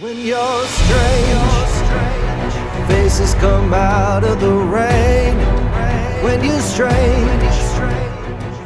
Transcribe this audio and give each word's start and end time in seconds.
When 0.00 0.16
you're 0.16 0.64
strange, 0.64 1.72
faces 2.86 3.34
come 3.34 3.74
out 3.74 4.22
of 4.22 4.38
the 4.38 4.52
rain. 4.52 5.34
When 6.22 6.44
you're 6.44 6.60
strange. 6.60 7.67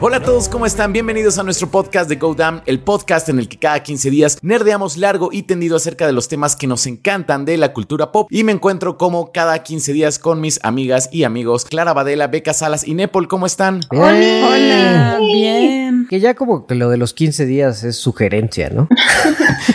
Hola 0.05 0.17
a 0.17 0.21
todos, 0.21 0.49
¿cómo 0.49 0.67
están? 0.67 0.93
Bienvenidos 0.93 1.39
a 1.39 1.45
nuestro 1.45 1.69
podcast 1.69 2.09
de 2.09 2.17
Go 2.17 2.35
Damn, 2.35 2.61
el 2.67 2.81
podcast 2.81 3.29
en 3.29 3.39
el 3.39 3.49
que 3.49 3.57
cada 3.57 3.85
15 3.85 4.11
días 4.11 4.37
nerdeamos 4.43 4.97
largo 4.97 5.29
y 5.31 5.45
tendido 5.45 5.77
acerca 5.77 6.09
de 6.09 6.13
los 6.13 6.27
temas 6.27 6.57
que 6.57 6.67
nos 6.67 6.89
encantan 6.89 7.45
de 7.45 7.57
la 7.57 7.73
cultura 7.73 8.11
pop. 8.11 8.27
Y 8.29 8.43
me 8.43 8.51
encuentro 8.51 8.99
como 8.99 9.31
cada 9.31 9.63
15 9.63 9.93
días 9.93 10.19
con 10.19 10.41
mis 10.41 10.59
amigas 10.65 11.09
y 11.13 11.23
amigos 11.23 11.65
Clara 11.65 11.93
Badela, 11.93 12.27
Beca 12.27 12.53
Salas 12.53 12.85
y 12.85 12.95
Nepal. 12.95 13.29
¿Cómo 13.29 13.47
están? 13.47 13.83
Bien. 13.93 14.45
Hola, 14.45 15.19
bien. 15.21 16.09
Que 16.11 16.19
ya 16.19 16.35
como 16.35 16.67
que 16.67 16.75
lo 16.75 16.91
de 16.91 16.97
los 16.97 17.15
15 17.15 17.47
días 17.47 17.85
es 17.85 17.95
sugerencia, 17.95 18.71
¿no? 18.71 18.89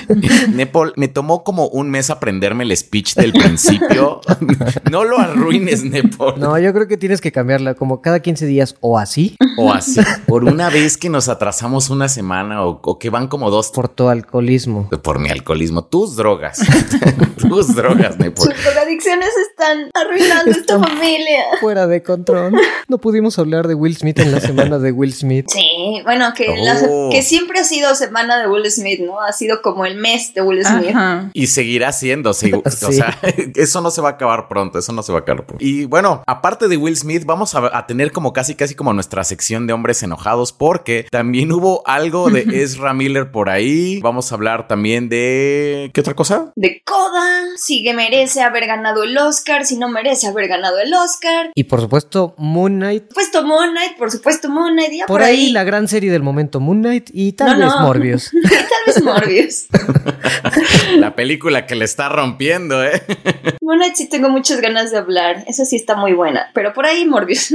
Nepal, 0.51 0.91
me 0.97 1.07
tomó 1.07 1.45
como 1.45 1.69
un 1.69 1.89
mes 1.89 2.09
aprenderme 2.09 2.65
el 2.65 2.75
speech 2.75 3.15
del 3.15 3.31
principio. 3.31 4.19
no 4.91 5.05
lo 5.05 5.19
arruines, 5.19 5.85
Nepal. 5.85 6.33
No, 6.37 6.59
yo 6.59 6.73
creo 6.73 6.89
que 6.89 6.97
tienes 6.97 7.21
que 7.21 7.31
cambiarla 7.31 7.75
como 7.75 8.01
cada 8.01 8.19
15 8.19 8.45
días 8.45 8.75
o 8.81 8.99
así, 8.99 9.37
O 9.57 9.71
así, 9.71 10.01
por 10.25 10.43
una 10.43 10.69
vez 10.69 10.97
que 10.97 11.09
nos 11.09 11.29
atrasamos 11.29 11.89
una 11.89 12.09
semana 12.09 12.63
o, 12.65 12.79
o 12.83 12.99
que 12.99 13.09
van 13.09 13.27
como 13.27 13.49
dos 13.51 13.71
por 13.71 13.89
tu 13.89 14.07
alcoholismo. 14.09 14.89
por 15.03 15.19
mi 15.19 15.29
alcoholismo. 15.29 15.83
Tus 15.85 16.15
drogas. 16.15 16.59
Tus 17.37 17.75
drogas, 17.75 18.17
Nepal. 18.17 18.53
Sus 18.53 18.63
drogadicciones 18.63 19.29
están 19.49 19.89
arruinando 19.93 20.51
esta 20.51 20.79
familia. 20.79 21.43
Fuera 21.61 21.87
de 21.87 22.01
control. 22.03 22.53
No 22.87 22.97
pudimos 22.97 23.37
hablar 23.39 23.67
de 23.67 23.75
Will 23.75 23.95
Smith 23.97 24.19
en 24.19 24.31
la 24.31 24.39
semana 24.41 24.79
de 24.79 24.91
Will 24.91 25.13
Smith. 25.13 25.45
Sí, 25.49 26.01
bueno, 26.03 26.33
que, 26.35 26.47
la- 26.57 26.77
Oh. 26.89 27.09
que 27.11 27.21
siempre 27.23 27.59
ha 27.59 27.63
sido 27.63 27.93
semana 27.95 28.37
de 28.39 28.47
Will 28.47 28.69
Smith, 28.71 28.99
¿no? 29.01 29.19
Ha 29.21 29.31
sido 29.33 29.61
como 29.61 29.85
el 29.85 29.97
mes 29.97 30.33
de 30.33 30.41
Will 30.41 30.63
Smith. 30.65 30.89
Ajá. 30.89 31.29
Y 31.33 31.47
seguirá 31.47 31.91
siendo, 31.91 32.33
sí, 32.33 32.51
o 32.53 32.61
sea, 32.91 33.17
eso 33.55 33.81
no 33.81 33.91
se 33.91 34.01
va 34.01 34.09
a 34.09 34.11
acabar 34.13 34.47
pronto, 34.47 34.79
eso 34.79 34.91
no 34.93 35.01
se 35.03 35.11
va 35.11 35.19
a 35.19 35.21
acabar 35.21 35.45
pronto. 35.45 35.63
Y 35.63 35.85
bueno, 35.85 36.23
aparte 36.27 36.67
de 36.67 36.77
Will 36.77 36.95
Smith, 36.97 37.23
vamos 37.25 37.55
a, 37.55 37.75
a 37.77 37.87
tener 37.87 38.11
como 38.11 38.31
casi 38.33 38.55
casi 38.55 38.75
como 38.75 38.93
nuestra 38.93 39.23
sección 39.23 39.67
de 39.67 39.73
hombres 39.73 40.03
enojados 40.07 40.53
porque 40.53 41.05
también 41.11 41.51
hubo 41.51 41.83
algo 41.85 42.29
de 42.29 42.41
Ezra 42.63 42.93
Miller 42.93 43.31
por 43.31 43.49
ahí. 43.49 43.99
Vamos 44.01 44.31
a 44.31 44.35
hablar 44.35 44.67
también 44.67 45.09
de... 45.09 45.91
¿Qué 45.93 46.01
otra 46.01 46.15
cosa? 46.15 46.51
De 46.55 46.81
Coda, 46.83 47.43
si 47.57 47.83
que 47.83 47.93
merece 47.93 48.41
haber 48.41 48.65
ganado 48.67 49.03
el 49.03 49.17
Oscar, 49.17 49.65
si 49.65 49.77
no 49.77 49.89
merece 49.89 50.27
haber 50.27 50.47
ganado 50.47 50.79
el 50.79 50.93
Oscar. 50.93 51.51
Y 51.55 51.65
por 51.65 51.81
supuesto, 51.81 52.33
Moon 52.37 52.77
Knight. 52.77 53.03
Por 53.03 53.09
supuesto 53.23 53.43
Moon 53.45 53.71
Knight, 53.71 53.97
por 53.97 54.11
supuesto 54.11 54.49
Moon 54.49 54.73
Knight, 54.73 54.91
ya 54.93 55.05
Por 55.05 55.21
ahí 55.21 55.51
la 55.51 55.63
gran 55.63 55.87
serie 55.87 56.11
del 56.11 56.23
momento, 56.23 56.59
Moon 56.59 56.79
Knight 56.81 57.09
y 57.13 57.33
tal 57.33 57.59
No, 57.59 57.65
vez 57.65 57.75
no. 57.75 57.81
Morbius. 57.81 58.31
Y 58.47 58.49
tal 58.49 58.59
vez 58.87 59.03
Morbius. 59.03 59.67
La 60.97 61.15
película 61.15 61.65
que 61.65 61.75
le 61.75 61.85
está 61.85 62.09
rompiendo, 62.09 62.83
¿eh? 62.83 63.01
Moon 63.61 63.77
Knight 63.77 63.95
sí 63.95 64.07
tengo 64.09 64.29
muchas 64.29 64.61
ganas 64.61 64.91
de 64.91 64.97
hablar, 64.97 65.43
esa 65.47 65.65
sí 65.65 65.75
está 65.75 65.95
muy 65.95 66.13
buena, 66.13 66.49
pero 66.53 66.73
por 66.73 66.85
ahí 66.85 67.05
Morbius. 67.05 67.53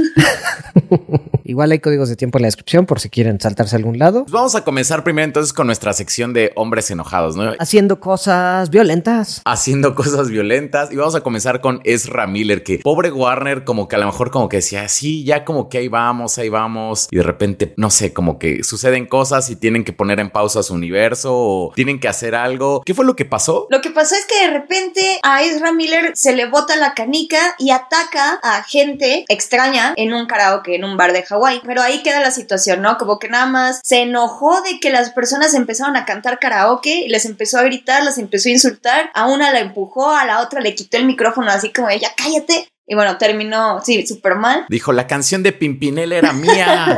Igual 1.43 1.71
hay 1.71 1.79
códigos 1.79 2.09
de 2.09 2.15
tiempo 2.15 2.32
en 2.37 2.43
la 2.43 2.47
descripción 2.47 2.85
por 2.85 2.99
si 2.99 3.09
quieren 3.09 3.39
saltarse 3.39 3.75
a 3.75 3.77
algún 3.77 3.99
lado. 3.99 4.23
Pues 4.23 4.31
vamos 4.31 4.55
a 4.55 4.63
comenzar 4.63 5.03
primero 5.03 5.25
entonces 5.25 5.53
con 5.53 5.67
nuestra 5.67 5.93
sección 5.93 6.33
de 6.33 6.51
hombres 6.55 6.89
enojados, 6.91 7.35
¿no? 7.35 7.53
Haciendo 7.59 7.99
cosas 7.99 8.69
violentas. 8.69 9.41
haciendo 9.45 9.95
cosas 10.03 10.29
violentas 10.29 10.91
y 10.91 10.95
vamos 10.95 11.15
a 11.15 11.21
comenzar 11.21 11.61
con 11.61 11.81
Ezra 11.83 12.27
Miller 12.27 12.63
que 12.63 12.79
pobre 12.79 13.11
Warner 13.11 13.63
como 13.63 13.87
que 13.87 13.95
a 13.95 13.99
lo 13.99 14.05
mejor 14.05 14.31
como 14.31 14.49
que 14.49 14.57
decía 14.57 14.87
sí 14.87 15.23
ya 15.23 15.45
como 15.45 15.69
que 15.69 15.77
ahí 15.79 15.87
vamos 15.87 16.37
ahí 16.37 16.49
vamos 16.49 17.07
y 17.11 17.17
de 17.17 17.23
repente 17.23 17.73
no 17.77 17.89
sé 17.89 18.13
como 18.13 18.39
que 18.39 18.63
suceden 18.63 19.05
cosas 19.05 19.49
y 19.49 19.55
tienen 19.55 19.83
que 19.83 19.93
poner 19.93 20.19
en 20.19 20.29
pausa 20.29 20.63
su 20.63 20.73
universo 20.73 21.31
o 21.33 21.71
tienen 21.75 21.99
que 21.99 22.07
hacer 22.07 22.35
algo 22.35 22.81
¿qué 22.85 22.93
fue 22.93 23.05
lo 23.05 23.15
que 23.15 23.25
pasó? 23.25 23.67
Lo 23.69 23.81
que 23.81 23.89
pasó 23.89 24.15
es 24.15 24.25
que 24.25 24.47
de 24.47 24.53
repente 24.53 25.19
a 25.23 25.43
Ezra 25.43 25.71
Miller 25.71 26.11
se 26.15 26.35
le 26.35 26.45
bota 26.47 26.75
la 26.75 26.93
canica 26.93 27.55
y 27.57 27.71
ataca 27.71 28.39
a 28.41 28.63
gente 28.63 29.25
extraña 29.27 29.93
en 29.95 30.13
un 30.13 30.27
karaoke, 30.27 30.75
en 30.75 30.83
un 30.83 30.97
bar 30.97 31.13
de 31.13 31.23
Hawái. 31.23 31.61
Pero 31.65 31.81
ahí 31.81 32.03
queda 32.03 32.19
la 32.23 32.31
situación, 32.31 32.81
¿no? 32.81 32.97
Como 32.97 33.19
que 33.19 33.29
nada 33.29 33.45
más 33.45 33.81
se 33.83 34.01
enojó 34.01 34.61
de 34.61 34.79
que 34.79 34.89
las 34.89 35.11
personas 35.11 35.53
empezaron 35.53 35.95
a 35.95 36.05
cantar 36.05 36.39
karaoke 36.39 37.01
y 37.05 37.09
les 37.09 37.25
empezó 37.25 37.59
a 37.59 37.63
gritar, 37.63 38.03
las 38.03 38.17
empezó 38.17 38.49
a 38.49 38.53
insultar. 38.53 39.11
A 39.13 39.27
una 39.27 39.51
la 39.51 39.59
empujó, 39.59 40.15
a 40.15 40.25
la 40.25 40.41
otra 40.41 40.61
le 40.61 40.73
quitó 40.73 40.97
el 40.97 41.05
micrófono 41.05 41.51
así 41.51 41.71
como 41.71 41.89
ella, 41.89 42.09
cállate. 42.17 42.67
Y 42.85 42.95
bueno, 42.95 43.17
terminó, 43.17 43.81
sí, 43.81 44.05
súper 44.05 44.35
mal. 44.35 44.65
Dijo 44.67 44.91
la 44.91 45.07
canción 45.07 45.41
de 45.41 45.53
Pimpinela 45.53 46.15
era 46.15 46.33
mía 46.33 46.97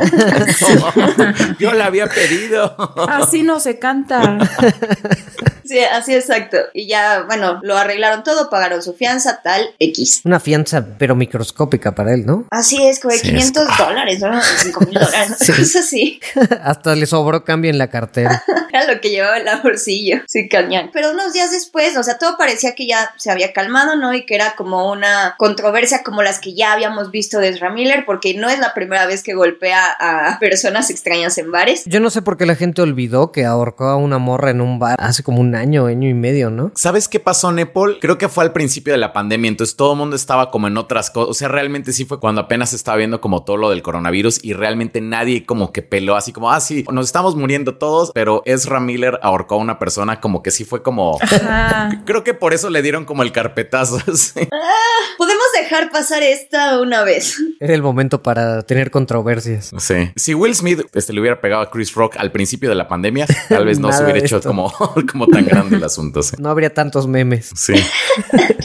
yo 1.60 1.72
la 1.74 1.86
había 1.86 2.08
pedido 2.08 2.76
Así 3.08 3.42
no 3.42 3.60
se 3.60 3.78
canta. 3.78 4.38
Sí, 5.66 5.80
así 5.80 6.14
exacto. 6.14 6.58
Y 6.74 6.86
ya, 6.86 7.22
bueno, 7.26 7.60
lo 7.62 7.76
arreglaron 7.76 8.22
todo, 8.22 8.48
pagaron 8.50 8.82
su 8.82 8.94
fianza, 8.94 9.40
tal, 9.42 9.62
X. 9.78 10.20
Una 10.24 10.40
fianza, 10.40 10.84
pero 10.98 11.14
microscópica 11.14 11.94
para 11.94 12.14
él, 12.14 12.24
¿no? 12.26 12.46
Así 12.50 12.84
es, 12.86 13.00
como 13.00 13.12
de 13.12 13.18
Sí, 13.20 13.28
500 13.30 13.68
es- 13.70 13.78
dólares, 13.78 14.20
¿no? 14.20 14.40
5 14.42 14.80
mil 14.86 14.94
dólares, 14.94 15.30
¿no? 15.30 15.36
Sí. 15.40 15.52
cosas 15.56 15.76
así. 15.76 16.20
Hasta 16.62 16.94
le 16.94 17.06
sobró 17.06 17.44
cambio 17.44 17.70
en 17.70 17.78
la 17.78 17.88
cartera. 17.88 18.42
Era 18.72 18.92
lo 18.92 19.00
que 19.00 19.10
llevaba 19.10 19.38
en 19.38 19.44
la 19.46 19.56
bolsillo. 19.56 20.18
Sí, 20.28 20.48
cañón. 20.48 20.90
Pero 20.92 21.10
unos 21.10 21.32
días 21.32 21.50
después, 21.50 21.96
o 21.96 22.02
sea, 22.02 22.18
todo 22.18 22.36
parecía 22.36 22.74
que 22.74 22.86
ya 22.86 23.10
se 23.16 23.30
había 23.30 23.52
calmado, 23.52 23.96
¿no? 23.96 24.12
Y 24.14 24.26
que 24.26 24.34
era 24.34 24.54
como 24.56 24.90
una 24.90 25.34
controversia 25.38 26.02
como 26.04 26.22
las 26.22 26.38
que 26.40 26.54
ya 26.54 26.72
habíamos 26.72 27.10
visto 27.10 27.38
de 27.38 27.48
Ezra 27.48 27.70
Miller, 27.70 28.04
porque 28.06 28.34
no 28.34 28.48
es 28.48 28.58
la 28.58 28.74
primera 28.74 29.06
vez 29.06 29.22
que 29.22 29.34
golpea 29.34 29.84
a 29.98 30.38
personas 30.38 30.90
extrañas 30.90 31.38
en 31.38 31.50
bares. 31.50 31.82
Yo 31.86 32.00
no 32.00 32.10
sé 32.10 32.22
por 32.22 32.36
qué 32.36 32.46
la 32.46 32.54
gente 32.54 32.82
olvidó 32.82 33.32
que 33.32 33.44
ahorcó 33.44 33.84
a 33.86 33.96
una 33.96 34.18
morra 34.18 34.50
en 34.50 34.60
un 34.60 34.78
bar 34.78 34.96
hace 34.98 35.22
como 35.22 35.40
un 35.40 35.54
año, 35.56 35.86
año 35.86 36.08
y 36.08 36.14
medio, 36.14 36.50
¿no? 36.50 36.72
¿Sabes 36.74 37.08
qué 37.08 37.20
pasó, 37.20 37.52
Nepal? 37.52 37.98
Creo 38.00 38.18
que 38.18 38.28
fue 38.28 38.44
al 38.44 38.52
principio 38.52 38.92
de 38.92 38.98
la 38.98 39.12
pandemia, 39.12 39.48
entonces 39.48 39.76
todo 39.76 39.92
el 39.92 39.98
mundo 39.98 40.16
estaba 40.16 40.50
como 40.50 40.66
en 40.66 40.76
otras 40.76 41.10
cosas. 41.10 41.30
O 41.30 41.34
sea, 41.34 41.48
realmente 41.48 41.92
sí 41.92 42.04
fue 42.04 42.20
cuando 42.20 42.40
apenas 42.42 42.70
se 42.70 42.76
estaba 42.76 42.96
viendo 42.96 43.20
como 43.20 43.44
todo 43.44 43.56
lo 43.56 43.70
del 43.70 43.82
coronavirus 43.82 44.44
y 44.44 44.52
realmente 44.52 45.00
nadie 45.00 45.44
como 45.44 45.72
que 45.72 45.82
peló 45.82 46.16
así 46.16 46.32
como, 46.32 46.50
ah, 46.50 46.60
sí, 46.60 46.84
nos 46.92 47.06
estamos 47.06 47.34
muriendo 47.36 47.76
todos, 47.76 48.12
pero 48.14 48.42
Ezra 48.44 48.80
Miller 48.80 49.18
ahorcó 49.22 49.56
a 49.56 49.58
una 49.58 49.78
persona 49.78 50.20
como 50.20 50.42
que 50.42 50.50
sí 50.50 50.64
fue 50.64 50.82
como... 50.82 51.18
Ajá. 51.20 52.02
Creo 52.06 52.24
que 52.24 52.34
por 52.34 52.54
eso 52.54 52.70
le 52.70 52.82
dieron 52.82 53.04
como 53.04 53.22
el 53.22 53.32
carpetazo. 53.32 53.98
sí. 54.14 54.48
Podemos 55.18 55.35
dejar 55.66 55.90
pasar 55.90 56.22
esta 56.22 56.80
una 56.80 57.02
vez. 57.02 57.38
Era 57.58 57.74
el 57.74 57.82
momento 57.82 58.22
para 58.22 58.62
tener 58.62 58.90
controversias. 58.90 59.72
Sí. 59.78 60.12
Si 60.14 60.34
Will 60.34 60.54
Smith 60.54 60.80
este, 60.94 61.12
le 61.12 61.20
hubiera 61.20 61.40
pegado 61.40 61.62
a 61.62 61.70
Chris 61.70 61.92
Rock 61.94 62.16
al 62.18 62.30
principio 62.30 62.68
de 62.68 62.76
la 62.76 62.86
pandemia, 62.86 63.26
tal 63.48 63.64
vez 63.64 63.78
no 63.80 63.92
se 63.92 64.04
hubiera 64.04 64.20
hecho 64.20 64.40
como, 64.40 64.72
como 65.10 65.26
tan 65.26 65.44
grande 65.44 65.76
el 65.76 65.84
asunto. 65.84 66.22
Sí. 66.22 66.36
No 66.38 66.50
habría 66.50 66.72
tantos 66.72 67.06
memes. 67.06 67.50
Sí. 67.54 67.74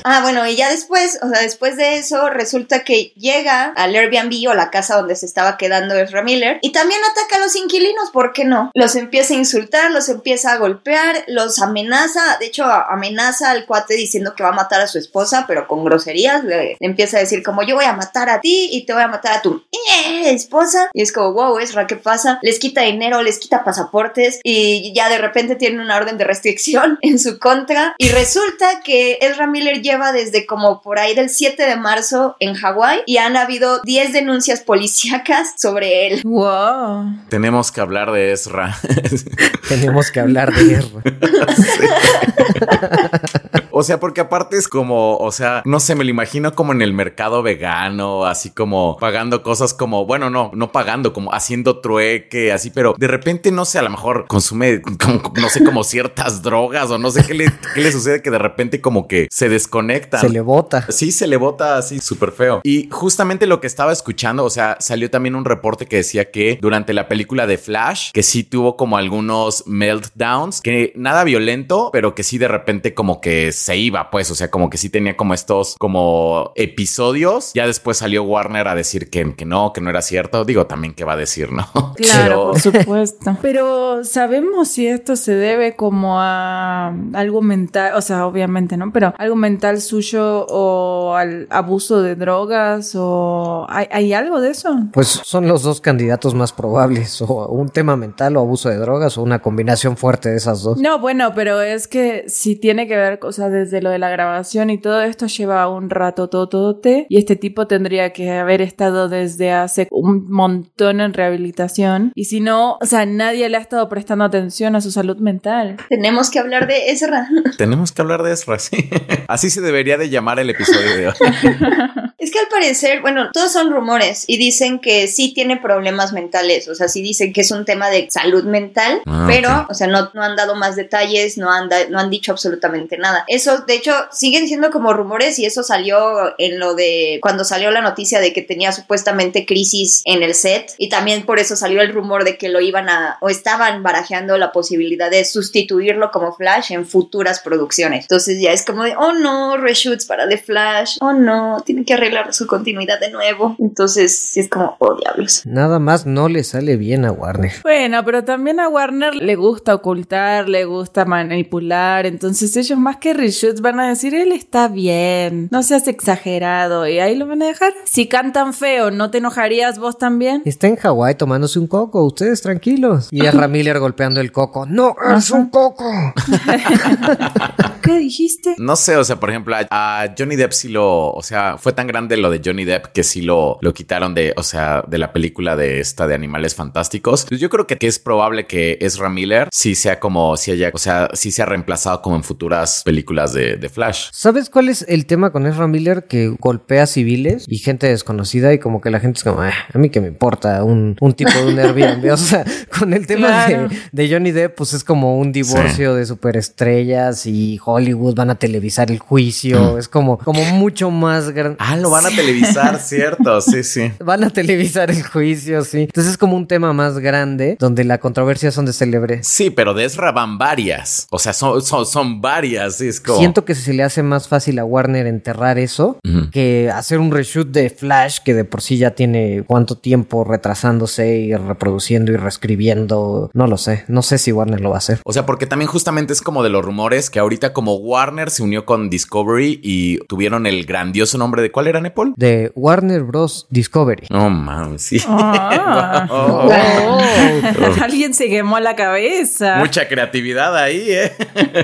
Ah, 0.04 0.22
bueno, 0.24 0.48
y 0.48 0.56
ya 0.56 0.72
después, 0.72 1.20
o 1.22 1.30
sea, 1.30 1.42
después 1.42 1.78
de 1.78 1.98
eso, 1.98 2.30
resulta 2.30 2.84
que 2.84 3.14
llega 3.16 3.66
al 3.76 3.94
Airbnb 3.94 4.50
o 4.50 4.54
la 4.56 4.72
casa 4.72 4.96
donde 4.96 5.16
se 5.16 5.28
estaba 5.28 5.58
quedando 5.58 5.96
Ezra 5.96 6.24
Miller 6.24 6.58
y 6.64 6.72
también 6.72 7.00
ataca 7.12 7.38
a 7.38 7.40
los 7.40 7.56
inquilinos, 7.56 8.10
¿por 8.12 8.34
qué 8.34 8.44
no? 8.44 8.72
Los 8.74 8.96
empieza 8.96 9.36
a 9.36 9.38
insultar, 9.38 9.92
los 9.92 10.10
empieza 10.10 10.54
a 10.54 10.58
golpear, 10.58 11.24
los 11.28 11.62
amenaza, 11.62 12.38
de 12.40 12.48
hecho, 12.48 12.66
amenaza 12.66 13.52
al 13.52 13.68
cuate 13.68 13.94
diciendo 13.94 14.34
que 14.36 14.42
va 14.42 14.50
a 14.50 14.54
matar 14.54 14.82
a 14.82 14.88
su 14.88 14.98
esposa, 14.98 15.46
pero 15.48 15.68
con 15.68 15.86
groserías, 15.86 16.44
le, 16.44 16.78
le 16.80 16.88
empieza 16.92 17.18
a 17.18 17.22
decir 17.22 17.44
como 17.44 17.64
yo 17.64 17.76
voy 17.76 17.86
a 17.86 17.94
matar 17.94 18.30
a 18.30 18.42
ti 18.42 18.70
y 18.72 18.86
te 18.86 18.94
voy 18.94 19.02
a 19.02 19.08
matar 19.08 19.34
a 19.34 19.42
tu 19.42 19.64
eh, 19.72 20.34
esposa. 20.34 20.90
Y 20.94 21.02
es 21.02 21.12
como, 21.12 21.34
wow, 21.34 21.58
Ezra, 21.60 21.88
¿qué 21.88 21.96
pasa? 21.96 22.40
Les 22.42 22.60
quita 22.60 22.82
dinero, 22.82 23.22
les 23.24 23.40
quita 23.40 23.64
pasaportes 23.64 24.40
y 24.44 24.94
ya 24.94 25.10
de 25.10 25.18
repente 25.18 25.56
tienen 25.56 25.80
una 25.80 25.98
orden 25.98 26.18
de 26.18 26.24
restricción 26.24 27.00
en 27.02 27.20
su 27.20 27.40
contra. 27.40 27.96
Y 27.98 28.10
resulta 28.10 28.82
que 28.84 29.18
Ezra 29.22 29.48
Miller 29.48 29.82
lleva 29.82 30.12
desde 30.12 30.46
como 30.46 30.82
por 30.82 31.00
ahí 31.00 31.16
del 31.16 31.30
7 31.30 31.64
de 31.64 31.76
marzo 31.76 32.36
en 32.40 32.54
Hawái 32.54 33.02
y 33.06 33.18
han 33.18 33.38
habido 33.38 33.82
10 33.82 34.14
denuncias 34.14 34.62
policíacas 34.62 35.54
sobre 35.58 36.08
él. 36.08 36.22
Wow. 36.24 37.06
Tenemos 37.30 37.72
que 37.72 37.82
hablar 37.82 38.12
de 38.12 38.32
Ezra. 38.32 38.78
Tenemos 39.70 40.12
que 40.12 40.20
hablar 40.20 40.54
de 40.54 40.64
guerra. 40.64 41.02
O 43.82 43.84
sea, 43.84 44.00
porque 44.00 44.22
aparte 44.22 44.58
es 44.58 44.68
como, 44.68 45.18
o 45.18 45.32
sea, 45.32 45.64
no 45.66 45.80
sé, 45.80 45.96
me 45.96 46.04
lo 46.04 46.12
imagino 46.12 46.54
como 46.54 46.72
en 46.72 46.84
el 46.84 46.94
mercado 46.94 47.42
vegano, 47.42 48.28
así 48.28 48.52
como 48.52 48.96
pagando 49.00 49.42
cosas 49.42 49.74
como, 49.74 50.06
bueno, 50.06 50.30
no, 50.30 50.52
no 50.54 50.72
pagando, 50.72 51.14
como 51.14 51.34
haciendo 51.34 51.80
trueque, 51.80 52.52
así, 52.52 52.70
pero 52.70 52.94
de 52.96 53.08
repente, 53.08 53.52
no 53.52 53.66
sé, 53.66 53.80
a 53.80 53.82
lo 53.82 53.90
mejor 53.90 54.28
consume, 54.28 54.84
como, 54.84 55.34
no 55.36 55.50
sé, 55.50 55.64
como 55.64 55.84
ciertas 55.84 56.42
drogas 56.44 56.92
o 56.92 57.00
no 57.00 57.10
sé 57.10 57.26
qué 57.26 57.34
le, 57.34 57.52
qué 57.74 57.82
le 57.82 57.92
sucede 57.92 58.22
que 58.22 58.30
de 58.30 58.38
repente 58.38 58.82
como 58.82 59.08
que 59.08 59.28
se 59.32 59.50
desconecta. 59.50 60.20
Se 60.20 60.30
le 60.30 60.42
bota. 60.42 60.86
Sí, 60.92 61.12
se 61.12 61.26
le 61.26 61.38
bota 61.38 61.78
así 61.78 62.00
súper 62.00 62.34
feo. 62.34 62.62
Y 62.64 62.88
justamente 62.92 63.48
lo 63.48 63.62
que 63.62 63.66
estaba 63.66 63.92
escuchando, 63.92 64.46
o 64.46 64.52
sea, 64.52 64.78
salió 64.80 65.10
también 65.10 65.34
un 65.34 65.44
reporte 65.44 65.88
que 65.88 65.96
decía 65.96 66.30
que 66.30 66.60
durante 66.62 66.94
la 66.94 67.08
película 67.08 67.48
de 67.48 67.58
Flash, 67.58 68.12
que 68.12 68.22
sí 68.22 68.44
tuvo 68.44 68.78
como 68.78 68.98
algunos 68.98 69.64
meltdowns, 69.66 70.62
que 70.62 70.94
nada 70.96 71.24
violento, 71.24 71.90
pero 71.92 72.14
que 72.14 72.22
sí 72.22 72.38
de 72.38 72.48
repente 72.48 72.94
como 72.94 73.22
que 73.22 73.52
se 73.52 73.71
se 73.72 73.78
iba, 73.78 74.10
pues, 74.12 74.30
o 74.30 74.36
sea, 74.36 74.52
como 74.52 74.70
que 74.70 74.78
sí 74.78 74.90
tenía 74.90 75.16
como 75.16 75.34
estos 75.34 75.76
como 75.80 76.52
episodios. 76.56 77.54
Ya 77.54 77.66
después 77.66 77.98
salió 77.98 78.24
Warner 78.24 78.68
a 78.68 78.76
decir 78.76 79.10
que, 79.10 79.34
que 79.34 79.46
no, 79.46 79.72
que 79.72 79.80
no 79.80 79.90
era 79.90 80.02
cierto. 80.02 80.44
Digo, 80.44 80.66
también 80.68 80.94
que 80.94 81.06
va 81.06 81.14
a 81.14 81.18
decir, 81.18 81.52
¿no? 81.54 81.66
Claro, 81.96 82.24
Pero- 82.24 82.52
por 82.52 82.60
supuesto. 82.60 83.38
Pero 83.42 84.04
sabemos 84.04 84.68
si 84.70 84.88
esto 84.88 85.16
se 85.16 85.36
debe 85.36 85.76
como 85.76 86.20
a 86.20 86.94
algo 87.14 87.42
mental, 87.42 87.94
o 87.96 88.02
sea, 88.02 88.26
obviamente, 88.26 88.76
¿no? 88.76 88.92
Pero 88.92 89.14
algo 89.18 89.36
mental 89.38 89.80
suyo 89.80 90.46
o 90.50 91.16
al 91.16 91.48
abuso 91.50 92.02
de 92.02 92.16
drogas 92.16 92.94
o 92.96 93.66
¿hay, 93.70 93.88
hay 93.92 94.14
algo 94.14 94.42
de 94.42 94.50
eso? 94.52 94.76
Pues 94.92 95.08
son 95.24 95.48
los 95.48 95.64
dos 95.64 95.80
candidatos 95.80 96.34
más 96.34 96.52
probables, 96.52 97.22
o 97.22 97.48
un 97.48 97.70
tema 97.70 97.96
mental 97.96 98.36
o 98.36 98.42
abuso 98.42 98.68
de 98.70 98.78
drogas, 98.78 99.18
o 99.18 99.24
una 99.24 99.40
combinación 99.42 99.96
fuerte 99.96 100.30
de 100.30 100.38
esas 100.38 100.62
dos. 100.64 100.78
No, 100.80 101.00
bueno, 101.00 101.32
pero 101.36 101.62
es 101.62 101.88
que 101.88 102.26
si 102.28 102.56
tiene 102.58 102.88
que 102.88 102.98
ver, 102.98 103.20
o 103.22 103.32
sea, 103.32 103.50
desde 103.52 103.82
lo 103.82 103.90
de 103.90 104.00
la 104.00 104.10
grabación 104.10 104.70
y 104.70 104.78
todo 104.80 105.02
esto 105.02 105.28
lleva 105.28 105.68
un 105.70 105.90
rato 105.90 106.30
totote 106.30 107.06
y 107.10 107.18
este 107.18 107.36
tipo 107.36 107.68
tendría 107.68 108.14
que 108.14 108.32
haber 108.32 108.62
estado 108.62 109.10
desde 109.10 109.52
hace 109.52 109.88
un 109.92 110.30
montón 110.32 111.02
en 111.02 111.14
rehabilitación 111.14 112.12
y 112.16 112.26
si 112.26 112.40
no, 112.40 112.78
o 112.82 112.86
sea, 112.86 113.06
nadie 113.06 113.50
le 113.50 113.58
ha 113.58 113.62
estado 113.62 113.88
prestando 113.90 114.26
atención 114.26 114.76
a 114.76 114.82
su 114.82 114.92
salud 114.92 115.18
mental. 115.18 115.78
Tenemos 115.90 116.30
que 116.30 116.40
hablar 116.40 116.68
de 116.68 116.90
Ezra. 116.90 117.28
Tenemos 117.58 117.92
que 117.92 118.02
hablar 118.02 118.24
de 118.24 118.34
Ezra, 118.34 118.60
sí. 118.60 118.90
Así 119.28 119.50
se 119.50 119.62
debería 119.62 119.98
de 119.98 120.10
llamar 120.10 120.40
el 120.40 120.50
episodio 120.50 120.96
de 120.96 121.08
hoy. 121.08 121.14
Es 122.22 122.30
que 122.32 122.38
al 122.40 122.48
parecer, 122.50 123.02
bueno, 123.02 123.30
todos 123.34 123.52
son 123.52 123.72
rumores 123.72 124.26
y 124.28 124.38
dicen 124.38 124.80
que 124.80 125.08
sí 125.08 125.34
tiene 125.34 125.58
problemas 125.58 126.14
mentales, 126.14 126.68
o 126.68 126.76
sea, 126.76 126.88
sí 126.88 127.02
dicen 127.02 127.34
que 127.34 127.42
es 127.42 127.50
un 127.50 127.66
tema 127.66 127.90
de 127.90 128.08
salud 128.12 128.44
mental, 128.44 129.02
Ah, 129.08 129.26
pero, 129.28 129.50
ok. 129.62 129.72
o 129.72 129.74
sea, 129.74 129.88
no, 129.88 130.12
no 130.14 130.22
han 130.22 130.36
dado 130.36 130.56
más 130.56 130.76
detalles, 130.76 131.38
no 131.40 131.52
han, 131.52 131.68
da- 131.68 131.88
no 131.90 132.00
han 132.00 132.12
dicho 132.12 132.32
absolutamente 132.32 132.98
nada. 133.00 133.24
Eso, 133.28 133.62
de 133.62 133.74
hecho, 133.74 133.94
siguen 134.12 134.48
siendo 134.48 134.70
como 134.70 134.94
rumores 134.94 135.40
y 135.40 135.46
eso 135.48 135.64
salió 135.64 136.36
en 136.38 136.60
lo 136.60 136.76
de 136.76 137.18
cuando 137.24 137.44
salió 137.44 137.72
la 137.72 137.82
noticia 137.82 138.20
de 138.20 138.34
que 138.34 138.44
tenía 138.44 138.72
supuestamente 138.72 139.46
crisis 139.48 140.04
en 140.06 140.22
el 140.22 140.36
set 140.36 140.74
y 140.78 140.90
también 140.90 141.26
por 141.26 141.40
eso 141.40 141.56
salió 141.56 141.82
el 141.82 141.92
rumor 141.92 142.24
de 142.24 142.38
que 142.38 142.50
lo 142.50 142.62
iban 142.62 142.88
a, 142.88 143.18
o 143.22 143.30
estaban 143.30 143.82
barajeando 143.82 144.38
la 144.38 144.52
posibilidad 144.52 145.10
de 145.10 145.26
sustituirlo 145.26 146.12
como 146.12 146.34
Flash 146.36 146.72
en 146.72 146.86
futuras 146.86 147.40
producciones. 147.40 148.04
Entonces 148.06 148.40
ya 148.40 148.52
es 148.52 148.64
como 148.64 148.84
de, 148.84 148.96
oh 148.96 149.14
no, 149.14 149.58
reshoots 149.58 150.06
para 150.06 150.30
The 150.30 150.38
Flash, 150.38 150.98
oh 151.02 151.14
no, 151.14 151.64
tienen 151.66 151.84
que 151.84 151.96
arreglar 151.96 152.11
su 152.32 152.48
continuidad 152.48 153.00
de 153.00 153.12
nuevo. 153.12 153.56
Entonces 153.60 154.16
sí 154.18 154.40
es 154.40 154.50
como, 154.50 154.76
oh 154.80 154.96
diablos. 154.96 155.44
Nada 155.46 155.80
más 155.80 156.06
no 156.06 156.30
le 156.30 156.44
sale 156.44 156.78
bien 156.78 157.06
a 157.06 157.12
Warner. 157.12 157.54
Bueno, 157.64 158.04
pero 158.06 158.24
también 158.24 158.60
a 158.60 158.70
Warner 158.70 159.16
le 159.16 159.36
gusta 159.36 159.76
ocultar, 159.76 160.50
le 160.50 160.66
gusta 160.66 161.06
manipular, 161.06 162.06
entonces 162.06 162.56
ellos 162.58 162.78
más 162.78 162.98
que 162.98 163.14
reshoots 163.14 163.62
van 163.62 163.80
a 163.80 163.90
decir, 163.90 164.14
él 164.16 164.32
está 164.32 164.68
bien, 164.68 165.48
no 165.52 165.64
seas 165.64 165.88
exagerado, 165.88 166.88
y 166.88 167.00
ahí 167.00 167.16
lo 167.16 167.28
van 167.28 167.42
a 167.42 167.48
dejar. 167.48 167.74
Si 167.86 168.08
cantan 168.08 168.54
feo, 168.54 168.92
¿no 168.92 169.12
te 169.12 169.20
enojarías 169.20 169.80
vos 169.80 169.98
también? 169.98 170.42
Está 170.46 170.68
en 170.68 170.76
Hawái 170.76 171.16
tomándose 171.16 171.60
un 171.60 171.68
coco, 171.68 172.04
ustedes 172.04 172.42
tranquilos. 172.42 173.10
Y 173.12 173.26
Ezra 173.26 173.48
Miller 173.50 173.80
golpeando 173.80 174.22
el 174.22 174.32
coco. 174.32 174.66
¡No, 174.66 174.96
es 175.16 175.32
un 175.32 175.50
coco! 175.50 175.86
¿Qué 177.82 177.98
dijiste? 177.98 178.56
No 178.58 178.76
sé, 178.76 178.96
o 178.98 179.04
sea, 179.04 179.20
por 179.20 179.30
ejemplo, 179.30 179.56
a, 179.56 180.04
a 180.04 180.16
Johnny 180.18 180.36
Depp 180.36 180.52
sí 180.52 180.70
lo, 180.70 181.12
o 181.12 181.24
sea, 181.24 181.58
fue 181.58 181.74
tan 181.74 181.88
grande 181.88 182.01
lo 182.10 182.30
de 182.30 182.42
Johnny 182.44 182.66
Depp 182.66 182.88
que 182.88 183.04
sí 183.04 183.22
lo, 183.22 183.58
lo 183.62 183.74
quitaron 183.74 184.14
de, 184.14 184.34
o 184.38 184.44
sea, 184.44 184.84
de 184.88 184.98
la 184.98 185.14
película 185.14 185.56
de 185.56 185.80
esta 185.80 186.08
de 186.08 186.16
Animales 186.16 186.56
Fantásticos. 186.56 187.26
Pues 187.30 187.40
yo 187.42 187.50
creo 187.50 187.68
que, 187.68 187.78
que 187.78 187.88
es 187.88 188.00
probable 188.00 188.46
que 188.46 188.78
Ezra 188.82 189.10
Miller 189.10 189.48
sí 189.52 189.76
sea 189.76 190.00
como, 190.00 190.38
si 190.38 190.52
haya, 190.52 190.72
o 190.74 190.78
sea, 190.78 191.10
sí 191.14 191.32
sea 191.32 191.46
reemplazado 191.46 192.02
como 192.02 192.16
en 192.16 192.24
futuras 192.24 192.82
películas 192.84 193.34
de, 193.34 193.58
de 193.58 193.70
Flash. 193.70 194.10
¿Sabes 194.12 194.50
cuál 194.50 194.70
es 194.70 194.86
el 194.88 195.06
tema 195.06 195.32
con 195.32 195.46
Ezra 195.48 195.68
Miller? 195.68 196.06
Que 196.08 196.28
golpea 196.40 196.86
civiles 196.88 197.46
y 197.48 197.58
gente 197.58 197.88
desconocida 197.88 198.54
y 198.54 198.60
como 198.60 198.82
que 198.82 198.90
la 198.90 199.00
gente 199.00 199.18
es 199.20 199.24
como, 199.24 199.42
"Ah, 199.42 199.54
a 199.74 199.78
mí 199.78 199.90
que 199.90 200.02
me 200.02 200.08
importa 200.08 200.64
un, 200.64 200.96
un 201.00 201.14
tipo 201.14 201.32
de 201.32 201.46
un 201.54 201.60
Airbnb. 201.60 202.12
O 202.12 202.18
sea, 202.18 202.44
con 202.78 202.94
el 202.94 203.06
tema 203.08 203.46
Claro. 203.46 203.70
de, 203.92 204.06
de 204.06 204.14
Johnny 204.14 204.32
Depp, 204.32 204.56
pues 204.58 204.74
es 204.74 204.84
como 204.84 205.18
un 205.18 205.32
divorcio 205.32 205.96
de 205.96 206.06
superestrellas 206.06 207.26
y 207.26 207.60
Hollywood 207.64 208.16
van 208.16 208.30
a 208.30 208.36
televisar 208.36 208.92
el 208.92 209.00
juicio. 209.00 209.78
Es 209.78 209.88
como, 209.88 210.18
como 210.18 210.44
mucho 210.54 210.92
más 210.92 211.30
grande. 211.32 211.58
Ah, 211.60 211.78
lo 211.78 211.91
van 211.92 212.06
a 212.06 212.10
televisar, 212.10 212.80
cierto, 212.84 213.42
sí, 213.42 213.64
sí. 213.64 213.92
Van 214.04 214.24
a 214.24 214.30
televisar 214.30 214.90
el 214.90 215.04
juicio, 215.04 215.64
sí. 215.64 215.82
Entonces 215.82 216.14
es 216.14 216.18
como 216.18 216.36
un 216.36 216.48
tema 216.48 216.74
más 216.74 217.00
grande 217.00 217.58
donde 217.60 217.84
la 217.84 218.00
controversia 218.00 218.52
son 218.52 218.66
de 218.66 218.74
célebres. 218.74 219.28
Sí, 219.28 219.50
pero 219.50 219.74
de 219.74 219.86
Ezra 219.86 220.12
van 220.12 220.38
varias. 220.38 221.08
O 221.12 221.20
sea, 221.20 221.34
son, 221.34 221.62
son, 221.62 221.86
son 221.86 222.22
varias. 222.22 222.78
sí, 222.78 222.88
Es 222.88 223.00
como. 223.00 223.20
Siento 223.20 223.46
que 223.46 223.56
se 223.56 223.74
le 223.74 223.84
hace 223.84 224.04
más 224.04 224.28
fácil 224.28 224.60
a 224.60 224.66
Warner 224.66 225.08
enterrar 225.08 225.58
eso 225.60 225.98
que 226.32 226.70
hacer 226.74 227.00
un 227.00 227.12
reshoot 227.12 227.50
de 227.50 227.70
Flash 227.70 228.20
que 228.24 228.34
de 228.34 228.46
por 228.46 228.62
sí 228.62 228.78
ya 228.78 228.92
tiene 228.92 229.44
cuánto 229.46 229.78
tiempo 229.78 230.24
retrasándose 230.24 231.18
y 231.18 231.36
reproduciendo 231.36 232.12
y 232.12 232.16
reescribiendo. 232.18 233.30
No 233.34 233.48
lo 233.48 233.58
sé. 233.58 233.84
No 233.88 234.02
sé 234.02 234.18
si 234.18 234.32
Warner 234.32 234.62
lo 234.62 234.70
va 234.70 234.76
a 234.76 234.80
hacer. 234.80 235.00
O 235.04 235.14
sea, 235.14 235.26
porque 235.26 235.46
también 235.46 235.70
justamente 235.70 236.14
es 236.14 236.22
como 236.22 236.44
de 236.44 236.50
los 236.50 236.64
rumores 236.64 237.10
que 237.10 237.20
ahorita 237.20 237.54
como 237.54 237.76
Warner 237.76 238.30
se 238.30 238.44
unió 238.44 238.66
con 238.66 238.90
Discovery 238.90 239.60
y 239.62 239.98
tuvieron 240.08 240.46
el 240.46 240.66
grandioso 240.66 241.18
nombre 241.18 241.42
de 241.42 241.52
¿cuál 241.52 241.68
era 241.68 241.81
Nepal? 241.82 242.14
De 242.16 242.52
Warner 242.56 243.04
Bros. 243.04 243.48
Discovery. 243.50 244.08
No 244.10 244.30
mames, 244.30 244.82
sí. 244.82 245.02
Ah. 245.08 246.08
Oh, 246.22 246.50
Alguien 247.82 248.14
se 248.14 248.30
quemó 248.30 248.60
la 248.60 248.76
cabeza. 248.76 249.58
Mucha 249.58 249.88
creatividad 249.88 250.56
ahí, 250.56 250.86
¿eh? 250.90 251.12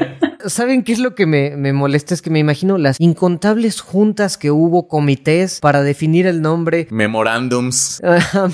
¿Saben 0.45 0.83
qué 0.83 0.93
es 0.93 0.99
lo 0.99 1.15
que 1.15 1.25
me, 1.25 1.57
me 1.57 1.73
molesta? 1.73 2.13
Es 2.13 2.21
que 2.21 2.29
me 2.29 2.39
imagino 2.39 2.77
las 2.77 2.99
incontables 2.99 3.81
juntas 3.81 4.37
que 4.37 4.51
hubo, 4.51 4.87
comités 4.87 5.59
para 5.59 5.81
definir 5.81 6.27
el 6.27 6.41
nombre. 6.41 6.87
Memorándums. 6.89 8.01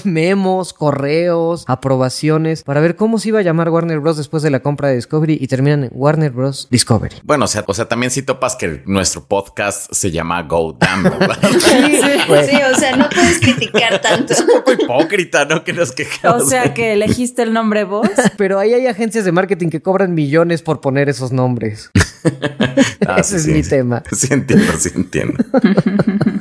memos, 0.04 0.74
correos, 0.74 1.66
aprobaciones, 1.68 2.64
para 2.64 2.82
ver 2.82 2.96
cómo 2.96 3.20
se 3.20 3.30
iba 3.30 3.40
a 3.40 3.44
llamar 3.44 3.70
Warner 3.70 4.00
Bros. 4.00 4.18
después 4.18 4.42
de 4.44 4.50
la 4.50 4.62
compra 4.62 4.90
de 4.90 4.96
Discovery 4.96 5.38
y 5.40 5.48
terminan 5.48 5.86
en 5.86 5.92
Warner 5.94 6.32
Bros. 6.32 6.68
Discovery. 6.72 7.18
Bueno, 7.24 7.46
o 7.46 7.48
sea, 7.48 7.64
o 7.68 7.74
sea, 7.74 7.86
también 7.88 8.12
si 8.12 8.24
topas 8.24 8.56
que 8.56 8.82
nuestro 8.86 9.26
podcast 9.26 9.92
se 9.92 10.12
llama 10.12 10.42
Go 10.44 10.74
Damn, 10.74 11.04
¿verdad? 11.44 12.46
Sí, 12.50 12.56
o 12.74 12.80
sea, 12.80 12.96
no 12.96 13.10
puedes 13.10 13.40
criticar 13.40 14.02
tanto. 14.02 14.34
es 14.34 14.40
un 14.42 14.48
poco 14.48 14.72
hipócrita, 14.74 15.46
¿no? 15.46 15.64
Que 15.64 15.74
nos 15.74 15.92
O 15.92 15.96
quejamos. 15.96 16.50
sea 16.50 16.74
que 16.74 16.94
elegiste 16.94 17.42
el 17.44 17.54
nombre 17.54 17.84
vos. 17.84 18.08
Pero 18.38 18.60
ahí 18.60 18.74
hay 18.74 18.88
agencias 18.88 19.26
de 19.26 19.32
marketing 19.32 19.70
que 19.70 19.82
cobran 19.82 20.14
millones 20.14 20.62
por 20.62 20.82
poner 20.82 21.10
esos 21.10 21.32
nombres. 21.32 21.92
Ah, 23.06 23.18
Ese 23.20 23.32
sí, 23.32 23.36
es 23.36 23.44
sí, 23.44 23.52
mi 23.52 23.64
sí. 23.64 23.70
tema. 23.70 24.02
Sí 24.14 24.28
entiendo, 24.32 24.72
sí 24.80 24.90
entiendo. 24.96 25.44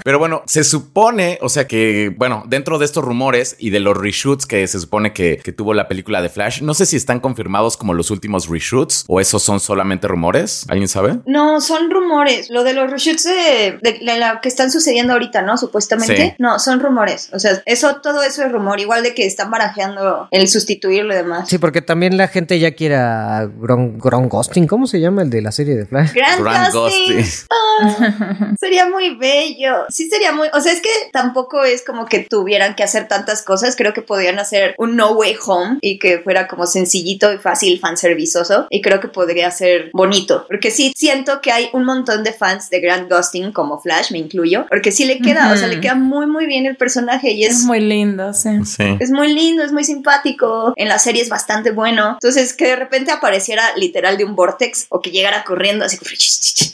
Pero 0.04 0.19
bueno, 0.20 0.43
se 0.46 0.62
supone, 0.62 1.38
o 1.43 1.49
sea 1.49 1.66
que, 1.66 2.14
bueno, 2.16 2.44
dentro 2.46 2.78
de 2.78 2.84
estos 2.84 3.04
rumores 3.04 3.56
y 3.58 3.70
de 3.70 3.81
los 3.81 3.96
reshoots 3.96 4.46
que 4.46 4.64
se 4.69 4.78
supone 4.78 5.12
que, 5.12 5.38
que 5.43 5.52
tuvo 5.52 5.75
la 5.75 5.88
película 5.88 6.22
de 6.22 6.28
Flash, 6.28 6.62
no 6.62 6.75
sé 6.75 6.87
si 6.87 6.96
están 6.96 7.19
confirmados 7.19 7.76
como 7.76 7.94
los 7.94 8.12
últimos 8.12 8.49
reshoots 8.49 9.04
o 9.08 9.20
esos 9.20 9.43
son 9.43 9.58
solamente 9.58 10.06
rumores. 10.06 10.64
¿Alguien 10.69 10.87
sabe? 10.88 11.19
No, 11.26 11.60
son 11.60 11.90
rumores. 11.90 12.49
Lo 12.50 12.62
de 12.62 12.75
los 12.75 12.88
reshoots 12.88 13.25
de, 13.25 13.78
de, 13.82 13.99
de 14.04 14.18
la 14.18 14.40
que 14.40 14.49
están 14.49 14.71
sucediendo 14.71 14.91
ahorita, 15.00 15.42
¿no? 15.42 15.56
Supuestamente. 15.56 16.16
Sí. 16.16 16.34
No, 16.38 16.58
son 16.58 16.80
rumores. 16.80 17.30
O 17.32 17.38
sea, 17.38 17.62
eso, 17.66 17.96
todo 17.96 18.22
eso 18.22 18.44
es 18.44 18.52
rumor. 18.52 18.80
Igual 18.80 19.02
de 19.02 19.14
que 19.14 19.26
están 19.26 19.50
barajeando 19.50 20.28
el 20.30 20.49
sustituirlo 20.49 21.12
y 21.12 21.16
demás. 21.16 21.49
Sí, 21.49 21.58
porque 21.58 21.82
también 21.82 22.16
la 22.16 22.28
gente 22.28 22.58
ya 22.58 22.72
quiere 22.72 22.96
a 22.96 23.49
Gron, 23.58 23.99
Gron 23.99 24.28
Ghosting. 24.28 24.66
¿Cómo 24.66 24.87
se 24.87 25.00
llama 25.00 25.22
el 25.22 25.30
de 25.30 25.42
la 25.42 25.52
serie 25.52 25.75
de 25.75 25.87
Flash? 25.87 26.12
Gustin. 26.12 27.16
Gustin. 27.16 27.25
Ah, 27.50 28.54
sería 28.58 28.88
muy 28.88 29.16
bello. 29.16 29.84
Sí, 29.88 30.08
sería 30.08 30.32
muy. 30.32 30.49
O 30.52 30.61
sea, 30.61 30.72
es 30.72 30.80
que 30.80 30.90
tampoco 31.12 31.62
es 31.64 31.84
como 31.84 32.06
que 32.06 32.20
tuvieran 32.20 32.75
que 32.75 32.82
hacer 32.82 33.08
tantas 33.08 33.42
cosas. 33.42 33.76
Creo 33.76 33.92
que 33.92 34.02
podrían 34.02 34.38
hacer 34.38 34.75
un 34.78 34.96
No 34.96 35.12
Way 35.12 35.37
Home 35.46 35.78
y 35.80 35.99
que 35.99 36.18
fuera 36.18 36.49
como 36.49 36.66
sencillito 36.66 37.32
y 37.32 37.38
fácil, 37.38 37.78
fanservizoso. 37.78 38.66
Y 38.70 38.82
creo 38.82 39.00
que 39.00 39.08
podría 39.08 39.50
ser 39.50 39.90
bonito. 39.92 40.44
Porque 40.49 40.70
sí 40.70 40.92
siento 40.96 41.40
que 41.40 41.52
hay 41.52 41.70
un 41.72 41.84
montón 41.84 42.25
de 42.25 42.32
fans 42.32 42.70
de 42.70 42.80
Grant 42.80 43.11
Gustin, 43.11 43.52
como 43.52 43.80
Flash, 43.80 44.11
me 44.11 44.18
incluyo. 44.18 44.66
Porque 44.68 44.82
sí 44.91 45.05
le 45.05 45.19
queda, 45.21 45.53
o 45.53 45.57
sea, 45.57 45.69
le 45.69 45.81
queda 45.81 45.95
muy, 45.95 46.27
muy 46.27 46.47
bien 46.47 46.67
el 46.67 46.77
personaje 46.77 47.31
y 47.33 47.45
es. 47.45 47.59
Es 47.59 47.65
muy 47.65 47.81
lindo, 47.81 48.33
sí. 48.35 48.51
Sí. 48.65 48.97
Es 48.99 49.11
muy 49.11 49.33
lindo, 49.33 49.62
es 49.62 49.73
muy 49.73 49.85
simpático. 49.85 50.73
En 50.77 50.89
la 50.89 50.99
serie 50.99 51.23
es 51.23 51.29
bastante 51.29 51.71
bueno. 51.71 52.15
Entonces, 52.15 52.55
que 52.55 52.67
de 52.67 52.77
repente 52.77 53.12
apareciera 53.12 53.62
literal 53.77 54.17
de 54.17 54.25
un 54.25 54.35
vortex 54.35 54.87
o 54.89 55.01
que 55.01 55.11
llegara 55.11 55.45
corriendo 55.45 55.85
así 55.85 55.99
como. 55.99 56.11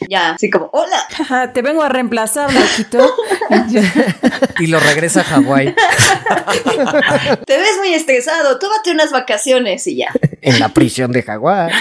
Ya, 0.09 0.31
así 0.31 0.49
como, 0.49 0.71
hola. 0.73 1.51
Te 1.55 1.63
vengo 1.63 1.83
a 1.83 1.89
reemplazar, 1.89 2.53
loquito. 2.53 3.15
y 4.61 4.67
lo 4.69 4.81
regresa 4.81 5.21
a 5.21 5.25
Hawái 5.25 5.75
Te 7.47 7.57
ves 7.57 7.77
muy 7.79 7.95
estresado, 7.95 8.59
tómate 8.59 8.91
unas 8.91 9.11
vacaciones 9.11 9.87
y 9.87 9.97
ya. 9.97 10.09
en 10.41 10.59
la 10.59 10.71
prisión 10.71 11.13
de 11.13 11.23
Hawái. 11.23 11.73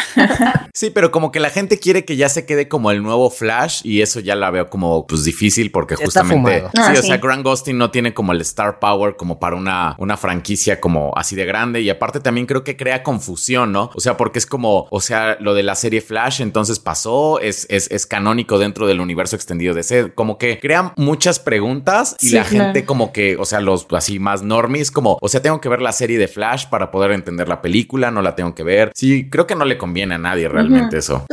Sí, 0.74 0.90
pero 0.90 1.12
como 1.12 1.32
que 1.32 1.40
la 1.40 1.50
gente 1.50 1.80
quiere 1.80 2.06
que 2.06 2.16
ya 2.16 2.30
se 2.30 2.46
quede 2.46 2.68
como 2.68 2.92
el 2.92 3.02
nuevo 3.04 3.30
Flash 3.30 3.82
y 3.84 4.02
eso 4.02 4.20
ya 4.20 4.36
la 4.36 4.52
veo 4.52 4.70
como 4.70 5.08
pues 5.08 5.24
difícil 5.24 5.72
porque 5.72 5.96
Está 6.22 6.24
justamente 6.24 6.60
fumado. 6.62 6.72
sí, 6.74 6.92
Ah, 6.94 7.00
o 7.00 7.02
sí. 7.02 7.08
sea, 7.08 7.18
Grant 7.18 7.44
Gustin 7.46 7.78
no 7.78 7.92
tiene 7.92 8.14
como 8.14 8.32
el 8.32 8.42
star 8.42 8.80
power 8.80 9.16
como 9.16 9.40
para 9.40 9.56
una 9.56 9.96
una 9.98 10.18
franquicia 10.18 10.80
como 10.80 11.12
así 11.16 11.36
de 11.36 11.46
grande 11.46 11.82
y 11.82 11.90
aparte 11.90 12.20
también 12.20 12.46
creo 12.48 12.64
que 12.64 12.76
crea 12.78 13.04
confusión, 13.04 13.72
¿no? 13.72 13.90
O 13.96 14.00
sea, 14.00 14.18
porque 14.18 14.40
es 14.40 14.46
como, 14.46 14.88
o 14.90 15.02
sea, 15.02 15.38
lo 15.40 15.54
de 15.54 15.64
la 15.64 15.76
serie 15.76 16.02
Flash 16.02 16.42
entonces 16.42 16.80
pasó, 16.80 17.40
es 17.40 17.66
es, 17.70 17.90
es 17.92 18.06
canónico 18.06 18.60
dentro 18.60 18.88
del 18.88 19.00
universo 19.02 19.36
extendido 19.36 19.74
de 19.74 19.82
ese, 19.82 20.12
como 20.14 20.38
que 20.38 20.60
crean 20.60 20.94
muchas 20.96 21.40
preguntas 21.40 22.16
y 22.22 22.30
Sí, 22.30 22.36
la 22.36 22.44
claro. 22.44 22.66
gente 22.66 22.86
como 22.86 23.12
que, 23.12 23.38
o 23.38 23.46
sea, 23.46 23.62
los 23.62 23.88
así 23.92 24.20
más 24.20 24.42
normies 24.44 24.92
como, 24.92 25.18
o 25.22 25.28
sea, 25.30 25.42
tengo 25.42 25.62
que 25.62 25.70
ver 25.70 25.82
la 25.82 25.92
serie 25.92 26.18
de 26.18 26.28
Flash 26.28 26.68
para 26.68 26.92
poder 26.92 27.12
entender 27.12 27.48
la 27.48 27.62
película, 27.62 28.12
no 28.12 28.22
la 28.22 28.36
tengo 28.36 28.54
que 28.56 28.64
ver. 28.64 28.92
Sí, 28.96 29.30
creo 29.30 29.48
que 29.48 29.56
no 29.56 29.66
le 29.66 29.78
conviene 29.78 30.16
a 30.16 30.18
nadie 30.18 30.48
realmente 30.50 30.98
eso. 30.98 31.26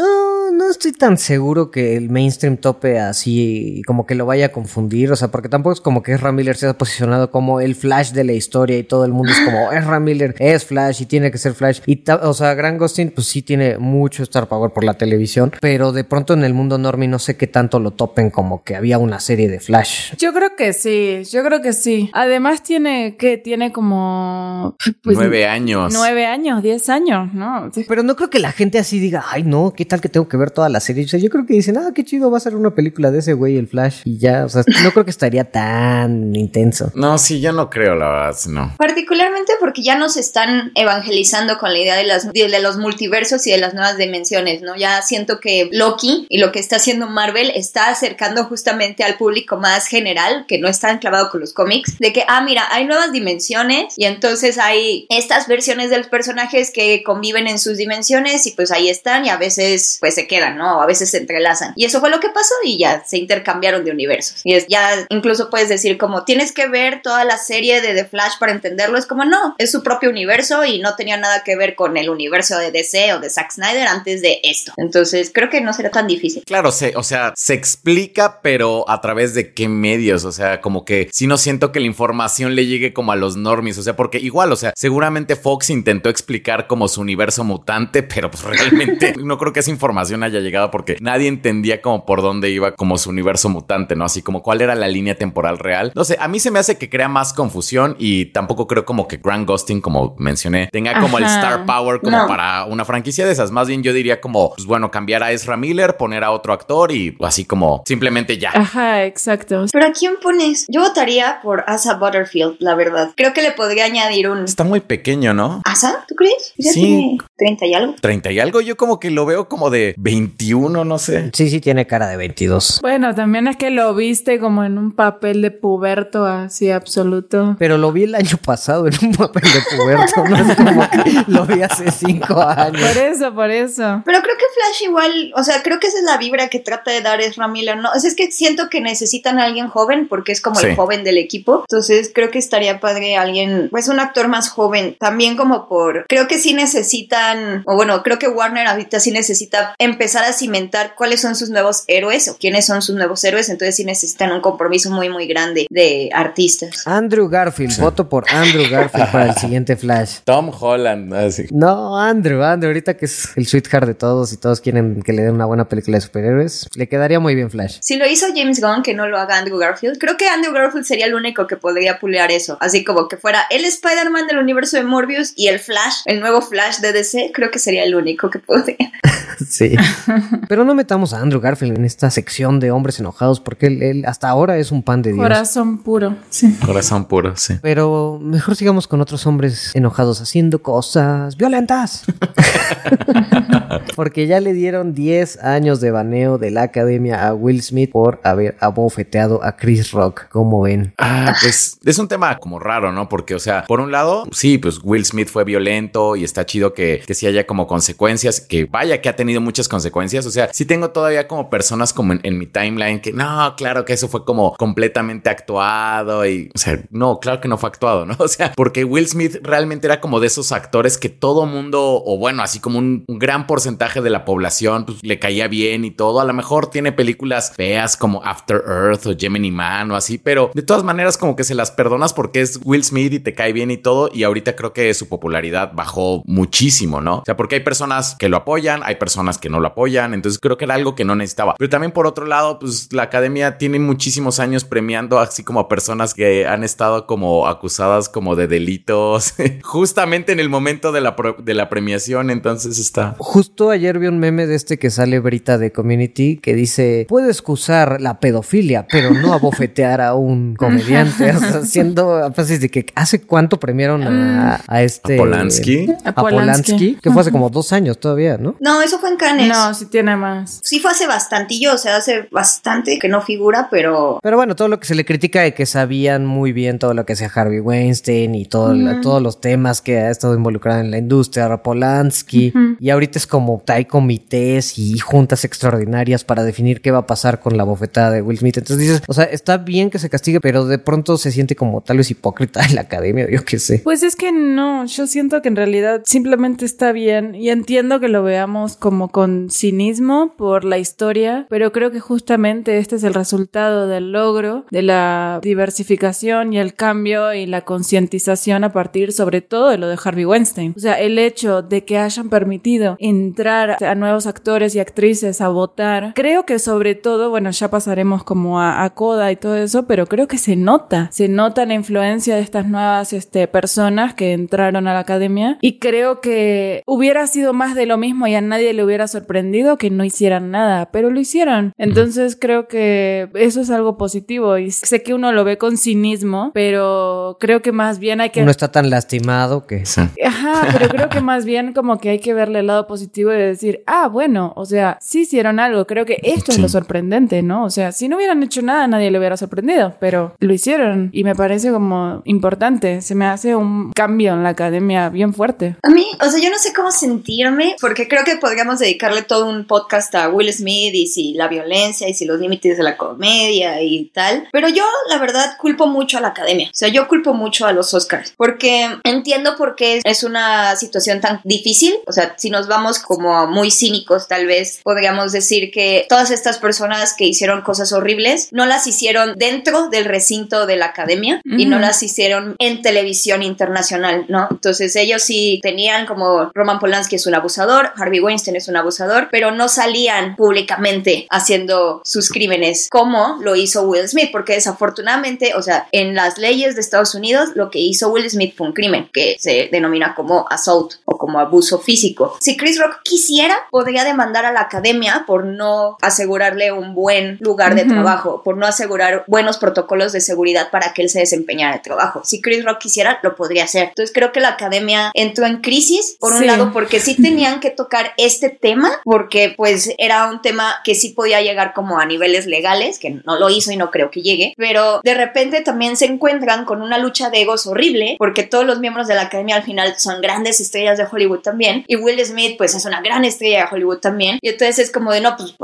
No 0.65 0.71
estoy 0.71 0.93
tan 0.93 1.19
seguro 1.19 1.71
que 1.71 1.97
el 1.97 2.11
mainstream 2.11 2.57
tope 2.57 2.99
así 2.99 3.83
como 3.87 4.07
que 4.07 4.15
lo 4.15 4.27
vaya 4.27 4.47
a 4.47 4.49
confundir, 4.51 5.13
o 5.13 5.17
sea, 5.17 5.29
porque 5.29 5.49
tampoco 5.49 5.75
es 5.75 5.81
como 5.81 6.03
que 6.03 6.13
Ezra 6.13 6.33
Miller 6.33 6.57
se 6.57 6.67
ha 6.67 6.77
posicionado 6.77 7.31
como 7.31 7.61
el 7.61 7.75
Flash 7.75 8.13
de 8.13 8.25
la 8.25 8.33
historia 8.33 8.79
y 8.79 8.83
todo 8.83 9.05
el 9.05 9.13
mundo 9.13 9.33
es 9.33 9.41
como 9.41 9.73
Ezra 9.73 10.01
Miller 10.01 10.35
es 10.39 10.65
Flash 10.65 11.03
y 11.03 11.07
tiene 11.07 11.31
que 11.31 11.39
ser 11.39 11.55
Flash 11.55 11.81
y 11.87 12.03
o 12.23 12.35
sea, 12.35 12.55
Grant 12.55 12.81
Gustin 12.81 13.11
pues 13.11 13.27
sí 13.27 13.43
tiene 13.43 13.79
mucho 13.79 14.23
star 14.23 14.49
power 14.49 14.73
por 14.73 14.85
la 14.85 14.95
televisión, 14.95 15.53
pero 15.61 15.93
de 15.93 16.05
pronto 16.05 16.35
en 16.35 16.45
el 16.45 16.55
mundo 16.55 16.79
normie 16.79 17.09
no 17.09 17.19
sé 17.19 17.37
qué 17.37 17.47
tanto 17.47 17.79
lo 17.81 17.93
topen 17.93 18.31
como 18.31 18.63
que 18.65 18.77
había 18.77 18.99
una 18.99 19.21
serie 19.21 19.49
de 19.49 19.61
Flash. 19.61 20.15
Yo 20.19 20.33
creo 20.33 20.57
que 20.57 20.73
sí, 20.73 21.23
yo 21.31 21.45
creo 21.45 21.61
que 21.61 21.73
sí. 21.73 22.11
Además 22.13 22.63
tiene, 22.63 23.17
que 23.17 23.39
Tiene 23.39 23.73
como... 23.73 24.77
pues, 25.03 25.17
Nueve 25.17 25.47
años. 25.47 25.93
Nueve 25.93 26.27
años, 26.27 26.63
diez 26.63 26.89
años, 26.89 27.33
¿no? 27.35 27.71
Sí. 27.73 27.85
Pero 27.87 28.03
no 28.03 28.17
creo 28.17 28.31
que 28.31 28.39
la 28.39 28.53
gente 28.53 28.79
así 28.79 28.99
diga, 28.99 29.25
ay 29.31 29.43
no, 29.43 29.73
¿qué 29.77 29.85
tal 29.85 30.01
que 30.01 30.09
tengo 30.09 30.29
que 30.29 30.37
ver 30.37 30.51
toda 30.55 30.69
la 30.69 30.81
serie? 30.81 31.05
O 31.05 31.09
sea, 31.09 31.21
yo 31.21 31.29
creo 31.29 31.47
que 31.47 31.55
dicen, 31.55 31.77
ah, 31.77 31.93
qué 31.95 32.05
chido, 32.05 32.31
va 32.31 32.39
a 32.39 32.41
ser 32.41 32.57
una 32.57 32.75
película 32.75 33.11
de 33.11 33.19
ese 33.19 33.35
güey, 33.35 33.57
el 33.57 33.69
Flash. 33.69 34.03
Y 34.05 34.19
ya, 34.19 34.45
o 34.45 34.49
sea, 34.49 34.63
no 34.83 34.93
creo 34.93 35.05
que 35.05 35.11
estaría 35.11 35.45
tan 35.45 36.35
intenso. 36.35 36.91
No, 36.95 37.19
sí, 37.19 37.41
yo 37.41 37.53
no 37.53 37.71
creo, 37.71 37.95
la 37.95 38.09
verdad, 38.09 38.37
no. 38.49 38.75
Particularmente 38.79 39.53
porque 39.61 39.83
ya 39.83 39.97
nos 39.99 40.17
están 40.17 40.73
evangelizando 40.75 41.59
con 41.59 41.73
la 41.73 41.79
idea 41.79 41.97
de, 41.97 42.05
las, 42.05 42.33
de 42.33 42.61
los 42.61 42.79
multiversos 42.79 43.47
y 43.47 43.51
de 43.51 43.59
las 43.59 43.75
nuevas 43.75 43.99
dimensiones, 43.99 44.63
¿no? 44.63 44.77
Ya 44.77 45.03
siento 45.03 45.41
que 45.41 45.69
Loki 45.73 46.27
y 46.29 46.39
lo 46.39 46.53
que 46.53 46.61
está 46.61 46.77
haciendo 46.77 47.09
Marvel 47.09 47.51
está 47.55 47.91
acercando 47.91 48.45
justamente 48.45 49.05
al 49.05 49.17
público 49.17 49.57
más 49.57 49.87
general, 49.87 50.45
que 50.47 50.59
no 50.59 50.69
está 50.69 50.91
enclavado 50.91 51.31
con 51.31 51.41
los 51.41 51.53
cómics, 51.53 51.99
de 51.99 52.13
que, 52.13 52.25
ah, 52.29 52.43
mira, 52.43 52.65
hay 52.71 52.87
nuevas 52.87 53.13
dimensiones 53.13 53.95
y 53.97 54.05
entonces 54.05 54.59
hay 54.59 55.07
estas 55.09 55.49
versiones 55.49 55.91
de 55.91 55.99
los 55.99 56.09
personajes 56.09 56.71
que 56.71 57.03
conviven 57.03 57.47
en 57.47 57.59
sus 57.59 57.77
dimensiones 57.77 58.47
y 58.47 58.53
pues 58.53 58.71
ahí 58.71 58.89
están 58.89 59.25
y 59.25 59.31
a 59.31 59.37
veces 59.37 59.99
pues 60.01 60.15
se 60.15 60.27
quedan, 60.27 60.34
¿no? 60.41 60.83
A 60.83 60.87
veces 60.87 61.11
se 61.11 61.19
entrelazan. 61.19 61.73
Y 61.77 61.85
eso 61.85 62.01
fue 62.01 62.11
lo 62.11 62.21
que 62.21 62.29
pasó 62.29 62.55
y 62.65 62.79
ya 62.79 63.05
se 63.05 63.19
intercambiaron 63.19 63.85
de 63.85 63.91
universos. 63.91 64.41
Y 64.45 64.55
es 64.55 64.67
ya 64.69 65.07
incluso 65.11 65.51
puedes 65.51 65.69
decir 65.69 65.99
como 65.99 66.25
tienes 66.25 66.53
que 66.53 66.69
ver 66.69 67.03
toda 67.03 67.25
la 67.25 67.39
serie 67.39 67.81
de 67.81 67.95
The 67.95 68.05
Flash 68.05 68.35
para 68.39 68.53
entenderlo. 68.53 68.99
Es 68.99 69.07
como 69.07 69.25
no, 69.25 69.55
es 69.59 69.71
su 69.71 69.83
propio 69.83 70.11
universo 70.11 70.65
y 70.65 70.81
no 70.81 70.97
tenía 70.97 71.17
nada 71.17 71.43
que 71.45 71.57
ver 71.57 71.75
con 71.75 71.97
el 71.97 72.11
universo 72.11 72.59
de 72.59 72.71
DC 72.71 73.15
o 73.15 73.21
de 73.21 73.31
Zack 73.31 73.53
Snyder 73.53 73.87
antes 73.87 74.23
de 74.23 74.41
esto. 74.43 74.73
Entonces 74.77 75.31
creo 75.33 75.51
que 75.51 75.61
no 75.61 75.73
será 75.73 75.91
tan 75.91 76.07
difícil. 76.07 76.43
Claro, 76.45 76.73
se, 76.73 76.97
o 76.97 77.03
sea, 77.03 77.33
se 77.37 77.55
explica, 77.55 78.41
pero 78.43 78.89
a 78.89 79.01
través 79.01 79.35
de 79.35 79.55
qué 79.55 79.69
medios, 79.69 80.25
o 80.25 80.33
sea, 80.33 80.61
como 80.61 80.85
que 80.85 81.09
si 81.13 81.27
no 81.27 81.39
siento 81.39 81.73
que 81.73 81.81
la 81.81 81.87
información 81.87 82.55
le 82.55 82.67
llegue 82.67 82.93
como 82.93 83.13
a 83.13 83.17
los 83.17 83.37
normies, 83.37 83.79
o 83.79 83.83
sea, 83.83 83.97
porque 83.97 84.19
igual, 84.19 84.53
o 84.53 84.57
sea, 84.57 84.73
seguramente 84.77 85.37
Fox 85.37 85.71
intentó 85.71 86.09
explicar 86.09 86.67
como 86.67 86.89
su 86.89 87.01
universo 87.01 87.45
mutante, 87.45 88.03
pero 88.15 88.31
pues 88.31 88.43
realmente 88.43 89.15
no 89.23 89.39
creo 89.39 89.53
que 89.53 89.61
esa 89.61 89.71
información 89.71 90.23
haya 90.25 90.41
llegado 90.41 90.71
porque 90.71 90.97
nadie 91.01 91.29
entendía 91.29 91.81
como 91.81 92.05
por 92.07 92.23
dónde 92.23 92.51
iba 92.51 92.73
como 92.75 92.99
su 92.99 93.11
universo 93.11 93.49
mutante, 93.49 93.97
¿no? 93.97 94.05
Así 94.05 94.23
como 94.23 94.43
cuál 94.43 94.61
era 94.63 94.75
la 94.75 94.89
línea 94.89 95.15
temporal 95.17 95.59
real. 95.59 95.93
No 95.95 96.05
sé, 96.05 96.17
a 96.21 96.29
mí 96.29 96.41
se 96.41 96.51
me 96.51 96.59
hace 96.59 96.79
que 96.79 96.89
crea 96.91 97.09
más 97.09 97.33
confusión 97.33 97.97
y 97.99 98.27
tampoco 98.27 98.67
creo 98.67 98.85
como 98.85 99.07
que 99.09 99.19
Grant 99.19 99.49
Gustin, 99.49 99.81
como 99.81 100.15
mencioné, 100.19 100.69
tenga 100.73 101.01
como 101.01 101.19
el 101.19 101.25
star 101.25 101.65
power 101.67 102.01
como 102.01 102.17
No. 102.19 102.27
para 102.29 102.65
una 102.65 102.85
franquicia 102.85 103.27
de 103.27 103.33
esas. 103.33 103.51
Más 103.51 103.69
bien 103.69 103.83
yo 103.83 103.93
diría 103.93 104.21
como, 104.21 104.55
pues 104.55 104.67
bueno, 104.67 104.91
cambiar 104.91 105.23
a 105.23 105.33
Ezra 105.33 105.57
Miller, 105.57 105.97
poner 105.97 106.25
a 106.25 106.31
otro 106.31 106.53
actor 106.53 106.93
y 106.93 107.17
así 107.21 107.45
como 107.45 107.83
simplemente 107.87 108.39
ya. 108.39 108.51
Ajá, 108.55 109.05
exacto. 109.05 109.65
Pero 109.73 109.87
¿a 109.87 109.93
quién 109.93 110.15
pones? 110.23 110.67
Yo 110.69 110.81
votaría 110.81 111.41
por 111.43 111.65
Asa 111.67 111.95
Butterfield, 111.95 112.57
la 112.61 112.75
verdad. 112.75 113.13
Creo 113.17 113.33
que 113.33 113.43
le 113.43 113.53
podría 113.53 113.85
añadir 113.87 114.29
un... 114.29 114.45
Está 114.45 114.65
muy 114.65 114.81
pequeño, 114.81 115.35
¿no? 115.35 115.61
¿Asa? 115.65 116.05
¿Tú 116.09 116.15
crees? 116.15 116.53
Ya 116.57 116.73
Sí. 116.73 116.81
tiene 116.81 117.19
30 117.37 117.67
y 117.67 117.75
algo. 117.75 117.95
30 118.01 118.33
y 118.33 118.41
algo, 118.41 118.61
yo 118.61 118.77
como 118.77 118.99
que 119.01 119.11
lo 119.11 119.27
veo 119.27 119.49
como 119.49 119.71
de 119.71 119.95
21, 120.15 120.85
no 120.85 120.99
sé. 120.99 121.31
Sí, 121.33 121.51
sí, 121.51 121.61
tiene 121.61 121.87
cara 121.87 122.07
de 122.09 122.17
22. 122.17 122.79
Bueno, 122.83 123.15
también 123.15 123.49
es 123.49 123.57
que 123.57 123.71
lo 123.71 123.95
viste 123.95 124.39
como 124.39 124.63
en 124.65 124.79
un 124.79 124.93
papel 124.93 125.43
de 125.43 125.51
puberto 125.51 126.25
así 126.25 126.71
absoluto. 126.71 127.57
Pero 127.59 127.79
lo 127.79 127.91
vi 127.93 128.05
el 128.05 128.15
año 128.15 128.37
pasado 128.45 128.87
en 128.87 128.95
un 129.03 129.13
papel 129.15 129.43
de 129.43 129.77
puberto, 129.77 130.25
no 130.29 130.37
es 130.37 130.57
como 130.57 130.89
que 130.89 131.25
lo 131.27 131.47
vi 131.47 131.63
hace 131.63 131.91
cinco 131.91 132.41
años. 132.41 132.81
Por 132.81 133.03
eso, 133.03 133.35
por 133.35 133.51
eso. 133.51 134.03
Pero 134.05 134.21
creo 134.23 134.37
que 134.37 134.45
Flash 134.55 134.89
igual, 134.89 135.33
o 135.37 135.43
sea, 135.43 135.63
creo 135.63 135.81
que 135.81 135.89
esa 135.89 135.99
es 135.99 136.05
la 136.05 136.17
vibra 136.17 136.49
que 136.49 136.61
trata 136.61 136.93
de 136.93 137.01
dar 137.01 137.21
Ezra 137.21 137.49
Miller, 137.49 137.77
¿no? 137.77 137.91
O 137.91 137.99
sea, 137.99 138.09
es 138.09 138.15
que 138.15 138.31
siento 138.31 138.69
que 138.71 138.81
necesitan 138.81 139.41
a 139.41 139.45
alguien 139.45 139.67
joven 139.69 140.07
porque 140.09 140.31
es 140.33 140.41
como 140.41 140.55
Sí. 140.61 140.67
el 140.69 140.77
joven 140.77 141.03
del 141.03 141.19
equipo. 141.19 141.65
Entonces 141.69 142.13
creo 142.15 142.31
que 142.31 142.39
estaría 142.39 142.79
padre 142.79 143.17
alguien, 143.17 143.69
pues 143.73 143.89
un 143.89 143.99
actor 143.99 144.29
más 144.29 144.49
joven. 144.49 144.97
También 145.01 145.37
como 145.37 145.69
por, 145.69 146.07
creo 146.09 146.29
que 146.29 146.39
sí 146.39 146.55
necesitan, 146.55 147.63
o 147.67 147.75
bueno, 147.75 148.03
creo 148.05 148.19
que 148.21 148.29
Warner 148.29 148.69
ahorita 148.69 149.01
sí 149.01 149.11
necesita 149.11 149.75
empezar 149.79 150.04
a 150.05 150.33
cimentar 150.33 150.95
cuáles 150.97 151.21
son 151.21 151.35
sus 151.37 151.51
nuevos 151.51 151.85
héroes 151.87 152.29
o 152.29 152.37
quiénes 152.39 152.67
son 152.67 152.83
sus 152.83 152.95
nuevos 152.95 153.25
héroes. 153.25 153.49
Entonces 153.49 153.77
sí 153.77 153.85
necesitan 153.85 154.33
un 154.33 154.41
compromiso 154.41 154.91
muy, 154.91 155.09
muy 155.09 155.27
grande 155.27 155.67
de 155.71 156.11
artistas. 156.13 156.87
Andrew 156.87 157.29
Garfield, 157.29 157.79
voto 157.79 158.09
por 158.09 158.25
Andrew 158.29 158.65
Garfield 158.71 159.11
para 159.11 159.27
el 159.27 159.35
siguiente 159.37 159.77
Flash. 159.77 160.19
Tom 160.25 160.51
Holland, 160.59 161.13
así. 161.15 161.47
No, 161.51 161.99
Andrew, 161.99 162.43
Andrew, 162.43 162.71
ahorita 162.71 162.97
que 162.97 163.07
es 163.07 163.29
el 163.37 163.47
sweetheart 163.47 163.87
de 163.87 163.95
todos 163.95 164.33
y 164.33 164.37
todos 164.37 164.61
quieren 164.61 165.03
que 165.03 165.13
le 165.13 165.23
den 165.23 165.35
una 165.35 165.47
buena 165.47 165.69
película 165.69 165.97
de 165.97 166.01
superhéroes, 166.03 166.69
le 166.75 166.89
quedaría 166.89 167.21
muy 167.21 167.35
bien 167.35 167.51
Flash. 167.51 167.79
Si 167.81 167.97
lo 167.97 168.07
hizo 168.07 168.27
James 168.35 168.61
Gunn, 168.61 168.83
que 168.83 168.95
no 168.95 169.09
lo 169.09 169.19
haga 169.19 169.39
Andrew 169.39 169.59
Garfield, 169.59 169.99
creo 169.99 170.17
que 170.17 170.29
Andrew 170.29 170.53
Garfield 170.53 170.85
sería 170.85 171.07
el 171.07 171.15
único 171.15 171.47
que 171.47 171.57
podría 171.57 171.99
pulear 171.99 172.31
eso. 172.31 172.57
Así 172.61 172.85
como 172.85 173.09
que 173.09 173.17
fuera 173.17 173.47
el 173.51 173.65
Spider-Man 173.65 174.27
del 174.27 174.39
universo 174.39 174.77
de 174.77 174.85
Morbius 174.85 175.33
y 175.37 175.49
el 175.49 175.59
Flash, 175.59 176.03
el 176.07 176.21
nuevo 176.21 176.41
Flash 176.43 176.79
de 176.79 176.93
DC, 176.93 177.31
creo 177.33 177.51
que 177.51 177.59
sería 177.59 177.85
el 177.85 177.95
único 177.95 178.31
que 178.31 178.39
podría. 178.39 178.77
Sí. 179.49 179.75
Pero 180.49 180.65
no 180.65 180.75
metamos 180.75 181.15
a 181.15 181.21
Andrew 181.21 181.41
Garfield 181.41 181.77
en 181.77 181.85
esta 181.85 182.11
sección 182.11 182.61
de 182.61 182.71
hombres 182.71 183.01
enojados 183.01 183.41
porque 183.41 183.67
él, 183.67 183.83
él 183.83 184.05
hasta 184.07 184.29
ahora 184.29 184.59
es 184.59 184.73
un 184.73 184.83
pan 184.83 185.03
de 185.03 185.13
Dios. 185.13 185.23
Corazón 185.23 185.79
puro. 185.79 186.17
Sí. 186.31 186.57
Corazón 186.65 187.07
puro, 187.07 187.37
sí. 187.37 187.59
Pero 187.63 188.19
mejor 188.21 188.57
sigamos 188.57 188.87
con 188.87 189.01
otros 189.01 189.27
hombres 189.27 189.71
enojados 189.75 190.21
haciendo 190.21 190.63
cosas 190.63 191.37
violentas. 191.37 192.05
Porque 193.97 194.27
ya 194.27 194.41
le 194.41 194.53
dieron 194.53 194.95
10 194.95 195.43
años 195.43 195.81
de 195.81 195.91
baneo 195.91 196.39
de 196.39 196.51
la 196.51 196.63
academia 196.63 197.27
a 197.27 197.35
Will 197.35 197.63
Smith 197.63 197.91
por 197.91 198.21
haber 198.25 198.57
abofeteado 198.61 199.43
a 199.45 199.57
Chris 199.57 199.93
Rock. 199.93 200.29
¿Cómo 200.31 200.63
ven? 200.63 200.95
Ah, 200.99 201.35
pues 201.41 201.79
es 201.85 201.99
un 201.99 202.09
tema 202.09 202.39
como 202.39 202.59
raro, 202.59 202.93
¿no? 202.93 203.09
Porque, 203.09 203.35
o 203.35 203.39
sea, 203.39 203.65
por 203.67 203.81
un 203.81 203.91
lado, 203.93 204.25
sí, 204.33 204.59
pues 204.59 204.81
Will 204.83 205.05
Smith 205.05 205.29
fue 205.29 205.45
violento 205.45 206.17
y 206.17 206.25
está 206.25 206.47
chido 206.47 206.75
que, 206.75 207.03
que 207.07 207.15
sí 207.15 207.27
haya 207.27 207.47
como 207.47 207.67
consecuencias, 207.67 208.41
que 208.41 208.65
vaya 208.65 209.01
que 209.01 209.09
ha 209.09 209.17
tenido 209.17 209.41
muchas 209.41 209.69
consecuencias. 209.69 209.84
O 210.27 210.31
sea, 210.31 210.49
sí 210.53 210.65
tengo 210.65 210.91
todavía 210.91 211.29
como 211.29 211.51
personas 211.51 211.93
como 211.93 212.15
en, 212.23 212.39
mi 212.39 212.47
timeline 212.47 213.01
que 213.01 213.13
no, 213.13 213.55
claro 213.57 213.85
que 213.85 213.93
eso 213.93 214.09
fue 214.09 214.25
como 214.25 214.55
completamente 214.57 215.31
actuado 215.31 216.27
y, 216.27 216.51
no, 216.91 217.21
claro 217.21 217.41
que 217.41 217.49
no 217.49 217.59
fue 217.59 217.69
actuado, 217.69 218.07
¿no? 218.07 218.17
O 218.25 218.29
sea, 218.29 218.53
porque 218.57 218.85
Will 218.85 219.07
Smith 219.07 219.37
realmente 219.43 219.87
era 219.87 220.01
como 220.01 220.19
de 220.19 220.29
esos 220.29 220.51
actores 220.51 220.97
que 220.97 221.11
todo 221.11 221.47
mundo, 221.47 222.03
o 222.05 222.17
bueno, 222.19 222.43
así 222.43 222.59
como 222.59 222.79
un, 222.79 223.05
un 223.07 223.19
gran 223.19 223.47
porcentaje 223.47 224.01
de 224.01 224.11
la 224.11 224.25
población, 224.25 224.87
pues 224.87 224.99
le 225.03 225.19
caía 225.19 225.47
bien 225.47 225.85
y 225.85 225.91
todo. 225.91 226.21
A 226.21 226.25
lo 226.25 226.33
mejor 226.33 226.71
tiene 226.71 226.91
películas 226.93 227.53
feas 227.55 227.97
como 227.97 228.23
After 228.25 228.63
Earth 228.67 229.07
o 229.07 229.15
Gemini 229.17 229.51
Man 229.51 229.91
o 229.91 229.97
así, 229.97 230.19
pero 230.19 230.51
de 230.55 230.63
todas 230.63 230.85
maneras 230.85 231.19
como 231.19 231.37
que 231.37 231.45
se 231.45 231.55
las 231.55 231.71
perdonas 231.71 232.13
porque 232.13 232.41
es 232.41 232.61
Will 232.65 232.85
Smith 232.85 233.13
y 233.13 233.21
te 233.21 233.35
cae 233.35 233.53
bien 233.53 233.71
y 233.71 233.77
todo. 233.77 234.11
Y 234.13 234.25
ahorita 234.25 234.57
creo 234.57 234.73
que 234.73 234.93
su 234.95 235.09
popularidad 235.09 235.73
bajó 235.75 236.23
muchísimo, 236.27 237.01
¿no? 237.01 237.19
O 237.19 237.25
sea, 237.25 237.37
porque 237.37 237.57
hay 237.57 237.61
personas 237.63 238.17
que 238.19 238.29
lo 238.29 238.39
apoyan, 238.39 238.83
hay 238.85 238.97
personas 238.97 239.39
que 239.39 239.49
no 239.49 239.61
lo 239.61 239.69
apoyan, 239.69 239.74
entonces 239.77 240.39
creo 240.39 240.57
que 240.57 240.65
era 240.65 240.75
algo 240.75 240.95
que 240.95 241.05
no 241.05 241.15
necesitaba. 241.15 241.55
Pero 241.59 241.69
también 241.69 241.93
por 241.93 242.07
otro 242.07 242.27
lado, 242.27 242.59
pues 242.59 242.93
la 242.93 243.05
academia 243.05 243.59
tiene 243.59 243.79
muchísimos 243.79 244.41
años 244.41 244.65
premiando 244.65 245.19
así 245.19 245.43
como 245.43 245.61
a 245.61 245.69
personas 245.69 246.15
que 246.15 246.47
han 246.47 246.65
estado 246.65 247.07
como 247.07 247.47
acusadas 247.47 248.09
como 248.09 248.37
de 248.37 248.47
delitos, 248.47 249.35
justamente 249.63 250.33
en 250.33 250.41
el 250.41 250.49
momento 250.49 250.93
de 250.93 251.01
la, 251.01 251.17
de 251.39 251.55
la 251.55 251.69
premiación, 251.69 252.31
entonces 252.31 252.79
está. 252.79 253.15
Justo 253.19 253.71
ayer 253.71 253.99
vi 253.99 254.07
un 254.07 254.19
meme 254.19 254.47
de 254.47 254.55
este 254.55 254.79
que 254.79 254.91
sale 254.91 255.21
Brita 255.21 255.59
de 255.59 255.73
Community 255.73 256.39
que 256.39 256.55
dice, 256.55 257.07
puedo 257.09 257.29
excusar 257.29 258.01
la 258.01 258.21
pedofilia, 258.21 258.87
pero 258.91 259.11
no 259.11 259.33
abofetear 259.33 260.01
a 260.01 260.15
un 260.15 260.55
comediante, 260.57 261.31
o 261.33 261.39
sea, 261.39 261.63
siendo, 261.65 262.33
pues, 262.35 262.61
de 262.61 262.71
que 262.71 262.87
hace 262.95 263.23
cuánto 263.23 263.59
premiaron 263.59 264.03
a, 264.03 264.61
a 264.67 264.83
este... 264.83 265.15
¿A 265.15 265.19
Polanski? 265.19 265.89
A 266.05 266.15
Polanski, 266.15 266.99
que 267.03 267.11
fue 267.11 267.23
hace 267.23 267.31
como 267.31 267.51
dos 267.51 267.73
años 267.73 267.99
todavía, 267.99 268.39
¿no? 268.39 268.57
No, 268.61 268.83
eso 268.83 268.99
fue 268.99 269.11
en 269.11 269.17
Cannes. 269.17 269.49
No, 269.49 269.64
sí 269.73 269.87
tiene 269.87 270.17
más. 270.17 270.61
Sí 270.63 270.81
fue 270.81 270.91
hace 270.91 271.07
bastantillo, 271.07 271.75
o 271.75 271.79
sea, 271.79 271.97
hace 271.97 272.29
bastante 272.31 272.99
que 272.99 273.09
no 273.09 273.23
figura, 273.23 273.69
pero... 273.71 274.19
Pero 274.23 274.37
bueno, 274.37 274.57
todo 274.57 274.69
lo 274.69 274.81
que 274.81 274.87
se 274.87 274.95
le 274.95 275.05
critica 275.05 275.41
de 275.41 275.55
que 275.55 275.65
sabían 275.65 276.27
muy 276.27 276.53
bien 276.53 276.79
todo 276.79 276.93
lo 276.93 277.07
que 277.07 277.15
hacía 277.15 277.31
Harvey 277.35 277.61
Weinstein 277.61 278.35
y 278.35 278.47
todo, 278.47 278.75
todos 279.01 279.23
los 279.23 279.41
temas 279.41 279.81
que 279.81 279.99
ha 279.99 280.11
estado 280.11 280.35
involucrado 280.35 280.81
en 280.81 280.91
la 280.91 280.99
industria, 280.99 281.63
Polanski, 281.63 282.53
y 282.81 282.91
ahorita 282.91 283.19
es 283.19 283.27
como 283.27 283.63
hay 283.69 283.85
comités 283.85 284.79
y 284.79 284.99
juntas 284.99 285.45
extraordinarias 285.45 286.25
para 286.25 286.45
definir 286.45 286.81
qué 286.81 286.91
va 286.91 286.99
a 286.99 287.07
pasar 287.07 287.41
con 287.41 287.57
la 287.57 287.65
bofetada 287.65 288.11
de 288.11 288.23
Will 288.23 288.39
Smith. 288.39 288.59
Entonces 288.59 288.79
dices, 288.79 289.03
o 289.07 289.13
sea, 289.13 289.25
está 289.25 289.59
bien 289.59 289.91
que 289.91 289.99
se 289.99 290.11
castigue, 290.11 290.41
pero 290.41 290.67
de 290.67 290.79
pronto 290.79 291.17
se 291.19 291.31
siente 291.31 291.57
como 291.57 291.81
tal 291.81 291.99
vez 291.99 292.11
hipócrita 292.11 292.65
en 292.65 292.75
la 292.75 292.83
academia, 292.83 293.29
yo 293.31 293.45
qué 293.45 293.59
sé. 293.59 293.81
Pues 293.85 294.03
es 294.03 294.17
que 294.17 294.33
no, 294.33 294.87
yo 294.87 295.07
siento 295.07 295.43
que 295.43 295.49
en 295.49 295.57
realidad 295.57 296.03
simplemente 296.05 296.65
está 296.65 296.93
bien 296.93 297.35
y 297.35 297.51
entiendo 297.51 298.01
que 298.01 298.09
lo 298.09 298.23
veamos 298.23 298.77
como 298.77 299.09
con 299.09 299.44
cinismo 299.51 300.35
por 300.37 300.65
la 300.65 300.79
historia, 300.79 301.47
pero 301.49 301.73
creo 301.73 301.91
que 301.91 302.01
justamente 302.01 302.79
este 302.79 302.97
es 302.97 303.05
el 303.05 303.15
resultado 303.15 303.87
del 303.87 304.13
logro 304.13 304.65
de 304.71 304.83
la 304.83 305.41
diversificación 305.43 306.53
y 306.53 306.59
el 306.59 306.75
cambio 306.75 307.33
y 307.35 307.47
la 307.47 307.63
concientización 307.63 308.65
a 308.65 308.73
partir 308.73 309.13
sobre 309.13 309.41
todo 309.41 309.69
de 309.69 309.79
lo 309.79 309.89
de 309.89 309.99
Harvey 310.03 310.25
Weinstein. 310.25 310.75
O 310.77 310.81
sea, 310.81 310.95
el 311.01 311.19
hecho 311.19 311.63
de 311.63 311.85
que 311.85 311.99
hayan 311.99 312.29
permitido 312.29 312.97
entrar 312.99 313.83
a 313.83 313.95
nuevos 313.95 314.27
actores 314.27 314.75
y 314.75 314.81
actrices 314.81 315.41
a 315.41 315.49
votar, 315.49 316.13
creo 316.15 316.45
que 316.47 316.59
sobre 316.59 316.95
todo, 316.95 317.31
bueno, 317.31 317.51
ya 317.51 317.71
pasaremos 317.71 318.25
como 318.25 318.61
a, 318.61 318.85
a 318.85 318.91
Coda 318.91 319.31
y 319.33 319.37
todo 319.37 319.57
eso, 319.57 319.87
pero 319.87 320.07
creo 320.07 320.29
que 320.29 320.39
se 320.39 320.57
nota, 320.57 321.09
se 321.13 321.29
nota 321.29 321.67
la 321.67 321.75
influencia 321.75 322.37
de 322.37 322.43
estas 322.43 322.67
nuevas 322.67 323.13
este, 323.13 323.49
personas 323.49 324.15
que 324.15 324.33
entraron 324.33 324.89
a 324.89 324.95
la 324.95 325.01
academia 325.01 325.59
y 325.61 325.79
creo 325.79 326.21
que 326.21 326.83
hubiera 326.87 327.27
sido 327.27 327.53
más 327.53 327.75
de 327.75 327.87
lo 327.87 327.99
mismo 327.99 328.27
y 328.27 328.35
a 328.35 328.41
nadie 328.41 328.73
le 328.73 328.85
hubiera 328.85 329.07
sorprendido 329.09 329.34
que 329.79 329.91
no 329.91 330.05
hicieran 330.05 330.51
nada, 330.51 330.91
pero 330.91 331.11
lo 331.11 331.21
hicieron. 331.21 331.73
Entonces 331.79 332.37
creo 332.41 332.69
que 332.69 333.29
eso 333.35 333.61
es 333.61 333.71
algo 333.71 333.97
positivo 333.97 334.59
y 334.59 334.71
sé 334.71 335.03
que 335.03 335.15
uno 335.15 335.33
lo 335.33 335.45
ve 335.45 335.59
con 335.59 335.77
cinismo, 335.77 336.51
pero 336.55 337.37
creo 337.41 337.63
que 337.63 337.73
más 337.73 337.99
bien 337.99 338.21
hay 338.21 338.31
que... 338.31 338.43
Uno 338.43 338.51
está 338.51 338.71
tan 338.71 338.91
lastimado 338.91 339.67
que... 339.67 339.85
Ajá, 340.25 340.69
pero 340.73 340.89
creo 340.89 341.09
que 341.09 341.21
más 341.21 341.45
bien 341.45 341.73
como 341.73 341.99
que 341.99 342.11
hay 342.11 342.19
que 342.19 342.35
verle 342.35 342.61
el 342.61 342.67
lado 342.67 342.87
positivo 342.87 343.33
y 343.33 343.37
decir, 343.37 343.83
ah, 343.87 344.09
bueno, 344.09 344.53
o 344.57 344.65
sea, 344.67 344.99
sí 345.01 345.23
hicieron 345.23 345.61
algo, 345.61 345.87
creo 345.87 346.05
que 346.05 346.19
esto 346.23 346.53
es 346.53 346.59
lo 346.59 346.69
sorprendente, 346.69 347.43
¿no? 347.43 347.65
O 347.65 347.71
sea, 347.71 347.93
si 347.93 348.09
no 348.09 348.17
hubieran 348.17 348.43
hecho 348.43 348.63
nada, 348.63 348.87
nadie 348.87 349.11
le 349.11 349.19
hubiera 349.19 349.37
sorprendido, 349.37 349.95
pero 350.01 350.35
lo 350.39 350.53
hicieron 350.53 351.11
y 351.13 351.25
me 351.25 351.35
parece 351.35 351.71
como 351.71 352.23
importante, 352.25 353.03
se 353.03 353.15
me 353.15 353.27
hace 353.27 353.55
un 353.57 353.93
cambio 353.93 354.35
en 354.35 354.43
la 354.43 354.51
academia 354.51 355.09
bien 355.09 355.35
fuerte. 355.35 355.77
A 355.83 355.91
mí, 355.91 356.07
o 356.21 356.29
sea, 356.31 356.41
yo 356.41 356.51
no 356.51 356.59
sé 356.59 356.73
cómo 356.73 356.91
sentirme, 356.91 357.77
porque 357.81 358.09
creo 358.09 358.25
que 358.25 358.37
podríamos 358.37 358.79
dedicarle 358.79 359.23
todo 359.27 359.47
un 359.47 359.67
podcast 359.67 360.15
a 360.15 360.29
Will 360.29 360.53
Smith 360.53 360.95
y 360.95 361.07
si 361.07 361.35
la 361.35 361.49
violencia 361.49 362.09
y 362.09 362.15
si 362.15 362.25
los 362.25 362.41
límites 362.41 362.77
de 362.77 362.83
la 362.83 362.97
comedia 362.97 363.81
y 363.83 364.07
tal, 364.07 364.49
pero 364.53 364.69
yo 364.69 364.85
la 365.09 365.19
verdad 365.19 365.57
culpo 365.59 365.87
mucho 365.87 366.19
a 366.19 366.21
la 366.21 366.29
academia, 366.29 366.69
o 366.69 366.75
sea, 366.75 366.89
yo 366.89 367.09
culpo 367.09 367.35
mucho 367.35 367.67
a 367.67 367.73
los 367.73 367.95
Oscars, 367.95 368.35
porque 368.37 368.89
entiendo 369.05 369.57
por 369.57 369.77
qué 369.77 370.01
es 370.05 370.25
una 370.25 370.77
situación 370.77 371.21
tan 371.21 371.41
difícil, 371.45 371.95
o 372.07 372.13
sea, 372.13 372.35
si 372.37 372.51
nos 372.51 372.69
vamos 372.69 372.99
como 372.99 373.47
muy 373.47 373.71
cínicos 373.71 374.29
tal 374.29 374.47
vez, 374.47 374.81
podríamos 374.83 375.33
decir 375.33 375.71
que 375.71 376.07
todas 376.09 376.31
estas 376.31 376.59
personas 376.59 377.15
que 377.15 377.27
hicieron 377.27 377.63
cosas 377.63 377.93
horribles 377.93 378.49
no 378.53 378.67
las 378.67 378.87
hicieron 378.87 379.35
dentro 379.37 379.89
del 379.89 380.05
recinto 380.05 380.67
de 380.67 380.77
la 380.77 380.87
academia 380.87 381.41
y 381.45 381.67
no 381.67 381.79
las 381.79 382.03
hicieron 382.03 382.57
en 382.59 382.83
televisión 382.83 383.43
internacional, 383.43 384.27
¿no? 384.29 384.49
Entonces 384.51 384.95
ellos 384.97 385.23
sí 385.23 385.61
tenían 385.63 386.07
como 386.07 386.51
Roman 386.55 386.79
Polanski 386.79 387.17
es 387.17 387.27
un 387.27 387.35
abusador, 387.35 387.93
Harvey 387.97 388.21
Weinstein 388.21 388.57
es 388.57 388.69
un 388.69 388.77
abusador, 388.77 389.14
pero 389.31 389.51
no 389.51 389.69
salían 389.69 390.37
públicamente 390.37 391.27
haciendo 391.31 392.01
sus 392.05 392.31
crímenes 392.31 392.89
como 392.91 393.39
lo 393.41 393.57
hizo 393.57 393.83
Will 393.83 394.09
Smith, 394.09 394.31
porque 394.33 394.55
desafortunadamente, 394.55 395.55
o 395.55 395.63
sea, 395.63 395.89
en 395.93 396.15
las 396.15 396.39
leyes 396.39 396.75
de 396.75 396.81
Estados 396.81 397.15
Unidos 397.15 397.51
lo 397.55 397.71
que 397.71 397.79
hizo 397.79 398.11
Will 398.11 398.29
Smith 398.29 398.55
fue 398.57 398.67
un 398.67 398.73
crimen 398.73 399.09
que 399.13 399.37
se 399.39 399.69
denomina 399.71 400.15
como 400.15 400.47
assault 400.51 400.95
o 401.05 401.19
como 401.19 401.39
abuso 401.39 401.79
físico. 401.79 402.37
Si 402.41 402.57
Chris 402.57 402.79
Rock 402.79 403.01
quisiera, 403.03 403.57
podría 403.71 404.05
demandar 404.05 404.45
a 404.45 404.53
la 404.53 404.63
academia 404.63 405.25
por 405.27 405.45
no 405.45 405.97
asegurarle 406.03 406.73
un 406.73 406.95
buen 406.95 407.39
lugar 407.41 407.75
de 407.75 407.85
trabajo, 407.85 408.43
por 408.43 408.57
no 408.57 408.67
asegurar 408.67 409.25
buenos 409.27 409.59
protocolos 409.59 410.13
de 410.13 410.21
seguridad 410.21 410.71
para 410.71 410.93
que 410.93 411.03
él 411.03 411.09
se 411.09 411.21
desempeñara 411.21 411.77
el 411.77 411.83
trabajo. 411.83 412.23
Si 412.25 412.41
Chris 412.41 412.65
Rock 412.65 412.79
quisiera, 412.79 413.19
lo 413.23 413.37
podría 413.37 413.65
hacer. 413.65 413.89
Entonces 413.89 414.13
creo 414.15 414.33
que 414.33 414.41
la 414.41 414.51
academia 414.51 415.11
entró 415.15 415.47
en 415.47 415.61
crisis, 415.61 416.17
por 416.19 416.33
un 416.33 416.47
lado, 416.47 416.73
porque 416.73 417.01
sí 417.01 417.15
tenían 417.23 417.61
que 417.61 417.71
tocar 417.71 418.13
este 418.17 418.49
tema, 418.49 418.91
porque 419.05 419.55
pues 419.57 419.93
era 419.99 420.29
un 420.29 420.43
tema 420.43 420.77
que 420.85 420.95
sí 420.95 421.11
podía 421.11 421.43
llegar 421.43 421.73
como 421.75 421.99
a 421.99 422.07
niveles 422.07 422.47
legales, 422.47 422.99
que 422.99 423.11
no 423.25 423.39
lo 423.39 423.51
hizo 423.51 423.71
y 423.71 423.77
no 423.77 423.91
creo 423.91 424.11
que 424.11 424.23
llegue, 424.23 424.55
pero 424.57 425.01
de 425.05 425.15
repente 425.15 425.61
también 425.61 425.97
se 425.97 426.07
encuentran 426.07 426.65
con 426.65 426.83
una 426.83 426.99
lucha 426.99 427.31
de 427.31 427.43
egos 427.43 427.67
horrible, 427.67 428.17
porque 428.19 428.43
todos 428.43 428.65
los 428.65 428.81
miembros 428.81 429.07
de 429.07 429.15
la 429.15 429.23
academia 429.23 429.57
al 429.57 429.63
final 429.63 429.95
son 429.99 430.21
grandes 430.21 430.61
estrellas 430.61 430.99
de 430.99 431.07
Hollywood 431.11 431.41
también, 431.41 431.85
y 431.87 431.97
Will 431.97 432.25
Smith 432.25 432.57
pues 432.57 432.75
es 432.75 432.85
una 432.85 433.01
gran 433.01 433.25
estrella 433.25 433.61
de 433.61 433.75
Hollywood 433.75 433.99
también, 433.99 434.39
y 434.41 434.49
entonces 434.49 434.79
es 434.79 434.93
como 434.93 435.13
de 435.13 435.21
no, 435.21 435.37
pues, 435.37 435.55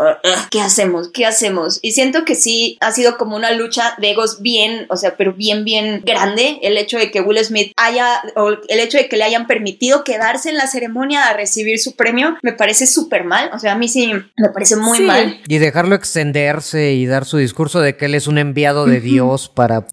¿qué 0.50 0.60
hacemos? 0.60 1.08
¿Qué 1.08 1.26
hacemos? 1.26 1.78
Y 1.82 1.92
siento 1.92 2.24
que 2.24 2.34
sí 2.34 2.76
ha 2.80 2.92
sido 2.92 3.16
como 3.16 3.36
una 3.36 3.52
lucha 3.52 3.94
de 3.98 4.10
egos 4.10 4.42
bien, 4.42 4.86
o 4.88 4.96
sea, 4.96 5.16
pero 5.16 5.32
bien, 5.32 5.64
bien 5.64 6.02
grande, 6.04 6.58
el 6.62 6.76
hecho 6.76 6.98
de 6.98 7.10
que 7.10 7.20
Will 7.20 7.44
Smith 7.44 7.72
haya, 7.76 8.22
o 8.36 8.50
el 8.50 8.80
hecho 8.80 8.98
de 8.98 9.08
que 9.08 9.16
le 9.16 9.24
hayan 9.24 9.46
permitido 9.46 10.04
quedarse 10.04 10.50
en 10.50 10.56
la 10.56 10.66
ceremonia 10.66 11.24
a 11.24 11.32
recibir 11.32 11.78
su 11.78 11.96
premio, 11.96 12.36
me 12.42 12.52
parece 12.52 12.86
súper 12.86 13.24
mal, 13.30 13.50
o 13.54 13.58
sea, 13.58 13.72
a 13.72 13.78
mí 13.78 13.88
sí 13.88 14.12
me 14.36 14.48
parece 14.50 14.76
muy 14.76 15.00
mal. 15.02 15.40
Y 15.46 15.58
dejarlo 15.58 15.94
extenderse 15.94 16.92
y 16.92 17.06
dar 17.06 17.24
su 17.24 17.36
discurso 17.36 17.80
de 17.80 17.96
que 17.96 18.06
él 18.06 18.16
es 18.16 18.26
un 18.26 18.38
enviado 18.38 18.86
de 18.86 19.00
Dios 19.00 19.48
para... 19.48 19.78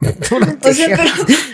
o 0.66 0.74
sea, 0.74 1.00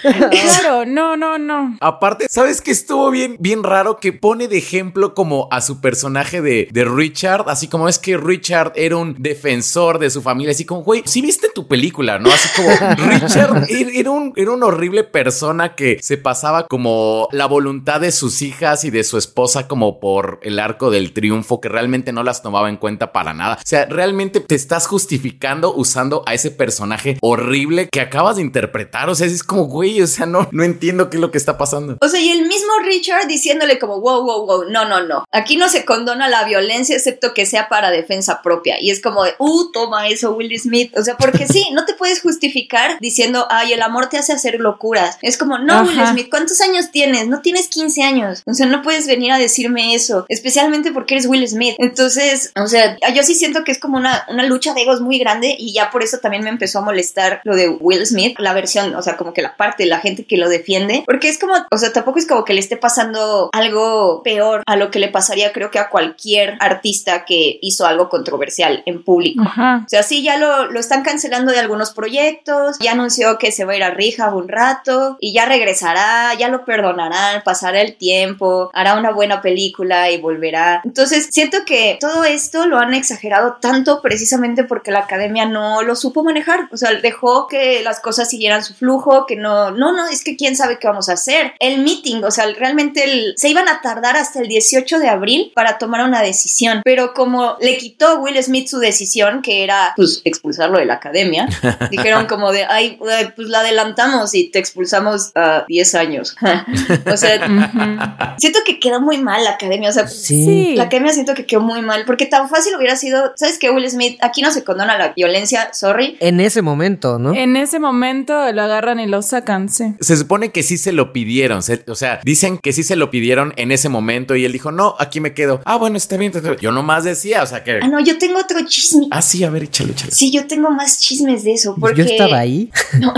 pero... 0.02 0.30
claro, 0.30 0.86
no, 0.86 1.18
no, 1.18 1.38
no. 1.38 1.78
Aparte, 1.82 2.28
¿sabes 2.30 2.62
qué 2.62 2.72
estuvo 2.72 3.12
bien, 3.12 3.36
bien 3.40 3.64
raro? 3.64 3.98
Que 3.98 4.14
pone 4.14 4.48
de 4.48 4.58
ejemplo 4.58 5.14
como 5.14 5.50
a 5.52 5.60
su 5.60 5.82
personaje 5.82 6.42
de, 6.42 6.70
de 6.72 6.86
Richard, 6.86 7.50
así 7.50 7.68
como 7.68 7.90
es 7.90 8.00
que 8.00 8.16
Richard 8.16 8.72
era 8.76 8.96
un 8.96 9.22
defensor 9.22 10.00
de 10.00 10.10
su 10.10 10.22
familia, 10.22 10.52
así 10.52 10.64
como, 10.64 10.84
güey, 10.84 11.04
si 11.06 11.22
viste 11.22 11.50
tu 11.54 11.68
película, 11.68 12.18
¿no? 12.18 12.32
Así 12.32 12.48
como 12.56 12.70
Richard 13.10 13.68
era 13.70 14.10
un, 14.10 14.32
era 14.38 14.52
una 14.52 14.68
horrible 14.68 15.04
persona 15.04 15.76
que 15.76 16.00
se 16.02 16.18
pasaba 16.18 16.68
como 16.68 17.28
la 17.32 17.46
voluntad 17.46 18.00
de 18.00 18.14
sus 18.14 18.42
hijas 18.42 18.86
y 18.86 18.90
de 18.90 19.04
su 19.04 19.18
esposa 19.18 19.68
como 19.68 20.00
por 20.00 20.40
el 20.44 20.60
arco 20.60 20.92
del 20.92 21.12
triunfo, 21.14 21.60
que 21.60 21.70
realmente 21.74 22.14
no 22.14 22.24
las 22.24 22.42
tomaba 22.42 22.70
en 22.70 22.78
cuenta 22.78 23.12
para 23.12 23.34
nada. 23.34 23.56
O 23.56 23.66
sea, 23.66 23.86
realmente 23.86 24.40
te 24.40 24.56
estás 24.56 24.88
justificando 24.88 25.74
usando 25.74 26.24
a 26.26 26.34
ese 26.34 26.52
personaje 26.52 27.18
horrible 27.22 27.90
que 27.92 28.00
acabas 28.00 28.38
de 28.38 28.44
interpretar. 28.44 29.10
O 29.10 29.16
sea, 29.16 29.28
es 29.28 29.44
como, 29.44 29.66
güey, 29.66 30.02
o 30.02 30.08
sea, 30.08 30.26
no, 30.26 30.48
no 30.52 30.64
entiendo 30.64 31.10
qué 31.10 31.18
es 31.18 31.22
lo 31.22 31.32
que 31.32 31.38
está 31.38 31.58
pasando. 31.58 31.98
O 32.00 32.08
sea, 32.08 32.22
y 32.22 32.30
el 32.30 32.44
mismo 32.48 32.72
Richard 32.86 33.28
diciéndole 33.28 33.80
como, 33.80 34.00
wow, 34.00 34.24
wow, 34.24 34.46
wow, 34.46 34.64
no, 34.70 34.88
no, 34.88 35.04
no. 35.04 35.26
Aquí 35.32 35.58
no 35.58 35.68
se 35.68 35.84
condona 35.84 36.30
la 36.30 36.46
violencia 36.46 36.96
excepto 36.96 37.34
que 37.34 37.46
sea 37.46 37.70
para 37.70 37.92
defensa 37.92 38.42
propia. 38.42 38.80
Y 38.80 38.92
es 38.92 39.02
como 39.02 39.24
de, 39.24 39.34
uh, 39.40 39.72
toma 39.72 40.08
eso, 40.08 40.32
Will 40.34 40.58
Smith. 40.60 40.96
O 40.98 41.04
sea, 41.04 41.18
porque 41.18 41.48
sí, 41.48 41.68
no 41.74 41.86
te 41.86 41.96
puedes 41.96 42.22
justificar 42.22 42.98
diciendo, 43.00 43.48
ay, 43.50 43.74
el 43.74 43.82
amor 43.82 44.08
te 44.10 44.18
hace 44.18 44.34
hacer 44.34 44.60
locuras. 44.60 45.18
Es 45.22 45.38
como, 45.38 45.58
no, 45.58 45.84
Will 45.84 46.06
Smith, 46.08 46.28
¿cuántos 46.30 46.62
años 46.62 46.92
tienes? 46.92 47.28
No 47.28 47.42
tienes 47.42 47.68
15 47.68 48.04
años. 48.04 48.44
O 48.46 48.54
sea, 48.54 48.68
no 48.68 48.82
puedes 48.82 49.08
venir 49.08 49.32
a 49.32 49.38
decirme 49.38 49.96
eso, 49.96 50.26
especialmente 50.30 50.92
porque 50.92 51.16
eres 51.16 51.26
Will 51.26 51.48
Smith. 51.48 51.63
Entonces, 51.78 52.52
o 52.56 52.68
sea, 52.68 52.98
yo 53.14 53.24
sí 53.24 53.36
siento 53.36 53.64
que 53.64 53.72
es 53.72 53.80
como 53.80 53.98
una, 53.98 54.26
una 54.30 54.44
lucha 54.44 54.74
de 54.74 54.82
egos 54.82 55.02
muy 55.02 55.20
grande 55.20 55.56
y 55.58 55.74
ya 55.74 55.92
por 55.92 56.04
eso 56.04 56.18
también 56.20 56.44
me 56.44 56.50
empezó 56.50 56.80
a 56.80 56.84
molestar 56.84 57.42
lo 57.44 57.56
de 57.56 57.70
Will 57.70 58.06
Smith, 58.06 58.38
la 58.40 58.54
versión, 58.54 58.96
o 58.96 59.02
sea, 59.02 59.18
como 59.18 59.34
que 59.34 59.42
la 59.42 59.56
parte 59.56 59.86
la 59.86 60.00
gente 60.00 60.26
que 60.26 60.38
lo 60.38 60.50
defiende, 60.50 61.04
porque 61.06 61.30
es 61.30 61.40
como, 61.40 61.54
o 61.72 61.78
sea, 61.78 61.92
tampoco 61.94 62.20
es 62.20 62.28
como 62.28 62.46
que 62.46 62.54
le 62.54 62.60
esté 62.60 62.78
pasando 62.78 63.50
algo 63.54 64.22
peor 64.24 64.64
a 64.66 64.76
lo 64.76 64.92
que 64.92 65.00
le 65.00 65.10
pasaría 65.10 65.54
creo 65.54 65.72
que 65.72 65.80
a 65.80 65.90
cualquier 65.90 66.56
artista 66.60 67.26
que 67.26 67.60
hizo 67.62 67.86
algo 67.86 68.10
controversial 68.10 68.84
en 68.86 69.04
público. 69.04 69.44
O 69.44 69.90
sea, 69.90 70.04
sí, 70.04 70.24
ya 70.24 70.38
lo, 70.38 70.72
lo 70.72 70.80
están 70.80 71.04
cancelando 71.04 71.52
de 71.52 71.60
algunos 71.60 71.92
proyectos, 71.92 72.78
ya 72.80 72.94
anunció 72.94 73.38
que 73.38 73.52
se 73.52 73.66
va 73.66 73.74
a 73.74 73.76
ir 73.78 73.84
a 73.84 73.92
Rehab 73.92 74.36
un 74.36 74.48
rato 74.48 75.18
y 75.20 75.34
ya 75.34 75.46
regresará, 75.46 76.34
ya 76.36 76.50
lo 76.50 76.66
perdonarán, 76.66 77.42
pasará 77.44 77.82
el 77.82 77.96
tiempo, 77.96 78.70
hará 78.74 78.96
una 78.96 79.12
buena 79.12 79.42
película 79.42 80.10
y 80.12 80.20
volverá. 80.20 80.82
Entonces, 80.84 81.30
siento 81.32 81.43
siento 81.44 81.66
que 81.66 81.98
todo 82.00 82.24
esto 82.24 82.68
lo 82.68 82.80
han 82.80 82.94
exagerado 82.94 83.58
tanto 83.60 84.02
precisamente 84.02 84.64
porque 84.64 84.92
la 84.92 85.00
academia 85.00 85.46
no 85.46 85.82
lo 85.82 85.96
supo 85.96 86.24
manejar. 86.24 86.70
O 86.72 86.78
sea, 86.78 86.94
dejó 87.02 87.48
que 87.48 87.82
las 87.84 88.00
cosas 88.00 88.30
siguieran 88.30 88.64
su 88.64 88.74
flujo, 88.74 89.26
que 89.26 89.36
no, 89.36 89.72
no, 89.72 89.92
no, 89.92 90.08
es 90.08 90.24
que 90.24 90.38
quién 90.38 90.56
sabe 90.56 90.80
qué 90.80 90.88
vamos 90.88 91.10
a 91.10 91.14
hacer. 91.14 91.54
El 91.60 91.84
meeting, 91.84 92.24
o 92.24 92.32
sea, 92.32 92.46
realmente 92.58 93.04
el, 93.04 93.34
se 93.36 93.50
iban 93.50 93.68
a 93.68 93.82
tardar 93.82 94.16
hasta 94.16 94.40
el 94.40 94.48
18 94.48 95.00
de 95.00 95.10
abril 95.10 95.52
para 95.54 95.78
tomar 95.78 96.06
una 96.06 96.22
decisión. 96.22 96.82
Pero 96.86 97.14
como 97.14 97.58
le 97.60 97.78
quitó 97.78 98.20
Will 98.20 98.42
Smith 98.42 98.68
su 98.68 98.80
decisión, 98.80 99.42
que 99.42 99.64
era 99.64 99.94
pues 99.98 100.22
expulsarlo 100.24 100.80
de 100.80 100.86
la 100.86 100.96
academia, 100.96 101.48
dijeron 101.92 102.26
como 102.28 102.52
de, 102.54 102.64
ay, 102.64 102.98
pues 103.36 103.50
la 103.50 103.60
adelantamos 103.60 104.34
y 104.34 104.50
te 104.50 104.60
expulsamos 104.60 105.32
a 105.36 105.66
10 105.68 105.96
años. 105.96 106.36
o 107.12 107.18
sea, 107.18 108.36
siento 108.38 108.60
que 108.66 108.80
quedó 108.80 109.02
muy 109.02 109.18
mal 109.18 109.44
la 109.44 109.52
academia. 109.52 109.90
O 109.90 109.94
sea, 109.94 110.08
Sí. 110.08 110.76
la 110.76 110.84
academia 110.84 111.12
siento 111.12 111.33
que 111.34 111.46
quedó 111.46 111.62
muy 111.62 111.82
mal, 111.82 112.04
porque 112.06 112.26
tan 112.26 112.50
fácil 112.50 112.74
hubiera 112.78 112.96
sido, 112.96 113.34
¿sabes 113.36 113.58
qué, 113.60 113.70
Will 113.72 113.90
Smith? 113.90 114.18
Aquí 114.22 114.42
no 114.42 114.52
se 114.52 114.64
condona 114.64 114.98
la 114.98 115.14
violencia, 115.16 115.74
sorry. 115.74 116.18
En 116.20 116.40
ese 116.40 116.62
momento, 116.62 117.20
¿no? 117.20 117.34
En 117.34 117.56
ese 117.58 117.80
momento 117.80 118.52
lo 118.52 118.62
agarran 118.62 119.00
y 119.00 119.08
lo 119.08 119.22
sacan, 119.22 119.70
sí. 119.70 119.96
Se 120.00 120.18
supone 120.18 120.52
que 120.52 120.64
sí 120.64 120.78
se 120.78 120.92
lo 120.92 121.14
pidieron, 121.14 121.64
se- 121.64 121.84
o 121.88 121.96
sea, 121.96 122.20
dicen 122.24 122.58
que 122.58 122.74
sí 122.74 122.84
se 122.84 122.96
lo 122.96 123.10
pidieron 123.12 123.54
en 123.58 123.72
ese 123.72 123.90
momento 123.90 124.36
y 124.36 124.46
él 124.46 124.52
dijo, 124.52 124.72
no, 124.72 124.96
aquí 125.00 125.20
me 125.20 125.34
quedo. 125.34 125.62
Ah, 125.66 125.78
bueno, 125.78 125.98
está 125.98 126.18
bien. 126.18 126.32
está 126.36 126.48
bien. 126.50 126.60
Yo 126.62 126.72
nomás 126.72 127.04
decía, 127.04 127.44
o 127.44 127.46
sea 127.48 127.64
que... 127.64 127.80
Ah, 127.82 127.88
no, 127.88 128.00
yo 128.00 128.18
tengo 128.18 128.40
otro 128.40 128.60
chisme. 128.66 129.08
Ah, 129.12 129.22
sí, 129.22 129.44
a 129.44 129.50
ver, 129.50 129.64
échale, 129.64 129.92
échale. 129.94 130.12
Sí, 130.12 130.32
yo 130.32 130.48
tengo 130.48 130.70
más 130.70 131.00
chismes 131.00 131.44
de 131.44 131.54
eso, 131.54 131.76
porque... 131.80 132.04
Yo 132.04 132.06
estaba 132.06 132.40
ahí. 132.40 132.70
No, 133.00 133.12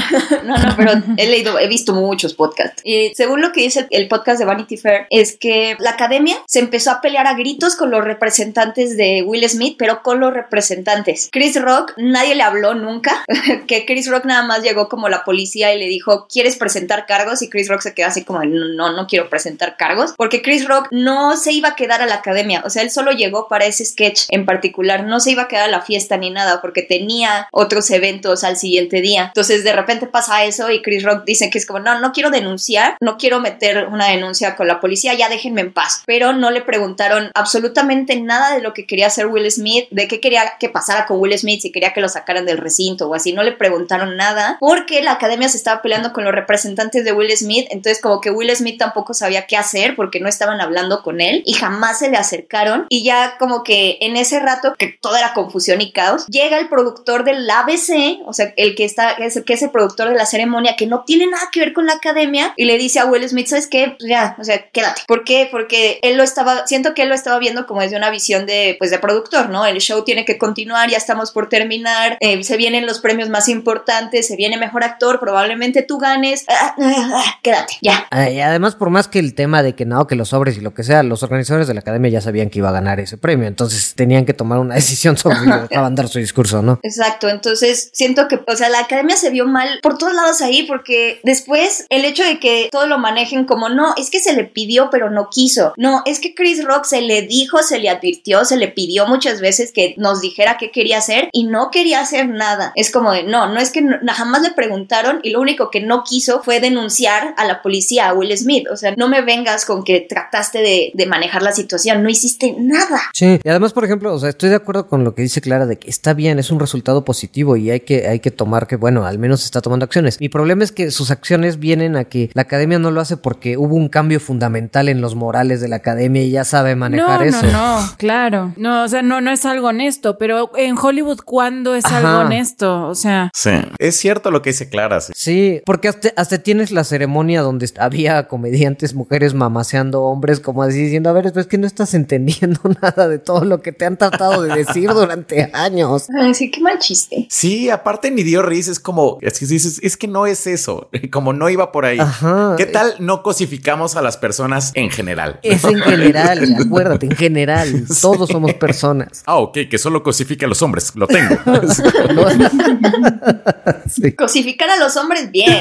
no, 0.46 0.58
no, 0.58 0.76
pero 0.78 0.92
he 1.18 1.28
leído, 1.28 1.60
he 1.60 1.68
visto 1.68 1.94
muchos 1.94 2.34
podcasts. 2.34 2.82
Y 2.86 3.12
según 3.14 3.42
lo 3.42 3.52
que 3.52 3.62
dice 3.62 3.88
el, 3.92 4.04
el 4.04 4.08
podcast 4.08 4.40
de 4.40 4.46
Vanity 4.46 4.78
Fair, 4.78 5.06
es 5.10 5.36
que 5.38 5.76
la 5.80 5.92
academia 5.92 6.38
se 6.48 6.60
empezó 6.60 6.92
a 6.92 7.02
pelear 7.02 7.28
a 7.28 7.34
gritos 7.34 7.76
con 7.76 7.92
los 7.92 8.04
representantes 8.06 8.98
de 8.98 9.24
Will 9.24 9.48
Smith, 9.50 9.76
pero 9.78 10.02
con 10.04 10.20
los 10.20 10.34
representantes. 10.34 11.30
Chris 11.32 11.62
Rock, 11.62 11.94
nadie 11.98 12.36
le 12.36 12.44
habló 12.44 12.74
nunca, 12.74 13.24
que 13.68 13.86
Chris 13.86 14.10
Rock 14.10 14.26
nada 14.26 14.44
más 14.44 14.62
llegó 14.64 14.90
como 14.90 15.10
la 15.10 15.24
policía 15.24 15.74
y 15.74 15.80
le 15.80 15.88
dijo, 15.88 16.28
¿quieres 16.32 16.56
presentar 16.56 17.06
cargos? 17.06 17.42
Y 17.42 17.50
Chris 17.50 17.68
Rock 17.68 17.82
se 17.82 17.94
quedó 17.94 18.08
así 18.08 18.24
como, 18.24 18.44
no, 18.44 18.92
no, 18.92 19.08
quiero 19.08 19.30
presentar 19.30 19.78
cargos, 19.78 20.14
porque 20.18 20.42
Chris 20.42 20.68
Rock 20.68 20.88
no 20.92 21.38
se 21.38 21.52
iba 21.52 21.70
a 21.70 21.76
quedar 21.76 22.02
a 22.02 22.06
la 22.06 22.16
academia, 22.16 22.64
o 22.66 22.70
sea, 22.70 22.82
él 22.82 22.92
solo 22.92 23.12
llegó 23.12 23.48
para 23.48 23.66
ese 23.66 23.86
sketch 23.86 24.26
en 24.30 24.46
particular, 24.46 25.06
no 25.06 25.20
se 25.20 25.32
iba 25.32 25.44
a 25.44 25.48
quedar 25.48 25.66
a 25.66 25.72
la 25.72 25.82
fiesta 25.82 26.18
ni 26.18 26.30
nada, 26.30 26.62
porque 26.62 26.82
tenía 26.82 27.48
otros 27.52 27.90
eventos 27.92 28.44
al 28.44 28.58
siguiente 28.58 29.02
día. 29.02 29.26
Entonces, 29.28 29.64
de 29.64 29.74
repente 29.74 30.08
pasa 30.08 30.46
eso 30.46 30.70
y 30.72 30.82
Chris 30.82 31.04
Rock 31.04 31.24
dice 31.26 31.50
que 31.50 31.58
es 31.58 31.66
como, 31.66 31.80
no, 31.80 32.00
no 32.00 32.12
quiero 32.12 32.30
denunciar, 32.30 32.98
no 33.00 33.18
quiero 33.18 33.40
meter 33.40 33.88
una 33.88 34.08
denuncia 34.08 34.56
con 34.56 34.68
la 34.68 34.80
policía, 34.80 35.14
ya 35.14 35.30
déjenme 35.30 35.62
en 35.62 35.74
paz. 35.74 36.04
Pero 36.06 36.34
no 36.34 36.52
le 36.52 36.62
preguntaron 36.62 37.32
absolutamente 37.34 37.95
nada 38.22 38.54
de 38.56 38.62
lo 38.62 38.74
que 38.74 38.86
quería 38.86 39.08
hacer 39.08 39.28
Will 39.28 39.50
Smith, 39.52 39.88
de 39.92 40.08
qué 40.08 40.20
quería 40.20 40.54
que 40.60 40.70
pasara 40.70 41.06
con 41.06 41.20
Will 41.20 41.38
Smith, 41.38 41.62
si 41.62 41.72
quería 41.72 41.94
que 41.94 42.02
lo 42.02 42.10
sacaran 42.10 42.46
del 42.46 42.58
recinto 42.58 43.10
o 43.10 43.16
así, 43.16 43.34
no 43.34 43.44
le 43.44 43.52
preguntaron 43.52 44.18
nada, 44.18 44.58
porque 44.60 45.02
la 45.02 45.14
academia 45.14 45.50
se 45.50 45.58
estaba 45.58 45.82
peleando 45.82 46.14
con 46.14 46.24
los 46.24 46.34
representantes 46.34 47.06
de 47.06 47.14
Will 47.14 47.36
Smith, 47.36 47.68
entonces 47.70 48.02
como 48.02 48.22
que 48.22 48.32
Will 48.32 48.56
Smith 48.56 48.78
tampoco 48.78 49.14
sabía 49.14 49.48
qué 49.48 49.58
hacer 49.58 49.96
porque 49.96 50.20
no 50.20 50.30
estaban 50.30 50.62
hablando 50.62 51.04
con 51.04 51.22
él 51.22 51.44
y 51.46 51.54
jamás 51.54 52.00
se 52.00 52.10
le 52.10 52.18
acercaron 52.18 52.86
y 52.90 53.04
ya 53.04 53.38
como 53.38 53.64
que 53.64 53.98
en 54.02 54.18
ese 54.18 54.40
rato 54.40 54.74
que 54.78 54.88
todo 54.88 55.16
era 55.16 55.34
confusión 55.34 55.82
y 55.82 55.92
caos, 55.92 56.26
llega 56.28 56.58
el 56.58 56.70
productor 56.70 57.24
del 57.24 57.50
ABC, 57.50 58.22
o 58.26 58.34
sea, 58.34 58.54
el 58.58 58.76
que 58.76 58.86
está, 58.86 59.12
es 59.12 59.42
que 59.46 59.54
es 59.54 59.62
el 59.62 59.72
productor 59.72 60.10
de 60.10 60.16
la 60.16 60.26
ceremonia, 60.26 60.76
que 60.76 60.88
no 60.88 61.04
tiene 61.06 61.28
nada 61.28 61.50
que 61.52 61.60
ver 61.60 61.74
con 61.74 61.86
la 61.86 61.94
academia, 61.94 62.54
y 62.58 62.66
le 62.66 62.78
dice 62.78 63.00
a 63.00 63.06
Will 63.06 63.28
Smith, 63.28 63.48
¿sabes 63.48 63.68
qué? 63.68 63.96
Ya, 64.00 64.36
o 64.40 64.44
sea, 64.44 64.70
quédate. 64.70 65.04
¿Por 65.08 65.24
qué? 65.24 65.48
Porque 65.52 66.00
él 66.02 66.18
lo 66.18 66.24
estaba, 66.24 66.66
siento 66.68 66.94
que 66.94 67.04
él 67.04 67.10
lo 67.10 67.16
estaba 67.16 67.40
viendo 67.40 67.66
como 67.66 67.82
desde 67.86 67.98
una 67.98 68.10
visión 68.10 68.46
de, 68.46 68.76
pues, 68.78 68.92
de 68.92 69.00
productor, 69.00 69.50
¿no? 69.50 69.66
El 69.66 69.80
show 69.80 70.04
tiene 70.04 70.26
que 70.26 70.38
continuar, 70.38 70.90
ya 70.90 70.98
estamos 70.98 71.32
por 71.32 71.50
terminar, 71.50 72.18
eh, 72.20 72.44
se 72.44 72.58
vienen 72.58 72.86
los 72.86 73.00
premios 73.00 73.30
más 73.30 73.48
importantes, 73.50 74.28
se 74.28 74.36
viene 74.36 74.58
mejor 74.58 74.84
actor, 74.84 75.20
probablemente 75.20 75.84
tú 75.84 75.98
ganes, 75.98 76.46
ah, 76.48 76.76
ah, 76.78 77.10
ah, 77.16 77.40
quédate, 77.42 77.78
ya. 77.82 78.08
Y 78.32 78.40
además, 78.40 78.76
por 78.76 78.90
más 78.90 79.08
que 79.08 79.20
el 79.20 79.34
tema 79.34 79.64
de 79.64 79.74
que 79.74 79.86
no, 79.86 80.08
que 80.08 80.16
los 80.16 80.30
sobres 80.30 80.58
y 80.58 80.62
lo 80.62 80.74
que 80.74 80.84
sea, 80.84 81.04
los 81.04 81.24
organizadores 81.24 81.68
de 81.68 81.74
la 81.74 81.80
academia 81.82 82.12
ya 82.12 82.22
sabían 82.22 82.50
que 82.50 82.60
iba 82.60 82.70
a 82.70 82.74
ganar 82.74 83.00
ese 83.00 83.18
premio, 83.18 83.48
entonces 83.48 83.94
tenían 83.96 84.26
que 84.26 84.34
tomar 84.34 84.60
una 84.60 84.76
decisión 84.86 85.18
sobre 85.18 85.46
le 85.46 85.68
dejaban 85.70 85.96
dar 85.96 86.08
su 86.08 86.20
discurso, 86.20 86.62
¿no? 86.62 86.80
Exacto, 86.84 87.30
entonces 87.30 87.90
siento 87.94 88.28
que, 88.28 88.42
o 88.48 88.56
sea, 88.56 88.70
la 88.70 88.80
academia 88.80 89.16
se 89.16 89.30
vio 89.30 89.46
mal 89.46 89.80
por 89.82 89.98
todos 89.98 90.14
lados 90.14 90.42
ahí, 90.42 90.64
porque 90.64 91.20
después 91.24 91.86
el 91.90 92.06
hecho 92.06 92.24
de 92.24 92.40
que 92.40 92.70
todo 92.72 92.88
lo 92.88 92.98
manejen 92.98 93.46
como 93.46 93.70
no, 93.70 93.94
es 93.98 94.10
que 94.10 94.20
se 94.20 94.34
le 94.34 94.46
pidió 94.46 94.90
pero 94.90 95.10
no 95.10 95.30
quiso, 95.30 95.74
no, 95.78 96.02
es 96.06 96.20
que 96.20 96.34
Chris 96.34 96.64
Rock 96.64 96.86
se 96.86 97.02
le 97.02 97.22
dijo, 97.24 97.62
se 97.64 97.75
le 97.80 97.90
advirtió, 97.90 98.46
se 98.46 98.58
le 98.58 98.68
pidió 98.68 99.08
muchas 99.08 99.42
veces 99.42 99.72
que 99.72 99.96
nos 99.98 100.22
dijera 100.22 100.58
qué 100.58 100.72
quería 100.72 100.98
hacer 101.00 101.30
y 101.32 101.46
no 101.46 101.70
quería 101.72 102.02
hacer 102.02 102.28
nada. 102.28 102.72
Es 102.76 102.92
como 102.92 103.12
de 103.12 103.24
no, 103.24 103.48
no 103.54 103.60
es 103.60 103.72
que 103.72 103.82
no- 103.82 103.98
jamás 104.14 104.42
le 104.42 104.52
preguntaron 104.52 105.20
y 105.24 105.32
lo 105.32 105.42
único 105.42 105.70
que 105.72 105.82
no 105.82 106.04
quiso 106.04 106.42
fue 106.44 106.60
denunciar 106.60 107.34
a 107.38 107.46
la 107.46 107.62
policía, 107.62 108.10
a 108.10 108.14
Will 108.14 108.36
Smith, 108.38 108.66
o 108.72 108.78
sea, 108.78 108.94
no 108.98 109.08
me 109.08 109.22
vengas 109.22 109.66
con 109.66 109.84
que 109.84 110.02
trataste 110.02 110.60
de, 110.60 110.92
de 110.94 111.06
manejar 111.06 111.42
la 111.42 111.52
situación, 111.52 112.04
no 112.04 112.10
hiciste 112.10 112.56
nada. 112.60 113.02
Sí, 113.14 113.40
y 113.44 113.50
además, 113.50 113.74
por 113.74 113.86
ejemplo, 113.86 114.14
o 114.14 114.20
sea, 114.20 114.30
estoy 114.30 114.50
de 114.50 114.56
acuerdo 114.56 114.88
con 114.88 115.04
lo 115.04 115.16
que 115.16 115.22
dice 115.22 115.42
Clara 115.42 115.66
de 115.66 115.78
que 115.78 115.90
está 115.90 116.14
bien, 116.14 116.40
es 116.40 116.52
un 116.52 116.60
resultado 116.60 117.04
positivo 117.06 117.58
y 117.58 117.72
hay 117.72 117.82
que, 117.82 118.08
hay 118.08 118.20
que 118.20 118.32
tomar 118.32 118.68
que, 118.68 118.76
bueno, 118.76 119.06
al 119.06 119.20
menos 119.20 119.44
está 119.46 119.62
tomando 119.62 119.86
acciones. 119.86 120.20
Mi 120.20 120.30
problema 120.30 120.64
es 120.64 120.72
que 120.72 120.92
sus 120.92 121.12
acciones 121.12 121.60
vienen 121.60 121.96
a 121.96 122.06
que 122.06 122.30
la 122.34 122.44
academia 122.44 122.80
no 122.80 122.92
lo 122.92 123.02
hace 123.02 123.18
porque 123.18 123.58
hubo 123.58 123.76
un 123.76 123.90
cambio 123.90 124.20
fundamental 124.20 124.90
en 124.90 125.02
los 125.02 125.16
morales 125.16 125.62
de 125.62 125.68
la 125.68 125.78
academia 125.78 126.24
y 126.24 126.32
ya 126.32 126.44
sabe 126.44 126.76
manejar 126.76 127.22
no, 127.22 127.26
eso. 127.26 127.46
no, 127.48 127.65
no, 127.66 127.96
claro. 127.98 128.54
No, 128.58 128.84
o 128.84 128.88
sea, 128.88 129.02
no, 129.02 129.22
no 129.22 129.32
es 129.32 129.46
algo 129.46 129.68
honesto, 129.68 130.18
pero 130.18 130.52
en 130.58 130.78
Hollywood, 130.78 131.20
¿cuándo 131.26 131.76
es 131.76 131.86
Ajá. 131.86 131.98
algo 131.98 132.26
honesto? 132.26 132.88
O 132.88 132.96
sea, 132.96 133.32
Sí. 133.34 133.52
Es 133.80 133.96
cierto 133.98 134.32
lo 134.32 134.42
que 134.42 134.52
dice 134.52 134.70
Clara. 134.70 135.02
sí. 135.02 135.14
Sí, 135.16 135.62
porque 135.66 135.88
hasta, 135.88 136.14
hasta 136.16 136.38
tienes 136.38 136.72
la 136.72 136.84
ceremonia 136.84 137.42
donde 137.42 137.70
había 137.80 138.28
comediantes, 138.28 138.94
mujeres 138.94 139.34
mamaseando 139.34 140.04
hombres, 140.04 140.40
como 140.40 140.64
así 140.64 140.84
diciendo, 140.84 141.10
a 141.10 141.14
ver, 141.14 141.32
es 141.36 141.48
que 141.48 141.58
no 141.58 141.66
estás 141.68 141.94
entendiendo 141.94 142.60
nada 142.82 143.08
de 143.08 143.20
todo 143.20 143.44
lo 143.44 143.62
que 143.62 143.72
te 143.72 143.86
han 143.86 143.98
tratado 143.98 144.44
de 144.44 144.56
decir 144.56 144.90
durante 144.92 145.50
años. 145.54 146.08
Ay, 146.22 146.34
sí, 146.34 146.52
qué 146.52 146.62
mal 146.62 146.78
chiste. 146.80 147.28
Sí, 147.30 147.70
aparte 147.70 148.12
ni 148.12 148.24
dio 148.24 148.42
risa, 148.42 148.72
es 148.72 148.80
como, 148.80 149.18
es 149.22 149.40
que 149.40 149.46
dices, 149.46 149.80
es 149.84 149.98
que 149.98 150.08
no 150.08 150.26
es 150.26 150.48
eso, 150.48 150.90
como 151.12 151.34
no 151.34 151.50
iba 151.50 151.72
por 151.72 151.86
ahí. 151.86 152.00
Ajá. 152.00 152.56
¿Qué 152.58 152.66
tal 152.66 152.96
no 153.00 153.24
cosificamos 153.24 153.96
a 153.96 154.02
las 154.02 154.18
personas 154.18 154.72
en 154.76 154.90
general? 154.90 155.40
Es 155.44 155.64
en 155.64 155.80
general, 155.80 156.56
acuérdate, 156.64 157.08
en 157.08 157.16
general, 157.16 157.55
todos 158.02 158.30
somos 158.30 158.54
personas. 158.54 159.24
Ah, 159.26 159.38
ok, 159.38 159.60
que 159.70 159.78
solo 159.78 160.04
cosifica 160.04 160.46
a 160.46 160.50
los 160.50 160.62
hombres, 160.62 160.94
lo 160.96 161.08
tengo. 161.08 161.36
¿no? 161.46 162.26
Sí. 163.88 164.12
Cosificar 164.14 164.70
a 164.70 164.78
los 164.78 164.98
hombres 164.98 165.32
bien, 165.32 165.60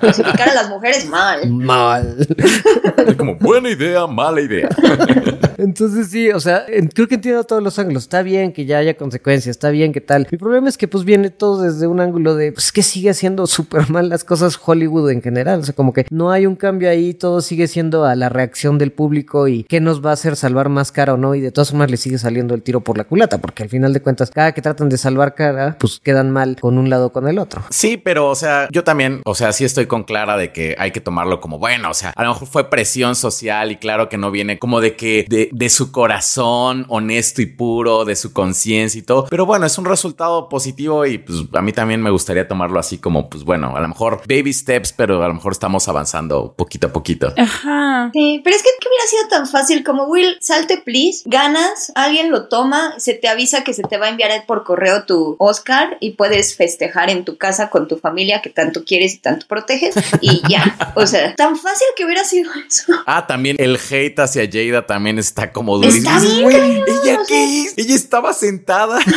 cosificar 0.00 0.48
a 0.48 0.54
las 0.54 0.68
mujeres 0.68 1.06
mal. 1.06 1.48
Mal. 1.50 2.26
Es 3.06 3.14
como 3.16 3.36
buena 3.36 3.70
idea, 3.70 4.06
mala 4.06 4.40
idea. 4.40 4.68
Entonces 5.58 6.08
sí, 6.08 6.30
o 6.30 6.40
sea, 6.40 6.64
creo 6.94 7.08
que 7.08 7.16
entiendo 7.16 7.44
todos 7.44 7.62
los 7.62 7.78
ángulos. 7.78 8.04
Está 8.04 8.22
bien 8.22 8.52
que 8.52 8.64
ya 8.64 8.78
haya 8.78 8.96
consecuencias, 8.96 9.56
está 9.56 9.70
bien 9.70 9.92
que 9.92 10.00
tal. 10.00 10.26
Mi 10.30 10.38
problema 10.38 10.68
es 10.68 10.78
que 10.78 10.88
pues 10.88 11.04
viene 11.04 11.30
todo 11.30 11.62
desde 11.62 11.86
un 11.86 12.00
ángulo 12.00 12.36
de, 12.36 12.52
pues 12.52 12.72
que 12.72 12.82
sigue 12.82 13.10
haciendo 13.10 13.46
súper 13.46 13.90
mal 13.90 14.08
las 14.08 14.24
cosas 14.24 14.58
Hollywood 14.64 15.10
en 15.10 15.20
general. 15.20 15.60
O 15.60 15.64
sea, 15.64 15.74
como 15.74 15.92
que 15.92 16.06
no 16.10 16.30
hay 16.30 16.46
un 16.46 16.56
cambio 16.56 16.88
ahí, 16.88 17.12
todo 17.12 17.40
sigue 17.40 17.66
siendo 17.66 18.04
a 18.04 18.14
la 18.14 18.28
reacción 18.28 18.78
del 18.78 18.92
público 18.92 19.48
y 19.48 19.64
qué 19.64 19.80
nos 19.80 20.04
va 20.04 20.10
a 20.10 20.14
hacer 20.14 20.36
salvar 20.36 20.68
más 20.68 20.92
cara 20.92 21.14
o 21.14 21.16
no. 21.16 21.27
Y 21.34 21.40
de 21.40 21.52
todas 21.52 21.70
formas 21.70 21.90
le 21.90 21.96
sigue 21.96 22.18
saliendo 22.18 22.54
el 22.54 22.62
tiro 22.62 22.80
por 22.80 22.98
la 22.98 23.04
culata, 23.04 23.38
porque 23.38 23.62
al 23.62 23.68
final 23.68 23.92
de 23.92 24.00
cuentas, 24.00 24.30
cada 24.30 24.52
que 24.52 24.62
tratan 24.62 24.88
de 24.88 24.98
salvar 24.98 25.34
cara, 25.34 25.76
pues 25.78 26.00
quedan 26.00 26.30
mal 26.30 26.56
con 26.60 26.78
un 26.78 26.90
lado 26.90 27.06
o 27.06 27.12
con 27.12 27.28
el 27.28 27.38
otro. 27.38 27.62
Sí, 27.70 27.96
pero, 27.96 28.28
o 28.28 28.34
sea, 28.34 28.68
yo 28.70 28.84
también, 28.84 29.22
o 29.24 29.34
sea, 29.34 29.52
sí 29.52 29.64
estoy 29.64 29.86
con 29.86 30.04
Clara 30.04 30.36
de 30.36 30.52
que 30.52 30.76
hay 30.78 30.90
que 30.90 31.00
tomarlo 31.00 31.40
como 31.40 31.58
bueno, 31.58 31.90
o 31.90 31.94
sea, 31.94 32.12
a 32.14 32.22
lo 32.24 32.30
mejor 32.30 32.48
fue 32.48 32.70
presión 32.70 33.14
social 33.14 33.70
y 33.72 33.76
claro 33.76 34.08
que 34.08 34.18
no 34.18 34.30
viene 34.30 34.58
como 34.58 34.80
de 34.80 34.96
que 34.96 35.26
de, 35.28 35.48
de 35.52 35.68
su 35.68 35.92
corazón 35.92 36.84
honesto 36.88 37.42
y 37.42 37.46
puro, 37.46 38.04
de 38.04 38.16
su 38.16 38.32
conciencia 38.32 38.98
y 38.98 39.02
todo, 39.02 39.26
pero 39.30 39.46
bueno, 39.46 39.66
es 39.66 39.78
un 39.78 39.84
resultado 39.84 40.48
positivo 40.48 41.06
y 41.06 41.18
pues 41.18 41.38
a 41.52 41.62
mí 41.62 41.72
también 41.72 42.02
me 42.02 42.10
gustaría 42.10 42.46
tomarlo 42.46 42.78
así 42.78 42.98
como, 42.98 43.28
pues 43.28 43.44
bueno, 43.44 43.76
a 43.76 43.80
lo 43.80 43.88
mejor 43.88 44.22
baby 44.28 44.52
steps, 44.52 44.92
pero 44.92 45.22
a 45.22 45.28
lo 45.28 45.34
mejor 45.34 45.52
estamos 45.52 45.88
avanzando 45.88 46.54
poquito 46.56 46.88
a 46.88 46.92
poquito. 46.92 47.32
ajá. 47.36 48.10
Sí, 48.12 48.40
pero 48.44 48.56
es 48.56 48.62
que 48.62 48.68
¿qué 48.80 48.88
hubiera 48.88 49.06
sido 49.06 49.28
tan 49.28 49.46
fácil 49.46 49.84
como 49.84 50.04
Will, 50.04 50.36
salte 50.40 50.78
please, 50.84 51.07
ganas, 51.24 51.92
alguien 51.94 52.30
lo 52.30 52.48
toma, 52.48 52.94
se 52.98 53.14
te 53.14 53.28
avisa 53.28 53.64
que 53.64 53.74
se 53.74 53.82
te 53.82 53.98
va 53.98 54.06
a 54.06 54.08
enviar 54.10 54.28
por 54.46 54.64
correo 54.64 55.04
tu 55.04 55.36
Oscar 55.38 55.96
y 56.00 56.12
puedes 56.12 56.56
festejar 56.56 57.10
en 57.10 57.24
tu 57.24 57.36
casa 57.36 57.70
con 57.70 57.88
tu 57.88 57.96
familia 57.98 58.42
que 58.42 58.50
tanto 58.50 58.84
quieres 58.84 59.14
y 59.14 59.18
tanto 59.18 59.46
proteges 59.46 59.94
y 60.20 60.42
ya. 60.48 60.76
O 60.94 61.06
sea, 61.06 61.34
tan 61.34 61.56
fácil 61.56 61.86
que 61.96 62.04
hubiera 62.04 62.24
sido 62.24 62.50
eso. 62.68 62.92
Ah, 63.06 63.26
también 63.26 63.56
el 63.58 63.76
hate 63.90 64.18
hacia 64.20 64.48
Jada 64.50 64.86
también 64.86 65.18
está 65.18 65.52
como 65.52 65.82
Está 65.82 66.18
durísimo. 66.20 66.20
bien, 66.20 66.42
Güey, 66.42 66.78
cabrón, 66.78 66.96
¿Ella 67.04 67.20
o 67.20 67.24
sea. 67.24 67.26
qué 67.28 67.62
es? 67.62 67.74
Ella 67.78 67.94
estaba 67.94 68.32
sentada. 68.32 68.98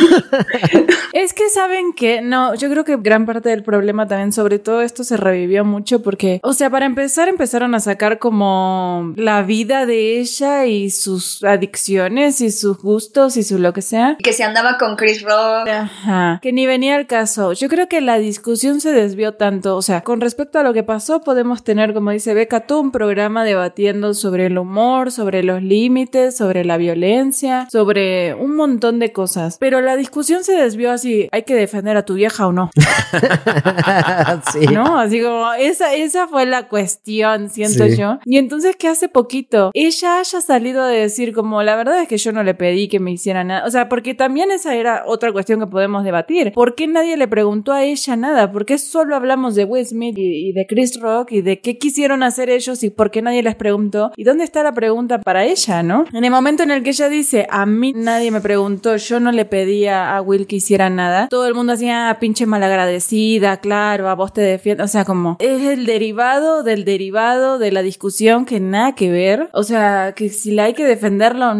Es 1.12 1.34
que 1.34 1.48
saben 1.50 1.92
que, 1.92 2.22
no, 2.22 2.54
yo 2.54 2.70
creo 2.70 2.84
que 2.84 2.96
gran 2.96 3.26
parte 3.26 3.50
del 3.50 3.62
problema 3.62 4.08
también, 4.08 4.32
sobre 4.32 4.58
todo 4.58 4.80
esto 4.80 5.04
se 5.04 5.16
revivió 5.18 5.62
mucho 5.64 6.02
porque, 6.02 6.40
o 6.42 6.54
sea, 6.54 6.70
para 6.70 6.86
empezar 6.86 7.28
empezaron 7.28 7.74
a 7.74 7.80
sacar 7.80 8.18
como 8.18 9.12
la 9.16 9.42
vida 9.42 9.84
de 9.84 10.20
ella 10.20 10.64
y 10.66 10.90
sus 10.90 11.44
adicciones 11.44 11.81
y 11.88 12.50
sus 12.50 12.78
gustos 12.78 13.36
y 13.36 13.42
su 13.42 13.58
lo 13.58 13.72
que 13.72 13.82
sea. 13.82 14.16
Que 14.22 14.32
se 14.32 14.44
andaba 14.44 14.78
con 14.78 14.96
Chris 14.96 15.22
Rock. 15.22 15.68
Ajá, 15.68 16.38
que 16.42 16.52
ni 16.52 16.66
venía 16.66 16.96
al 16.96 17.06
caso. 17.06 17.52
Yo 17.52 17.68
creo 17.68 17.88
que 17.88 18.00
la 18.00 18.18
discusión 18.18 18.80
se 18.80 18.92
desvió 18.92 19.34
tanto, 19.34 19.76
o 19.76 19.82
sea, 19.82 20.02
con 20.02 20.20
respecto 20.20 20.58
a 20.58 20.62
lo 20.62 20.72
que 20.72 20.82
pasó 20.82 21.20
podemos 21.20 21.64
tener, 21.64 21.94
como 21.94 22.10
dice 22.10 22.34
Beca, 22.34 22.60
todo 22.60 22.80
un 22.80 22.92
programa 22.92 23.44
debatiendo 23.44 24.14
sobre 24.14 24.46
el 24.46 24.58
humor, 24.58 25.10
sobre 25.12 25.42
los 25.42 25.62
límites, 25.62 26.36
sobre 26.36 26.64
la 26.64 26.76
violencia, 26.76 27.66
sobre 27.70 28.34
un 28.34 28.56
montón 28.56 28.98
de 28.98 29.12
cosas. 29.12 29.56
Pero 29.58 29.80
la 29.80 29.96
discusión 29.96 30.44
se 30.44 30.54
desvió 30.54 30.92
así, 30.92 31.28
¿hay 31.32 31.42
que 31.42 31.54
defender 31.54 31.96
a 31.96 32.04
tu 32.04 32.14
vieja 32.14 32.46
o 32.46 32.52
no? 32.52 32.70
sí. 34.52 34.66
¿No? 34.72 34.98
Así 34.98 35.20
como, 35.22 35.52
esa, 35.54 35.94
esa 35.94 36.28
fue 36.28 36.46
la 36.46 36.68
cuestión, 36.68 37.50
siento 37.50 37.86
Sí. 37.86 37.96
yo. 37.96 38.18
Y 38.24 38.38
entonces 38.38 38.76
que 38.76 38.88
hace 38.88 39.08
poquito 39.08 39.70
ella 39.74 40.18
haya 40.18 40.40
salido 40.40 40.82
a 40.82 40.88
decir 40.88 41.32
como, 41.32 41.62
la 41.62 41.71
verdad 41.76 42.00
es 42.00 42.08
que 42.08 42.18
yo 42.18 42.32
no 42.32 42.42
le 42.42 42.54
pedí 42.54 42.88
que 42.88 43.00
me 43.00 43.12
hiciera 43.12 43.44
nada. 43.44 43.66
O 43.66 43.70
sea, 43.70 43.88
porque 43.88 44.14
también 44.14 44.50
esa 44.50 44.74
era 44.74 45.04
otra 45.06 45.32
cuestión 45.32 45.60
que 45.60 45.66
podemos 45.66 46.04
debatir. 46.04 46.52
¿Por 46.52 46.74
qué 46.74 46.86
nadie 46.86 47.16
le 47.16 47.28
preguntó 47.28 47.72
a 47.72 47.84
ella 47.84 48.16
nada? 48.16 48.52
¿Por 48.52 48.66
qué 48.66 48.78
solo 48.78 49.16
hablamos 49.16 49.54
de 49.54 49.64
Will 49.64 49.86
Smith 49.86 50.16
y, 50.18 50.52
de 50.52 50.66
Chris 50.66 51.00
Rock 51.00 51.32
y 51.32 51.42
de 51.42 51.60
qué 51.60 51.78
quisieron 51.78 52.22
hacer 52.22 52.50
ellos 52.50 52.82
y 52.82 52.90
por 52.90 53.10
qué 53.10 53.22
nadie 53.22 53.42
les 53.42 53.54
preguntó? 53.54 54.12
¿Y 54.16 54.24
dónde 54.24 54.44
está 54.44 54.62
la 54.62 54.72
pregunta 54.72 55.20
para 55.20 55.44
ella, 55.44 55.82
no? 55.82 56.04
En 56.12 56.24
el 56.24 56.30
momento 56.30 56.62
en 56.62 56.70
el 56.70 56.82
que 56.82 56.90
ella 56.90 57.08
dice, 57.08 57.46
a 57.50 57.66
mí 57.66 57.92
nadie 57.94 58.30
me 58.30 58.40
preguntó, 58.40 58.96
yo 58.96 59.20
no 59.20 59.32
le 59.32 59.44
pedía 59.44 60.16
a 60.16 60.22
Will 60.22 60.46
que 60.46 60.56
hiciera 60.56 60.90
nada, 60.90 61.28
todo 61.28 61.46
el 61.46 61.54
mundo 61.54 61.72
hacía, 61.72 62.10
ah, 62.10 62.18
pinche 62.18 62.46
malagradecida, 62.46 63.58
claro, 63.58 64.08
a 64.08 64.14
vos 64.14 64.32
te 64.32 64.40
defiendo. 64.40 64.84
O 64.84 64.88
sea, 64.88 65.04
como, 65.04 65.36
es 65.40 65.62
el 65.62 65.86
derivado 65.86 66.62
del 66.62 66.84
derivado 66.84 67.58
de 67.58 67.72
la 67.72 67.82
discusión 67.82 68.44
que 68.44 68.60
nada 68.60 68.94
que 68.94 69.10
ver. 69.10 69.48
O 69.52 69.62
sea, 69.62 70.12
que 70.14 70.28
si 70.28 70.52
la 70.52 70.64
hay 70.64 70.74
que 70.74 70.84
defenderla 70.84 71.50
o 71.50 71.54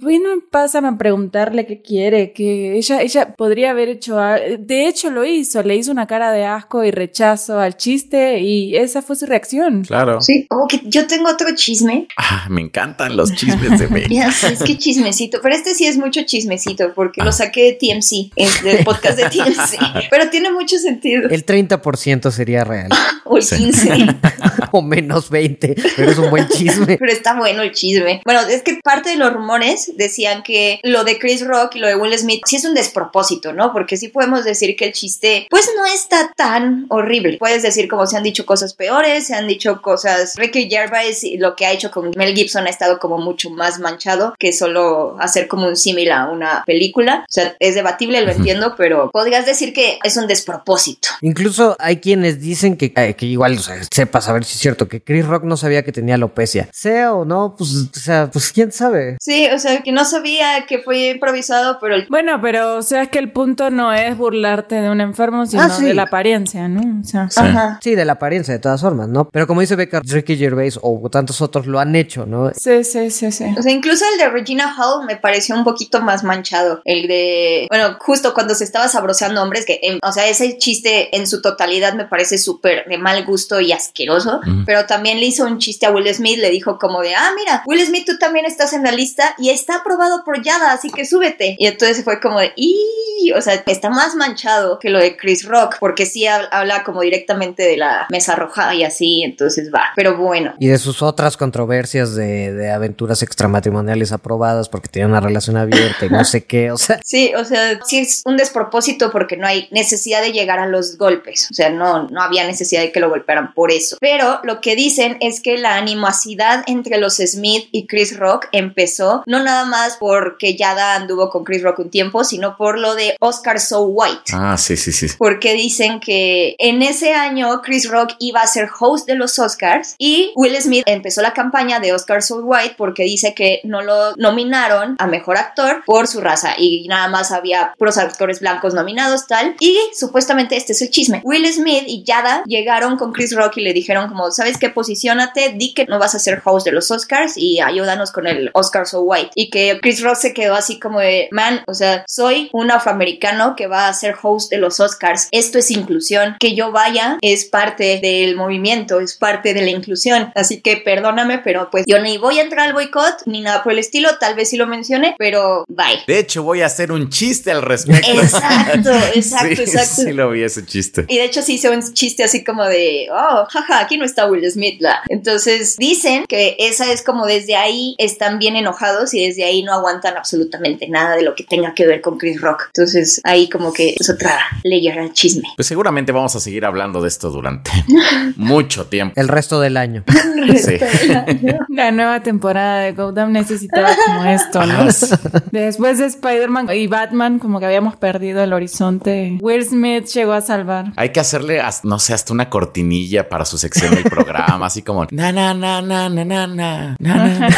bueno, 0.00 0.28
pásame 0.50 0.88
a 0.88 0.96
preguntarle 0.96 1.66
qué 1.66 1.82
quiere, 1.82 2.32
que 2.32 2.76
ella, 2.76 3.02
ella 3.02 3.34
podría 3.34 3.70
haber 3.70 3.88
hecho, 3.88 4.16
de 4.16 4.88
hecho 4.88 5.10
lo 5.10 5.24
hizo, 5.24 5.62
le 5.62 5.76
hizo 5.76 5.92
una 5.92 6.06
cara 6.06 6.32
de 6.32 6.44
asco 6.44 6.84
y 6.84 6.90
rechazo 6.90 7.58
al 7.58 7.76
chiste 7.76 8.40
y 8.40 8.76
esa 8.76 9.02
fue 9.02 9.16
su 9.16 9.26
reacción. 9.26 9.82
Claro. 9.82 10.20
Sí, 10.20 10.46
oh, 10.50 10.66
que 10.68 10.80
yo 10.84 11.06
tengo 11.06 11.28
otro 11.30 11.48
chisme. 11.54 12.08
Ah, 12.16 12.46
me 12.48 12.60
encantan 12.60 13.16
los 13.16 13.34
chismes 13.34 13.78
de 13.78 13.86
Beck. 13.86 14.08
Ya 14.12 14.30
sé, 14.30 14.52
es 14.52 14.62
que 14.62 14.76
chismecito, 14.76 15.38
pero 15.42 15.54
este 15.54 15.74
sí 15.74 15.86
es 15.86 15.96
mucho 15.96 16.22
chismecito 16.22 16.92
porque 16.94 17.22
lo 17.22 17.32
saqué 17.32 17.64
de 17.64 17.72
TMC, 17.72 18.32
es 18.36 18.62
del 18.62 18.84
podcast 18.84 19.18
de 19.18 19.24
TMC, 19.30 19.78
pero 20.10 20.28
tiene 20.28 20.52
mucho 20.52 20.76
sentido. 20.78 21.28
El 21.30 21.46
30% 21.46 22.30
sería 22.30 22.64
real. 22.64 22.88
O 23.32 23.38
el 23.38 23.42
Sí. 23.42 23.56
15. 23.56 23.90
o 24.72 24.82
menos 24.82 25.30
20, 25.30 25.74
pero 25.96 26.10
es 26.10 26.18
un 26.18 26.30
buen 26.30 26.48
chisme. 26.48 26.96
Pero 26.98 27.12
está 27.12 27.34
bueno 27.34 27.62
el 27.62 27.72
chisme. 27.72 28.20
Bueno, 28.24 28.40
es 28.42 28.62
que 28.62 28.78
parte 28.82 29.10
de 29.10 29.16
los 29.16 29.32
rumores 29.32 29.92
decían 29.96 30.42
que 30.42 30.80
lo 30.82 31.04
de 31.04 31.18
Chris 31.18 31.46
Rock 31.46 31.76
y 31.76 31.78
lo 31.78 31.88
de 31.88 31.96
Will 31.96 32.16
Smith 32.18 32.42
sí 32.46 32.56
es 32.56 32.64
un 32.64 32.74
despropósito, 32.74 33.52
¿no? 33.52 33.72
Porque 33.72 33.96
sí 33.96 34.08
podemos 34.08 34.44
decir 34.44 34.76
que 34.76 34.86
el 34.86 34.92
chiste, 34.92 35.46
pues 35.50 35.68
no 35.76 35.86
está 35.86 36.32
tan 36.36 36.86
horrible. 36.88 37.36
Puedes 37.38 37.62
decir 37.62 37.88
como 37.88 38.06
se 38.06 38.16
han 38.16 38.22
dicho 38.22 38.46
cosas 38.46 38.74
peores, 38.74 39.26
se 39.26 39.34
han 39.34 39.46
dicho 39.46 39.80
cosas. 39.82 40.34
Ricky 40.36 40.68
Gervais 40.68 41.24
y 41.24 41.38
lo 41.38 41.56
que 41.56 41.66
ha 41.66 41.72
hecho 41.72 41.90
con 41.90 42.10
Mel 42.16 42.34
Gibson 42.34 42.66
ha 42.66 42.70
estado 42.70 42.98
como 42.98 43.18
mucho 43.18 43.50
más 43.50 43.78
manchado 43.78 44.34
que 44.38 44.52
solo 44.52 45.16
hacer 45.20 45.48
como 45.48 45.66
un 45.68 45.76
símil 45.76 46.12
a 46.12 46.30
una 46.30 46.62
película. 46.66 47.24
O 47.28 47.32
sea, 47.32 47.56
es 47.60 47.74
debatible, 47.74 48.22
lo 48.22 48.32
entiendo, 48.32 48.74
pero 48.76 49.10
podrías 49.10 49.46
decir 49.46 49.72
que 49.72 49.98
es 50.02 50.16
un 50.16 50.26
despropósito. 50.26 51.08
Incluso 51.20 51.76
hay 51.78 51.96
quienes 51.98 52.40
dicen 52.40 52.76
que, 52.76 52.92
eh, 52.96 53.14
que 53.22 53.26
igual, 53.26 53.52
o 53.56 53.62
sea, 53.62 53.76
sepa 53.88 54.20
saber 54.20 54.42
si 54.44 54.54
es 54.54 54.58
cierto, 54.58 54.88
que 54.88 55.00
Chris 55.00 55.24
Rock 55.24 55.44
no 55.44 55.56
sabía 55.56 55.84
que 55.84 55.92
tenía 55.92 56.16
alopecia. 56.16 56.68
Sea 56.72 57.14
o 57.14 57.24
no, 57.24 57.54
pues, 57.56 57.70
o 57.70 58.00
sea, 58.00 58.28
pues 58.32 58.50
quién 58.50 58.72
sabe. 58.72 59.16
Sí, 59.20 59.46
o 59.54 59.60
sea, 59.60 59.80
que 59.84 59.92
no 59.92 60.04
sabía 60.04 60.66
que 60.66 60.80
fue 60.80 61.10
improvisado, 61.10 61.78
pero 61.80 61.94
el 61.94 62.08
Bueno, 62.08 62.40
pero 62.42 62.78
o 62.78 62.82
sea, 62.82 63.02
es 63.02 63.10
que 63.10 63.20
el 63.20 63.30
punto 63.30 63.70
no 63.70 63.92
es 63.92 64.16
burlarte 64.16 64.74
de 64.80 64.90
un 64.90 65.00
enfermo, 65.00 65.46
sino 65.46 65.62
Ah, 65.62 65.70
sí. 65.70 65.84
de 65.84 65.94
la 65.94 66.02
apariencia, 66.02 66.66
¿no? 66.66 67.00
O 67.00 67.04
sea, 67.04 67.28
Ajá. 67.36 67.78
Sí, 67.80 67.94
de 67.94 68.04
la 68.04 68.14
apariencia, 68.14 68.54
de 68.54 68.58
todas 68.58 68.80
formas, 68.80 69.06
¿no? 69.06 69.28
Pero 69.30 69.46
como 69.46 69.60
dice 69.60 69.76
Becker, 69.76 70.02
Ricky 70.04 70.36
Gervais 70.36 70.80
o 70.82 71.08
tantos 71.08 71.40
otros 71.42 71.68
lo 71.68 71.78
han 71.78 71.94
hecho, 71.94 72.26
¿no? 72.26 72.50
sí, 72.56 72.82
sí, 72.82 73.08
sí, 73.10 73.30
sí. 73.30 73.44
O 73.56 73.62
sea, 73.62 73.70
incluso 73.70 74.04
el 74.12 74.18
de 74.18 74.30
Regina 74.30 74.74
Hall 74.76 75.06
me 75.06 75.14
pareció 75.16 75.54
un 75.54 75.62
poquito 75.62 76.00
más 76.02 76.24
manchado. 76.24 76.80
El 76.84 77.06
de, 77.06 77.68
bueno, 77.70 77.98
justo 78.00 78.34
cuando 78.34 78.56
se 78.56 78.64
estaba 78.64 78.88
sabroseando 78.88 79.40
hombres, 79.40 79.64
que, 79.64 79.78
em, 79.80 80.00
o 80.02 80.10
sea, 80.10 80.26
ese 80.26 80.58
chiste 80.58 81.16
en 81.16 81.28
su 81.28 81.40
totalidad 81.40 81.94
me 81.94 82.06
parece 82.06 82.36
súper 82.36 82.84
de 82.88 82.98
mal 82.98 83.11
gusto 83.20 83.60
y 83.60 83.72
asqueroso. 83.72 84.40
Mm. 84.44 84.64
Pero 84.64 84.86
también 84.86 85.20
le 85.20 85.26
hizo 85.26 85.44
un 85.44 85.58
chiste 85.58 85.86
a 85.86 85.90
Will 85.90 86.12
Smith, 86.14 86.38
le 86.38 86.50
dijo 86.50 86.78
como 86.78 87.00
de, 87.02 87.14
ah, 87.14 87.30
mira, 87.36 87.62
Will 87.66 87.84
Smith, 87.86 88.04
tú 88.06 88.18
también 88.18 88.46
estás 88.46 88.72
en 88.72 88.82
la 88.82 88.92
lista 88.92 89.34
y 89.38 89.50
está 89.50 89.76
aprobado 89.76 90.24
por 90.24 90.42
Yada, 90.42 90.72
así 90.72 90.90
que 90.90 91.04
súbete. 91.04 91.56
Y 91.58 91.66
entonces 91.66 92.02
fue 92.04 92.20
como 92.20 92.40
de, 92.40 92.52
"Ih", 92.56 93.32
o 93.36 93.40
sea, 93.40 93.62
está 93.66 93.90
más 93.90 94.14
manchado 94.14 94.78
que 94.78 94.90
lo 94.90 94.98
de 94.98 95.16
Chris 95.16 95.44
Rock, 95.46 95.76
porque 95.78 96.06
sí 96.06 96.22
hab- 96.24 96.48
habla 96.50 96.82
como 96.84 97.02
directamente 97.02 97.62
de 97.62 97.76
la 97.76 98.06
mesa 98.10 98.34
roja 98.36 98.74
y 98.74 98.84
así, 98.84 99.22
entonces 99.22 99.70
va. 99.72 99.84
Pero 99.94 100.16
bueno. 100.16 100.54
Y 100.58 100.68
de 100.68 100.78
sus 100.78 101.02
otras 101.02 101.36
controversias 101.36 102.14
de, 102.14 102.52
de 102.52 102.70
aventuras 102.70 103.22
extramatrimoniales 103.22 104.12
aprobadas 104.12 104.68
porque 104.68 104.88
tenían 104.88 105.10
una 105.10 105.20
relación 105.20 105.56
abierta 105.56 106.06
y 106.06 106.10
no 106.10 106.24
sé 106.24 106.44
qué, 106.44 106.70
o 106.72 106.76
sea, 106.78 107.00
Sí, 107.04 107.32
o 107.36 107.44
sea, 107.44 107.78
sí 107.84 107.98
es 107.98 108.22
un 108.24 108.36
despropósito 108.36 109.10
porque 109.10 109.36
no 109.36 109.46
hay 109.46 109.68
necesidad 109.70 110.22
de 110.22 110.32
llegar 110.32 110.58
a 110.58 110.66
los 110.66 110.96
golpes. 110.96 111.48
O 111.50 111.54
sea, 111.54 111.70
no, 111.70 112.08
no 112.08 112.22
había 112.22 112.46
necesidad 112.46 112.82
de 112.82 112.91
que 112.92 113.00
lo 113.00 113.10
golpearan 113.10 113.54
por 113.54 113.70
eso. 113.70 113.96
Pero 114.00 114.40
lo 114.44 114.60
que 114.60 114.76
dicen 114.76 115.16
es 115.20 115.40
que 115.40 115.58
la 115.58 115.76
animosidad 115.76 116.64
entre 116.66 116.98
los 116.98 117.16
Smith 117.16 117.68
y 117.72 117.86
Chris 117.86 118.16
Rock 118.18 118.46
empezó 118.52 119.22
no 119.26 119.42
nada 119.42 119.64
más 119.64 119.96
porque 119.98 120.56
Yada 120.56 120.94
anduvo 120.94 121.30
con 121.30 121.44
Chris 121.44 121.62
Rock 121.62 121.80
un 121.80 121.90
tiempo, 121.90 122.24
sino 122.24 122.56
por 122.56 122.78
lo 122.78 122.94
de 122.94 123.16
Oscar 123.20 123.60
So 123.60 123.82
White. 123.82 124.32
Ah, 124.32 124.56
sí, 124.58 124.76
sí, 124.76 124.92
sí. 124.92 125.06
Porque 125.18 125.54
dicen 125.54 126.00
que 126.00 126.54
en 126.58 126.82
ese 126.82 127.14
año 127.14 127.62
Chris 127.62 127.88
Rock 127.88 128.14
iba 128.18 128.40
a 128.40 128.46
ser 128.46 128.68
host 128.78 129.06
de 129.06 129.14
los 129.14 129.38
Oscars 129.38 129.94
y 129.98 130.32
Will 130.34 130.56
Smith 130.60 130.84
empezó 130.86 131.22
la 131.22 131.32
campaña 131.32 131.80
de 131.80 131.92
Oscar 131.92 132.22
So 132.22 132.36
White 132.36 132.74
porque 132.76 133.04
dice 133.04 133.34
que 133.34 133.60
no 133.64 133.82
lo 133.82 134.14
nominaron 134.16 134.96
a 134.98 135.06
mejor 135.06 135.36
actor 135.36 135.82
por 135.84 136.06
su 136.06 136.20
raza 136.20 136.54
y 136.58 136.86
nada 136.88 137.08
más 137.08 137.32
había 137.32 137.74
puros 137.78 137.98
actores 137.98 138.40
blancos 138.40 138.74
nominados 138.74 139.26
tal 139.26 139.56
y 139.58 139.78
supuestamente 139.94 140.56
este 140.56 140.72
es 140.72 140.82
el 140.82 140.90
chisme 140.90 141.20
Will 141.24 141.50
Smith 141.52 141.84
y 141.86 142.04
Yada 142.04 142.42
llegaron 142.46 142.81
con 142.82 143.12
Chris 143.12 143.34
Rock 143.34 143.58
y 143.58 143.60
le 143.62 143.72
dijeron 143.72 144.08
como 144.08 144.30
sabes 144.30 144.58
qué 144.58 144.68
posicionate 144.68 145.54
di 145.56 145.72
que 145.74 145.86
no 145.86 145.98
vas 145.98 146.14
a 146.14 146.18
ser 146.18 146.42
host 146.44 146.66
de 146.66 146.72
los 146.72 146.90
Oscars 146.90 147.34
y 147.36 147.60
ayúdanos 147.60 148.10
con 148.12 148.26
el 148.26 148.50
Oscar 148.54 148.86
So 148.86 149.02
White 149.02 149.30
y 149.34 149.50
que 149.50 149.78
Chris 149.80 150.02
Rock 150.02 150.16
se 150.16 150.34
quedó 150.34 150.54
así 150.54 150.78
como 150.78 151.00
de 151.00 151.28
man 151.30 151.62
o 151.66 151.74
sea 151.74 152.04
soy 152.08 152.50
un 152.52 152.70
afroamericano 152.70 153.54
que 153.56 153.66
va 153.66 153.88
a 153.88 153.94
ser 153.94 154.14
host 154.20 154.50
de 154.50 154.58
los 154.58 154.80
Oscars. 154.80 155.28
Esto 155.30 155.58
es 155.58 155.70
inclusión. 155.70 156.36
Que 156.40 156.54
yo 156.54 156.72
vaya 156.72 157.18
es 157.20 157.44
parte 157.44 158.00
del 158.02 158.36
movimiento 158.36 159.00
es 159.00 159.14
parte 159.14 159.54
de 159.54 159.62
la 159.62 159.70
inclusión. 159.70 160.32
Así 160.34 160.60
que 160.60 160.76
perdóname 160.78 161.38
pero 161.38 161.68
pues 161.70 161.84
yo 161.86 162.00
ni 162.00 162.18
voy 162.18 162.38
a 162.38 162.42
entrar 162.42 162.66
al 162.66 162.72
boicot 162.72 163.22
ni 163.26 163.40
nada 163.40 163.62
por 163.62 163.72
el 163.72 163.78
estilo. 163.78 164.10
Tal 164.18 164.34
vez 164.34 164.50
sí 164.50 164.56
lo 164.56 164.66
mencione 164.66 165.14
pero 165.18 165.64
bye 165.68 166.02
De 166.06 166.18
hecho, 166.18 166.42
voy 166.42 166.62
a 166.62 166.66
hacer 166.66 166.92
un 166.92 167.08
chiste 167.08 167.50
al 167.50 167.62
respecto. 167.62 168.10
Exacto, 168.10 168.90
exacto, 169.14 169.56
Sí, 169.56 169.62
exacto. 169.62 170.02
Sí, 170.02 170.12
lo 170.12 170.30
vi 170.30 170.42
ese 170.42 170.64
chiste. 170.64 171.04
Y 171.08 171.16
de 171.16 171.24
hecho 171.24 171.42
sí 171.42 171.54
hice 171.54 171.70
un 171.70 171.82
chiste 171.92 172.24
así 172.24 172.44
como 172.44 172.64
de, 172.64 172.71
oh, 173.12 173.46
jaja, 173.50 173.80
aquí 173.80 173.96
no 173.98 174.04
está 174.04 174.26
Will 174.26 174.48
Smith. 174.50 174.80
la". 174.80 175.00
Entonces 175.08 175.76
dicen 175.76 176.24
que 176.28 176.56
esa 176.58 176.92
es 176.92 177.02
como 177.02 177.26
desde 177.26 177.56
ahí 177.56 177.94
están 177.98 178.38
bien 178.38 178.56
enojados 178.56 179.14
y 179.14 179.26
desde 179.26 179.44
ahí 179.44 179.62
no 179.62 179.72
aguantan 179.72 180.16
absolutamente 180.16 180.88
nada 180.88 181.16
de 181.16 181.22
lo 181.22 181.34
que 181.34 181.44
tenga 181.44 181.74
que 181.74 181.86
ver 181.86 182.00
con 182.00 182.18
Chris 182.18 182.40
Rock. 182.40 182.64
Entonces 182.68 183.20
ahí 183.24 183.48
como 183.48 183.72
que 183.72 183.94
es 183.98 184.10
otra 184.10 184.38
layer 184.64 184.98
al 184.98 185.12
chisme. 185.12 185.48
Pues 185.56 185.66
seguramente 185.66 186.12
vamos 186.12 186.34
a 186.36 186.40
seguir 186.40 186.64
hablando 186.64 187.00
de 187.02 187.08
esto 187.08 187.30
durante 187.30 187.70
mucho 188.36 188.86
tiempo. 188.86 189.14
el 189.20 189.28
resto 189.28 189.60
del 189.60 189.76
año. 189.76 190.04
Sí. 190.56 190.76
La 191.68 191.92
nueva 191.92 192.20
temporada 192.20 192.80
de 192.80 192.92
Gotham 192.92 193.30
necesitaba 193.32 193.90
como 194.06 194.24
esto, 194.24 194.66
¿no? 194.66 194.74
Ah. 194.80 195.42
Después 195.52 195.98
de 195.98 196.06
Spider-Man 196.06 196.68
y 196.74 196.88
Batman, 196.88 197.38
como 197.38 197.60
que 197.60 197.66
habíamos 197.66 197.94
perdido 197.96 198.42
el 198.42 198.52
horizonte. 198.52 199.38
Will 199.40 199.64
Smith 199.64 200.06
llegó 200.06 200.32
a 200.32 200.40
salvar. 200.40 200.92
Hay 200.96 201.10
que 201.10 201.20
hacerle, 201.20 201.62
no 201.84 201.98
sé, 202.00 202.12
hasta 202.14 202.32
una 202.32 202.50
cortinilla 202.62 203.28
para 203.28 203.44
su 203.44 203.58
sección 203.58 203.94
del 203.94 204.04
programa, 204.04 204.66
así 204.66 204.82
como 204.82 205.06
na 205.10 205.32
na 205.32 205.52
na 205.52 205.82
na 205.82 206.08
na 206.08 206.24
na 206.24 206.46
na 206.46 206.46
na 206.46 206.96
na. 207.00 207.48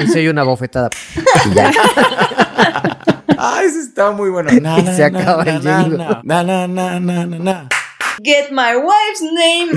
Y 0.04 0.06
se 0.08 0.18
oye 0.20 0.30
una 0.30 0.44
bofetada. 0.44 0.90
Ya. 1.54 1.70
Ay, 3.36 3.66
ese 3.66 3.80
está 3.80 4.10
muy 4.12 4.30
bueno. 4.30 4.50
Na, 4.60 4.78
Y 4.78 4.86
se 4.86 5.10
na, 5.10 5.18
acaba 5.20 5.44
na, 5.44 5.50
el 5.56 5.64
na, 5.64 5.82
jingle. 5.82 5.98
na, 5.98 6.42
na, 6.44 6.66
na, 6.68 7.00
na, 7.00 7.26
na, 7.26 7.38
na. 7.38 7.68
Get 8.22 8.50
my 8.50 8.76
wife's 8.76 9.22
name. 9.22 9.70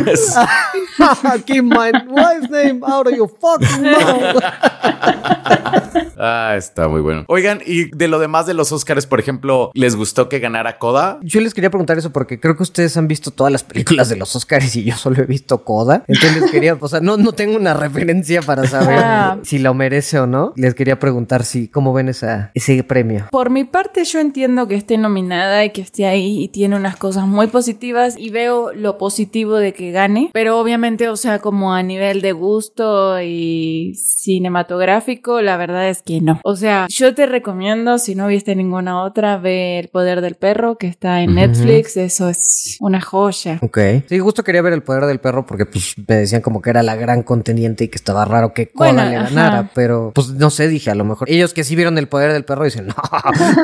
Keep 1.45 1.63
my 1.65 1.91
wife's 2.07 2.49
name 2.49 2.83
out 2.83 3.07
of 3.07 3.13
your 3.15 3.29
fucking 3.29 3.83
mouth. 3.83 4.43
Ah, 6.25 6.53
está 6.57 6.87
muy 6.87 7.01
bueno. 7.01 7.25
Oigan, 7.27 7.59
y 7.65 7.85
de 7.95 8.07
lo 8.07 8.17
demás 8.19 8.45
de 8.45 8.53
los 8.53 8.71
Oscars, 8.71 9.05
por 9.05 9.19
ejemplo, 9.19 9.71
¿les 9.73 9.95
gustó 9.95 10.29
que 10.29 10.39
ganara 10.39 10.77
Coda? 10.77 11.19
Yo 11.21 11.41
les 11.41 11.53
quería 11.53 11.69
preguntar 11.69 11.97
eso 11.97 12.11
porque 12.11 12.39
creo 12.39 12.55
que 12.55 12.63
ustedes 12.63 12.95
han 12.95 13.07
visto 13.07 13.31
todas 13.31 13.51
las 13.51 13.63
películas 13.63 14.07
de 14.09 14.15
los 14.15 14.33
Oscars 14.35 14.73
y 14.75 14.83
yo 14.85 14.95
solo 14.95 15.21
he 15.21 15.25
visto 15.25 15.63
Coda. 15.65 16.03
Entonces 16.07 16.41
les 16.41 16.51
quería, 16.51 16.77
o 16.79 16.87
sea, 16.87 16.99
no, 17.01 17.17
no 17.17 17.33
tengo 17.33 17.57
una 17.57 17.73
referencia 17.73 18.41
para 18.41 18.65
saber 18.67 18.99
Ah. 19.03 19.37
si 19.43 19.59
lo 19.59 19.73
merece 19.73 20.19
o 20.19 20.27
no. 20.27 20.53
Les 20.55 20.75
quería 20.75 20.97
preguntar 20.99 21.43
si, 21.43 21.67
¿cómo 21.67 21.91
ven 21.93 22.07
esa, 22.09 22.51
ese 22.53 22.81
premio? 22.83 23.25
Por 23.31 23.49
mi 23.49 23.65
parte, 23.65 24.03
yo 24.05 24.19
entiendo 24.19 24.67
que 24.67 24.75
esté 24.75 24.97
nominada 24.97 25.65
y 25.65 25.71
que 25.71 25.81
esté 25.81 26.05
ahí 26.05 26.43
y 26.43 26.47
tiene 26.47 26.75
unas 26.77 26.95
cosas 26.95 27.25
muy 27.27 27.47
positivas 27.47 28.15
y 28.17 28.29
veo 28.33 28.73
lo 28.73 28.97
positivo 28.97 29.55
de 29.55 29.73
que 29.73 29.91
gane, 29.91 30.29
pero 30.33 30.59
obviamente, 30.59 31.07
o 31.09 31.15
sea, 31.15 31.39
como 31.39 31.73
a 31.73 31.83
nivel 31.83 32.21
de 32.21 32.31
gusto 32.33 33.21
y 33.21 33.93
cinematográfico, 33.95 35.41
la 35.41 35.57
verdad 35.57 35.89
es 35.89 36.01
que 36.01 36.19
no. 36.21 36.39
O 36.43 36.55
sea, 36.55 36.87
yo 36.89 37.13
te 37.15 37.25
recomiendo, 37.25 37.97
si 37.97 38.15
no 38.15 38.27
viste 38.27 38.55
ninguna 38.55 39.03
otra, 39.03 39.37
ver 39.37 39.85
El 39.85 39.89
Poder 39.89 40.21
del 40.21 40.35
Perro, 40.35 40.77
que 40.77 40.87
está 40.87 41.21
en. 41.21 41.33
Netflix, 41.33 41.97
eso 41.97 42.29
es 42.29 42.77
una 42.79 43.01
joya. 43.01 43.57
Ok. 43.61 43.77
Sí, 44.07 44.19
justo 44.19 44.43
quería 44.43 44.61
ver 44.61 44.73
el 44.73 44.83
poder 44.83 45.05
del 45.05 45.19
perro 45.19 45.45
porque 45.45 45.65
pues 45.65 45.95
me 46.07 46.15
decían 46.15 46.41
como 46.41 46.61
que 46.61 46.69
era 46.69 46.83
la 46.83 46.95
gran 46.95 47.23
contendiente 47.23 47.83
y 47.85 47.87
que 47.87 47.97
estaba 47.97 48.23
raro 48.25 48.53
que 48.53 48.69
Coda 48.69 48.93
Bueno, 48.93 49.09
le 49.09 49.15
ajá. 49.17 49.29
ganara, 49.29 49.71
pero 49.73 50.11
pues 50.13 50.29
no 50.29 50.49
sé, 50.49 50.67
dije 50.67 50.91
a 50.91 50.95
lo 50.95 51.05
mejor. 51.05 51.29
Ellos 51.29 51.53
que 51.53 51.63
sí 51.63 51.75
vieron 51.75 51.97
el 51.97 52.07
poder 52.07 52.33
del 52.33 52.45
perro 52.45 52.65
dicen, 52.65 52.87
no, 52.87 52.95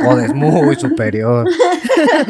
Coda 0.04 0.26
es 0.26 0.34
muy 0.34 0.76
superior. 0.76 1.48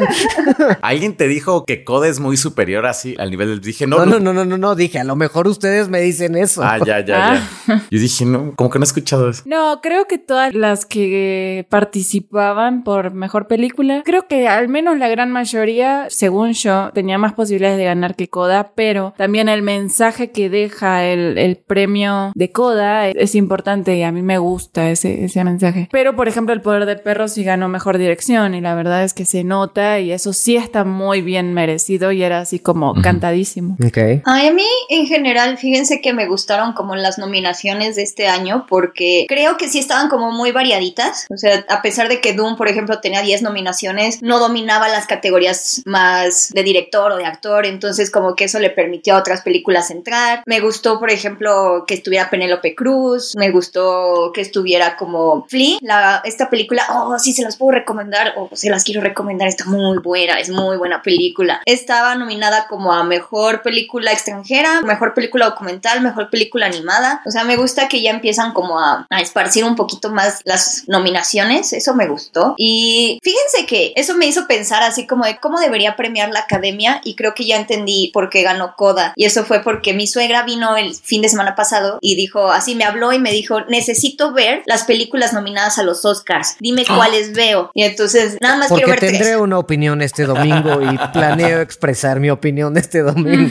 ¿Alguien 0.82 1.16
te 1.16 1.28
dijo 1.28 1.64
que 1.64 1.84
Coda 1.84 2.08
es 2.08 2.20
muy 2.20 2.29
superior 2.36 2.86
así 2.86 3.14
al 3.18 3.30
nivel 3.30 3.48
del... 3.48 3.60
Dije, 3.60 3.86
no, 3.86 3.98
No, 3.98 4.06
no, 4.06 4.20
no, 4.20 4.32
no, 4.32 4.44
no, 4.44 4.58
no, 4.58 4.74
dije, 4.74 4.98
a 4.98 5.04
lo 5.04 5.16
mejor 5.16 5.48
ustedes 5.48 5.88
me 5.88 6.00
dicen 6.00 6.36
eso. 6.36 6.62
Ah, 6.62 6.78
ya, 6.78 7.00
ya, 7.00 7.34
ya. 7.66 7.82
Yo 7.90 7.98
dije, 7.98 8.24
no, 8.24 8.54
como 8.56 8.70
que 8.70 8.78
no 8.78 8.84
he 8.84 8.86
escuchado 8.86 9.30
eso. 9.30 9.42
No, 9.46 9.80
creo 9.82 10.06
que 10.06 10.18
todas 10.18 10.54
las 10.54 10.86
que 10.86 11.66
participaban 11.68 12.84
por 12.84 13.12
mejor 13.12 13.46
película, 13.46 14.02
creo 14.04 14.26
que 14.28 14.48
al 14.48 14.68
menos 14.68 14.98
la 14.98 15.08
gran 15.08 15.30
mayoría, 15.30 16.06
según 16.08 16.52
yo, 16.52 16.90
tenía 16.94 17.18
más 17.18 17.32
posibilidades 17.34 17.78
de 17.78 17.84
ganar 17.84 18.16
que 18.16 18.28
Coda, 18.28 18.72
pero 18.74 19.14
también 19.16 19.48
el 19.48 19.62
mensaje 19.62 20.30
que 20.30 20.50
deja 20.50 21.04
el, 21.04 21.38
el 21.38 21.56
premio 21.56 22.32
de 22.34 22.52
Coda 22.52 23.08
es, 23.08 23.16
es 23.16 23.34
importante 23.34 23.96
y 23.96 24.02
a 24.02 24.12
mí 24.12 24.22
me 24.22 24.38
gusta 24.38 24.90
ese, 24.90 25.24
ese 25.24 25.44
mensaje. 25.44 25.88
Pero, 25.92 26.16
por 26.16 26.28
ejemplo, 26.28 26.52
El 26.52 26.60
Poder 26.60 26.86
del 26.86 27.00
Perro 27.00 27.28
sí 27.28 27.44
ganó 27.44 27.68
mejor 27.68 27.98
dirección 27.98 28.54
y 28.54 28.60
la 28.60 28.74
verdad 28.74 29.04
es 29.04 29.14
que 29.14 29.24
se 29.24 29.44
nota 29.44 30.00
y 30.00 30.12
eso 30.12 30.32
sí 30.32 30.56
está 30.56 30.84
muy 30.84 31.22
bien 31.22 31.52
merecido 31.54 32.09
y 32.12 32.22
era 32.22 32.40
así 32.40 32.58
como 32.58 32.94
cantadísimo. 33.02 33.76
Ok. 33.84 34.22
Ay, 34.24 34.48
a 34.48 34.52
mí 34.52 34.66
en 34.88 35.06
general, 35.06 35.58
fíjense 35.58 36.00
que 36.00 36.12
me 36.12 36.26
gustaron 36.26 36.72
como 36.72 36.96
las 36.96 37.18
nominaciones 37.18 37.96
de 37.96 38.02
este 38.02 38.28
año 38.28 38.66
porque 38.68 39.26
creo 39.28 39.56
que 39.56 39.68
sí 39.68 39.78
estaban 39.78 40.08
como 40.08 40.30
muy 40.32 40.52
variaditas. 40.52 41.26
O 41.30 41.36
sea, 41.36 41.64
a 41.68 41.82
pesar 41.82 42.08
de 42.08 42.20
que 42.20 42.32
Doom, 42.32 42.56
por 42.56 42.68
ejemplo, 42.68 43.00
tenía 43.00 43.22
10 43.22 43.42
nominaciones, 43.42 44.22
no 44.22 44.38
dominaba 44.38 44.88
las 44.88 45.06
categorías 45.06 45.82
más 45.84 46.50
de 46.50 46.62
director 46.62 47.12
o 47.12 47.16
de 47.16 47.24
actor, 47.24 47.66
entonces 47.66 48.10
como 48.10 48.34
que 48.34 48.44
eso 48.44 48.58
le 48.58 48.70
permitió 48.70 49.14
a 49.14 49.18
otras 49.18 49.42
películas 49.42 49.90
entrar. 49.90 50.42
Me 50.46 50.60
gustó, 50.60 50.98
por 50.98 51.10
ejemplo, 51.10 51.84
que 51.86 51.94
estuviera 51.94 52.30
Penélope 52.30 52.74
Cruz, 52.74 53.34
me 53.36 53.50
gustó 53.50 54.32
que 54.34 54.40
estuviera 54.40 54.96
como 54.96 55.46
Flea, 55.48 55.78
la, 55.80 56.22
esta 56.24 56.50
película, 56.50 56.84
oh, 56.90 57.18
sí, 57.18 57.32
se 57.32 57.42
las 57.42 57.56
puedo 57.56 57.72
recomendar, 57.72 58.34
o 58.36 58.48
se 58.52 58.70
las 58.70 58.84
quiero 58.84 59.00
recomendar, 59.00 59.48
está 59.48 59.64
muy 59.64 59.98
buena, 59.98 60.38
es 60.38 60.50
muy 60.50 60.76
buena 60.76 61.02
película. 61.02 61.60
Estaba 62.00 62.14
nominada 62.14 62.66
como 62.66 62.94
a 62.94 63.04
mejor 63.04 63.60
película 63.60 64.10
extranjera, 64.10 64.80
mejor 64.80 65.12
película 65.12 65.44
documental, 65.44 66.00
mejor 66.00 66.30
película 66.30 66.64
animada. 66.64 67.20
O 67.26 67.30
sea, 67.30 67.44
me 67.44 67.58
gusta 67.58 67.88
que 67.88 68.00
ya 68.00 68.10
empiezan 68.10 68.54
como 68.54 68.80
a, 68.80 69.06
a 69.10 69.20
esparcir 69.20 69.64
un 69.64 69.76
poquito 69.76 70.08
más 70.08 70.40
las 70.44 70.84
nominaciones, 70.86 71.74
eso 71.74 71.94
me 71.94 72.08
gustó. 72.08 72.54
Y 72.56 73.18
fíjense 73.22 73.66
que 73.66 73.92
eso 73.96 74.14
me 74.16 74.24
hizo 74.24 74.46
pensar 74.46 74.82
así 74.82 75.06
como 75.06 75.26
de 75.26 75.36
cómo 75.40 75.60
debería 75.60 75.94
premiar 75.94 76.30
la 76.30 76.40
academia 76.40 77.02
y 77.04 77.16
creo 77.16 77.34
que 77.34 77.44
ya 77.44 77.56
entendí 77.56 78.10
por 78.14 78.30
qué 78.30 78.40
ganó 78.44 78.76
Coda. 78.76 79.12
Y 79.14 79.26
eso 79.26 79.44
fue 79.44 79.60
porque 79.62 79.92
mi 79.92 80.06
suegra 80.06 80.42
vino 80.44 80.78
el 80.78 80.94
fin 80.94 81.20
de 81.20 81.28
semana 81.28 81.54
pasado 81.54 81.98
y 82.00 82.16
dijo, 82.16 82.50
así 82.50 82.76
me 82.76 82.84
habló 82.84 83.12
y 83.12 83.18
me 83.18 83.30
dijo, 83.30 83.60
necesito 83.68 84.32
ver 84.32 84.62
las 84.64 84.84
películas 84.84 85.34
nominadas 85.34 85.78
a 85.78 85.82
los 85.82 86.02
Oscars, 86.06 86.56
dime 86.60 86.86
cuáles 86.86 87.34
veo. 87.34 87.70
Y 87.74 87.82
entonces, 87.82 88.38
nada 88.40 88.56
más 88.56 88.68
Porque 88.68 88.84
quiero 88.84 88.98
ver 88.98 89.10
tendré 89.10 89.32
tres. 89.32 89.36
una 89.36 89.58
opinión 89.58 90.00
este 90.00 90.24
domingo 90.24 90.80
y 90.80 90.96
planeo 91.12 91.60
expresar 91.60 91.89
mi 92.20 92.30
opinión 92.30 92.76
este 92.76 93.00
domingo. 93.00 93.50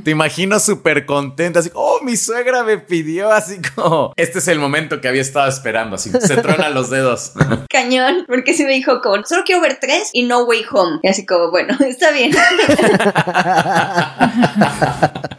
Te 0.04 0.10
imagino 0.10 0.58
súper 0.60 1.06
contenta, 1.06 1.60
así, 1.60 1.70
oh, 1.74 2.00
mi 2.02 2.16
suegra 2.16 2.64
me 2.64 2.78
pidió, 2.78 3.32
así 3.32 3.60
como, 3.74 4.12
este 4.16 4.38
es 4.38 4.48
el 4.48 4.58
momento 4.58 5.00
que 5.00 5.08
había 5.08 5.22
estado 5.22 5.48
esperando, 5.48 5.96
así, 5.96 6.10
se 6.10 6.36
tronan 6.36 6.74
los 6.74 6.90
dedos. 6.90 7.32
Cañón, 7.70 8.24
porque 8.26 8.54
sí 8.54 8.64
me 8.64 8.72
dijo 8.72 9.00
como, 9.00 9.24
solo 9.24 9.42
quiero 9.44 9.60
ver 9.60 9.78
tres 9.80 10.10
y 10.12 10.24
No 10.24 10.44
Way 10.44 10.64
Home. 10.72 11.00
Y 11.02 11.08
así 11.08 11.26
como, 11.26 11.50
bueno, 11.50 11.76
está 11.86 12.10
bien. 12.12 12.32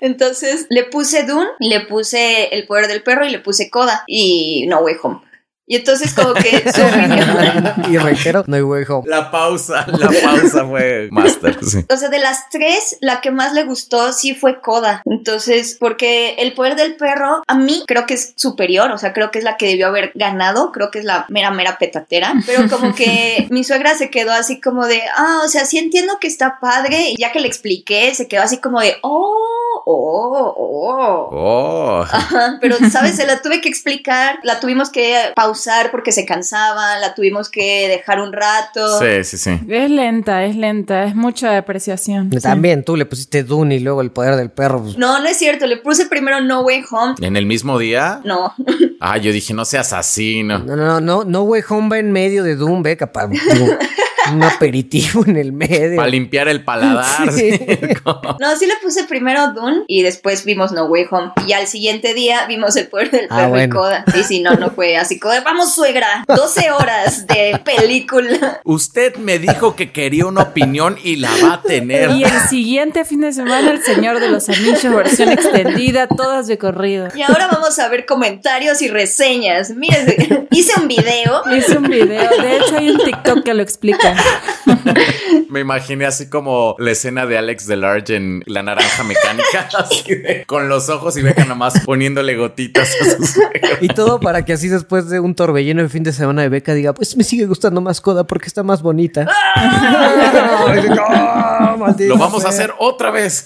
Entonces 0.01 0.67
le 0.69 0.83
puse 0.85 1.23
Dune, 1.23 1.47
le 1.59 1.81
puse 1.81 2.55
El 2.55 2.65
Poder 2.65 2.87
del 2.87 3.03
Perro 3.03 3.25
y 3.25 3.29
le 3.29 3.39
puse 3.39 3.69
Coda 3.69 4.03
y 4.07 4.65
No 4.67 4.79
Way 4.79 4.95
Home. 5.03 5.26
Y 5.69 5.75
entonces 5.75 6.13
como 6.13 6.33
que 6.33 6.63
su 6.73 6.81
opinión... 6.81 7.91
y 7.91 7.97
reitero, 7.97 8.43
no 8.47 8.55
hay 8.55 8.61
way 8.61 8.85
home. 8.87 9.03
La 9.05 9.29
pausa, 9.29 9.85
la 9.87 10.09
pausa 10.23 10.65
fue 10.65 11.09
master. 11.11 11.57
sí. 11.61 11.85
O 11.89 11.97
sea, 11.97 12.07
de 12.07 12.19
las 12.19 12.49
tres, 12.49 12.97
la 13.01 13.19
que 13.19 13.31
más 13.31 13.53
le 13.53 13.65
gustó 13.65 14.13
sí 14.13 14.33
fue 14.33 14.61
Coda. 14.61 15.01
Entonces, 15.05 15.75
porque 15.77 16.35
el 16.39 16.53
poder 16.53 16.77
del 16.77 16.95
perro, 16.95 17.43
a 17.45 17.55
mí 17.55 17.83
creo 17.85 18.05
que 18.05 18.13
es 18.13 18.33
superior. 18.37 18.91
O 18.91 18.97
sea, 18.97 19.11
creo 19.11 19.29
que 19.29 19.39
es 19.39 19.43
la 19.43 19.57
que 19.57 19.67
debió 19.67 19.87
haber 19.87 20.13
ganado. 20.15 20.71
Creo 20.71 20.89
que 20.89 20.99
es 20.99 21.05
la 21.05 21.25
mera, 21.27 21.51
mera 21.51 21.77
petatera. 21.77 22.33
Pero 22.45 22.69
como 22.69 22.95
que 22.95 23.47
mi 23.51 23.65
suegra 23.65 23.95
se 23.95 24.09
quedó 24.09 24.31
así 24.31 24.61
como 24.61 24.87
de, 24.87 25.01
ah, 25.17 25.41
o 25.43 25.49
sea, 25.49 25.65
sí 25.65 25.77
entiendo 25.77 26.17
que 26.19 26.27
está 26.27 26.59
padre. 26.61 27.09
Y 27.09 27.15
ya 27.19 27.33
que 27.33 27.41
le 27.41 27.47
expliqué, 27.47 28.15
se 28.15 28.29
quedó 28.29 28.43
así 28.43 28.59
como 28.59 28.79
de, 28.79 28.95
oh, 29.01 29.76
oh, 29.95 30.53
oh. 30.57 31.29
Oh. 31.31 32.01
Ajá, 32.01 32.57
pero, 32.61 32.75
¿sabes? 32.91 33.15
Se 33.15 33.25
la 33.25 33.41
tuve 33.41 33.61
que 33.61 33.69
explicar, 33.69 34.39
la 34.43 34.59
tuvimos 34.59 34.89
que 34.89 35.15
pausar 35.35 35.91
porque 35.91 36.11
se 36.11 36.25
cansaba, 36.25 36.97
la 36.99 37.15
tuvimos 37.15 37.49
que 37.49 37.87
dejar 37.87 38.19
un 38.21 38.33
rato. 38.33 38.99
Sí, 38.99 39.23
sí, 39.23 39.37
sí. 39.37 39.59
Es 39.69 39.89
lenta, 39.89 40.43
es 40.45 40.55
lenta, 40.55 41.05
es 41.05 41.15
mucha 41.15 41.51
depreciación. 41.51 42.31
sí. 42.31 42.39
También 42.39 42.83
tú 42.83 42.95
le 42.95 43.05
pusiste 43.05 43.43
Dune 43.43 43.75
y 43.75 43.79
luego 43.79 44.01
el 44.01 44.11
poder 44.11 44.35
del 44.35 44.51
perro. 44.51 44.83
No, 44.97 45.19
no 45.19 45.27
es 45.27 45.37
cierto, 45.37 45.67
le 45.67 45.77
puse 45.77 46.05
primero 46.07 46.41
No 46.41 46.61
Way 46.61 46.83
Home. 46.91 47.15
¿En 47.21 47.35
el 47.37 47.45
mismo 47.45 47.77
día? 47.79 48.21
No, 48.23 48.53
Ah, 48.99 49.17
yo 49.17 49.31
dije, 49.31 49.53
no 49.53 49.63
seas 49.63 49.93
así, 49.93 50.41
no. 50.43 50.59
No, 50.59 50.75
no, 50.75 50.85
no, 50.85 51.01
no, 51.01 51.23
no 51.23 51.43
Way 51.43 51.61
Home 51.69 51.89
va 51.89 51.99
en 51.99 52.11
medio 52.11 52.43
de 52.43 52.55
Doom, 52.55 52.81
ve, 52.83 52.97
capaz. 52.97 53.29
un 54.33 54.43
aperitivo 54.43 55.23
en 55.25 55.37
el 55.37 55.51
medio. 55.53 55.95
Para 55.97 56.07
limpiar 56.09 56.47
el 56.47 56.63
paladar. 56.63 57.31
Sí. 57.31 57.51
sí. 57.53 57.59
Como- 58.03 58.37
no, 58.39 58.55
sí 58.57 58.65
le 58.65 58.73
puse 58.81 59.03
primero 59.05 59.53
Dune 59.53 59.83
y 59.87 60.01
después 60.03 60.45
vimos 60.45 60.71
No 60.71 60.85
Way 60.85 61.05
Home. 61.11 61.31
Y 61.47 61.53
al 61.53 61.67
siguiente 61.67 62.13
día 62.13 62.45
vimos 62.47 62.75
El 62.75 62.87
Poder 62.87 63.11
del 63.11 63.27
Ah, 63.29 63.47
Perro 63.51 63.63
y. 63.63 63.69
Coda. 63.69 64.05
Sí, 64.13 64.23
sí, 64.23 64.39
no, 64.41 64.53
no 64.55 64.71
fue 64.71 64.97
así. 64.97 65.19
Coda, 65.19 65.41
vamos, 65.41 65.73
suegra, 65.73 66.23
12 66.27 66.71
horas 66.71 67.27
de 67.27 67.59
película. 67.63 68.61
Usted 68.63 69.15
me 69.17 69.39
dijo 69.39 69.75
que 69.75 69.91
quería 69.91 70.25
una 70.25 70.41
opinión 70.43 70.97
y 71.03 71.17
la 71.17 71.29
va 71.43 71.53
a 71.53 71.61
tener. 71.61 72.11
Y 72.11 72.23
el 72.23 72.39
siguiente 72.49 73.05
fin 73.05 73.21
de 73.21 73.33
semana, 73.33 73.71
El 73.71 73.81
Señor 73.83 74.19
de 74.19 74.29
los 74.29 74.49
Anillos, 74.49 74.83
versión 74.95 75.29
extendida, 75.29 76.07
todas 76.07 76.47
de 76.47 76.57
corrido. 76.57 77.07
Y 77.15 77.21
ahora 77.21 77.47
vamos 77.47 77.77
a 77.79 77.87
ver 77.89 78.05
comentarios 78.05 78.81
y 78.81 78.87
reseñas. 78.89 79.71
Miren, 79.71 80.47
hice 80.51 80.79
un 80.79 80.87
video. 80.87 81.41
Hice 81.55 81.77
un 81.77 81.83
video, 81.89 82.29
de 82.41 82.57
hecho 82.57 82.77
hay 82.77 82.89
un 82.89 82.97
TikTok 82.99 83.43
que 83.43 83.53
lo 83.53 83.61
explica. 83.63 84.15
Me 85.49 85.61
imaginé 85.61 86.05
así 86.05 86.29
como 86.29 86.75
la 86.77 86.91
escena 86.91 87.25
de 87.25 87.37
Alex 87.37 87.67
Delarge 87.67 88.15
en 88.15 88.43
La 88.45 88.63
Naranja 88.63 89.03
Mecánica, 89.03 89.69
así 89.77 90.15
de- 90.15 90.43
con 90.45 90.69
los 90.69 90.89
ojos 90.89 91.15
y 91.17 91.21
Beca 91.21 91.45
nomás 91.45 91.79
poniéndole 91.81 92.35
gotitas 92.35 92.89
a 93.01 93.05
su 93.17 93.25
suegro. 93.25 93.69
Y 93.81 93.87
todo 93.89 94.19
para 94.19 94.43
que 94.45 94.53
así 94.53 94.67
después 94.67 95.09
de 95.09 95.19
un 95.19 95.35
torbellino 95.35 95.81
de 95.81 95.89
fin 95.89 96.03
de 96.03 96.11
semana 96.11 96.41
de 96.41 96.49
beca 96.49 96.73
diga, 96.73 96.93
pues 96.93 97.15
me 97.15 97.23
sigue 97.23 97.45
gustando 97.45 97.81
más 97.81 98.01
Coda 98.01 98.25
porque 98.25 98.47
está 98.47 98.63
más 98.63 98.81
bonita. 98.81 99.25
¡No, 99.55 101.77
maldita 101.77 102.09
Lo 102.09 102.17
vamos 102.17 102.45
a 102.45 102.49
hacer 102.49 102.73
otra 102.79 103.11
vez. 103.11 103.43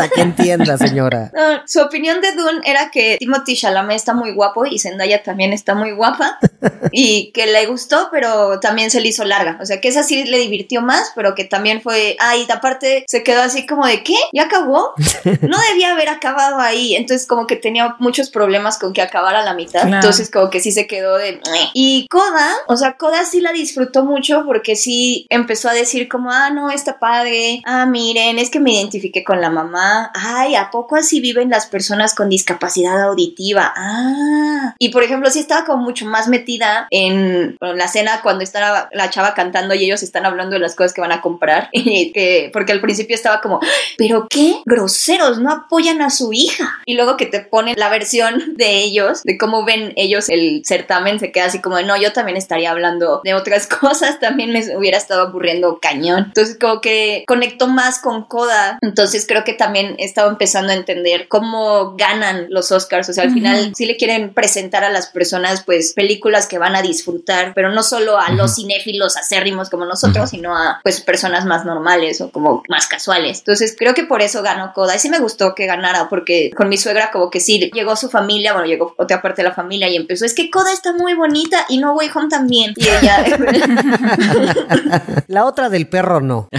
Hasta 0.00 0.14
que 0.14 0.20
entienda, 0.22 0.78
señora. 0.78 1.30
No, 1.40 1.62
su 1.66 1.80
opinión 1.80 2.20
de 2.20 2.32
Dune 2.32 2.60
era 2.64 2.90
que 2.90 3.16
Timothy 3.18 3.56
Chalamet 3.56 3.96
está 3.96 4.14
muy 4.14 4.32
guapo 4.32 4.66
y 4.66 4.78
Zendaya 4.78 5.22
también 5.22 5.52
está 5.52 5.74
muy 5.74 5.92
guapa 5.92 6.38
y 6.92 7.30
que 7.32 7.46
le 7.46 7.66
gustó, 7.66 8.08
pero 8.10 8.60
también 8.60 8.90
se 8.90 9.00
le 9.00 9.08
hizo 9.08 9.24
larga. 9.24 9.58
O 9.60 9.66
sea, 9.66 9.80
que 9.80 9.88
esa 9.88 10.02
sí 10.02 10.24
le 10.24 10.38
divirtió 10.38 10.82
más, 10.82 11.12
pero 11.14 11.34
que 11.34 11.44
también 11.44 11.80
fue. 11.80 12.16
Ah, 12.20 12.36
y 12.36 12.50
aparte 12.50 13.04
se 13.06 13.22
quedó 13.22 13.42
así 13.42 13.66
como 13.66 13.86
de 13.86 14.02
¿qué? 14.02 14.16
¿Ya 14.32 14.44
acabó? 14.44 14.94
No 15.42 15.56
debía 15.70 15.92
haber 15.92 16.08
acabado 16.08 16.60
ahí. 16.60 16.94
Entonces, 16.94 17.26
como 17.26 17.46
que 17.46 17.56
tenía 17.56 17.96
muchos 17.98 18.30
problemas 18.30 18.78
con 18.78 18.92
que 18.92 19.02
acabara 19.02 19.42
la 19.42 19.54
mitad. 19.54 19.82
Claro. 19.82 19.96
Entonces, 19.96 20.30
como 20.30 20.50
que 20.50 20.60
sí 20.60 20.72
se 20.72 20.86
quedó 20.86 21.16
de. 21.16 21.40
Y 21.74 22.06
Koda, 22.08 22.52
o 22.68 22.76
sea, 22.76 22.96
Koda 22.96 23.24
sí 23.24 23.40
la 23.40 23.52
disfrutó 23.52 24.04
mucho 24.04 24.44
porque 24.44 24.76
sí 24.76 25.26
empezó 25.30 25.68
a 25.68 25.72
decir 25.72 26.08
como, 26.08 26.30
ah, 26.30 26.50
no, 26.50 26.70
está 26.70 26.98
padre. 26.98 27.62
Ah, 27.64 27.86
miren, 27.86 28.38
es 28.38 28.50
que 28.50 28.60
me 28.60 28.72
identifiqué 28.72 29.24
con 29.24 29.40
la 29.40 29.50
mamá. 29.50 29.89
Ay, 30.14 30.54
¿a 30.54 30.70
poco 30.70 30.96
así 30.96 31.20
viven 31.20 31.50
las 31.50 31.66
personas 31.66 32.14
con 32.14 32.28
discapacidad 32.28 33.02
auditiva? 33.02 33.72
Ah. 33.76 34.74
Y 34.78 34.90
por 34.90 35.02
ejemplo, 35.02 35.30
sí 35.30 35.40
estaba 35.40 35.64
como 35.64 35.82
mucho 35.82 36.06
más 36.06 36.28
metida 36.28 36.86
en 36.90 37.56
la 37.60 37.84
escena 37.84 38.20
cuando 38.22 38.44
estaba 38.44 38.88
la 38.92 39.10
chava 39.10 39.34
cantando 39.34 39.74
y 39.74 39.84
ellos 39.84 40.02
están 40.02 40.26
hablando 40.26 40.54
de 40.54 40.60
las 40.60 40.74
cosas 40.74 40.92
que 40.92 41.00
van 41.00 41.12
a 41.12 41.20
comprar. 41.20 41.68
Y 41.90 42.12
que, 42.12 42.50
porque 42.52 42.72
al 42.72 42.80
principio 42.80 43.16
estaba 43.16 43.40
como, 43.40 43.58
pero 43.96 44.28
qué 44.28 44.62
groseros, 44.64 45.38
no 45.38 45.50
apoyan 45.50 46.02
a 46.02 46.10
su 46.10 46.32
hija. 46.32 46.80
Y 46.84 46.94
luego 46.94 47.16
que 47.16 47.26
te 47.26 47.40
ponen 47.40 47.74
la 47.76 47.88
versión 47.88 48.54
de 48.56 48.76
ellos, 48.82 49.22
de 49.24 49.38
cómo 49.38 49.64
ven 49.64 49.92
ellos 49.96 50.28
el 50.28 50.62
certamen, 50.64 51.18
se 51.18 51.32
queda 51.32 51.46
así 51.46 51.60
como, 51.60 51.80
no, 51.80 51.96
yo 51.96 52.12
también 52.12 52.36
estaría 52.36 52.70
hablando 52.70 53.22
de 53.24 53.34
otras 53.34 53.66
cosas, 53.80 54.20
también 54.20 54.52
me 54.52 54.76
hubiera 54.76 54.98
estado 54.98 55.22
aburriendo 55.22 55.78
cañón. 55.80 56.26
Entonces 56.26 56.58
como 56.60 56.80
que 56.80 57.24
conectó 57.26 57.66
más 57.66 57.98
con 57.98 58.24
Coda. 58.24 58.78
Entonces 58.82 59.26
creo 59.26 59.44
que 59.44 59.54
también 59.54 59.79
he 59.98 60.04
estado 60.04 60.30
empezando 60.30 60.72
a 60.72 60.76
entender 60.76 61.28
cómo 61.28 61.96
ganan 61.96 62.46
los 62.50 62.72
Oscars. 62.72 63.08
O 63.08 63.12
sea, 63.12 63.24
al 63.24 63.32
final 63.32 63.72
sí 63.74 63.86
le 63.86 63.96
quieren 63.96 64.32
presentar 64.32 64.84
a 64.84 64.90
las 64.90 65.08
personas 65.08 65.62
pues 65.64 65.92
películas 65.94 66.46
que 66.46 66.58
van 66.58 66.76
a 66.76 66.82
disfrutar, 66.82 67.52
pero 67.54 67.70
no 67.70 67.82
solo 67.82 68.18
a 68.18 68.30
los 68.30 68.56
cinéfilos 68.56 69.16
acérrimos 69.16 69.70
como 69.70 69.84
nosotros, 69.84 70.30
sino 70.30 70.56
a 70.56 70.80
pues 70.82 71.00
personas 71.00 71.44
más 71.44 71.64
normales 71.64 72.20
o 72.20 72.30
como 72.30 72.62
más 72.68 72.86
casuales. 72.86 73.38
Entonces 73.38 73.74
creo 73.78 73.94
que 73.94 74.04
por 74.04 74.22
eso 74.22 74.42
ganó 74.42 74.72
Coda. 74.72 74.96
Y 74.96 74.98
sí 74.98 75.10
me 75.10 75.18
gustó 75.18 75.54
que 75.54 75.66
ganara 75.66 76.08
porque 76.08 76.50
con 76.56 76.68
mi 76.68 76.76
suegra 76.76 77.10
como 77.10 77.30
que 77.30 77.40
sí 77.40 77.70
llegó 77.72 77.96
su 77.96 78.10
familia, 78.10 78.52
bueno, 78.52 78.66
llegó 78.66 78.94
otra 78.96 79.22
parte 79.22 79.42
de 79.42 79.48
la 79.48 79.54
familia 79.54 79.88
y 79.88 79.96
empezó, 79.96 80.24
es 80.24 80.34
que 80.34 80.50
Coda 80.50 80.72
está 80.72 80.92
muy 80.92 81.14
bonita 81.14 81.66
y 81.68 81.78
No 81.78 81.94
Way 81.94 82.10
Home 82.14 82.28
también. 82.28 82.74
Y 82.76 82.88
ella... 82.88 83.24
La 85.28 85.44
otra 85.44 85.68
del 85.68 85.88
perro 85.88 86.20
no. 86.20 86.48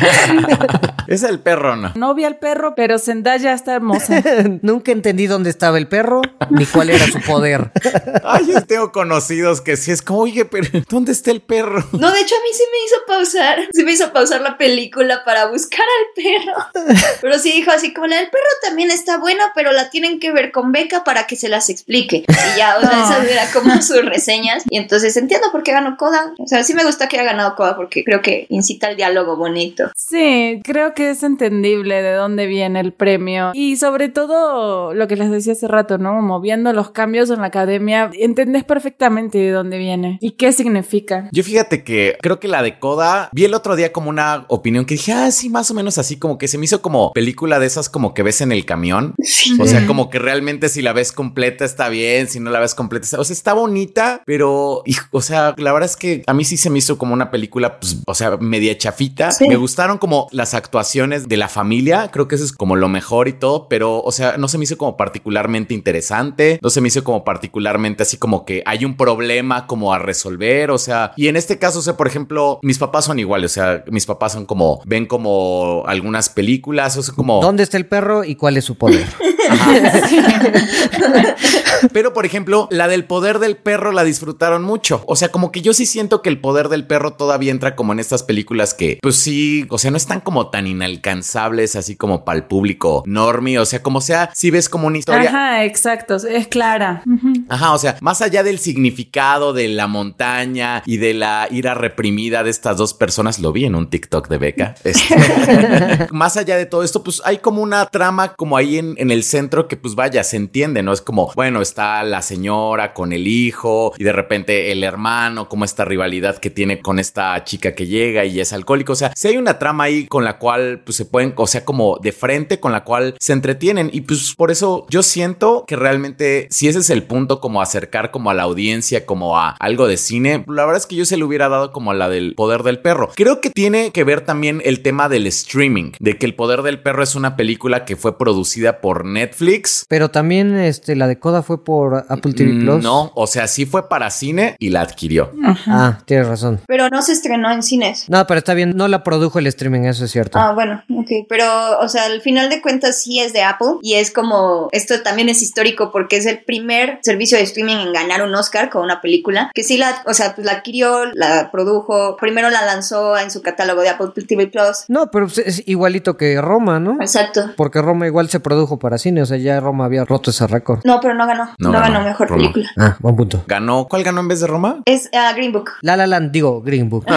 Es 1.07 1.23
el 1.23 1.39
perro, 1.39 1.75
¿no? 1.75 1.91
No 1.95 2.13
vi 2.15 2.23
al 2.23 2.37
perro, 2.37 2.73
pero 2.73 2.97
Zendaya 3.01 3.53
está 3.53 3.75
hermosa. 3.75 4.23
Nunca 4.61 4.91
entendí 4.91 5.27
dónde 5.27 5.49
estaba 5.49 5.77
el 5.77 5.87
perro 5.87 6.21
ni 6.49 6.65
cuál 6.65 6.89
era 6.89 7.05
su 7.05 7.19
poder. 7.21 7.71
Ay, 8.23 8.47
yo 8.47 8.61
tengo 8.65 8.91
conocidos 8.91 9.61
que 9.61 9.77
sí 9.77 9.91
es 9.91 10.01
como, 10.01 10.21
oye, 10.21 10.45
pero 10.45 10.67
¿dónde 10.89 11.11
está 11.11 11.31
el 11.31 11.41
perro? 11.41 11.83
No, 11.91 12.11
de 12.11 12.21
hecho 12.21 12.35
a 12.35 12.39
mí 12.39 12.49
sí 12.53 12.63
me 12.71 12.85
hizo 12.85 12.95
pausar, 13.07 13.59
sí 13.73 13.83
me 13.83 13.91
hizo 13.91 14.13
pausar 14.13 14.41
la 14.41 14.57
película 14.57 15.23
para 15.25 15.47
buscar 15.47 15.85
al 15.85 16.23
perro. 16.23 16.97
Pero 17.21 17.39
sí 17.39 17.51
dijo 17.51 17.71
así 17.71 17.93
como 17.93 18.07
la 18.07 18.17
del 18.17 18.29
perro 18.29 18.43
también 18.61 18.91
está 18.91 19.17
buena, 19.17 19.51
pero 19.55 19.71
la 19.71 19.89
tienen 19.89 20.19
que 20.19 20.31
ver 20.31 20.51
con 20.51 20.71
Beca 20.71 21.03
para 21.03 21.27
que 21.27 21.35
se 21.35 21.49
las 21.49 21.69
explique. 21.69 22.23
Y 22.27 22.57
ya, 22.57 22.77
o 22.77 22.81
sea, 22.81 23.03
esas 23.03 23.29
era 23.29 23.51
como 23.51 23.81
sus 23.81 24.05
reseñas. 24.05 24.63
Y 24.69 24.77
entonces 24.77 25.15
entiendo 25.17 25.51
por 25.51 25.63
qué 25.63 25.71
ganó 25.71 25.97
Coda. 25.97 26.33
O 26.37 26.47
sea, 26.47 26.63
sí 26.63 26.73
me 26.73 26.83
gusta 26.83 27.07
que 27.07 27.17
haya 27.17 27.31
ganado 27.31 27.55
Coda 27.55 27.75
porque 27.75 28.03
creo 28.03 28.21
que 28.21 28.45
incita 28.49 28.89
el 28.89 28.97
diálogo 28.97 29.35
bonito. 29.35 29.91
Sí, 29.95 30.61
creo 30.63 30.93
que 30.93 31.09
es 31.11 31.23
entendible 31.23 32.01
de 32.01 32.13
dónde 32.13 32.45
viene 32.47 32.79
el 32.79 32.90
premio. 32.91 33.51
Y 33.53 33.77
sobre 33.77 34.09
todo 34.09 34.93
lo 34.93 35.07
que 35.07 35.15
les 35.15 35.29
decía 35.29 35.53
hace 35.53 35.67
rato, 35.67 35.97
¿no? 35.97 36.15
Como 36.15 36.39
viendo 36.39 36.73
los 36.73 36.91
cambios 36.91 37.29
en 37.29 37.41
la 37.41 37.47
academia, 37.47 38.09
entendés 38.13 38.63
perfectamente 38.63 39.37
de 39.37 39.51
dónde 39.51 39.77
viene 39.77 40.17
y 40.21 40.31
qué 40.31 40.51
significa. 40.51 41.29
Yo 41.31 41.43
fíjate 41.43 41.83
que 41.83 42.17
creo 42.21 42.39
que 42.39 42.47
la 42.47 42.63
de 42.63 42.79
Coda 42.79 43.29
vi 43.31 43.45
el 43.45 43.53
otro 43.53 43.75
día 43.75 43.91
como 43.91 44.09
una 44.09 44.45
opinión 44.47 44.85
que 44.85 44.95
dije, 44.95 45.13
ah, 45.13 45.31
sí, 45.31 45.49
más 45.49 45.71
o 45.71 45.73
menos 45.73 45.97
así, 45.97 46.17
como 46.17 46.37
que 46.37 46.47
se 46.47 46.57
me 46.57 46.65
hizo 46.65 46.81
como 46.81 47.11
película 47.13 47.59
de 47.59 47.67
esas 47.67 47.89
como 47.89 48.13
que 48.13 48.23
ves 48.23 48.41
en 48.41 48.51
el 48.51 48.65
camión. 48.65 49.15
O 49.59 49.65
sea, 49.65 49.85
como 49.87 50.09
que 50.09 50.19
realmente 50.19 50.69
si 50.69 50.81
la 50.81 50.93
ves 50.93 51.11
completa 51.11 51.65
está 51.65 51.89
bien, 51.89 52.27
si 52.27 52.39
no 52.39 52.51
la 52.51 52.59
ves 52.59 52.75
completa 52.75 53.05
está... 53.05 53.19
O 53.19 53.23
sea, 53.23 53.33
está 53.33 53.53
bonita, 53.53 54.21
pero, 54.25 54.83
hijo, 54.85 55.07
o 55.11 55.21
sea, 55.21 55.55
la 55.57 55.73
verdad 55.73 55.89
es 55.89 55.95
que 55.95 56.23
a 56.27 56.33
mí 56.33 56.43
sí 56.43 56.57
se 56.57 56.69
me 56.69 56.79
hizo 56.79 56.97
como 56.97 57.13
una 57.13 57.31
película, 57.31 57.79
pues, 57.79 57.97
o 58.05 58.13
sea, 58.13 58.37
media 58.37 58.77
chafita. 58.77 59.31
Sí. 59.31 59.47
Me 59.47 59.55
gustaron 59.55 59.97
como 59.97 60.27
las 60.31 60.53
actuaciones 60.53 61.27
de 61.27 61.37
la 61.37 61.47
familia, 61.47 62.09
creo 62.11 62.27
que 62.27 62.35
eso 62.35 62.43
es 62.43 62.51
como 62.51 62.75
lo 62.81 62.89
mejor 62.89 63.29
y 63.29 63.33
todo, 63.33 63.69
pero, 63.69 64.01
o 64.01 64.11
sea, 64.11 64.35
no 64.37 64.49
se 64.49 64.57
me 64.57 64.65
hizo 64.65 64.77
como 64.77 64.97
particularmente 64.97 65.73
interesante, 65.73 66.59
no 66.61 66.69
se 66.69 66.81
me 66.81 66.89
hizo 66.89 67.03
como 67.03 67.23
particularmente 67.23 68.03
así 68.03 68.17
como 68.17 68.43
que 68.43 68.61
hay 68.65 68.83
un 68.83 68.97
problema 68.97 69.67
como 69.67 69.93
a 69.93 69.99
resolver, 69.99 70.71
o 70.71 70.77
sea, 70.77 71.13
y 71.15 71.27
en 71.27 71.37
este 71.37 71.59
caso, 71.59 71.79
o 71.79 71.81
sea, 71.81 71.95
por 71.95 72.07
ejemplo, 72.07 72.59
mis 72.63 72.77
papás 72.77 73.05
son 73.05 73.19
iguales, 73.19 73.51
o 73.51 73.53
sea, 73.53 73.83
mis 73.87 74.05
papás 74.05 74.33
son 74.33 74.45
como, 74.45 74.81
ven 74.85 75.05
como 75.05 75.83
algunas 75.87 76.29
películas, 76.29 76.97
o 76.97 77.03
sea, 77.03 77.13
como... 77.13 77.41
¿Dónde 77.41 77.63
está 77.63 77.77
el 77.77 77.85
perro 77.85 78.23
y 78.23 78.35
cuál 78.35 78.57
es 78.57 78.65
su 78.65 78.77
poder? 78.77 79.07
Pero, 81.93 82.13
por 82.13 82.25
ejemplo, 82.25 82.67
la 82.71 82.87
del 82.87 83.05
poder 83.05 83.39
del 83.39 83.57
perro 83.57 83.91
la 83.91 84.03
disfrutaron 84.03 84.63
mucho. 84.63 85.03
O 85.07 85.15
sea, 85.15 85.29
como 85.29 85.51
que 85.51 85.61
yo 85.61 85.73
sí 85.73 85.85
siento 85.85 86.21
que 86.21 86.29
el 86.29 86.39
poder 86.39 86.69
del 86.69 86.87
perro 86.87 87.13
todavía 87.13 87.51
entra 87.51 87.75
como 87.75 87.93
en 87.93 87.99
estas 87.99 88.23
películas 88.23 88.73
que, 88.73 88.99
pues 89.01 89.15
sí, 89.15 89.65
o 89.69 89.77
sea, 89.77 89.91
no 89.91 89.97
están 89.97 90.21
como 90.21 90.49
tan 90.49 90.67
inalcanzables 90.67 91.75
así 91.75 91.95
como 91.95 92.23
para 92.23 92.37
el 92.37 92.45
público 92.45 93.03
normie. 93.05 93.59
O 93.59 93.65
sea, 93.65 93.81
como 93.81 94.01
sea, 94.01 94.29
si 94.33 94.51
ves 94.51 94.69
como 94.69 94.87
una 94.87 94.97
historia. 94.97 95.29
Ajá, 95.29 95.65
exacto, 95.65 96.15
es 96.15 96.47
clara. 96.47 97.03
Ajá, 97.49 97.73
o 97.73 97.77
sea, 97.77 97.97
más 98.01 98.21
allá 98.21 98.43
del 98.43 98.59
significado 98.59 99.53
de 99.53 99.67
la 99.67 99.87
montaña 99.87 100.83
y 100.85 100.97
de 100.97 101.13
la 101.13 101.47
ira 101.49 101.73
reprimida 101.73 102.43
de 102.43 102.49
estas 102.49 102.77
dos 102.77 102.93
personas, 102.93 103.39
lo 103.39 103.51
vi 103.51 103.65
en 103.65 103.75
un 103.75 103.89
TikTok 103.89 104.27
de 104.27 104.37
Beca. 104.37 104.75
este, 104.83 106.07
más 106.11 106.37
allá 106.37 106.57
de 106.57 106.65
todo 106.65 106.83
esto, 106.83 107.03
pues 107.03 107.21
hay 107.25 107.37
como 107.37 107.61
una 107.61 107.85
trama 107.87 108.33
como 108.33 108.57
ahí 108.57 108.77
en, 108.77 108.95
en 108.97 109.11
el 109.11 109.23
centro 109.23 109.67
que 109.67 109.77
pues 109.77 109.95
vaya, 109.95 110.23
se 110.23 110.37
entiende, 110.37 110.83
¿no? 110.83 110.93
Es 110.93 111.01
como, 111.01 111.31
bueno, 111.35 111.61
está 111.71 112.03
la 112.03 112.21
señora 112.21 112.93
con 112.93 113.13
el 113.13 113.27
hijo 113.27 113.93
y 113.97 114.03
de 114.03 114.11
repente 114.11 114.71
el 114.71 114.83
hermano, 114.83 115.47
como 115.47 115.65
esta 115.65 115.85
rivalidad 115.85 116.37
que 116.37 116.49
tiene 116.49 116.81
con 116.81 116.99
esta 116.99 117.43
chica 117.43 117.73
que 117.73 117.87
llega 117.87 118.25
y 118.25 118.39
es 118.39 118.53
alcohólico. 118.53 118.93
O 118.93 118.95
sea, 118.95 119.11
si 119.15 119.29
hay 119.29 119.37
una 119.37 119.57
trama 119.57 119.85
ahí 119.85 120.05
con 120.05 120.23
la 120.23 120.37
cual 120.37 120.81
pues 120.83 120.97
se 120.97 121.05
pueden, 121.05 121.33
o 121.35 121.47
sea, 121.47 121.65
como 121.65 121.97
de 122.01 122.11
frente, 122.11 122.59
con 122.59 122.71
la 122.71 122.83
cual 122.83 123.15
se 123.19 123.33
entretienen 123.33 123.89
y 123.93 124.01
pues 124.01 124.35
por 124.35 124.51
eso 124.51 124.85
yo 124.89 125.01
siento 125.01 125.63
que 125.65 125.75
realmente 125.75 126.47
si 126.51 126.67
ese 126.67 126.79
es 126.79 126.89
el 126.89 127.03
punto 127.03 127.39
como 127.39 127.61
acercar 127.61 128.11
como 128.11 128.29
a 128.29 128.33
la 128.33 128.43
audiencia 128.43 129.05
como 129.05 129.37
a 129.37 129.51
algo 129.59 129.87
de 129.87 129.97
cine, 129.97 130.43
la 130.47 130.65
verdad 130.65 130.77
es 130.81 130.87
que 130.87 130.95
yo 130.95 131.05
se 131.05 131.17
lo 131.17 131.25
hubiera 131.25 131.49
dado 131.49 131.71
como 131.71 131.93
la 131.93 132.09
del 132.09 132.35
poder 132.35 132.63
del 132.63 132.79
perro. 132.79 133.09
Creo 133.15 133.41
que 133.41 133.49
tiene 133.49 133.91
que 133.91 134.03
ver 134.03 134.21
también 134.21 134.61
el 134.65 134.81
tema 134.81 135.09
del 135.09 135.27
streaming, 135.27 135.91
de 135.99 136.17
que 136.17 136.25
el 136.25 136.35
poder 136.35 136.61
del 136.61 136.81
perro 136.81 137.03
es 137.03 137.15
una 137.15 137.35
película 137.35 137.85
que 137.85 137.95
fue 137.95 138.17
producida 138.17 138.81
por 138.81 139.05
Netflix. 139.05 139.85
Pero 139.87 140.09
también 140.09 140.55
este, 140.55 140.95
la 140.95 141.07
de 141.07 141.19
Coda 141.19 141.43
fue 141.43 141.60
por 141.63 142.05
Apple 142.09 142.33
TV 142.33 142.59
Plus. 142.61 142.79
Mm, 142.79 142.83
No, 142.83 143.11
o 143.15 143.27
sea, 143.27 143.47
sí 143.47 143.65
fue 143.65 143.87
para 143.89 144.09
cine 144.09 144.55
y 144.59 144.69
la 144.69 144.81
adquirió. 144.81 145.31
Ah, 145.67 145.99
tienes 146.05 146.27
razón. 146.27 146.59
Pero 146.67 146.89
no 146.89 147.01
se 147.01 147.13
estrenó 147.13 147.51
en 147.51 147.63
cines. 147.63 148.05
No, 148.09 148.25
pero 148.27 148.39
está 148.39 148.53
bien, 148.53 148.73
no 148.75 148.87
la 148.87 149.03
produjo 149.03 149.39
el 149.39 149.47
streaming, 149.47 149.81
eso 149.81 150.05
es 150.05 150.11
cierto. 150.11 150.39
Ah, 150.39 150.53
bueno, 150.53 150.83
ok. 150.95 151.09
Pero, 151.29 151.79
o 151.79 151.87
sea, 151.89 152.05
al 152.05 152.21
final 152.21 152.49
de 152.49 152.61
cuentas 152.61 153.01
sí 153.01 153.19
es 153.19 153.33
de 153.33 153.43
Apple 153.43 153.75
y 153.81 153.95
es 153.95 154.11
como, 154.11 154.69
esto 154.71 155.01
también 155.01 155.29
es 155.29 155.41
histórico 155.41 155.91
porque 155.91 156.17
es 156.17 156.25
el 156.25 156.39
primer 156.39 156.99
servicio 157.01 157.37
de 157.37 157.43
streaming 157.43 157.77
en 157.77 157.93
ganar 157.93 158.21
un 158.23 158.33
Oscar 158.35 158.69
con 158.69 158.83
una 158.83 159.01
película, 159.01 159.51
que 159.53 159.63
sí 159.63 159.77
la, 159.77 160.03
o 160.05 160.13
sea, 160.13 160.35
pues 160.35 160.45
la 160.45 160.53
adquirió, 160.53 161.05
la 161.13 161.49
produjo, 161.51 162.17
primero 162.17 162.49
la 162.49 162.65
lanzó 162.65 163.17
en 163.17 163.31
su 163.31 163.41
catálogo 163.41 163.81
de 163.81 163.89
Apple 163.89 164.07
TV 164.27 164.47
Plus. 164.47 164.85
No, 164.87 165.09
pero 165.11 165.27
pues, 165.27 165.37
es 165.39 165.63
igualito 165.67 166.17
que 166.17 166.39
Roma, 166.41 166.79
¿no? 166.79 166.97
Exacto. 167.01 167.51
Porque 167.57 167.81
Roma 167.81 168.07
igual 168.07 168.29
se 168.29 168.39
produjo 168.39 168.79
para 168.79 168.97
cine, 168.97 169.21
o 169.21 169.25
sea, 169.25 169.37
ya 169.37 169.59
Roma 169.59 169.85
había 169.85 170.05
roto 170.05 170.31
ese 170.31 170.47
récord. 170.47 170.79
No, 170.83 170.99
pero 171.01 171.13
no 171.13 171.25
ganó. 171.27 171.50
No 171.59 171.69
No, 171.71 171.79
ganó. 171.79 171.93
ganó 171.93 172.05
mejor 172.05 172.29
Roma. 172.29 172.41
película. 172.41 172.69
Ah, 172.77 172.97
buen 172.99 173.15
punto. 173.15 173.43
Ganó, 173.47 173.87
¿cuál 173.89 174.03
ganó 174.03 174.21
en 174.21 174.27
vez 174.27 174.39
de 174.41 174.47
Roma? 174.47 174.81
Es 174.85 175.09
ah, 175.13 175.31
Green 175.35 175.51
Book. 175.51 175.69
La 175.81 175.95
La 175.97 176.07
Land, 176.07 176.31
digo, 176.31 176.61
Green 176.61 176.89
Book. 176.89 177.05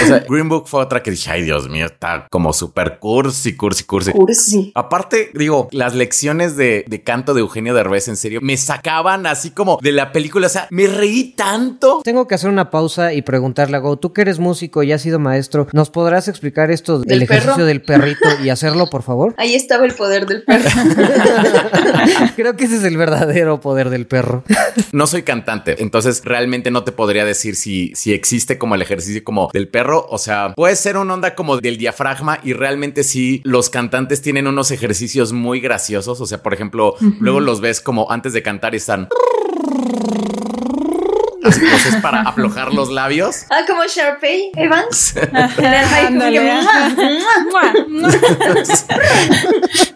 O 0.00 0.06
sea, 0.10 0.24
Green 0.28 0.48
Book 0.48 0.68
fue 0.68 0.80
otra 0.80 1.02
que 1.02 1.10
dije, 1.10 1.30
ay 1.30 1.42
Dios 1.42 1.68
mío, 1.68 1.84
está 1.84 2.26
como 2.30 2.52
súper 2.54 2.98
cursi, 2.98 3.56
cursi, 3.56 3.84
cursi. 3.84 4.12
Cursi. 4.12 4.72
Aparte, 4.74 5.30
digo, 5.34 5.68
las 5.72 5.94
lecciones 5.94 6.56
de, 6.56 6.84
de 6.88 7.02
canto 7.02 7.34
de 7.34 7.40
Eugenio 7.40 7.74
Derbez, 7.74 8.08
en 8.08 8.16
serio, 8.16 8.40
me 8.42 8.56
sacaban 8.56 9.26
así 9.26 9.50
como 9.50 9.78
de 9.82 9.92
la 9.92 10.12
película. 10.12 10.46
O 10.46 10.50
sea, 10.50 10.66
me 10.70 10.86
reí 10.86 11.34
tanto. 11.36 12.00
Tengo 12.04 12.26
que 12.26 12.34
hacer 12.36 12.48
una 12.48 12.70
pausa 12.70 13.12
y 13.12 13.20
preguntarle 13.22 13.76
a 13.76 13.80
Go, 13.80 13.98
tú 13.98 14.12
que 14.14 14.22
eres 14.22 14.38
músico 14.38 14.82
y 14.82 14.92
has 14.92 15.02
sido 15.02 15.18
maestro, 15.18 15.66
¿nos 15.72 15.90
podrás 15.90 16.26
explicar 16.28 16.70
esto 16.70 17.00
del 17.00 17.08
¿Del 17.08 17.22
ejercicio 17.24 17.54
perro? 17.56 17.66
del 17.66 17.82
perrito 17.82 18.28
y 18.42 18.48
hacerlo, 18.48 18.86
por 18.88 19.02
favor? 19.02 19.34
Ahí 19.36 19.54
estaba 19.54 19.84
el 19.84 19.92
poder 19.94 20.26
del 20.26 20.42
perro. 20.44 20.70
Creo 22.36 22.56
que 22.56 22.64
ese 22.64 22.76
es 22.76 22.84
el 22.84 22.96
verdadero 22.96 23.27
poder 23.60 23.90
del 23.90 24.06
perro. 24.06 24.44
No 24.92 25.06
soy 25.06 25.22
cantante, 25.22 25.82
entonces 25.82 26.22
realmente 26.24 26.70
no 26.70 26.82
te 26.84 26.92
podría 26.92 27.24
decir 27.24 27.56
si, 27.56 27.92
si 27.94 28.12
existe 28.14 28.58
como 28.58 28.74
el 28.74 28.82
ejercicio 28.82 29.22
como 29.22 29.50
del 29.52 29.68
perro. 29.68 30.06
O 30.08 30.18
sea, 30.18 30.54
puede 30.54 30.76
ser 30.76 30.96
una 30.96 31.14
onda 31.14 31.34
como 31.34 31.58
del 31.58 31.76
diafragma 31.76 32.38
y 32.42 32.52
realmente 32.52 33.04
sí 33.04 33.40
los 33.44 33.70
cantantes 33.70 34.22
tienen 34.22 34.46
unos 34.46 34.70
ejercicios 34.70 35.32
muy 35.32 35.60
graciosos. 35.60 36.20
O 36.20 36.26
sea, 36.26 36.42
por 36.42 36.54
ejemplo, 36.54 36.94
luego 37.20 37.40
los 37.40 37.60
ves 37.60 37.80
como 37.80 38.10
antes 38.10 38.32
de 38.32 38.42
cantar 38.42 38.74
y 38.74 38.78
están... 38.78 39.08
Es 41.48 41.96
para 42.02 42.22
aflojar 42.22 42.74
los 42.74 42.90
labios. 42.90 43.44
Ah, 43.50 43.64
como 43.66 43.82
Sharpay 43.84 44.52
Evans. 44.56 45.14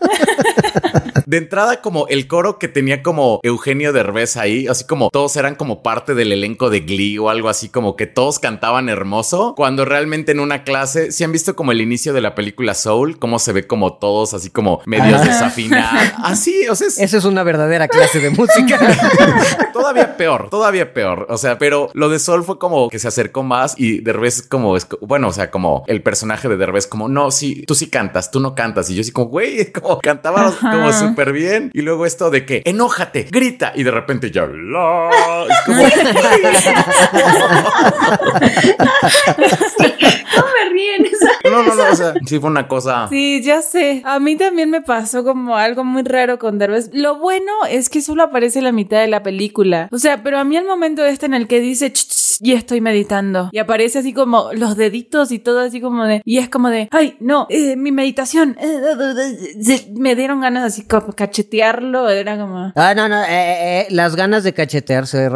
De 1.26 1.36
entrada, 1.36 1.80
como 1.80 2.08
el 2.08 2.26
coro 2.26 2.58
que 2.58 2.68
tenía 2.68 3.02
como 3.02 3.40
Eugenio 3.42 3.92
Derbez 3.92 4.36
ahí, 4.36 4.66
así 4.66 4.84
como 4.84 5.08
todos 5.10 5.36
eran 5.36 5.54
como 5.54 5.82
parte 5.82 6.14
del 6.14 6.32
elenco 6.32 6.68
de 6.68 6.80
Glee 6.80 7.18
o 7.18 7.30
algo 7.30 7.48
así, 7.48 7.68
como 7.68 7.96
que 7.96 8.06
todos 8.06 8.38
cantaban 8.38 8.88
hermoso, 8.88 9.54
cuando 9.56 9.84
realmente 9.84 10.32
en 10.32 10.40
una 10.40 10.64
clase, 10.64 11.12
si 11.12 11.24
han 11.24 11.32
visto 11.32 11.54
como 11.54 11.72
el 11.72 11.80
inicio 11.80 12.12
de 12.12 12.20
la 12.20 12.34
película 12.34 12.74
Soul, 12.74 13.18
cómo 13.18 13.38
se 13.38 13.52
ve 13.52 13.66
como 13.66 13.94
todos 13.94 14.34
así 14.34 14.50
como 14.50 14.80
medios 14.86 15.20
Ah. 15.22 15.24
desafinados. 15.24 16.12
Así, 16.24 16.66
o 16.68 16.74
sea, 16.74 16.88
es 16.88 16.98
Eso 16.98 17.18
es 17.18 17.24
una 17.24 17.42
verdadera 17.42 17.88
clase 17.88 18.18
de 18.20 18.30
música. 18.30 18.78
todavía 19.72 20.16
peor, 20.16 20.50
todavía 20.50 20.92
peor. 20.92 21.26
O 21.30 21.38
sea, 21.38 21.58
pero 21.58 21.90
lo 21.94 22.08
de 22.08 22.18
Soul 22.18 22.44
fue 22.44 22.58
como 22.58 22.88
que 22.88 22.98
se 22.98 23.08
acercó 23.08 23.42
más 23.42 23.74
y 23.78 24.00
Derbez 24.00 24.38
es 24.38 24.42
como, 24.42 24.76
bueno, 25.00 25.28
o 25.28 25.32
sea, 25.32 25.50
como 25.50 25.84
el 25.86 26.02
personaje 26.02 26.48
de 26.48 26.56
Derbez, 26.56 26.86
como, 26.86 27.08
no, 27.08 27.30
sí, 27.30 27.64
tú 27.66 27.74
sí 27.74 27.88
cantas, 27.88 28.30
tú 28.30 28.40
no 28.40 28.54
cantas. 28.54 28.90
Y 28.90 28.94
yo 28.94 29.02
así 29.02 29.12
como, 29.12 29.28
güey, 29.28 29.70
como 29.72 29.91
cantaba 30.02 30.52
como 30.60 30.92
súper 30.92 31.32
bien. 31.32 31.70
Y 31.74 31.82
luego 31.82 32.06
esto 32.06 32.30
de 32.30 32.46
que, 32.46 32.62
enójate, 32.64 33.26
grita. 33.30 33.72
Y 33.74 33.82
de 33.82 33.90
repente 33.90 34.30
ya, 34.30 34.46
la, 34.46 35.10
es 35.48 35.60
como, 35.66 35.82
No 40.36 40.44
me 40.44 40.70
ríen. 40.72 41.06
no, 41.44 41.62
no, 41.62 41.74
no, 41.74 41.90
o 41.90 41.94
sea, 41.94 42.14
sí 42.26 42.38
fue 42.38 42.50
una 42.50 42.68
cosa. 42.68 43.08
Sí, 43.08 43.42
ya 43.42 43.62
sé. 43.62 44.02
A 44.04 44.18
mí 44.18 44.36
también 44.36 44.70
me 44.70 44.80
pasó 44.80 45.24
como 45.24 45.56
algo 45.56 45.84
muy 45.84 46.02
raro 46.02 46.38
con 46.38 46.58
Derbez. 46.58 46.90
Lo 46.92 47.18
bueno 47.18 47.52
es 47.68 47.88
que 47.88 48.00
solo 48.00 48.22
aparece 48.22 48.58
en 48.60 48.64
la 48.64 48.72
mitad 48.72 49.00
de 49.00 49.08
la 49.08 49.22
película. 49.22 49.88
O 49.92 49.98
sea, 49.98 50.22
pero 50.22 50.38
a 50.38 50.44
mí 50.44 50.56
el 50.56 50.64
momento 50.64 51.04
este 51.04 51.26
en 51.26 51.34
el 51.34 51.48
que 51.48 51.60
dice 51.60 51.92
"Ch, 51.92 52.06
ch, 52.06 52.12
y 52.40 52.52
estoy 52.52 52.80
meditando 52.80 53.48
y 53.52 53.58
aparece 53.58 53.98
así 54.00 54.12
como 54.12 54.50
los 54.52 54.76
deditos 54.76 55.32
y 55.32 55.38
todo 55.38 55.60
así 55.60 55.80
como 55.80 56.04
de 56.04 56.22
y 56.24 56.38
es 56.38 56.48
como 56.48 56.68
de 56.68 56.88
ay 56.90 57.16
no 57.20 57.46
eh, 57.50 57.76
mi 57.76 57.92
meditación 57.92 58.56
eh, 58.60 58.66
eh, 58.66 59.14
eh, 59.18 59.72
eh", 59.74 59.92
me 59.94 60.14
dieron 60.14 60.40
ganas 60.40 60.64
así 60.64 60.82
como 60.84 61.12
cachetearlo 61.12 62.08
era 62.08 62.38
como 62.38 62.72
Ah, 62.74 62.94
no, 62.94 63.08
no, 63.08 63.22
eh, 63.22 63.26
eh, 63.28 63.80
eh, 63.80 63.86
las 63.90 64.16
ganas 64.16 64.44
de 64.44 64.52
cachetearse 64.54 65.28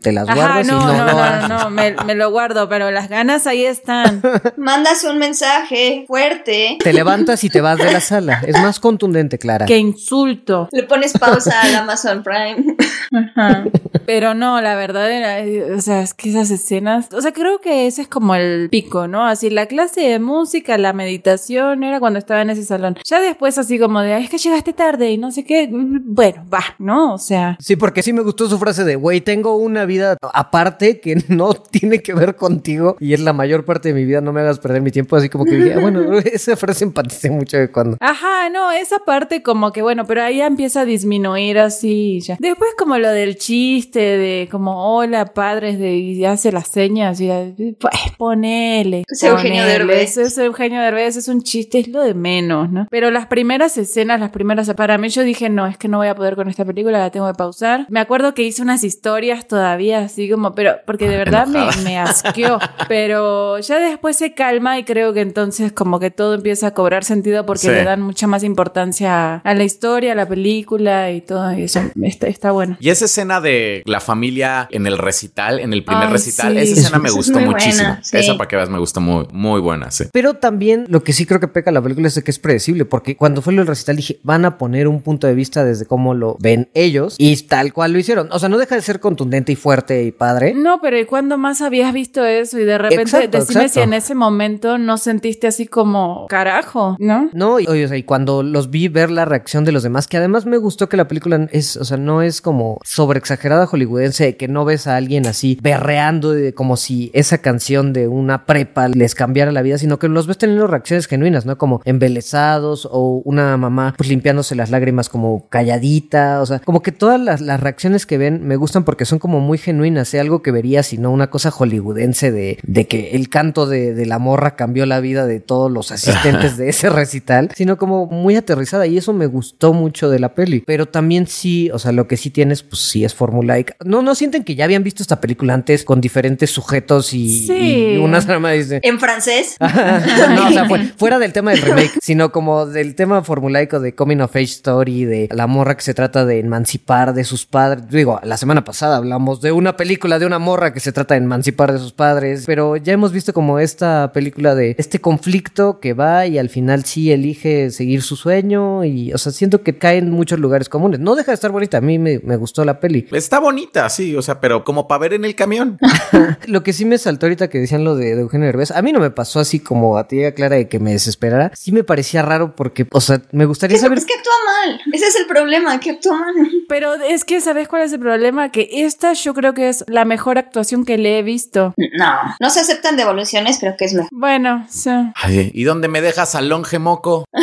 te 0.00 0.12
las 0.12 0.28
Ajá, 0.28 0.34
guardas 0.34 0.66
no, 0.66 0.80
y 0.80 0.84
no, 0.84 0.92
no, 0.92 1.06
no, 1.06 1.48
no, 1.48 1.58
no, 1.64 1.70
me, 1.70 1.94
me 2.06 2.14
lo 2.14 2.30
guardo, 2.30 2.68
pero 2.68 2.90
las 2.90 3.08
ganas 3.08 3.46
ahí 3.46 3.64
están. 3.64 4.22
Mandas 4.56 5.04
un 5.04 5.18
mensaje 5.18 6.04
fuerte. 6.06 6.78
Te 6.82 6.92
levantas 6.92 7.44
y 7.44 7.50
te 7.50 7.60
vas 7.60 7.78
de 7.78 7.92
la 7.92 8.00
sala. 8.00 8.42
Es 8.46 8.60
más 8.60 8.80
contundente, 8.80 9.38
Clara. 9.38 9.66
Qué 9.66 9.78
insulto. 9.78 10.68
Le 10.72 10.84
pones 10.84 11.12
pausa 11.12 11.60
al 11.60 11.74
Amazon 11.74 12.22
Prime. 12.22 12.76
Ajá. 13.12 13.64
Pero 14.06 14.34
no, 14.34 14.60
la 14.60 14.74
verdad 14.74 15.10
era, 15.10 15.76
o 15.76 15.80
sea, 15.80 16.02
es 16.02 16.14
que 16.14 16.29
esas 16.30 16.50
escenas, 16.50 17.08
o 17.12 17.20
sea, 17.20 17.32
creo 17.32 17.60
que 17.60 17.86
ese 17.86 18.02
es 18.02 18.08
como 18.08 18.34
el 18.34 18.68
pico, 18.70 19.06
¿no? 19.08 19.24
Así 19.26 19.50
la 19.50 19.66
clase 19.66 20.00
de 20.02 20.18
música, 20.18 20.78
la 20.78 20.92
meditación, 20.92 21.82
era 21.84 22.00
cuando 22.00 22.18
estaba 22.18 22.42
en 22.42 22.50
ese 22.50 22.64
salón. 22.64 22.96
Ya 23.04 23.20
después 23.20 23.58
así 23.58 23.78
como 23.78 24.00
de, 24.00 24.14
"Ay, 24.14 24.24
es 24.24 24.30
que 24.30 24.38
llegaste 24.38 24.72
tarde 24.72 25.10
y 25.10 25.18
no 25.18 25.30
sé 25.32 25.44
qué, 25.44 25.68
mm, 25.70 26.14
bueno, 26.14 26.44
va, 26.52 26.62
¿no? 26.78 27.14
O 27.14 27.18
sea, 27.18 27.56
Sí, 27.60 27.76
porque 27.76 28.02
sí 28.02 28.12
me 28.12 28.22
gustó 28.22 28.48
su 28.48 28.58
frase 28.58 28.84
de, 28.84 28.96
güey, 28.96 29.20
tengo 29.20 29.56
una 29.56 29.84
vida 29.84 30.16
aparte 30.34 31.00
que 31.00 31.14
no 31.28 31.52
tiene 31.54 32.00
que 32.02 32.14
ver 32.14 32.36
contigo 32.36 32.96
y 33.00 33.14
es 33.14 33.20
la 33.20 33.32
mayor 33.32 33.64
parte 33.64 33.88
de 33.88 33.94
mi 33.94 34.04
vida, 34.04 34.20
no 34.20 34.32
me 34.32 34.40
hagas 34.40 34.58
perder 34.58 34.82
mi 34.82 34.90
tiempo. 34.90 35.16
Así 35.16 35.28
como 35.28 35.44
que 35.44 35.56
dije, 35.56 35.74
ah, 35.74 35.80
bueno, 35.80 36.00
esa 36.24 36.56
frase 36.56 36.84
empaticé 36.84 37.30
mucho 37.30 37.56
de 37.58 37.70
cuando. 37.70 37.96
Ajá, 38.00 38.48
no, 38.50 38.70
esa 38.72 38.98
parte 39.00 39.42
como 39.42 39.72
que 39.72 39.82
bueno, 39.82 40.06
pero 40.06 40.22
ahí 40.22 40.40
empieza 40.40 40.80
a 40.82 40.84
disminuir 40.84 41.58
así 41.58 42.20
ya. 42.20 42.36
Después 42.38 42.70
como 42.78 42.98
lo 42.98 43.08
del 43.10 43.36
chiste 43.36 44.00
de 44.00 44.48
como 44.50 44.96
hola 44.96 45.26
padres 45.26 45.78
de 45.78 45.92
y 46.20 46.24
hace 46.26 46.52
las 46.52 46.68
señas 46.68 47.20
y 47.20 47.30
pues 47.78 47.94
ponele. 48.18 49.04
Es 49.08 49.22
Eugenio 49.22 49.64
Derbez. 49.64 50.16
Es, 50.18 50.38
Eugenio 50.38 50.80
Derbez, 50.80 51.16
es 51.16 51.28
un 51.28 51.42
chiste, 51.42 51.78
es 51.80 51.88
lo 51.88 52.02
de 52.02 52.14
menos, 52.14 52.70
¿no? 52.70 52.86
Pero 52.90 53.10
las 53.10 53.26
primeras 53.26 53.76
escenas, 53.78 54.20
las 54.20 54.30
primeras, 54.30 54.72
para 54.74 54.98
mí 54.98 55.08
yo 55.08 55.22
dije, 55.22 55.48
no, 55.48 55.66
es 55.66 55.78
que 55.78 55.88
no 55.88 55.98
voy 55.98 56.08
a 56.08 56.14
poder 56.14 56.36
con 56.36 56.48
esta 56.48 56.64
película, 56.64 56.98
la 56.98 57.10
tengo 57.10 57.26
que 57.26 57.34
pausar. 57.34 57.86
Me 57.88 58.00
acuerdo 58.00 58.34
que 58.34 58.42
hice 58.42 58.62
unas 58.62 58.84
historias 58.84 59.48
todavía 59.48 60.00
así 60.00 60.28
como, 60.30 60.54
pero 60.54 60.76
porque 60.86 61.08
de 61.08 61.16
verdad 61.16 61.46
me, 61.46 61.66
me 61.82 61.98
asqueó. 61.98 62.58
Pero 62.88 63.58
ya 63.60 63.78
después 63.78 64.16
se 64.16 64.34
calma 64.34 64.78
y 64.78 64.84
creo 64.84 65.12
que 65.12 65.20
entonces 65.20 65.72
como 65.72 66.00
que 66.00 66.10
todo 66.10 66.34
empieza 66.34 66.68
a 66.68 66.74
cobrar 66.74 67.04
sentido 67.04 67.46
porque 67.46 67.60
Sí. 67.60 67.68
le 67.68 67.84
dan 67.84 68.02
mucha 68.02 68.26
más 68.26 68.42
importancia 68.42 69.36
a 69.36 69.54
la 69.54 69.64
historia, 69.64 70.12
a 70.12 70.14
la 70.14 70.26
película 70.26 71.10
y 71.12 71.20
todo 71.20 71.52
y 71.52 71.62
eso 71.64 71.80
está, 72.02 72.26
está 72.26 72.50
bueno. 72.52 72.76
Y 72.80 72.90
esa 72.90 73.04
escena 73.04 73.40
de 73.40 73.82
la 73.86 74.00
familia 74.00 74.66
en 74.70 74.86
el 74.86 74.98
recital, 74.98 75.60
en 75.60 75.72
el 75.72 75.84
primer 75.84 76.09
Recital, 76.12 76.52
sí. 76.54 76.58
esa 76.58 76.80
escena 76.80 76.98
me 76.98 77.08
es 77.08 77.14
gustó 77.14 77.40
muchísimo. 77.40 77.88
buena, 77.88 78.00
sí. 78.02 78.16
Esa 78.16 78.36
para 78.36 78.48
que 78.48 78.56
veas 78.56 78.70
me 78.70 78.78
gustó 78.78 79.00
muy, 79.00 79.26
muy 79.32 79.60
buena, 79.60 79.90
sí. 79.90 80.04
Pero 80.12 80.34
también 80.34 80.86
lo 80.88 81.02
que 81.02 81.12
sí 81.12 81.26
creo 81.26 81.40
que 81.40 81.48
peca 81.48 81.70
la 81.70 81.82
película 81.82 82.08
es 82.08 82.14
de 82.14 82.22
que 82.22 82.30
es 82.30 82.38
predecible, 82.38 82.84
porque 82.84 83.16
cuando 83.16 83.42
fue 83.42 83.52
lo 83.52 83.60
del 83.60 83.68
recital 83.68 83.96
dije, 83.96 84.18
van 84.22 84.44
a 84.44 84.58
poner 84.58 84.88
un 84.88 85.02
punto 85.02 85.26
de 85.26 85.34
vista 85.34 85.64
desde 85.64 85.86
cómo 85.86 86.14
lo 86.14 86.36
ven 86.40 86.68
ellos 86.74 87.14
y 87.18 87.36
tal 87.42 87.72
cual 87.72 87.92
lo 87.92 87.98
hicieron. 87.98 88.28
O 88.32 88.38
sea, 88.38 88.48
no 88.48 88.58
deja 88.58 88.74
de 88.74 88.82
ser 88.82 89.00
contundente 89.00 89.52
y 89.52 89.56
fuerte 89.56 90.02
y 90.04 90.12
padre. 90.12 90.54
No, 90.54 90.80
pero 90.80 90.98
¿y 90.98 91.04
cuándo 91.04 91.38
más 91.38 91.60
habías 91.62 91.92
visto 91.92 92.24
eso? 92.24 92.58
Y 92.58 92.64
de 92.64 92.78
repente 92.78 93.02
Exacto, 93.02 93.38
decime 93.38 93.64
exacto. 93.64 93.80
si 93.80 93.80
en 93.80 93.94
ese 93.94 94.14
momento 94.14 94.78
no 94.78 94.98
sentiste 94.98 95.46
así 95.46 95.66
como 95.66 96.26
carajo, 96.28 96.96
¿no? 96.98 97.30
No, 97.32 97.60
y, 97.60 97.66
oye, 97.66 97.84
o 97.84 97.88
sea, 97.88 97.96
y 97.96 98.02
cuando 98.02 98.42
los 98.42 98.70
vi 98.70 98.88
ver 98.88 99.10
la 99.10 99.24
reacción 99.24 99.64
de 99.64 99.72
los 99.72 99.82
demás, 99.82 100.06
que 100.06 100.16
además 100.16 100.46
me 100.46 100.56
gustó 100.56 100.88
que 100.88 100.96
la 100.96 101.08
película 101.08 101.48
es, 101.52 101.76
o 101.76 101.84
sea, 101.84 101.96
no 101.96 102.22
es 102.22 102.40
como 102.40 102.78
sobreexagerada 102.84 103.66
hollywoodense, 103.66 104.24
de 104.24 104.36
que 104.36 104.48
no 104.48 104.64
ves 104.64 104.86
a 104.86 104.96
alguien 104.96 105.26
así 105.26 105.58
berreando 105.62 105.99
de, 106.00 106.54
como 106.54 106.76
si 106.76 107.10
esa 107.12 107.38
canción 107.38 107.92
de 107.92 108.08
una 108.08 108.46
prepa 108.46 108.88
les 108.88 109.14
cambiara 109.14 109.52
la 109.52 109.62
vida, 109.62 109.76
sino 109.76 109.98
que 109.98 110.08
los 110.08 110.26
ves 110.26 110.38
teniendo 110.38 110.66
reacciones 110.66 111.06
genuinas, 111.06 111.44
¿no? 111.44 111.58
Como 111.58 111.82
embelesados 111.84 112.88
o 112.90 113.20
una 113.24 113.56
mamá 113.58 113.94
pues 113.96 114.08
limpiándose 114.08 114.54
las 114.54 114.70
lágrimas 114.70 115.08
como 115.10 115.46
calladita, 115.50 116.40
o 116.40 116.46
sea, 116.46 116.60
como 116.60 116.82
que 116.82 116.90
todas 116.90 117.20
las, 117.20 117.42
las 117.42 117.60
reacciones 117.60 118.06
que 118.06 118.16
ven 118.16 118.46
me 118.46 118.56
gustan 118.56 118.84
porque 118.84 119.04
son 119.04 119.18
como 119.18 119.40
muy 119.40 119.58
genuinas, 119.58 120.08
sea 120.08 120.22
algo 120.22 120.42
que 120.42 120.52
verías, 120.52 120.86
sino 120.86 121.10
una 121.10 121.28
cosa 121.28 121.50
hollywoodense 121.50 122.32
de, 122.32 122.58
de 122.62 122.86
que 122.86 123.10
el 123.10 123.28
canto 123.28 123.66
de, 123.66 123.94
de 123.94 124.06
la 124.06 124.18
morra 124.18 124.56
cambió 124.56 124.86
la 124.86 125.00
vida 125.00 125.26
de 125.26 125.40
todos 125.40 125.70
los 125.70 125.92
asistentes 125.92 126.56
de 126.56 126.70
ese 126.70 126.88
recital, 126.88 127.50
sino 127.54 127.76
como 127.76 128.06
muy 128.06 128.36
aterrizada 128.36 128.86
y 128.86 128.96
eso 128.96 129.12
me 129.12 129.26
gustó 129.26 129.74
mucho 129.74 130.08
de 130.08 130.18
la 130.18 130.34
peli. 130.34 130.62
Pero 130.66 130.86
también 130.86 131.26
sí, 131.26 131.70
o 131.70 131.78
sea, 131.78 131.92
lo 131.92 132.08
que 132.08 132.16
sí 132.16 132.30
tienes, 132.30 132.62
pues 132.62 132.80
sí 132.82 133.04
es 133.04 133.14
formulaica. 133.14 133.76
No, 133.84 134.00
no 134.02 134.14
sienten 134.14 134.44
que 134.44 134.54
ya 134.54 134.64
habían 134.64 134.82
visto 134.82 135.02
esta 135.02 135.20
película 135.20 135.54
antes 135.54 135.84
con 135.90 136.00
diferentes 136.00 136.50
sujetos 136.50 137.12
y, 137.14 137.46
Sí. 137.48 137.94
y 137.94 137.96
una 137.96 138.20
trama 138.20 138.52
dice. 138.52 138.78
En 138.84 139.00
francés. 139.00 139.56
no, 139.60 140.46
o 140.48 140.52
sea, 140.52 140.64
fue- 140.68 140.84
fuera 140.96 141.18
del 141.18 141.32
tema 141.32 141.50
del 141.50 141.62
remake, 141.62 141.98
sino 142.00 142.30
como 142.30 142.64
del 142.66 142.94
tema 142.94 143.24
formulaico 143.24 143.80
de 143.80 143.92
Coming 143.96 144.20
of 144.20 144.30
Age 144.36 144.44
Story, 144.44 145.04
de 145.04 145.28
la 145.32 145.48
morra 145.48 145.76
que 145.76 145.82
se 145.82 145.92
trata 145.92 146.24
de 146.24 146.38
emancipar 146.38 147.12
de 147.12 147.24
sus 147.24 147.44
padres. 147.44 147.88
Digo, 147.90 148.20
la 148.22 148.36
semana 148.36 148.62
pasada 148.62 148.98
hablamos 148.98 149.40
de 149.40 149.50
una 149.50 149.76
película 149.76 150.20
de 150.20 150.26
una 150.26 150.38
morra 150.38 150.72
que 150.72 150.78
se 150.78 150.92
trata 150.92 151.14
de 151.14 151.24
emancipar 151.24 151.72
de 151.72 151.80
sus 151.80 151.92
padres, 151.92 152.44
pero 152.46 152.76
ya 152.76 152.92
hemos 152.92 153.10
visto 153.10 153.32
como 153.32 153.58
esta 153.58 154.12
película 154.12 154.54
de 154.54 154.76
este 154.78 155.00
conflicto 155.00 155.80
que 155.80 155.92
va 155.92 156.24
y 156.28 156.38
al 156.38 156.50
final 156.50 156.84
sí 156.84 157.10
elige 157.10 157.70
seguir 157.72 158.02
su 158.02 158.14
sueño 158.14 158.84
y, 158.84 159.12
o 159.12 159.18
sea, 159.18 159.32
siento 159.32 159.64
que 159.64 159.76
cae 159.76 159.98
en 159.98 160.12
muchos 160.12 160.38
lugares 160.38 160.68
comunes. 160.68 161.00
No 161.00 161.16
deja 161.16 161.32
de 161.32 161.34
estar 161.34 161.50
bonita, 161.50 161.78
a 161.78 161.80
mí 161.80 161.98
me, 161.98 162.20
me 162.22 162.36
gustó 162.36 162.64
la 162.64 162.78
peli. 162.78 163.08
Está 163.10 163.40
bonita, 163.40 163.88
sí, 163.90 164.14
o 164.14 164.22
sea, 164.22 164.40
pero 164.40 164.62
como 164.62 164.86
para 164.86 165.00
ver 165.00 165.14
en 165.14 165.24
el 165.24 165.34
camión. 165.34 165.78
Lo 166.46 166.62
que 166.62 166.72
sí 166.72 166.84
me 166.84 166.98
saltó 166.98 167.26
ahorita 167.26 167.48
que 167.48 167.58
decían 167.58 167.84
lo 167.84 167.96
de, 167.96 168.14
de 168.14 168.20
Eugenio 168.22 168.46
Derbez, 168.46 168.70
a 168.70 168.82
mí 168.82 168.92
no 168.92 169.00
me 169.00 169.10
pasó 169.10 169.40
así 169.40 169.60
como 169.60 169.96
a 169.96 170.06
ti, 170.08 170.20
Clara, 170.34 170.56
de 170.56 170.68
que 170.68 170.78
me 170.78 170.92
desesperara. 170.92 171.50
Sí 171.54 171.72
me 171.72 171.84
parecía 171.84 172.22
raro 172.22 172.54
porque, 172.54 172.86
o 172.92 173.00
sea, 173.00 173.22
me 173.32 173.44
gustaría 173.44 173.76
Es, 173.76 173.82
saber... 173.82 173.98
es 173.98 174.06
que 174.06 174.14
actúa 174.14 174.32
mal. 174.66 174.80
Ese 174.92 175.06
es 175.06 175.16
el 175.16 175.26
problema, 175.26 175.78
que 175.80 175.90
actúa 175.90 176.18
mal. 176.18 176.34
Pero 176.68 176.94
es 176.94 177.24
que, 177.24 177.40
¿sabes 177.40 177.68
cuál 177.68 177.82
es 177.82 177.92
el 177.92 178.00
problema? 178.00 178.50
Que 178.50 178.68
esta 178.72 179.12
yo 179.14 179.34
creo 179.34 179.54
que 179.54 179.68
es 179.68 179.84
la 179.88 180.04
mejor 180.04 180.38
actuación 180.38 180.84
que 180.84 180.98
le 180.98 181.18
he 181.18 181.22
visto. 181.22 181.74
No. 181.98 182.14
No 182.38 182.50
se 182.50 182.60
aceptan 182.60 182.96
devoluciones, 182.96 183.58
pero 183.60 183.76
que 183.76 183.86
es 183.86 183.94
mejor. 183.94 184.08
Bueno, 184.12 184.66
sí. 184.68 184.90
Ay, 185.14 185.50
¿Y 185.54 185.64
dónde 185.64 185.88
me 185.88 186.00
dejas 186.00 186.34
al 186.34 186.48
longe 186.48 186.78
moco? 186.78 187.24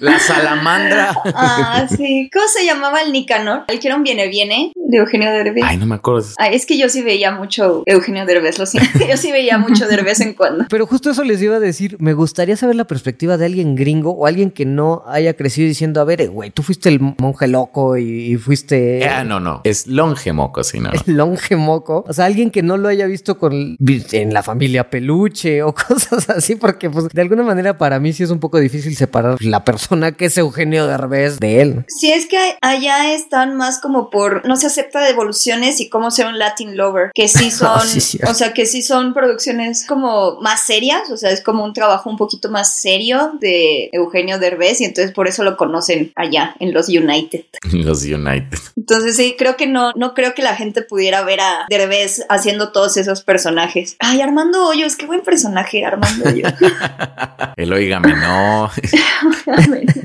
La 0.00 0.18
salamandra. 0.18 1.14
Ah, 1.34 1.86
sí. 1.88 2.30
¿Cómo 2.32 2.46
se 2.48 2.64
llamaba 2.64 3.02
el 3.02 3.12
Nicanor? 3.12 3.64
El 3.68 3.78
que 3.78 3.88
era 3.88 3.96
un 3.96 4.02
viene 4.02 4.28
viene 4.28 4.72
de 4.74 4.98
Eugenio 4.98 5.30
Derbez. 5.30 5.64
Ay, 5.64 5.76
no 5.76 5.86
me 5.86 5.96
acuerdo. 5.96 6.26
Ay, 6.38 6.54
es 6.54 6.66
que 6.66 6.78
yo 6.78 6.88
sí 6.88 7.02
veía 7.02 7.30
mucho 7.30 7.82
Eugenio 7.86 8.24
Derbez, 8.26 8.58
lo 8.58 8.66
siento. 8.66 8.98
Yo 9.08 9.16
sí 9.16 9.32
veía 9.32 9.58
mucho 9.58 9.86
de 9.86 9.96
vez 10.02 10.20
en 10.20 10.34
cuando. 10.34 10.66
Pero 10.68 10.86
justo 10.86 11.10
eso 11.10 11.24
les 11.24 11.40
iba 11.42 11.56
a 11.56 11.60
decir, 11.60 11.96
me 11.98 12.12
gustaría 12.12 12.56
saber 12.56 12.76
la 12.76 12.86
perspectiva 12.86 13.36
de 13.36 13.46
alguien 13.46 13.74
gringo 13.74 14.12
o 14.12 14.26
alguien 14.26 14.50
que 14.50 14.64
no 14.64 15.02
haya 15.06 15.34
crecido 15.34 15.66
diciendo, 15.66 16.00
a 16.00 16.04
ver, 16.04 16.20
eh, 16.20 16.26
güey, 16.28 16.50
tú 16.50 16.62
fuiste 16.62 16.88
el 16.88 17.00
monje 17.00 17.48
loco 17.48 17.96
y, 17.96 18.32
y 18.32 18.36
fuiste... 18.36 19.06
Ah, 19.08 19.24
no, 19.24 19.40
no. 19.40 19.62
Es 19.64 19.86
longe 19.86 20.32
moco, 20.32 20.62
sí, 20.64 20.80
no. 20.80 20.90
no. 20.90 21.00
El 21.06 21.16
longe 21.16 21.56
moco. 21.56 22.04
O 22.06 22.12
sea, 22.12 22.26
alguien 22.26 22.50
que 22.50 22.62
no 22.62 22.76
lo 22.76 22.88
haya 22.88 23.06
visto 23.06 23.38
con 23.38 23.76
en 24.12 24.34
la 24.34 24.42
familia 24.42 24.90
peluche 24.90 25.62
o 25.62 25.74
cosas 25.88 26.28
así, 26.30 26.56
porque 26.56 26.90
pues 26.90 27.08
de 27.08 27.20
alguna 27.20 27.42
manera 27.42 27.78
para 27.78 27.98
mí 28.00 28.12
sí 28.12 28.22
es 28.22 28.30
un 28.30 28.40
poco 28.40 28.58
difícil 28.58 28.87
separar 28.94 29.36
la 29.40 29.64
persona 29.64 30.12
que 30.12 30.26
es 30.26 30.38
Eugenio 30.38 30.86
Derbez 30.86 31.38
de 31.38 31.62
él. 31.62 31.84
Sí, 31.88 32.12
es 32.12 32.26
que 32.26 32.56
allá 32.60 33.12
están 33.12 33.56
más 33.56 33.80
como 33.80 34.10
por 34.10 34.46
no 34.46 34.56
se 34.56 34.66
acepta 34.66 35.00
devoluciones 35.00 35.80
y 35.80 35.88
cómo 35.88 36.10
ser 36.10 36.26
un 36.26 36.38
Latin 36.38 36.76
lover, 36.76 37.10
que 37.14 37.28
sí 37.28 37.50
son, 37.50 37.86
sí, 37.86 38.18
o 38.26 38.34
sea, 38.34 38.52
que 38.52 38.66
sí 38.66 38.82
son 38.82 39.14
producciones 39.14 39.86
como 39.86 40.40
más 40.40 40.66
serias, 40.66 41.10
o 41.10 41.16
sea, 41.16 41.30
es 41.30 41.42
como 41.42 41.64
un 41.64 41.72
trabajo 41.72 42.10
un 42.10 42.16
poquito 42.16 42.50
más 42.50 42.74
serio 42.74 43.32
de 43.40 43.90
Eugenio 43.92 44.38
Derbez 44.38 44.80
y 44.80 44.84
entonces 44.84 45.12
por 45.12 45.28
eso 45.28 45.44
lo 45.44 45.56
conocen 45.56 46.12
allá 46.16 46.54
en 46.60 46.72
los 46.72 46.88
United. 46.88 47.44
Los 47.72 48.02
United. 48.02 48.58
Entonces 48.76 49.16
sí, 49.16 49.36
creo 49.38 49.56
que 49.56 49.66
no, 49.66 49.92
no 49.94 50.14
creo 50.14 50.34
que 50.34 50.42
la 50.42 50.56
gente 50.56 50.82
pudiera 50.82 51.22
ver 51.22 51.40
a 51.40 51.66
Derbez 51.68 52.24
haciendo 52.28 52.72
todos 52.72 52.96
esos 52.96 53.22
personajes. 53.22 53.96
Ay, 53.98 54.20
Armando 54.20 54.66
Hoyos, 54.66 54.96
qué 54.96 55.06
buen 55.06 55.22
personaje, 55.22 55.84
Armando 55.84 56.28
Hoyos. 56.28 56.52
El 57.56 57.72
oígame, 57.72 58.14
no. 58.14 58.70
Es 59.46 59.68
que, 59.68 60.02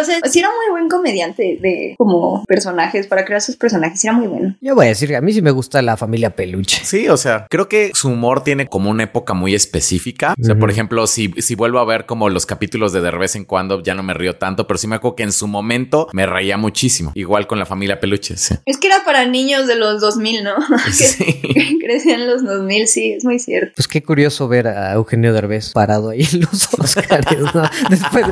o 0.00 0.04
sea, 0.04 0.18
sí 0.24 0.40
era 0.40 0.48
muy 0.48 0.70
buen 0.70 0.88
comediante 0.88 1.58
de 1.60 1.94
como 1.98 2.44
personajes, 2.44 3.06
para 3.06 3.24
crear 3.24 3.40
sus 3.40 3.56
personajes, 3.56 4.00
sí 4.00 4.06
era 4.06 4.16
muy 4.16 4.26
bueno. 4.26 4.56
Yo 4.60 4.74
voy 4.74 4.86
a 4.86 4.88
decir, 4.90 5.14
a 5.14 5.20
mí 5.20 5.32
sí 5.32 5.42
me 5.42 5.50
gusta 5.50 5.82
la 5.82 5.96
familia 5.96 6.34
peluche. 6.34 6.80
Sí, 6.84 7.08
o 7.08 7.16
sea, 7.16 7.46
creo 7.48 7.68
que 7.68 7.92
su 7.94 8.08
humor 8.08 8.42
tiene 8.42 8.66
como 8.66 8.90
una 8.90 9.04
época 9.04 9.34
muy 9.34 9.54
específica. 9.54 10.34
O 10.40 10.44
sea, 10.44 10.58
por 10.58 10.70
ejemplo, 10.70 11.06
si, 11.06 11.32
si 11.38 11.54
vuelvo 11.54 11.78
a 11.78 11.84
ver 11.84 12.06
como 12.06 12.28
los 12.28 12.46
capítulos 12.46 12.92
de 12.92 13.00
de 13.00 13.10
vez 13.10 13.36
en 13.36 13.44
cuando, 13.44 13.82
ya 13.82 13.94
no 13.94 14.02
me 14.02 14.14
río 14.14 14.36
tanto, 14.36 14.66
pero 14.66 14.78
sí 14.78 14.86
me 14.86 14.96
acuerdo 14.96 15.16
que 15.16 15.22
en 15.22 15.32
su 15.32 15.46
momento 15.46 16.08
me 16.12 16.26
reía 16.26 16.56
muchísimo. 16.56 17.12
Igual 17.14 17.46
con 17.46 17.58
la 17.58 17.66
familia 17.66 18.00
peluche, 18.00 18.36
sí. 18.36 18.54
Es 18.64 18.78
que 18.78 18.88
era 18.88 19.04
para 19.04 19.26
niños 19.26 19.66
de 19.66 19.76
los 19.76 20.00
2000, 20.00 20.44
¿no? 20.44 20.54
que 20.84 20.92
Sí. 20.92 21.78
crecían 21.80 22.22
en 22.22 22.28
los 22.28 22.44
2000, 22.44 22.88
sí, 22.88 23.12
es 23.12 23.24
muy 23.24 23.38
cierto. 23.38 23.72
Pues 23.76 23.88
qué 23.88 24.02
curioso 24.02 24.48
ver 24.48 24.68
a 24.68 24.92
Eugenio 24.94 25.32
Derbez 25.32 25.72
parado 25.72 26.10
ahí 26.10 26.26
en 26.32 26.40
los 26.40 26.68
Oscars, 26.74 27.26
¿no? 27.54 27.62
Después, 27.90 28.26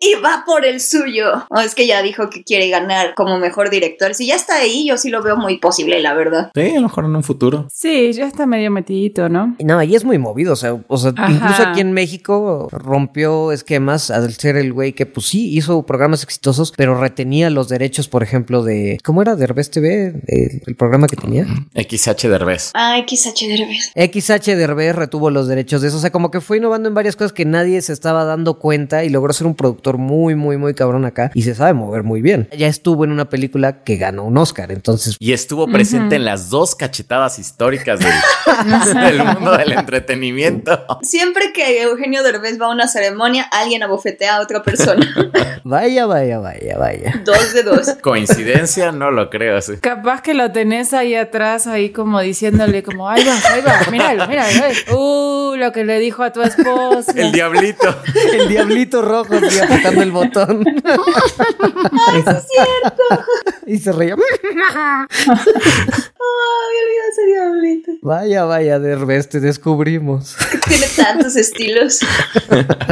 Y 0.00 0.14
va 0.14 0.42
por 0.46 0.64
el 0.64 0.80
suyo. 0.88 1.46
Oh, 1.50 1.60
es 1.60 1.74
que 1.74 1.86
ya 1.86 2.02
dijo 2.02 2.30
que 2.30 2.42
quiere 2.42 2.68
ganar 2.68 3.14
como 3.14 3.38
mejor 3.38 3.70
director. 3.70 4.14
Si 4.14 4.26
ya 4.26 4.36
está 4.36 4.56
ahí, 4.56 4.86
yo 4.86 4.96
sí 4.96 5.10
lo 5.10 5.22
veo 5.22 5.36
muy 5.36 5.58
posible, 5.58 6.00
la 6.00 6.14
verdad. 6.14 6.50
Sí, 6.54 6.70
a 6.70 6.74
lo 6.74 6.82
mejor 6.82 7.04
en 7.04 7.16
un 7.16 7.22
futuro. 7.22 7.66
Sí, 7.72 8.12
ya 8.12 8.26
está 8.26 8.46
medio 8.46 8.70
metidito, 8.70 9.28
¿no? 9.28 9.56
No, 9.58 9.82
y 9.82 9.94
es 9.94 10.04
muy 10.04 10.18
movido, 10.18 10.52
o 10.52 10.56
sea, 10.56 10.78
o 10.86 10.96
sea 10.96 11.12
Ajá. 11.16 11.30
incluso 11.30 11.62
aquí 11.62 11.80
en 11.80 11.92
México 11.92 12.68
rompió 12.72 13.52
esquemas 13.52 14.10
al 14.10 14.32
ser 14.34 14.56
el 14.56 14.72
güey 14.72 14.92
que 14.92 15.06
pues 15.06 15.26
sí 15.26 15.56
hizo 15.56 15.84
programas 15.84 16.22
exitosos, 16.22 16.72
pero 16.76 17.00
retenía 17.00 17.50
los 17.50 17.68
derechos, 17.68 18.08
por 18.08 18.22
ejemplo, 18.22 18.62
de 18.62 18.98
¿cómo 19.04 19.22
era? 19.22 19.36
Derbez 19.36 19.70
TV, 19.70 20.22
el, 20.26 20.62
el 20.66 20.76
programa 20.76 21.06
que 21.06 21.16
tenía. 21.16 21.46
XH 21.74 22.28
Derbez. 22.28 22.70
Ay, 22.74 23.04
XH 23.06 23.46
Derbez. 23.46 23.92
XH 23.94 24.56
Derbez 24.56 24.94
retuvo 24.96 25.30
los 25.30 25.48
derechos 25.48 25.82
de 25.82 25.88
eso, 25.88 25.98
o 25.98 26.00
sea, 26.00 26.10
como 26.10 26.30
que 26.30 26.40
fue 26.40 26.58
innovando 26.58 26.88
en 26.88 26.94
varias 26.94 27.16
cosas 27.16 27.32
que 27.32 27.44
nadie 27.44 27.80
se 27.82 27.92
estaba 27.92 28.24
dando 28.24 28.58
cuenta 28.58 29.04
y 29.04 29.10
logró 29.10 29.32
ser 29.32 29.46
un 29.46 29.54
productor 29.54 29.98
muy, 29.98 30.34
muy, 30.34 30.56
muy 30.56 30.74
cabrón 30.78 31.04
acá 31.04 31.30
y 31.34 31.42
se 31.42 31.54
sabe 31.54 31.74
mover 31.74 32.04
muy 32.04 32.22
bien. 32.22 32.48
Ya 32.56 32.68
estuvo 32.68 33.04
en 33.04 33.10
una 33.12 33.28
película 33.28 33.82
que 33.82 33.96
ganó 33.96 34.24
un 34.24 34.38
Oscar, 34.38 34.70
entonces 34.70 35.16
Y 35.18 35.32
estuvo 35.32 35.66
presente 35.66 36.16
en 36.16 36.24
las 36.24 36.48
dos 36.50 36.74
cachetadas 36.76 37.38
históricas 37.38 37.98
del, 38.00 38.12
del 38.94 39.24
mundo 39.24 39.56
del 39.56 39.72
entretenimiento. 39.72 40.78
Siempre 41.02 41.52
que 41.52 41.82
Eugenio 41.82 42.22
Derbez 42.22 42.60
va 42.60 42.66
a 42.66 42.70
una 42.70 42.86
ceremonia, 42.88 43.42
alguien 43.50 43.82
abofetea 43.82 44.36
a 44.36 44.40
otra 44.40 44.62
persona. 44.62 45.06
vaya, 45.64 46.06
vaya, 46.06 46.38
vaya, 46.38 46.78
vaya. 46.78 47.20
dos 47.24 47.52
de 47.52 47.62
dos. 47.64 47.96
Coincidencia, 48.00 48.92
no 48.92 49.10
lo 49.10 49.30
creo. 49.30 49.60
sí. 49.60 49.76
Capaz 49.80 50.22
que 50.22 50.34
lo 50.34 50.52
tenés 50.52 50.94
ahí 50.94 51.14
atrás, 51.14 51.66
ahí 51.66 51.90
como 51.90 52.20
diciéndole 52.20 52.82
como, 52.82 53.08
ahí 53.08 53.24
va, 53.24 53.34
ahí 53.52 53.60
va, 53.60 53.90
míralo, 53.90 54.28
míralo. 54.28 54.64
eh. 54.66 54.94
Uh, 54.94 55.56
lo 55.56 55.72
que 55.72 55.84
le 55.84 55.98
dijo 55.98 56.22
a 56.22 56.32
tu 56.32 56.42
esposa. 56.42 57.12
El 57.16 57.32
diablito. 57.32 57.96
El 58.32 58.48
diablito 58.48 59.02
rojo 59.02 59.34
sigue 59.40 59.62
apretando 59.62 60.02
el 60.02 60.12
botón. 60.12 60.64
Es 60.76 62.46
cierto. 62.46 63.02
y 63.66 63.78
se 63.78 63.92
reía. 63.92 64.16
Ay, 66.20 67.26
diablito. 67.26 67.92
Vaya, 68.02 68.44
vaya, 68.44 68.78
Derbez, 68.78 69.28
te 69.28 69.40
descubrimos. 69.40 70.36
Tiene 70.68 70.86
tantos 70.96 71.36
estilos. 71.36 72.00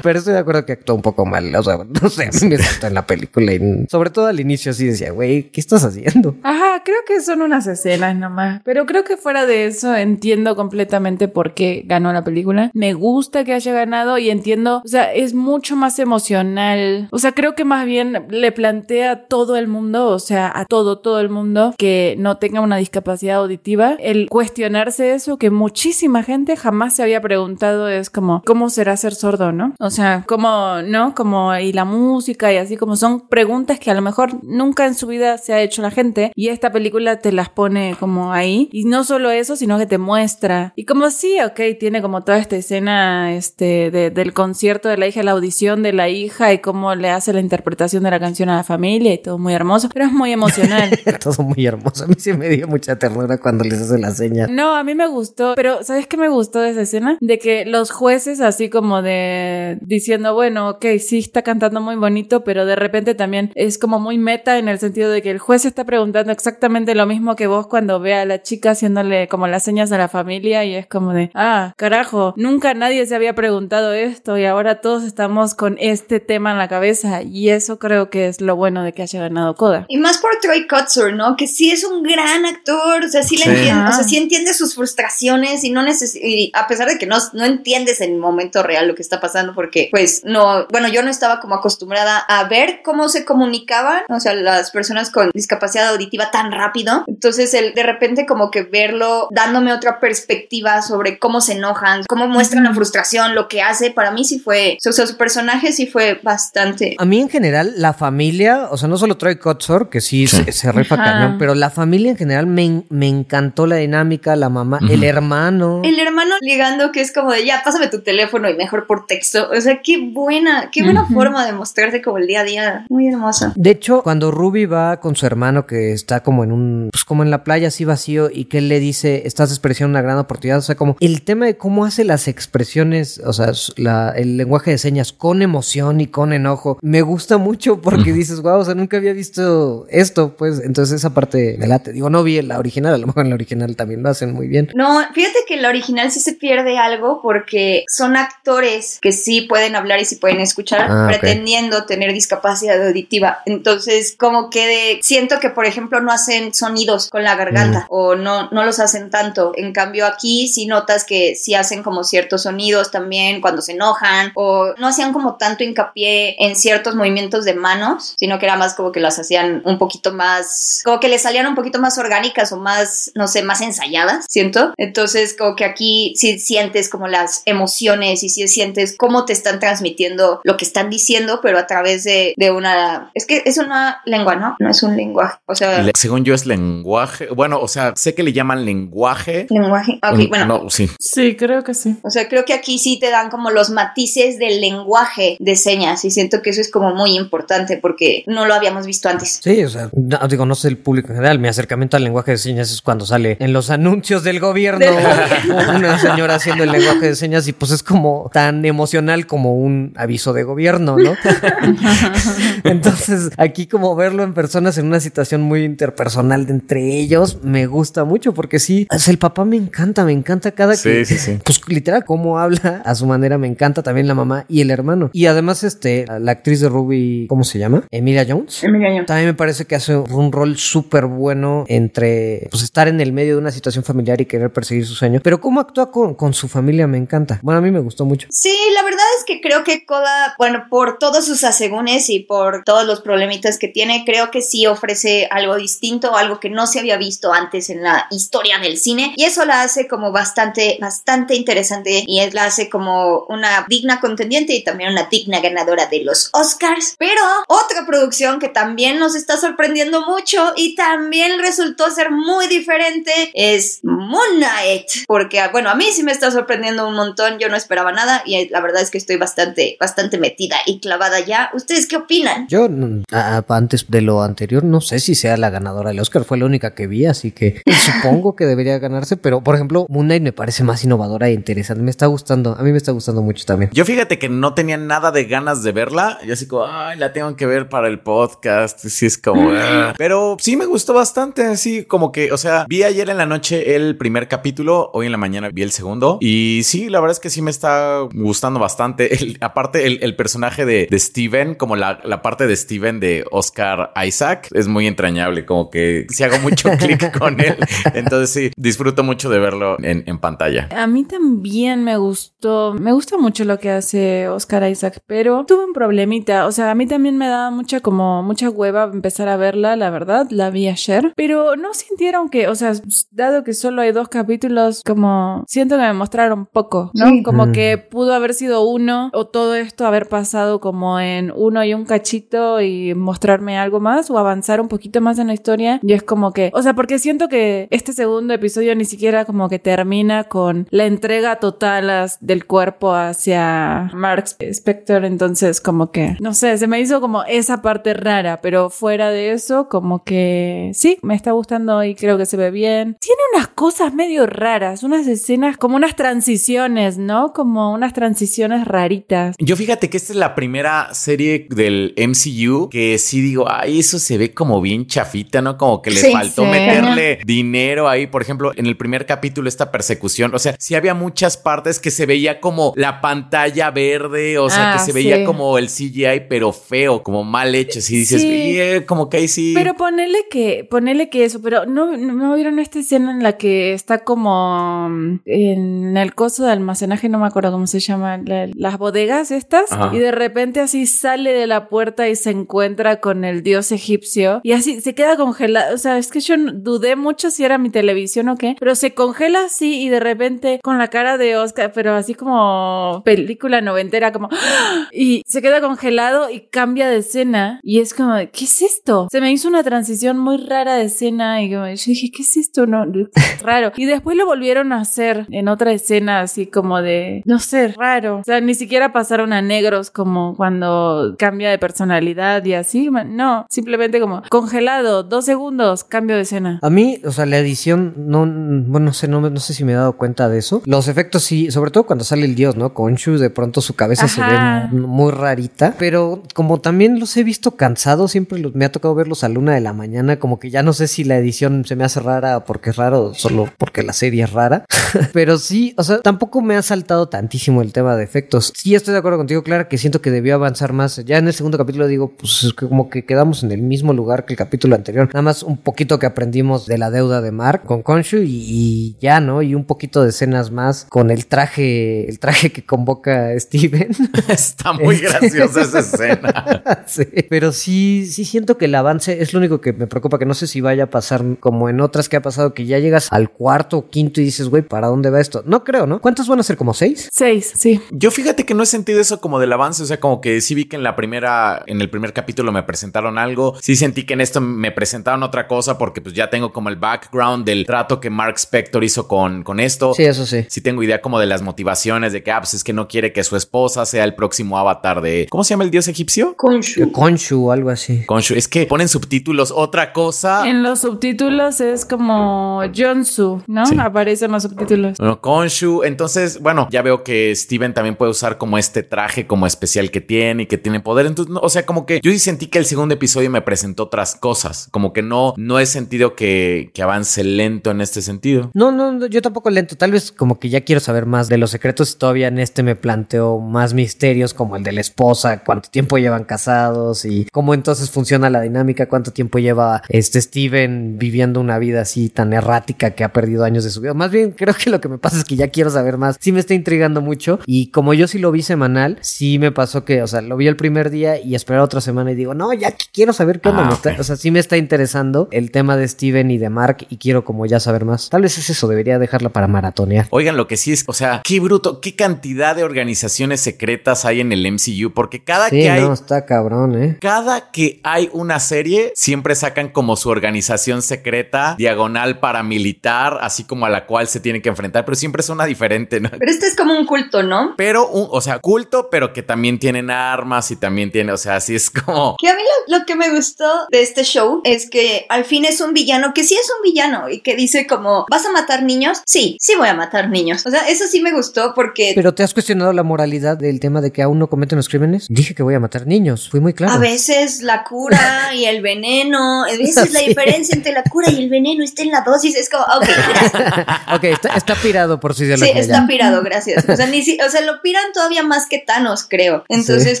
Pero 0.02 0.18
estoy 0.18 0.34
de 0.34 0.38
acuerdo 0.38 0.64
que 0.64 0.72
actuó 0.72 0.94
un 0.94 1.02
poco 1.02 1.24
mal. 1.26 1.54
O 1.54 1.62
sea, 1.62 1.78
no 1.78 2.08
sé, 2.08 2.30
me 2.46 2.58
saltó 2.58 2.86
en 2.86 2.94
la 2.94 3.06
película. 3.06 3.52
Y 3.52 3.86
sobre 3.90 4.10
todo 4.10 4.26
al 4.26 4.40
inicio 4.40 4.72
así 4.72 4.86
decía, 4.86 5.12
güey, 5.12 5.50
¿qué 5.50 5.60
estás 5.60 5.84
haciendo? 5.84 6.36
Ajá, 6.42 6.82
creo 6.84 6.98
que 7.06 7.20
son 7.20 7.42
unas 7.42 7.66
escenas 7.66 8.16
nomás. 8.16 8.62
Pero 8.64 8.86
creo 8.86 9.04
que 9.04 9.16
fuera 9.16 9.46
de 9.46 9.66
eso 9.66 9.94
entiendo 9.94 10.56
completamente 10.56 11.28
por 11.28 11.54
qué 11.54 11.82
ganó 11.86 12.12
la 12.12 12.24
película. 12.24 12.70
Me 12.74 12.94
gusta 12.94 13.44
que 13.44 13.54
haya 13.54 13.72
ganado 13.72 14.18
y 14.18 14.30
entiendo, 14.30 14.82
o 14.84 14.88
sea, 14.88 15.12
es 15.12 15.34
mucho 15.34 15.76
más 15.76 15.98
emocional. 15.98 17.08
O 17.10 17.18
sea, 17.18 17.32
creo 17.32 17.51
que 17.54 17.64
más 17.64 17.86
bien 17.86 18.26
le 18.30 18.52
plantea 18.52 19.10
a 19.12 19.16
todo 19.26 19.56
el 19.56 19.68
mundo, 19.68 20.08
o 20.08 20.18
sea, 20.18 20.50
a 20.54 20.64
todo, 20.64 20.98
todo 20.98 21.20
el 21.20 21.28
mundo 21.28 21.74
que 21.78 22.14
no 22.18 22.36
tenga 22.38 22.60
una 22.60 22.76
discapacidad 22.76 23.36
auditiva, 23.36 23.96
el 24.00 24.28
cuestionarse 24.28 25.14
eso 25.14 25.38
que 25.38 25.50
muchísima 25.50 26.22
gente 26.22 26.56
jamás 26.56 26.94
se 26.96 27.02
había 27.02 27.20
preguntado 27.20 27.88
es 27.88 28.10
como, 28.10 28.42
¿cómo 28.44 28.70
será 28.70 28.96
ser 28.96 29.14
sordo, 29.14 29.52
no? 29.52 29.74
O 29.80 29.90
sea, 29.90 30.24
¿cómo, 30.26 30.82
no? 30.84 31.14
Como, 31.14 31.54
y 31.56 31.72
la 31.72 31.84
música 31.84 32.52
y 32.52 32.56
así 32.56 32.76
como 32.76 32.96
son 32.96 33.28
preguntas 33.28 33.78
que 33.78 33.90
a 33.90 33.94
lo 33.94 34.02
mejor 34.02 34.42
nunca 34.44 34.86
en 34.86 34.94
su 34.94 35.06
vida 35.06 35.38
se 35.38 35.52
ha 35.52 35.60
hecho 35.62 35.82
la 35.82 35.90
gente 35.90 36.32
y 36.34 36.48
esta 36.48 36.70
película 36.72 37.18
te 37.18 37.32
las 37.32 37.48
pone 37.48 37.96
como 37.98 38.32
ahí. 38.32 38.68
Y 38.72 38.84
no 38.84 39.04
solo 39.04 39.30
eso, 39.30 39.56
sino 39.56 39.78
que 39.78 39.86
te 39.86 39.98
muestra. 39.98 40.72
Y 40.76 40.84
como 40.84 41.10
sí, 41.10 41.36
ok, 41.44 41.60
tiene 41.78 42.02
como 42.02 42.22
toda 42.22 42.38
esta 42.38 42.56
escena 42.56 43.34
este, 43.34 43.90
de- 43.90 44.10
del 44.10 44.32
concierto 44.32 44.88
de 44.88 44.96
la 44.96 45.06
hija, 45.06 45.22
la 45.22 45.32
audición 45.32 45.82
de 45.82 45.92
la 45.92 46.08
hija 46.08 46.52
y 46.52 46.58
cómo 46.58 46.94
le 46.94 47.10
hace 47.10 47.32
la 47.32 47.40
interpretación 47.42 48.02
de 48.04 48.10
la 48.10 48.20
canción 48.20 48.48
a 48.48 48.56
la 48.56 48.64
familia 48.64 49.12
y 49.12 49.18
todo 49.18 49.38
muy 49.38 49.54
hermoso, 49.54 49.88
pero 49.92 50.06
es 50.06 50.12
muy 50.12 50.32
emocional. 50.32 50.90
Todo 51.22 51.44
muy 51.44 51.66
hermoso. 51.66 52.04
A 52.04 52.06
mí 52.06 52.14
sí 52.18 52.32
me 52.32 52.48
dio 52.48 52.66
mucha 52.66 52.98
ternura 52.98 53.38
cuando 53.38 53.64
les 53.64 53.80
hace 53.80 53.98
la 53.98 54.10
seña. 54.10 54.46
No, 54.48 54.74
a 54.74 54.82
mí 54.82 54.94
me 54.94 55.06
gustó, 55.06 55.54
pero 55.54 55.84
¿sabes 55.84 56.06
qué 56.06 56.16
me 56.16 56.28
gustó 56.28 56.60
de 56.60 56.70
esa 56.70 56.82
escena? 56.82 57.18
De 57.20 57.38
que 57.38 57.64
los 57.64 57.90
jueces 57.90 58.40
así 58.40 58.70
como 58.70 59.02
de 59.02 59.78
diciendo, 59.82 60.34
bueno, 60.34 60.70
ok, 60.70 60.84
sí 60.98 61.18
está 61.18 61.42
cantando 61.42 61.80
muy 61.80 61.96
bonito, 61.96 62.44
pero 62.44 62.66
de 62.66 62.76
repente 62.76 63.14
también 63.14 63.52
es 63.54 63.78
como 63.78 64.00
muy 64.00 64.18
meta 64.18 64.58
en 64.58 64.68
el 64.68 64.78
sentido 64.78 65.10
de 65.10 65.22
que 65.22 65.30
el 65.30 65.38
juez 65.38 65.64
está 65.64 65.84
preguntando 65.84 66.32
exactamente 66.32 66.94
lo 66.94 67.06
mismo 67.06 67.36
que 67.36 67.46
vos 67.46 67.66
cuando 67.66 68.00
ve 68.00 68.14
a 68.14 68.24
la 68.24 68.42
chica 68.42 68.70
haciéndole 68.70 69.28
como 69.28 69.46
las 69.46 69.62
señas 69.62 69.92
a 69.92 69.98
la 69.98 70.08
familia 70.08 70.64
y 70.64 70.74
es 70.74 70.86
como 70.86 71.12
de, 71.12 71.30
ah, 71.34 71.74
carajo, 71.76 72.34
nunca 72.36 72.74
nadie 72.74 73.06
se 73.06 73.14
había 73.14 73.34
preguntado 73.34 73.92
esto 73.92 74.38
y 74.38 74.44
ahora 74.44 74.80
todos 74.80 75.04
estamos 75.04 75.54
con 75.54 75.76
este 75.78 76.20
tema 76.20 76.52
en 76.52 76.58
la 76.58 76.68
cabeza 76.68 77.22
y 77.32 77.48
eso 77.50 77.78
creo 77.78 78.10
que 78.10 78.26
es 78.28 78.40
lo 78.40 78.56
bueno 78.56 78.82
de 78.84 78.92
que 78.92 79.02
haya 79.02 79.20
ganado 79.20 79.54
Coda. 79.54 79.86
Y 79.88 79.96
más 79.98 80.18
por 80.18 80.30
Troy 80.40 80.66
Kotsur, 80.66 81.12
¿no? 81.14 81.36
Que 81.36 81.46
sí 81.48 81.70
es 81.70 81.84
un 81.84 82.02
gran 82.02 82.44
actor, 82.44 83.04
o 83.04 83.08
sea, 83.08 83.22
sí, 83.22 83.36
le 83.36 83.44
Sí. 83.44 83.50
entiende, 83.50 83.82
o 83.88 83.92
sea, 83.92 84.00
Ah. 84.00 84.08
sí 84.08 84.16
entiende 84.16 84.54
sus 84.54 84.74
frustraciones 84.74 85.64
y 85.64 85.70
no 85.70 85.82
neces 85.82 86.14
y 86.14 86.50
a 86.54 86.66
pesar 86.66 86.88
de 86.88 86.98
que 86.98 87.06
no, 87.06 87.16
no 87.32 87.44
entiendes 87.44 88.00
en 88.00 88.12
el 88.12 88.18
momento 88.18 88.62
real 88.62 88.86
lo 88.88 88.94
que 88.94 89.02
está 89.02 89.20
pasando 89.20 89.54
porque 89.54 89.88
pues 89.90 90.22
no, 90.24 90.66
bueno, 90.70 90.88
yo 90.88 91.02
no 91.02 91.10
estaba 91.10 91.40
como 91.40 91.54
acostumbrada 91.54 92.18
a 92.18 92.44
ver 92.44 92.80
cómo 92.84 93.08
se 93.08 93.24
comunicaban, 93.24 94.02
o 94.08 94.20
sea, 94.20 94.34
las 94.34 94.70
personas 94.70 95.10
con 95.10 95.30
discapacidad 95.34 95.88
auditiva 95.88 96.30
tan 96.30 96.52
rápido. 96.52 97.04
Entonces, 97.06 97.54
el 97.54 97.74
de 97.74 97.82
repente 97.82 98.26
como 98.26 98.50
que 98.50 98.62
verlo 98.62 99.28
dándome 99.30 99.72
otra 99.72 100.00
perspectiva 100.00 100.82
sobre 100.82 101.18
cómo 101.18 101.40
se 101.40 101.52
enojan, 101.54 102.02
cómo 102.08 102.28
muestran 102.28 102.64
la 102.64 102.74
frustración, 102.74 103.34
lo 103.34 103.48
que 103.48 103.62
hace, 103.62 103.90
para 103.90 104.10
mí 104.10 104.24
sí 104.24 104.38
fue, 104.38 104.78
o 104.86 104.92
sea, 104.92 105.06
su 105.06 105.16
personaje 105.16 105.72
sí 105.72 105.86
fue 105.86 106.20
bastante 106.22 106.96
A 106.98 107.04
mí 107.04 107.21
en 107.22 107.28
general, 107.30 107.72
la 107.76 107.92
familia, 107.92 108.68
o 108.70 108.76
sea, 108.76 108.88
no 108.88 108.96
solo 108.98 109.16
Troy 109.16 109.36
Kotsur, 109.36 109.88
que 109.88 110.00
sí, 110.00 110.26
Se, 110.26 110.52
se, 110.52 110.70
rifa 110.72 110.94
Ajá. 110.96 111.04
cañón, 111.04 111.36
pero 111.38 111.54
la 111.54 111.70
familia 111.70 112.10
en 112.10 112.16
general 112.16 112.46
me, 112.46 112.82
me 112.90 113.08
encantó 113.08 113.66
la 113.66 113.76
dinámica, 113.76 114.36
la 114.36 114.48
mamá, 114.48 114.78
el 114.90 115.04
hermano. 115.04 115.80
El 115.84 115.98
hermano 115.98 116.34
ligando 116.40 116.92
que 116.92 117.00
es 117.00 117.12
como 117.12 117.32
de 117.32 117.44
ya, 117.46 117.62
pásame 117.64 117.88
tu 117.88 118.00
teléfono 118.02 118.48
y 118.50 118.56
mejor 118.56 118.86
por 118.86 119.06
texto. 119.06 119.48
O 119.56 119.60
sea, 119.60 119.80
qué 119.82 120.10
buena, 120.12 120.70
qué 120.72 120.82
buena 120.82 121.02
Ujú. 121.04 121.14
forma 121.14 121.46
de 121.46 121.52
mostrarte 121.52 122.02
como 122.02 122.18
el 122.18 122.26
día 122.26 122.40
a 122.40 122.44
día. 122.44 122.86
Muy 122.88 123.08
hermosa. 123.08 123.52
De 123.56 123.70
hecho, 123.70 124.02
cuando 124.02 124.30
Ruby 124.30 124.66
va 124.66 124.98
con 125.00 125.16
su 125.16 125.24
hermano 125.26 125.66
que 125.66 125.92
está 125.92 126.22
como 126.22 126.44
en 126.44 126.52
un, 126.52 126.88
pues 126.92 127.04
como 127.04 127.22
en 127.22 127.30
la 127.30 127.44
playa 127.44 127.68
así 127.68 127.84
vacío 127.84 128.28
y 128.32 128.46
que 128.46 128.58
él 128.58 128.68
le 128.68 128.80
dice, 128.80 129.22
estás 129.26 129.50
desperdiciando 129.50 129.90
una 129.90 130.02
gran 130.02 130.18
oportunidad, 130.18 130.58
o 130.58 130.62
sea, 130.62 130.74
como 130.74 130.96
el 131.00 131.22
tema 131.22 131.46
de 131.46 131.56
cómo 131.56 131.84
hace 131.84 132.04
las 132.04 132.28
expresiones, 132.28 133.20
o 133.24 133.32
sea, 133.32 133.52
la- 133.76 134.10
el 134.16 134.36
lenguaje 134.36 134.70
de 134.72 134.78
señas 134.78 135.12
con 135.12 135.42
emoción 135.42 136.00
y 136.00 136.06
con 136.06 136.32
enojo, 136.32 136.78
me 136.82 137.00
gusta 137.02 137.11
mucho 137.38 137.80
porque 137.80 138.12
dices, 138.12 138.40
wow, 138.40 138.60
o 138.60 138.64
sea, 138.64 138.74
nunca 138.74 138.96
había 138.96 139.12
visto 139.12 139.86
esto, 139.90 140.34
pues, 140.36 140.60
entonces 140.64 140.96
esa 140.96 141.10
parte 141.14 141.56
me 141.58 141.66
late. 141.66 141.92
Digo, 141.92 142.10
no 142.10 142.22
vi 142.22 142.40
la 142.42 142.58
original, 142.58 142.94
a 142.94 142.98
lo 142.98 143.06
mejor 143.06 143.24
en 143.24 143.30
la 143.30 143.34
original 143.34 143.76
también 143.76 144.02
lo 144.02 144.08
hacen 144.08 144.32
muy 144.32 144.48
bien. 144.48 144.70
No, 144.74 145.00
fíjate 145.14 145.38
que 145.46 145.54
en 145.54 145.62
la 145.62 145.68
original 145.68 146.10
sí 146.10 146.20
se 146.20 146.32
pierde 146.34 146.78
algo 146.78 147.20
porque 147.22 147.84
son 147.88 148.16
actores 148.16 148.98
que 149.00 149.12
sí 149.12 149.42
pueden 149.42 149.76
hablar 149.76 150.00
y 150.00 150.04
sí 150.04 150.16
pueden 150.16 150.40
escuchar, 150.40 150.86
Ah, 150.90 151.06
pretendiendo 151.08 151.84
tener 151.86 152.12
discapacidad 152.12 152.84
auditiva. 152.86 153.38
Entonces, 153.46 154.14
como 154.18 154.50
que 154.50 154.66
de- 154.66 154.98
siento 155.02 155.38
que, 155.40 155.50
por 155.50 155.66
ejemplo, 155.66 156.00
no 156.00 156.10
hacen 156.12 156.54
sonidos 156.54 157.08
con 157.10 157.22
la 157.24 157.36
garganta 157.36 157.86
o 157.90 158.14
no, 158.14 158.50
no 158.50 158.64
los 158.64 158.80
hacen 158.80 159.10
tanto. 159.10 159.52
En 159.56 159.72
cambio, 159.72 160.06
aquí 160.06 160.48
sí 160.48 160.66
notas 160.66 161.04
que 161.04 161.34
sí 161.36 161.54
hacen 161.54 161.82
como 161.82 162.04
ciertos 162.04 162.42
sonidos 162.42 162.90
también 162.90 163.40
cuando 163.40 163.62
se 163.62 163.72
enojan 163.72 164.32
o 164.34 164.74
no 164.78 164.88
hacían 164.88 165.12
como 165.12 165.36
tanto 165.36 165.64
hincapié 165.64 166.36
en 166.38 166.56
ciertos 166.56 166.94
movimientos 167.02 167.44
de 167.44 167.54
manos, 167.54 168.14
sino 168.18 168.38
que 168.38 168.46
era 168.46 168.56
más 168.56 168.74
como 168.74 168.92
que 168.92 169.00
las 169.00 169.18
hacían 169.18 169.62
un 169.64 169.78
poquito 169.78 170.12
más, 170.12 170.80
como 170.84 171.00
que 171.00 171.08
les 171.08 171.22
salían 171.22 171.46
un 171.46 171.54
poquito 171.54 171.78
más 171.80 171.98
orgánicas 171.98 172.52
o 172.52 172.56
más, 172.58 173.10
no 173.14 173.26
sé, 173.28 173.42
más 173.42 173.60
ensayadas, 173.60 174.26
siento. 174.28 174.72
Entonces, 174.76 175.34
como 175.38 175.56
que 175.56 175.64
aquí 175.64 176.14
sí 176.16 176.38
sientes 176.38 176.88
como 176.88 177.08
las 177.08 177.42
emociones 177.44 178.22
y 178.22 178.28
sí 178.28 178.46
sientes 178.48 178.94
cómo 178.96 179.24
te 179.24 179.32
están 179.32 179.58
transmitiendo 179.60 180.40
lo 180.44 180.56
que 180.56 180.64
están 180.64 180.90
diciendo, 180.90 181.40
pero 181.42 181.58
a 181.58 181.66
través 181.66 182.04
de, 182.04 182.34
de 182.36 182.50
una... 182.52 183.10
Es 183.14 183.26
que 183.26 183.42
es 183.44 183.58
una 183.58 184.00
lengua, 184.04 184.36
¿no? 184.36 184.56
No 184.58 184.70
es 184.70 184.82
un 184.82 184.96
lenguaje. 184.96 185.38
O 185.46 185.54
sea, 185.54 185.82
Le- 185.82 185.92
según 185.96 186.24
yo 186.24 186.34
es 186.34 186.46
lenguaje. 186.46 187.28
Bueno, 187.34 187.58
o 187.60 187.68
sea, 187.68 187.92
sé 187.96 188.14
que 188.14 188.22
le 188.22 188.32
llaman 188.32 188.64
lenguaje. 188.64 189.46
lenguaje. 189.50 189.98
Ok, 190.02 190.28
bueno. 190.28 190.46
No, 190.46 190.70
sí. 190.70 190.88
Sí, 190.98 191.36
creo 191.36 191.64
que 191.64 191.74
sí. 191.74 191.96
O 192.02 192.10
sea, 192.10 192.28
creo 192.28 192.44
que 192.44 192.52
aquí 192.54 192.78
sí 192.78 192.98
te 192.98 193.10
dan 193.10 193.30
como 193.30 193.50
los 193.50 193.70
matices 193.70 194.38
del 194.38 194.60
lenguaje 194.60 195.36
de 195.40 195.56
señas 195.56 196.04
y 196.04 196.10
siento 196.10 196.42
que 196.42 196.50
eso 196.50 196.60
es 196.60 196.70
como 196.70 196.91
muy 196.94 197.16
importante 197.16 197.78
porque 197.80 198.24
no 198.26 198.46
lo 198.46 198.54
habíamos 198.54 198.86
visto 198.86 199.08
antes. 199.08 199.40
Sí, 199.42 199.64
o 199.64 199.68
sea, 199.68 199.88
no, 199.94 200.18
digo, 200.28 200.46
no 200.46 200.54
sé 200.54 200.68
el 200.68 200.78
público 200.78 201.08
en 201.08 201.16
general. 201.16 201.38
Mi 201.38 201.48
acercamiento 201.48 201.96
al 201.96 202.04
lenguaje 202.04 202.32
de 202.32 202.38
señas 202.38 202.70
es 202.70 202.82
cuando 202.82 203.06
sale 203.06 203.36
en 203.40 203.52
los 203.52 203.70
anuncios 203.70 204.22
del 204.24 204.40
gobierno 204.40 204.86
una 205.76 205.98
señora 205.98 206.36
haciendo 206.36 206.64
el 206.64 206.72
lenguaje 206.72 207.06
de 207.08 207.16
señas 207.16 207.46
y 207.48 207.52
pues 207.52 207.70
es 207.72 207.82
como 207.82 208.30
tan 208.32 208.64
emocional 208.64 209.26
como 209.26 209.54
un 209.56 209.92
aviso 209.96 210.32
de 210.32 210.42
gobierno, 210.44 210.96
¿no? 210.96 211.14
Entonces, 212.64 213.30
aquí 213.36 213.66
como 213.66 213.94
verlo 213.96 214.22
en 214.22 214.34
personas 214.34 214.78
en 214.78 214.86
una 214.86 215.00
situación 215.00 215.42
muy 215.42 215.64
interpersonal 215.64 216.46
de 216.46 216.52
entre 216.52 216.96
ellos, 216.98 217.38
me 217.42 217.66
gusta 217.66 218.04
mucho 218.04 218.34
porque 218.34 218.58
sí, 218.58 218.86
el 219.06 219.18
papá 219.18 219.44
me 219.44 219.56
encanta, 219.56 220.04
me 220.04 220.12
encanta 220.12 220.52
cada 220.52 220.74
Sí, 220.76 220.88
que, 220.88 221.04
sí, 221.04 221.18
sí. 221.18 221.38
pues 221.44 221.60
literal, 221.68 222.04
cómo 222.04 222.38
habla 222.38 222.82
a 222.84 222.94
su 222.94 223.06
manera, 223.06 223.38
me 223.38 223.46
encanta 223.46 223.82
también 223.82 224.06
la 224.06 224.14
mamá 224.14 224.44
y 224.48 224.60
el 224.60 224.70
hermano. 224.70 225.10
Y 225.12 225.26
además, 225.26 225.64
este, 225.64 226.06
la 226.20 226.32
actriz 226.32 226.60
de 226.60 226.68
Ruby, 226.82 227.26
¿cómo 227.28 227.44
se 227.44 227.58
llama? 227.58 227.84
Emilia 227.90 228.26
Jones. 228.28 228.60
También 229.06 229.26
me 229.26 229.34
parece 229.34 229.66
que 229.66 229.76
hace 229.76 229.96
un 229.96 230.32
rol 230.32 230.58
súper 230.58 231.06
bueno 231.06 231.64
entre 231.68 232.48
pues 232.50 232.62
estar 232.62 232.88
en 232.88 233.00
el 233.00 233.12
medio 233.12 233.34
de 233.34 233.40
una 233.40 233.52
situación 233.52 233.84
familiar 233.84 234.20
y 234.20 234.26
querer 234.26 234.52
perseguir 234.52 234.84
su 234.84 234.94
sueño. 234.94 235.20
Pero 235.22 235.40
cómo 235.40 235.60
actúa 235.60 235.90
con, 235.92 236.14
con 236.14 236.34
su 236.34 236.48
familia 236.48 236.86
me 236.86 236.98
encanta. 236.98 237.38
Bueno, 237.42 237.58
a 237.58 237.62
mí 237.62 237.70
me 237.70 237.78
gustó 237.78 238.04
mucho. 238.04 238.26
Sí, 238.30 238.56
la 238.74 238.82
verdad 238.82 239.04
es 239.18 239.24
que 239.24 239.40
creo 239.40 239.62
que 239.62 239.86
Koda, 239.86 240.34
bueno, 240.38 240.64
por 240.68 240.98
todos 240.98 241.24
sus 241.24 241.44
asegúnes 241.44 242.10
y 242.10 242.20
por 242.20 242.64
todos 242.64 242.84
los 242.84 243.00
problemitas 243.00 243.58
que 243.58 243.68
tiene, 243.68 244.02
creo 244.04 244.30
que 244.30 244.42
sí 244.42 244.66
ofrece 244.66 245.28
algo 245.30 245.56
distinto, 245.56 246.16
algo 246.16 246.40
que 246.40 246.50
no 246.50 246.66
se 246.66 246.80
había 246.80 246.96
visto 246.96 247.32
antes 247.32 247.70
en 247.70 247.82
la 247.82 248.06
historia 248.10 248.58
del 248.58 248.76
cine. 248.76 249.12
Y 249.16 249.24
eso 249.24 249.44
la 249.44 249.62
hace 249.62 249.86
como 249.86 250.10
bastante, 250.10 250.78
bastante 250.80 251.36
interesante 251.36 252.04
y 252.06 252.20
la 252.32 252.46
hace 252.46 252.68
como 252.68 253.24
una 253.28 253.66
digna 253.68 254.00
contendiente 254.00 254.54
y 254.54 254.64
también 254.64 254.90
una 254.90 255.04
digna 255.04 255.40
ganadora 255.40 255.86
de 255.86 256.02
los 256.02 256.30
Oscars. 256.32 256.71
Pero 256.98 257.20
otra 257.48 257.86
producción 257.86 258.38
que 258.38 258.48
también 258.48 258.98
nos 258.98 259.14
está 259.14 259.36
sorprendiendo 259.36 260.06
mucho 260.06 260.52
y 260.56 260.74
también 260.74 261.38
resultó 261.40 261.90
ser 261.90 262.10
muy 262.10 262.46
diferente 262.46 263.12
es 263.34 263.80
Moon 263.82 264.36
Knight. 264.36 264.86
Porque, 265.06 265.40
bueno, 265.52 265.70
a 265.70 265.74
mí 265.74 265.86
sí 265.92 266.02
me 266.02 266.12
está 266.12 266.30
sorprendiendo 266.30 266.88
un 266.88 266.94
montón. 266.94 267.38
Yo 267.38 267.48
no 267.48 267.56
esperaba 267.56 267.92
nada 267.92 268.22
y 268.26 268.48
la 268.48 268.60
verdad 268.60 268.82
es 268.82 268.90
que 268.90 268.98
estoy 268.98 269.16
bastante, 269.16 269.76
bastante 269.80 270.18
metida 270.18 270.56
y 270.66 270.80
clavada 270.80 271.20
ya. 271.20 271.50
¿Ustedes 271.54 271.86
qué 271.86 271.96
opinan? 271.96 272.46
Yo, 272.48 272.68
mm, 272.68 273.04
a- 273.12 273.44
antes 273.48 273.86
de 273.88 274.00
lo 274.02 274.22
anterior, 274.22 274.64
no 274.64 274.80
sé 274.80 275.00
si 275.00 275.14
sea 275.14 275.36
la 275.36 275.50
ganadora 275.50 275.90
del 275.90 276.00
Oscar. 276.00 276.24
Fue 276.24 276.38
la 276.38 276.46
única 276.46 276.74
que 276.74 276.86
vi, 276.86 277.06
así 277.06 277.30
que 277.32 277.62
supongo 278.02 278.36
que 278.36 278.46
debería 278.46 278.78
ganarse. 278.78 279.16
Pero, 279.16 279.42
por 279.42 279.54
ejemplo, 279.54 279.86
Moon 279.88 280.06
Knight 280.06 280.22
me 280.22 280.32
parece 280.32 280.64
más 280.64 280.82
innovadora 280.84 281.28
e 281.28 281.32
interesante. 281.32 281.82
Me 281.82 281.90
está 281.90 282.06
gustando. 282.06 282.56
A 282.58 282.62
mí 282.62 282.70
me 282.72 282.78
está 282.78 282.92
gustando 282.92 283.22
mucho 283.22 283.44
también. 283.44 283.70
Yo 283.72 283.84
fíjate 283.84 284.18
que 284.18 284.28
no 284.28 284.54
tenía 284.54 284.76
nada 284.76 285.10
de 285.10 285.24
ganas 285.24 285.62
de 285.62 285.72
verla. 285.72 286.18
Yo 286.24 286.34
así 286.34 286.46
como, 286.52 286.66
ay, 286.66 286.98
la 286.98 287.12
tengo 287.12 287.34
que 287.34 287.46
ver 287.46 287.68
para 287.68 287.88
el 287.88 288.00
podcast. 288.00 288.78
Sí, 288.80 289.06
es 289.06 289.16
como, 289.16 289.50
ah. 289.54 289.94
pero 289.96 290.36
sí 290.38 290.56
me 290.56 290.66
gustó 290.66 290.92
bastante. 290.92 291.44
Así 291.46 291.84
como 291.84 292.12
que, 292.12 292.30
o 292.30 292.36
sea, 292.36 292.66
vi 292.68 292.82
ayer 292.82 293.08
en 293.08 293.16
la 293.16 293.26
noche 293.26 293.74
el 293.74 293.96
primer 293.96 294.28
capítulo, 294.28 294.90
hoy 294.92 295.06
en 295.06 295.12
la 295.12 295.18
mañana 295.18 295.48
vi 295.50 295.62
el 295.62 295.70
segundo. 295.70 296.18
Y 296.20 296.60
sí, 296.64 296.88
la 296.90 297.00
verdad 297.00 297.12
es 297.12 297.20
que 297.20 297.30
sí 297.30 297.40
me 297.40 297.50
está 297.50 298.00
gustando 298.12 298.60
bastante. 298.60 299.14
El- 299.14 299.38
aparte, 299.40 299.86
el, 299.86 299.98
el 300.02 300.14
personaje 300.14 300.66
de, 300.66 300.88
de 300.90 300.98
Steven, 300.98 301.54
como 301.54 301.74
la, 301.74 302.00
la 302.04 302.20
parte 302.20 302.46
de 302.46 302.54
Steven 302.54 303.00
de 303.00 303.24
Oscar 303.30 303.92
Isaac, 304.06 304.48
es 304.52 304.68
muy 304.68 304.86
entrañable. 304.86 305.46
Como 305.46 305.70
que 305.70 306.06
si 306.10 306.22
hago 306.22 306.38
mucho 306.40 306.68
clic 306.78 307.16
con 307.18 307.40
él. 307.40 307.56
Entonces 307.94 308.30
sí, 308.30 308.50
disfruto 308.56 309.02
mucho 309.02 309.30
de 309.30 309.38
verlo 309.38 309.76
en, 309.82 310.04
en 310.06 310.18
pantalla. 310.18 310.68
A 310.76 310.86
mí 310.86 311.04
también 311.04 311.82
me 311.82 311.96
gustó, 311.96 312.74
me 312.78 312.92
gusta 312.92 313.16
mucho 313.16 313.44
lo 313.44 313.58
que 313.58 313.70
hace 313.70 314.28
Oscar 314.28 314.68
Isaac, 314.68 315.00
pero 315.06 315.44
tuve 315.46 315.64
un 315.64 315.72
problemita, 315.72 316.41
o 316.46 316.52
sea, 316.52 316.70
a 316.70 316.74
mí 316.74 316.86
también 316.86 317.16
me 317.16 317.28
da 317.28 317.50
mucha 317.50 317.80
como 317.80 318.22
mucha 318.22 318.50
hueva 318.50 318.84
empezar 318.84 319.28
a 319.28 319.36
verla, 319.36 319.76
la 319.76 319.90
verdad, 319.90 320.26
la 320.30 320.50
vi 320.50 320.68
ayer, 320.68 321.12
pero 321.16 321.56
no 321.56 321.74
sintieron 321.74 322.28
que, 322.28 322.48
o 322.48 322.54
sea, 322.54 322.72
dado 323.10 323.44
que 323.44 323.54
solo 323.54 323.82
hay 323.82 323.92
dos 323.92 324.08
capítulos, 324.08 324.82
como 324.84 325.44
siento 325.46 325.76
que 325.76 325.82
me 325.82 325.92
mostraron 325.92 326.46
poco, 326.46 326.90
¿no? 326.94 327.06
Sí. 327.08 327.22
Como 327.22 327.46
Mm. 327.46 327.52
que 327.52 327.78
pudo 327.78 328.14
haber 328.14 328.34
sido 328.34 328.64
uno 328.64 329.10
o 329.12 329.26
todo 329.26 329.54
esto 329.54 329.86
haber 329.86 330.08
pasado 330.08 330.60
como 330.60 331.00
en 331.00 331.32
uno 331.34 331.64
y 331.64 331.74
un 331.74 331.84
cachito 331.84 332.60
y 332.60 332.94
mostrarme 332.94 333.58
algo 333.58 333.80
más 333.80 334.10
o 334.10 334.18
avanzar 334.18 334.60
un 334.60 334.68
poquito 334.68 335.00
más 335.00 335.18
en 335.18 335.26
la 335.28 335.34
historia 335.34 335.80
y 335.82 335.92
es 335.92 336.02
como 336.02 336.32
que, 336.32 336.50
o 336.54 336.62
sea, 336.62 336.74
porque 336.74 336.98
siento 336.98 337.28
que 337.28 337.66
este 337.70 337.92
segundo 337.92 338.32
episodio 338.34 338.74
ni 338.76 338.84
siquiera 338.84 339.24
como 339.24 339.48
que 339.48 339.58
termina 339.58 340.24
con 340.24 340.66
la 340.70 340.86
entrega 340.86 341.36
total 341.36 341.82
del 342.20 342.46
cuerpo 342.46 342.92
hacia 342.94 343.90
Mark 343.94 344.24
Spector, 344.40 345.04
entonces 345.04 345.60
como 345.60 345.90
que, 345.90 346.16
no 346.20 346.31
sé, 346.34 346.58
se 346.58 346.66
me 346.66 346.80
hizo 346.80 347.00
como 347.00 347.24
esa 347.24 347.62
parte 347.62 347.94
rara, 347.94 348.40
pero 348.40 348.70
fuera 348.70 349.10
de 349.10 349.32
eso, 349.32 349.68
como 349.68 350.04
que 350.04 350.70
sí, 350.74 350.98
me 351.02 351.14
está 351.14 351.32
gustando 351.32 351.82
y 351.84 351.94
creo 351.94 352.18
que 352.18 352.26
se 352.26 352.36
ve 352.36 352.50
bien. 352.50 352.96
Tiene 353.00 353.20
unas 353.34 353.48
cosas 353.48 353.94
medio 353.94 354.26
raras, 354.26 354.82
unas 354.82 355.06
escenas 355.06 355.56
como 355.56 355.76
unas 355.76 355.96
transiciones, 355.96 356.98
¿no? 356.98 357.32
Como 357.32 357.72
unas 357.72 357.92
transiciones 357.92 358.66
raritas. 358.66 359.36
Yo 359.38 359.56
fíjate 359.56 359.90
que 359.90 359.96
esta 359.96 360.12
es 360.12 360.18
la 360.18 360.34
primera 360.34 360.88
serie 360.94 361.46
del 361.50 361.94
MCU 361.96 362.68
que 362.70 362.98
sí 362.98 363.20
digo, 363.20 363.46
ay, 363.50 363.80
eso 363.80 363.98
se 363.98 364.18
ve 364.18 364.32
como 364.34 364.60
bien 364.60 364.86
chafita, 364.86 365.42
¿no? 365.42 365.56
Como 365.58 365.82
que 365.82 365.90
le 365.90 365.96
Sí, 365.96 366.12
faltó 366.12 366.44
sí. 366.44 366.50
meterle 366.50 367.20
dinero 367.24 367.88
ahí. 367.88 368.06
Por 368.06 368.22
ejemplo, 368.22 368.52
en 368.56 368.66
el 368.66 368.76
primer 368.76 369.06
capítulo, 369.06 369.48
esta 369.48 369.70
persecución, 369.70 370.34
o 370.34 370.38
sea, 370.38 370.54
sí 370.58 370.74
había 370.74 370.94
muchas 370.94 371.36
partes 371.36 371.78
que 371.80 371.90
se 371.90 372.06
veía 372.06 372.40
como 372.40 372.72
la 372.76 373.00
pantalla 373.00 373.70
verde, 373.70 374.38
o 374.38 374.48
sea, 374.48 374.72
Ah, 374.72 374.76
que 374.76 374.84
se 374.84 374.92
veía 374.92 375.16
sí. 375.16 375.24
como 375.24 375.58
el 375.58 375.68
CGI, 375.68 376.21
pero 376.28 376.52
feo, 376.52 377.02
como 377.02 377.24
mal 377.24 377.54
hecho. 377.54 377.78
Y 377.80 377.96
dices, 377.96 378.22
Sí. 378.22 378.58
"Eh, 378.60 378.84
como 378.86 379.08
que 379.08 379.18
ahí 379.18 379.28
sí. 379.28 379.52
Pero 379.54 379.74
ponele 379.74 380.26
que, 380.30 380.66
ponele 380.70 381.08
que 381.10 381.24
eso, 381.24 381.40
pero 381.42 381.66
no, 381.66 381.96
no, 381.96 382.12
¿no 382.12 382.34
vieron 382.34 382.58
esta 382.58 382.78
escena 382.78 383.10
en 383.10 383.22
la 383.22 383.36
que 383.36 383.72
está 383.72 384.04
como 384.04 384.88
mm, 384.88 385.20
en 385.26 385.96
el 385.96 386.14
coso 386.14 386.44
de 386.44 386.52
almacenaje, 386.52 387.08
no 387.08 387.18
me 387.18 387.26
acuerdo 387.26 387.52
cómo 387.52 387.66
se 387.66 387.80
llama, 387.80 388.18
la- 388.18 388.48
las 388.54 388.78
bodegas 388.78 389.30
estas, 389.30 389.72
Ajá. 389.72 389.90
y 389.94 389.98
de 389.98 390.12
repente 390.12 390.60
así 390.60 390.86
sale 390.86 391.32
de 391.32 391.46
la 391.46 391.68
puerta 391.68 392.08
y 392.08 392.16
se 392.16 392.30
encuentra 392.30 393.00
con 393.00 393.24
el 393.24 393.42
dios 393.42 393.72
egipcio, 393.72 394.40
y 394.42 394.52
así 394.52 394.80
se 394.80 394.94
queda 394.94 395.16
congelado, 395.16 395.74
o 395.74 395.78
sea, 395.78 395.98
es 395.98 396.10
que 396.10 396.20
yo 396.20 396.34
dudé 396.54 396.96
mucho 396.96 397.30
si 397.30 397.44
era 397.44 397.58
mi 397.58 397.70
televisión 397.70 398.28
o 398.28 398.36
qué, 398.36 398.56
pero 398.58 398.74
se 398.74 398.94
congela 398.94 399.44
así 399.46 399.82
y 399.82 399.88
de 399.88 400.00
repente 400.00 400.60
con 400.62 400.78
la 400.78 400.88
cara 400.88 401.18
de 401.18 401.36
Oscar, 401.36 401.72
pero 401.74 401.94
así 401.94 402.14
como 402.14 403.02
película 403.04 403.60
noventera, 403.60 404.12
como, 404.12 404.28
¡ah! 404.30 404.88
y 404.92 405.22
se 405.26 405.42
queda 405.42 405.60
congelado 405.60 406.11
y 406.30 406.40
cambia 406.48 406.88
de 406.88 406.98
escena, 406.98 407.60
y 407.62 407.80
es 407.80 407.94
como, 407.94 408.14
¿qué 408.32 408.44
es 408.44 408.62
esto? 408.62 409.08
Se 409.10 409.20
me 409.20 409.32
hizo 409.32 409.48
una 409.48 409.62
transición 409.62 410.18
muy 410.18 410.36
rara 410.38 410.74
de 410.76 410.84
escena, 410.84 411.42
y 411.42 411.50
como, 411.52 411.66
yo 411.66 411.74
dije, 411.86 412.10
¿qué 412.14 412.22
es 412.22 412.36
esto? 412.36 412.66
No, 412.66 412.84
es 412.84 413.08
raro. 413.42 413.72
Y 413.76 413.86
después 413.86 414.16
lo 414.16 414.26
volvieron 414.26 414.72
a 414.72 414.80
hacer 414.80 415.26
en 415.30 415.48
otra 415.48 415.72
escena, 415.72 416.20
así 416.20 416.46
como 416.46 416.82
de, 416.82 417.22
no 417.24 417.38
sé, 417.38 417.68
raro. 417.68 418.18
O 418.18 418.24
sea, 418.24 418.40
ni 418.40 418.54
siquiera 418.54 418.92
pasaron 418.92 419.32
a 419.32 419.42
negros 419.42 419.90
como 419.90 420.34
cuando 420.36 421.14
cambia 421.18 421.50
de 421.50 421.58
personalidad 421.58 422.44
y 422.44 422.54
así. 422.54 422.88
No, 423.06 423.46
simplemente 423.50 424.00
como 424.00 424.22
congelado, 424.28 425.02
dos 425.02 425.24
segundos, 425.24 425.84
cambio 425.84 426.16
de 426.16 426.22
escena. 426.22 426.58
A 426.62 426.70
mí, 426.70 427.00
o 427.04 427.10
sea, 427.12 427.26
la 427.26 427.38
edición, 427.38 427.94
no, 427.96 428.20
bueno, 428.20 428.86
no 428.86 428.92
sé, 428.92 429.08
no, 429.08 429.20
no 429.20 429.40
sé 429.40 429.54
si 429.54 429.64
me 429.64 429.72
he 429.72 429.76
dado 429.76 429.96
cuenta 429.96 430.28
de 430.28 430.38
eso. 430.38 430.62
Los 430.66 430.88
efectos 430.88 431.22
sí, 431.22 431.50
sobre 431.50 431.70
todo 431.70 431.84
cuando 431.84 432.04
sale 432.04 432.24
el 432.24 432.34
dios, 432.34 432.56
¿no? 432.56 432.74
Conchu, 432.74 433.18
de 433.18 433.30
pronto 433.30 433.60
su 433.60 433.74
cabeza 433.74 434.08
se 434.08 434.20
Ajá. 434.22 434.68
ve 434.70 434.76
mu- 434.76 434.86
muy 434.88 435.12
rarita. 435.12 435.74
Pero 435.78 436.01
como 436.34 436.60
también 436.60 436.98
los 437.00 437.16
he 437.16 437.24
visto 437.24 437.56
cansados, 437.56 438.10
siempre 438.12 438.38
los- 438.38 438.54
me 438.54 438.64
ha 438.64 438.72
tocado 438.72 438.94
verlos 438.94 439.24
a 439.24 439.28
luna 439.28 439.54
de 439.54 439.60
la 439.60 439.72
mañana, 439.72 440.18
como 440.18 440.38
que 440.38 440.50
ya 440.50 440.62
no 440.62 440.72
sé 440.72 440.88
si 440.88 441.04
la 441.04 441.16
edición 441.16 441.64
se 441.66 441.76
me 441.76 441.84
hace 441.84 442.00
rara 442.00 442.44
porque 442.44 442.70
es 442.70 442.76
raro, 442.76 443.14
solo 443.14 443.48
porque 443.58 443.82
la 443.82 443.92
serie 443.92 444.24
es 444.24 444.32
rara. 444.32 444.64
pero 445.12 445.38
sí, 445.38 445.74
o 445.76 445.82
sea, 445.82 445.98
tampoco 446.00 446.40
me 446.42 446.56
ha 446.56 446.62
saltado 446.62 447.08
tantísimo 447.08 447.62
el 447.62 447.72
tema 447.72 447.96
de 447.96 448.04
efectos. 448.04 448.52
Sí, 448.56 448.74
estoy 448.74 448.92
de 448.92 448.98
acuerdo 448.98 449.18
contigo, 449.18 449.42
Clara, 449.42 449.68
que 449.68 449.78
siento 449.78 450.00
que 450.00 450.10
debió 450.10 450.34
avanzar 450.34 450.72
más. 450.72 451.02
Ya 451.04 451.18
en 451.18 451.26
el 451.26 451.32
segundo 451.34 451.58
capítulo 451.58 451.86
digo, 451.86 452.12
pues 452.16 452.44
es 452.44 452.52
que 452.52 452.68
como 452.68 452.90
que 452.90 453.04
quedamos 453.04 453.42
en 453.42 453.52
el 453.52 453.62
mismo 453.62 453.92
lugar 453.92 454.24
que 454.24 454.34
el 454.34 454.38
capítulo 454.38 454.74
anterior. 454.74 455.06
Nada 455.08 455.22
más 455.22 455.42
un 455.42 455.56
poquito 455.56 455.98
que 455.98 456.06
aprendimos 456.06 456.66
de 456.66 456.78
la 456.78 456.90
deuda 456.90 457.20
de 457.20 457.32
Mark 457.32 457.62
con 457.64 457.82
Khonshu 457.82 458.18
y, 458.18 458.44
y 458.48 458.96
ya, 459.00 459.20
¿no? 459.20 459.42
Y 459.42 459.54
un 459.54 459.64
poquito 459.64 460.02
de 460.02 460.10
escenas 460.10 460.50
más 460.50 460.86
con 460.88 461.10
el 461.10 461.26
traje, 461.26 462.08
el 462.08 462.18
traje 462.18 462.52
que 462.52 462.64
convoca 462.64 463.38
Steven. 463.38 463.88
Está 464.28 464.72
muy 464.72 464.96
Este- 464.96 465.06
graciosa 465.08 465.62
esa 465.62 465.78
escena. 465.92 466.84
sí, 466.86 467.04
pero 467.28 467.52
sí, 467.52 468.06
sí 468.06 468.24
siento 468.24 468.58
que 468.58 468.66
el 468.66 468.74
avance 468.74 469.22
es 469.22 469.32
lo 469.32 469.38
único 469.38 469.60
que 469.60 469.72
me 469.72 469.86
preocupa, 469.86 470.18
que 470.18 470.26
no 470.26 470.34
sé 470.34 470.46
si 470.46 470.60
vaya 470.60 470.84
a 470.84 470.90
pasar 470.90 471.22
como 471.40 471.68
en 471.68 471.80
otras 471.80 472.08
que 472.08 472.16
ha 472.16 472.22
pasado, 472.22 472.54
que 472.54 472.66
ya 472.66 472.78
llegas 472.78 473.08
al 473.12 473.30
cuarto 473.30 473.78
o 473.78 473.88
quinto 473.88 474.20
y 474.20 474.24
dices, 474.24 474.48
güey, 474.48 474.62
¿para 474.62 474.88
dónde 474.88 475.10
va 475.10 475.20
esto? 475.20 475.42
No 475.46 475.64
creo, 475.64 475.86
¿no? 475.86 476.00
¿Cuántos 476.00 476.28
van 476.28 476.40
a 476.40 476.42
ser? 476.42 476.56
¿Como 476.56 476.74
seis? 476.74 477.08
Seis, 477.12 477.52
sí. 477.56 477.80
Yo 477.90 478.10
fíjate 478.10 478.44
que 478.44 478.54
no 478.54 478.62
he 478.62 478.66
sentido 478.66 479.00
eso 479.00 479.20
como 479.20 479.38
del 479.38 479.52
avance, 479.52 479.82
o 479.82 479.86
sea, 479.86 480.00
como 480.00 480.20
que 480.20 480.40
sí 480.40 480.54
vi 480.54 480.66
que 480.66 480.76
en 480.76 480.82
la 480.82 480.96
primera, 480.96 481.62
en 481.66 481.80
el 481.80 481.90
primer 481.90 482.12
capítulo 482.12 482.52
me 482.52 482.62
presentaron 482.62 483.18
algo, 483.18 483.56
sí 483.60 483.76
sentí 483.76 484.04
que 484.04 484.14
en 484.14 484.20
esto 484.20 484.40
me 484.40 484.72
presentaron 484.72 485.22
otra 485.22 485.46
cosa 485.46 485.78
porque 485.78 486.00
pues 486.00 486.14
ya 486.14 486.30
tengo 486.30 486.52
como 486.52 486.68
el 486.68 486.76
background 486.76 487.44
del 487.44 487.66
trato 487.66 488.00
que 488.00 488.10
Mark 488.10 488.36
Spector 488.36 488.84
hizo 488.84 489.08
con, 489.08 489.42
con 489.42 489.60
esto. 489.60 489.94
Sí, 489.94 490.04
eso 490.04 490.26
sí. 490.26 490.44
Sí 490.48 490.60
tengo 490.60 490.82
idea 490.82 491.00
como 491.00 491.18
de 491.18 491.26
las 491.26 491.42
motivaciones 491.42 492.12
de 492.12 492.22
que, 492.22 492.30
ah, 492.30 492.40
pues 492.40 492.54
es 492.54 492.64
que 492.64 492.72
no 492.72 492.88
quiere 492.88 493.12
que 493.12 493.24
su 493.24 493.36
esposa 493.36 493.86
sea 493.86 494.04
el 494.04 494.14
próximo 494.14 494.58
avatar 494.58 495.00
de... 495.00 495.26
¿Cómo 495.30 495.44
se 495.44 495.50
llama 495.50 495.64
el 495.64 495.70
dios 495.70 495.81
egipcio? 495.88 496.34
Khonshu. 496.36 496.90
Khonshu 496.92 497.46
o 497.46 497.52
algo 497.52 497.70
así. 497.70 498.04
Khonshu. 498.06 498.34
Es 498.34 498.48
que 498.48 498.66
ponen 498.66 498.88
subtítulos 498.88 499.52
otra 499.54 499.92
cosa. 499.92 500.48
En 500.48 500.62
los 500.62 500.80
subtítulos 500.80 501.60
es 501.60 501.84
como 501.84 502.62
Jonsu, 502.74 503.42
¿no? 503.46 503.66
Sí. 503.66 503.76
Aparecen 503.78 504.32
los 504.32 504.42
subtítulos. 504.44 504.98
Bueno, 504.98 505.20
Khonshu. 505.20 505.82
Entonces, 505.84 506.40
bueno, 506.40 506.68
ya 506.70 506.82
veo 506.82 507.02
que 507.04 507.34
Steven 507.34 507.74
también 507.74 507.96
puede 507.96 508.10
usar 508.10 508.38
como 508.38 508.58
este 508.58 508.82
traje 508.82 509.26
como 509.26 509.46
especial 509.46 509.90
que 509.90 510.00
tiene 510.00 510.44
y 510.44 510.46
que 510.46 510.58
tiene 510.58 510.80
poder. 510.80 511.06
Entonces, 511.06 511.32
no, 511.32 511.40
o 511.40 511.48
sea, 511.48 511.66
como 511.66 511.86
que 511.86 512.00
yo 512.02 512.10
sí 512.10 512.18
sentí 512.18 512.46
que 512.46 512.58
el 512.58 512.66
segundo 512.66 512.94
episodio 512.94 513.30
me 513.30 513.42
presentó 513.42 513.84
otras 513.84 514.14
cosas. 514.14 514.68
Como 514.70 514.92
que 514.92 515.02
no, 515.02 515.34
no 515.36 515.58
he 515.58 515.66
sentido 515.66 516.14
que, 516.14 516.70
que 516.74 516.82
avance 516.82 517.24
lento 517.24 517.70
en 517.70 517.80
este 517.80 518.02
sentido. 518.02 518.50
No, 518.54 518.72
no, 518.72 518.92
no, 518.92 519.06
yo 519.06 519.22
tampoco 519.22 519.50
lento. 519.50 519.76
Tal 519.76 519.92
vez 519.92 520.12
como 520.12 520.38
que 520.38 520.48
ya 520.48 520.62
quiero 520.62 520.80
saber 520.80 521.06
más 521.06 521.28
de 521.28 521.38
los 521.38 521.50
secretos 521.50 521.98
todavía 521.98 522.28
en 522.28 522.38
este 522.38 522.62
me 522.62 522.76
planteo 522.76 523.38
más 523.38 523.74
misterios 523.74 524.34
como 524.34 524.56
el 524.56 524.62
de 524.62 524.72
la 524.72 524.80
esposa, 524.80 525.42
cuánto 525.62 525.70
tiempo 525.70 525.96
llevan 525.98 526.24
casados 526.24 527.04
y 527.04 527.26
cómo 527.30 527.54
entonces 527.54 527.88
funciona 527.88 528.28
la 528.30 528.40
dinámica, 528.40 528.88
cuánto 528.88 529.12
tiempo 529.12 529.38
lleva 529.38 529.82
este 529.88 530.20
Steven 530.20 530.98
viviendo 530.98 531.40
una 531.40 531.58
vida 531.60 531.82
así 531.82 532.08
tan 532.08 532.32
errática 532.32 532.90
que 532.92 533.04
ha 533.04 533.12
perdido 533.12 533.44
años 533.44 533.62
de 533.62 533.70
su 533.70 533.80
vida. 533.80 533.94
Más 533.94 534.10
bien 534.10 534.32
creo 534.36 534.54
que 534.54 534.70
lo 534.70 534.80
que 534.80 534.88
me 534.88 534.98
pasa 534.98 535.18
es 535.18 535.24
que 535.24 535.36
ya 535.36 535.48
quiero 535.48 535.70
saber 535.70 535.98
más. 535.98 536.16
Sí 536.20 536.32
me 536.32 536.40
está 536.40 536.54
intrigando 536.54 537.00
mucho 537.00 537.38
y 537.46 537.68
como 537.68 537.94
yo 537.94 538.08
sí 538.08 538.18
lo 538.18 538.32
vi 538.32 538.42
semanal, 538.42 538.98
sí 539.02 539.38
me 539.38 539.52
pasó 539.52 539.84
que, 539.84 540.02
o 540.02 540.06
sea, 540.08 540.20
lo 540.20 540.36
vi 540.36 540.48
el 540.48 540.56
primer 540.56 540.90
día 540.90 541.20
y 541.20 541.36
esperar 541.36 541.62
otra 541.62 541.80
semana 541.80 542.10
y 542.10 542.16
digo, 542.16 542.34
no, 542.34 542.52
ya 542.52 542.74
quiero 542.92 543.12
saber 543.12 543.40
qué 543.40 543.50
onda. 543.50 543.62
Ah, 543.62 543.68
me 543.68 543.74
está- 543.74 543.92
ok. 543.92 544.00
o 544.00 544.04
sea, 544.04 544.16
sí 544.16 544.32
me 544.32 544.40
está 544.40 544.56
interesando 544.56 545.28
el 545.30 545.52
tema 545.52 545.76
de 545.76 545.86
Steven 545.86 546.28
y 546.32 546.38
de 546.38 546.50
Mark 546.50 546.86
y 546.90 546.96
quiero 546.96 547.24
como 547.24 547.46
ya 547.46 547.60
saber 547.60 547.84
más. 547.84 548.08
Tal 548.10 548.22
vez 548.22 548.36
es 548.36 548.50
eso, 548.50 548.66
debería 548.66 548.98
dejarla 548.98 549.28
para 549.28 549.46
maratonear. 549.46 550.08
Oigan, 550.10 550.36
lo 550.36 550.48
que 550.48 550.56
sí 550.56 550.72
es, 550.72 550.82
o 550.88 550.92
sea, 550.92 551.20
qué 551.24 551.38
bruto, 551.38 551.80
qué 551.80 551.94
cantidad 551.94 552.56
de 552.56 552.64
organizaciones 552.64 553.40
secretas 553.40 554.04
hay 554.04 554.20
en 554.20 554.32
el 554.32 554.44
MCU, 554.50 554.92
porque 554.92 555.22
cada 555.22 555.48
Sí, 555.52 555.62
que 555.62 555.70
hay 555.70 555.82
no, 555.82 555.92
está 555.92 556.24
cabrón, 556.24 556.82
¿eh? 556.82 556.98
Cada 557.00 557.50
que 557.50 557.80
hay 557.84 558.08
una 558.12 558.40
serie, 558.40 558.92
siempre 558.94 559.34
sacan 559.34 559.68
como 559.68 559.96
su 559.96 560.08
organización 560.08 560.82
secreta, 560.82 561.54
diagonal 561.58 562.20
paramilitar, 562.20 563.18
así 563.20 563.44
como 563.44 563.66
a 563.66 563.70
la 563.70 563.86
cual 563.86 564.08
se 564.08 564.20
tienen 564.20 564.42
que 564.42 564.48
enfrentar, 564.48 564.84
pero 564.84 564.94
siempre 564.94 565.20
es 565.20 565.28
una 565.28 565.44
diferente, 565.44 566.00
¿no? 566.00 566.10
Pero 566.10 566.30
este 566.30 566.46
es 566.46 566.56
como 566.56 566.76
un 566.76 566.86
culto, 566.86 567.22
¿no? 567.22 567.54
Pero, 567.56 567.88
un, 567.88 568.08
o 568.10 568.20
sea, 568.20 568.38
culto, 568.38 568.88
pero 568.90 569.12
que 569.12 569.22
también 569.22 569.58
tienen 569.58 569.90
armas 569.90 570.50
y 570.50 570.56
también 570.56 570.90
tiene, 570.90 571.12
o 571.12 571.16
sea, 571.16 571.36
así 571.36 571.54
es 571.54 571.70
como... 571.70 572.16
Que 572.18 572.28
a 572.28 572.34
mí 572.34 572.42
lo, 572.68 572.78
lo 572.78 572.86
que 572.86 572.96
me 572.96 573.10
gustó 573.10 573.44
de 573.70 573.82
este 573.82 574.04
show 574.04 574.40
es 574.44 574.70
que 574.70 575.06
al 575.08 575.24
fin 575.24 575.44
es 575.44 575.60
un 575.60 575.74
villano 575.74 576.14
que 576.14 576.24
sí 576.24 576.34
es 576.34 576.50
un 576.56 576.62
villano 576.62 577.08
y 577.08 577.20
que 577.20 577.36
dice 577.36 577.66
como, 577.66 578.06
¿vas 578.10 578.24
a 578.26 578.32
matar 578.32 578.62
niños? 578.62 579.02
Sí, 579.06 579.36
sí 579.40 579.54
voy 579.56 579.68
a 579.68 579.74
matar 579.74 580.08
niños. 580.08 580.44
O 580.46 580.50
sea, 580.50 580.68
eso 580.68 580.84
sí 580.86 581.00
me 581.00 581.12
gustó 581.12 581.52
porque 581.54 581.92
Pero 581.94 582.14
¿te 582.14 582.22
has 582.22 582.34
cuestionado 582.34 582.72
la 582.72 582.82
moralidad 582.82 583.36
del 583.36 583.60
tema 583.60 583.80
de 583.80 583.92
que 583.92 584.02
aún 584.02 584.18
no 584.18 584.28
cometen 584.28 584.56
los 584.56 584.68
crímenes? 584.68 585.06
Dije 585.08 585.34
que 585.34 585.41
voy 585.42 585.54
a 585.54 585.60
matar 585.60 585.86
niños, 585.86 586.28
fui 586.28 586.40
muy 586.40 586.52
claro. 586.54 586.72
a 586.74 586.78
veces 586.78 587.42
la 587.42 587.64
cura 587.64 588.30
y 588.34 588.44
el 588.46 588.62
veneno, 588.62 589.44
a 589.44 589.48
veces 589.56 589.92
la 589.92 590.00
Sí. 590.00 590.08
diferencia 590.08 590.54
entre 590.54 590.72
la 590.72 590.82
cura 590.84 591.10
y 591.10 591.22
el 591.22 591.28
veneno 591.30 591.62
está 591.64 591.82
en 591.82 591.90
la 591.90 592.00
dosis. 592.02 592.34
Es 592.36 592.48
como, 592.48 592.64
ok, 592.64 592.86
gracias. 592.86 593.32
ok, 593.94 594.04
está, 594.04 594.28
está 594.34 594.54
pirado 594.56 595.00
por 595.00 595.14
su 595.14 595.20
Sí, 595.20 595.24
ideología. 595.26 595.60
está 595.60 595.80
ya. 595.80 595.86
pirado, 595.86 596.22
gracias. 596.22 596.64
O 596.68 596.76
sea, 596.76 596.86
ni 596.86 597.02
si- 597.02 597.18
o 597.20 597.30
sea, 597.30 597.40
lo 597.42 597.60
piran 597.62 597.84
todavía 597.92 598.22
más 598.22 598.46
que 598.46 598.58
Thanos, 598.58 599.06
creo. 599.08 599.44
Entonces, 599.48 600.00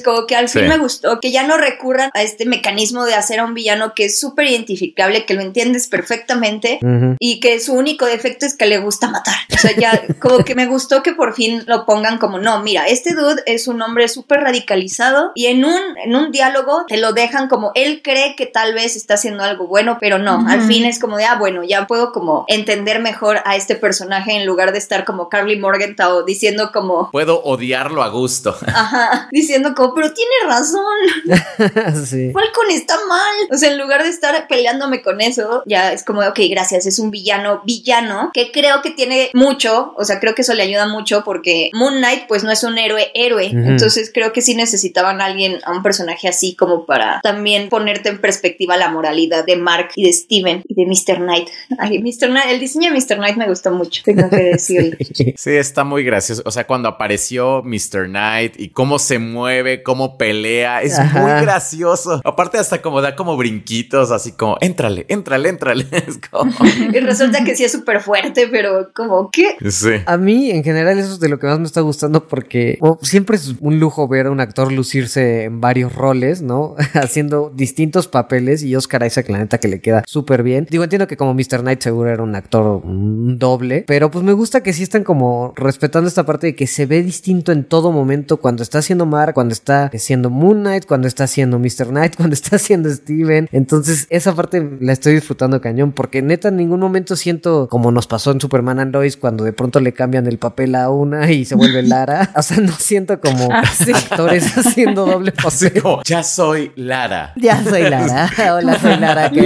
como 0.00 0.26
que 0.26 0.36
al 0.36 0.48
fin 0.48 0.62
Sí. 0.62 0.68
me 0.68 0.78
gustó 0.78 1.20
que 1.20 1.30
ya 1.32 1.46
no 1.46 1.56
recurran 1.56 2.10
a 2.14 2.22
este 2.22 2.46
mecanismo 2.46 3.04
de 3.04 3.14
hacer 3.14 3.40
a 3.40 3.44
un 3.44 3.54
villano 3.54 3.92
que 3.94 4.06
es 4.06 4.18
súper 4.18 4.46
identificable, 4.46 5.24
que 5.24 5.34
lo 5.34 5.42
entiendes 5.42 5.88
perfectamente 5.88 6.78
y 7.18 7.40
que 7.40 7.60
su 7.60 7.72
único 7.74 8.06
defecto 8.06 8.46
es 8.46 8.56
que 8.56 8.66
le 8.66 8.78
gusta 8.78 9.08
matar. 9.08 9.34
O 9.54 9.58
sea, 9.58 9.72
ya 9.76 10.02
como 10.20 10.38
que 10.44 10.54
me 10.54 10.66
gustó 10.66 11.02
que 11.02 11.12
por 11.12 11.34
fin 11.34 11.62
lo 11.66 11.84
pongan 11.86 12.18
como, 12.18 12.38
no, 12.38 12.62
mira, 12.62 12.86
este 12.86 13.14
dude 13.14 13.42
es 13.46 13.66
un 13.68 13.80
hombre 13.82 14.08
súper 14.08 14.40
radicalizado 14.40 15.31
y 15.34 15.46
en 15.46 15.64
un, 15.64 15.80
en 16.04 16.14
un 16.14 16.30
diálogo 16.30 16.84
te 16.88 16.96
lo 16.96 17.12
dejan 17.12 17.48
como 17.48 17.72
él 17.74 18.00
cree 18.02 18.36
que 18.36 18.46
tal 18.46 18.74
vez 18.74 18.96
está 18.96 19.14
haciendo 19.14 19.42
algo 19.42 19.66
bueno, 19.66 19.98
pero 20.00 20.18
no, 20.18 20.44
al 20.48 20.62
fin 20.62 20.84
es 20.84 20.98
como 20.98 21.16
de, 21.16 21.24
ah, 21.24 21.36
bueno, 21.36 21.62
ya 21.62 21.86
puedo 21.86 22.12
como 22.12 22.44
entender 22.48 23.00
mejor 23.00 23.40
a 23.44 23.56
este 23.56 23.76
personaje 23.76 24.32
en 24.32 24.46
lugar 24.46 24.72
de 24.72 24.78
estar 24.78 25.04
como 25.04 25.28
Carly 25.28 25.58
Morgenthau 25.58 26.24
diciendo 26.24 26.70
como... 26.72 27.10
Puedo 27.10 27.42
odiarlo 27.42 28.02
a 28.02 28.08
gusto. 28.08 28.56
Ajá, 28.66 29.28
diciendo 29.30 29.74
como, 29.74 29.94
pero 29.94 30.12
tiene 30.12 30.32
razón, 30.46 32.04
sí. 32.06 32.30
Falcon 32.32 32.70
está 32.70 32.96
mal. 33.08 33.34
O 33.50 33.56
sea, 33.56 33.70
en 33.70 33.78
lugar 33.78 34.02
de 34.02 34.08
estar 34.08 34.46
peleándome 34.48 35.02
con 35.02 35.20
eso, 35.20 35.62
ya 35.66 35.92
es 35.92 36.04
como, 36.04 36.20
ok, 36.20 36.38
gracias, 36.50 36.86
es 36.86 36.98
un 36.98 37.10
villano, 37.10 37.62
villano, 37.64 38.30
que 38.32 38.52
creo 38.52 38.82
que 38.82 38.90
tiene 38.90 39.30
mucho, 39.34 39.94
o 39.96 40.04
sea, 40.04 40.20
creo 40.20 40.34
que 40.34 40.42
eso 40.42 40.54
le 40.54 40.62
ayuda 40.62 40.86
mucho 40.86 41.22
porque 41.24 41.70
Moon 41.72 41.96
Knight 41.96 42.26
pues 42.28 42.44
no 42.44 42.50
es 42.50 42.62
un 42.64 42.78
héroe, 42.78 43.10
héroe. 43.14 43.46
Entonces 43.46 44.10
creo 44.12 44.32
que 44.32 44.42
sí 44.42 44.54
necesitaban 44.54 45.20
a 45.22 45.26
alguien, 45.26 45.58
a 45.64 45.72
un 45.72 45.82
personaje 45.82 46.28
así 46.28 46.54
como 46.54 46.86
para 46.86 47.20
también 47.22 47.68
ponerte 47.68 48.08
en 48.08 48.20
perspectiva 48.20 48.76
la 48.76 48.90
moralidad 48.90 49.44
de 49.44 49.56
Mark 49.56 49.90
y 49.96 50.04
de 50.04 50.12
Steven 50.12 50.62
y 50.68 50.74
de 50.74 50.86
Mr. 50.86 51.18
Knight. 51.18 51.48
Ay, 51.78 51.98
Mr. 51.98 52.28
Knight, 52.28 52.46
el 52.50 52.60
diseño 52.60 52.92
de 52.92 52.98
Mr. 52.98 53.16
Knight 53.16 53.36
me 53.36 53.48
gustó 53.48 53.70
mucho, 53.72 54.02
tengo 54.04 54.28
que 54.28 54.36
decirlo. 54.36 54.96
Sí. 55.12 55.34
Sí, 55.36 55.50
está 55.50 55.84
muy 55.84 56.04
gracioso. 56.04 56.42
O 56.46 56.50
sea, 56.50 56.66
cuando 56.66 56.88
apareció 56.88 57.62
Mr. 57.62 58.06
Knight 58.06 58.58
y 58.58 58.70
cómo 58.70 58.98
se 58.98 59.18
mueve, 59.18 59.82
cómo 59.82 60.16
pelea, 60.16 60.80
es 60.80 60.98
Ajá. 60.98 61.20
muy 61.20 61.30
gracioso. 61.42 62.20
Aparte, 62.24 62.58
hasta 62.58 62.80
como 62.80 63.00
da 63.00 63.14
como 63.14 63.36
brinquitos, 63.36 64.10
así 64.10 64.32
como, 64.32 64.56
éntrale, 64.60 65.04
éntrale, 65.08 65.48
éntrale. 65.48 65.86
Es 65.92 66.18
como, 66.30 66.52
Y 66.64 66.98
resulta 67.00 67.44
que 67.44 67.54
sí 67.54 67.64
es 67.64 67.72
súper 67.72 68.00
fuerte, 68.00 68.48
pero 68.50 68.92
como, 68.94 69.30
¿qué? 69.30 69.56
sí. 69.70 69.90
A 70.06 70.16
mí, 70.16 70.50
en 70.50 70.64
general, 70.64 70.98
eso 70.98 71.12
es 71.12 71.20
de 71.20 71.28
lo 71.28 71.38
que 71.38 71.46
más 71.46 71.58
me 71.58 71.66
está 71.66 71.80
gustando 71.80 72.26
porque 72.26 72.78
oh, 72.80 72.98
siempre 73.02 73.36
es 73.36 73.54
un 73.60 73.78
lujo 73.78 74.08
ver 74.08 74.26
a 74.26 74.30
un 74.30 74.40
actor 74.40 74.72
lucirse 74.72 75.11
en 75.16 75.60
varios 75.60 75.94
roles, 75.94 76.42
¿no? 76.42 76.74
Haciendo 76.94 77.52
distintos 77.54 78.08
papeles 78.08 78.62
y 78.62 78.76
Oscar 78.76 79.04
Isaac, 79.04 79.28
la 79.28 79.38
neta, 79.38 79.58
que 79.58 79.68
le 79.68 79.80
queda 79.80 80.02
súper 80.06 80.42
bien. 80.42 80.66
Digo, 80.70 80.84
entiendo 80.84 81.06
que 81.06 81.16
como 81.16 81.34
Mr. 81.34 81.60
Knight 81.60 81.80
seguro 81.80 82.10
era 82.10 82.22
un 82.22 82.34
actor 82.34 82.84
mm, 82.84 83.38
doble, 83.38 83.84
pero 83.86 84.10
pues 84.10 84.24
me 84.24 84.32
gusta 84.32 84.62
que 84.62 84.72
sí 84.72 84.82
están 84.82 85.04
como 85.04 85.52
respetando 85.56 86.08
esta 86.08 86.24
parte 86.24 86.48
de 86.48 86.54
que 86.54 86.66
se 86.66 86.86
ve 86.86 87.02
distinto 87.02 87.52
en 87.52 87.64
todo 87.64 87.92
momento 87.92 88.38
cuando 88.38 88.62
está 88.62 88.78
haciendo 88.78 89.06
Mark, 89.06 89.34
cuando 89.34 89.52
está 89.52 89.86
haciendo 89.92 90.30
Moon 90.30 90.60
Knight, 90.60 90.86
cuando 90.86 91.08
está 91.08 91.24
haciendo 91.24 91.58
Mr. 91.58 91.88
Knight, 91.88 92.16
cuando 92.16 92.34
está 92.34 92.56
haciendo 92.56 92.90
Steven. 92.90 93.48
Entonces, 93.52 94.06
esa 94.10 94.34
parte 94.34 94.76
la 94.80 94.92
estoy 94.92 95.14
disfrutando 95.14 95.60
cañón 95.60 95.92
porque 95.92 96.22
neta 96.22 96.48
en 96.48 96.56
ningún 96.56 96.80
momento 96.80 97.16
siento 97.16 97.68
como 97.68 97.90
nos 97.90 98.06
pasó 98.06 98.32
en 98.32 98.40
Superman 98.40 98.78
and 98.78 98.92
Lois 98.92 99.16
cuando 99.16 99.44
de 99.44 99.52
pronto 99.52 99.80
le 99.80 99.92
cambian 99.92 100.26
el 100.26 100.38
papel 100.38 100.74
a 100.74 100.90
una 100.90 101.30
y 101.30 101.44
se 101.44 101.54
vuelve 101.54 101.82
Lara. 101.82 102.32
O 102.36 102.42
sea, 102.42 102.58
no 102.58 102.72
siento 102.72 103.20
como 103.20 103.48
actores 103.52 104.56
haciendo 104.56 105.01
doble 105.06 105.32
como, 105.82 106.02
ya 106.04 106.22
soy 106.22 106.72
Lara. 106.76 107.32
Ya 107.36 107.62
soy 107.62 107.82
Lara. 107.82 108.30
Hola, 108.54 108.78
soy 108.80 108.96
Lara. 108.96 109.30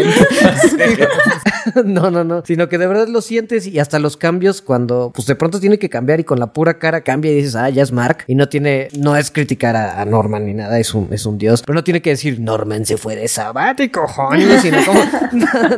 No, 1.84 2.12
no, 2.12 2.22
no. 2.22 2.42
Sino 2.46 2.68
que 2.68 2.78
de 2.78 2.86
verdad 2.86 3.08
lo 3.08 3.20
sientes 3.20 3.66
y 3.66 3.80
hasta 3.80 3.98
los 3.98 4.16
cambios 4.16 4.62
cuando 4.62 5.10
pues 5.12 5.26
de 5.26 5.34
pronto 5.34 5.58
tiene 5.58 5.80
que 5.80 5.88
cambiar 5.88 6.20
y 6.20 6.24
con 6.24 6.38
la 6.38 6.52
pura 6.52 6.78
cara 6.78 7.00
cambia 7.02 7.32
y 7.32 7.34
dices, 7.34 7.56
ah, 7.56 7.68
ya 7.68 7.82
es 7.82 7.90
Mark. 7.90 8.24
Y 8.28 8.36
no 8.36 8.48
tiene, 8.48 8.88
no 8.96 9.16
es 9.16 9.32
criticar 9.32 9.74
a, 9.74 10.00
a 10.00 10.04
Norman 10.04 10.46
ni 10.46 10.54
nada, 10.54 10.78
es 10.78 10.94
un, 10.94 11.08
es 11.10 11.26
un 11.26 11.38
dios. 11.38 11.62
Pero 11.66 11.74
no 11.74 11.82
tiene 11.82 12.00
que 12.00 12.10
decir, 12.10 12.38
Norman 12.38 12.86
se 12.86 12.96
fue 12.96 13.16
de 13.16 13.26
sabático, 13.26 14.02
cojones, 14.02 14.62
sino 14.62 14.78
como 14.84 15.00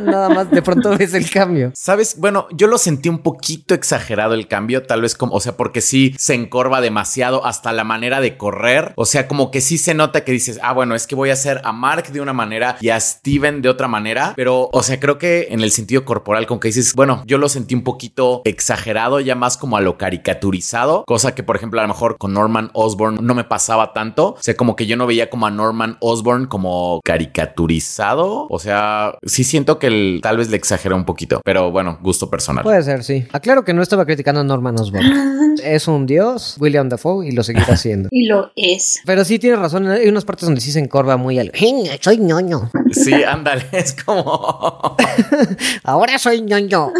nada 0.01 0.29
más 0.29 0.51
de 0.51 0.61
pronto 0.61 0.95
ves 0.97 1.13
el 1.13 1.29
cambio. 1.29 1.71
¿Sabes? 1.73 2.15
Bueno, 2.17 2.47
yo 2.51 2.67
lo 2.67 2.77
sentí 2.77 3.09
un 3.09 3.19
poquito 3.19 3.73
exagerado 3.73 4.33
el 4.33 4.47
cambio, 4.47 4.83
tal 4.83 5.01
vez 5.01 5.15
como, 5.15 5.33
o 5.33 5.39
sea, 5.39 5.57
porque 5.57 5.81
sí 5.81 6.15
se 6.17 6.33
encorva 6.33 6.81
demasiado 6.81 7.45
hasta 7.45 7.71
la 7.73 7.83
manera 7.83 8.21
de 8.21 8.37
correr. 8.37 8.93
O 8.95 9.05
sea, 9.05 9.27
como 9.27 9.51
que 9.51 9.61
sí 9.61 9.68
se 9.77 9.93
nota 9.93 10.23
que 10.23 10.31
dices, 10.31 10.59
ah, 10.63 10.73
bueno, 10.73 10.95
es 10.95 11.05
que 11.07 11.15
voy 11.15 11.29
a 11.29 11.33
hacer 11.33 11.61
a 11.63 11.71
Mark 11.71 12.11
de 12.11 12.21
una 12.21 12.33
manera 12.33 12.77
y 12.81 12.89
a 12.89 12.99
Steven 12.99 13.61
de 13.61 13.69
otra 13.69 13.87
manera. 13.87 14.33
Pero, 14.35 14.69
o 14.71 14.83
sea, 14.83 14.99
creo 14.99 15.17
que 15.17 15.47
en 15.51 15.61
el 15.61 15.71
sentido 15.71 16.05
corporal, 16.05 16.47
como 16.47 16.59
que 16.59 16.69
dices, 16.69 16.93
bueno, 16.95 17.23
yo 17.25 17.37
lo 17.37 17.49
sentí 17.49 17.75
un 17.75 17.83
poquito 17.83 18.41
exagerado, 18.45 19.19
ya 19.19 19.35
más 19.35 19.57
como 19.57 19.77
a 19.77 19.81
lo 19.81 19.97
caricaturizado, 19.97 21.03
cosa 21.05 21.35
que, 21.35 21.43
por 21.43 21.55
ejemplo, 21.55 21.79
a 21.79 21.83
lo 21.83 21.89
mejor 21.89 22.17
con 22.17 22.33
Norman 22.33 22.69
Osborn 22.73 23.19
no 23.21 23.35
me 23.35 23.43
pasaba 23.43 23.93
tanto. 23.93 24.29
O 24.33 24.37
sea, 24.41 24.55
como 24.55 24.75
que 24.75 24.85
yo 24.85 24.95
no 24.97 25.05
veía 25.07 25.29
como 25.29 25.45
a 25.47 25.51
Norman 25.51 25.97
Osborn 25.99 26.45
como 26.47 27.01
caricaturizado. 27.03 28.47
O 28.49 28.59
sea, 28.59 29.13
sí 29.23 29.43
siento 29.43 29.79
que 29.79 29.87
el- 29.87 30.19
tal 30.21 30.37
vez 30.37 30.49
le 30.49 30.57
exageré 30.57 30.95
un 30.95 31.05
poquito, 31.05 31.41
pero 31.43 31.71
bueno, 31.71 31.99
gusto 32.01 32.29
personal. 32.29 32.63
Puede 32.63 32.83
ser, 32.83 33.03
sí. 33.03 33.25
Aclaro 33.31 33.63
que 33.63 33.73
no 33.73 33.81
estaba 33.81 34.05
criticando 34.05 34.41
a 34.41 34.43
Norman 34.43 34.79
Osborn. 34.79 35.05
es 35.63 35.87
un 35.87 36.05
dios, 36.05 36.55
William 36.59 36.89
Dafoe, 36.89 37.27
y 37.27 37.31
lo 37.31 37.43
seguirá 37.43 37.75
siendo. 37.77 38.09
Y 38.11 38.27
lo 38.27 38.51
es. 38.55 39.01
Pero 39.05 39.23
sí 39.25 39.39
tienes 39.49 39.61
razón, 39.63 39.89
hay 39.89 40.07
unas 40.07 40.25
partes 40.25 40.45
donde 40.45 40.61
sí 40.61 40.71
se 40.71 40.77
encorva 40.77 41.17
muy 41.17 41.39
al... 41.39 41.49
"Hey, 41.55 41.89
Soy 42.01 42.17
ñoño. 42.19 42.69
Sí, 42.91 43.11
ándale, 43.23 43.65
es 43.71 43.95
como... 44.03 44.95
Ahora 45.83 46.19
soy 46.19 46.41
ñoño. 46.41 46.91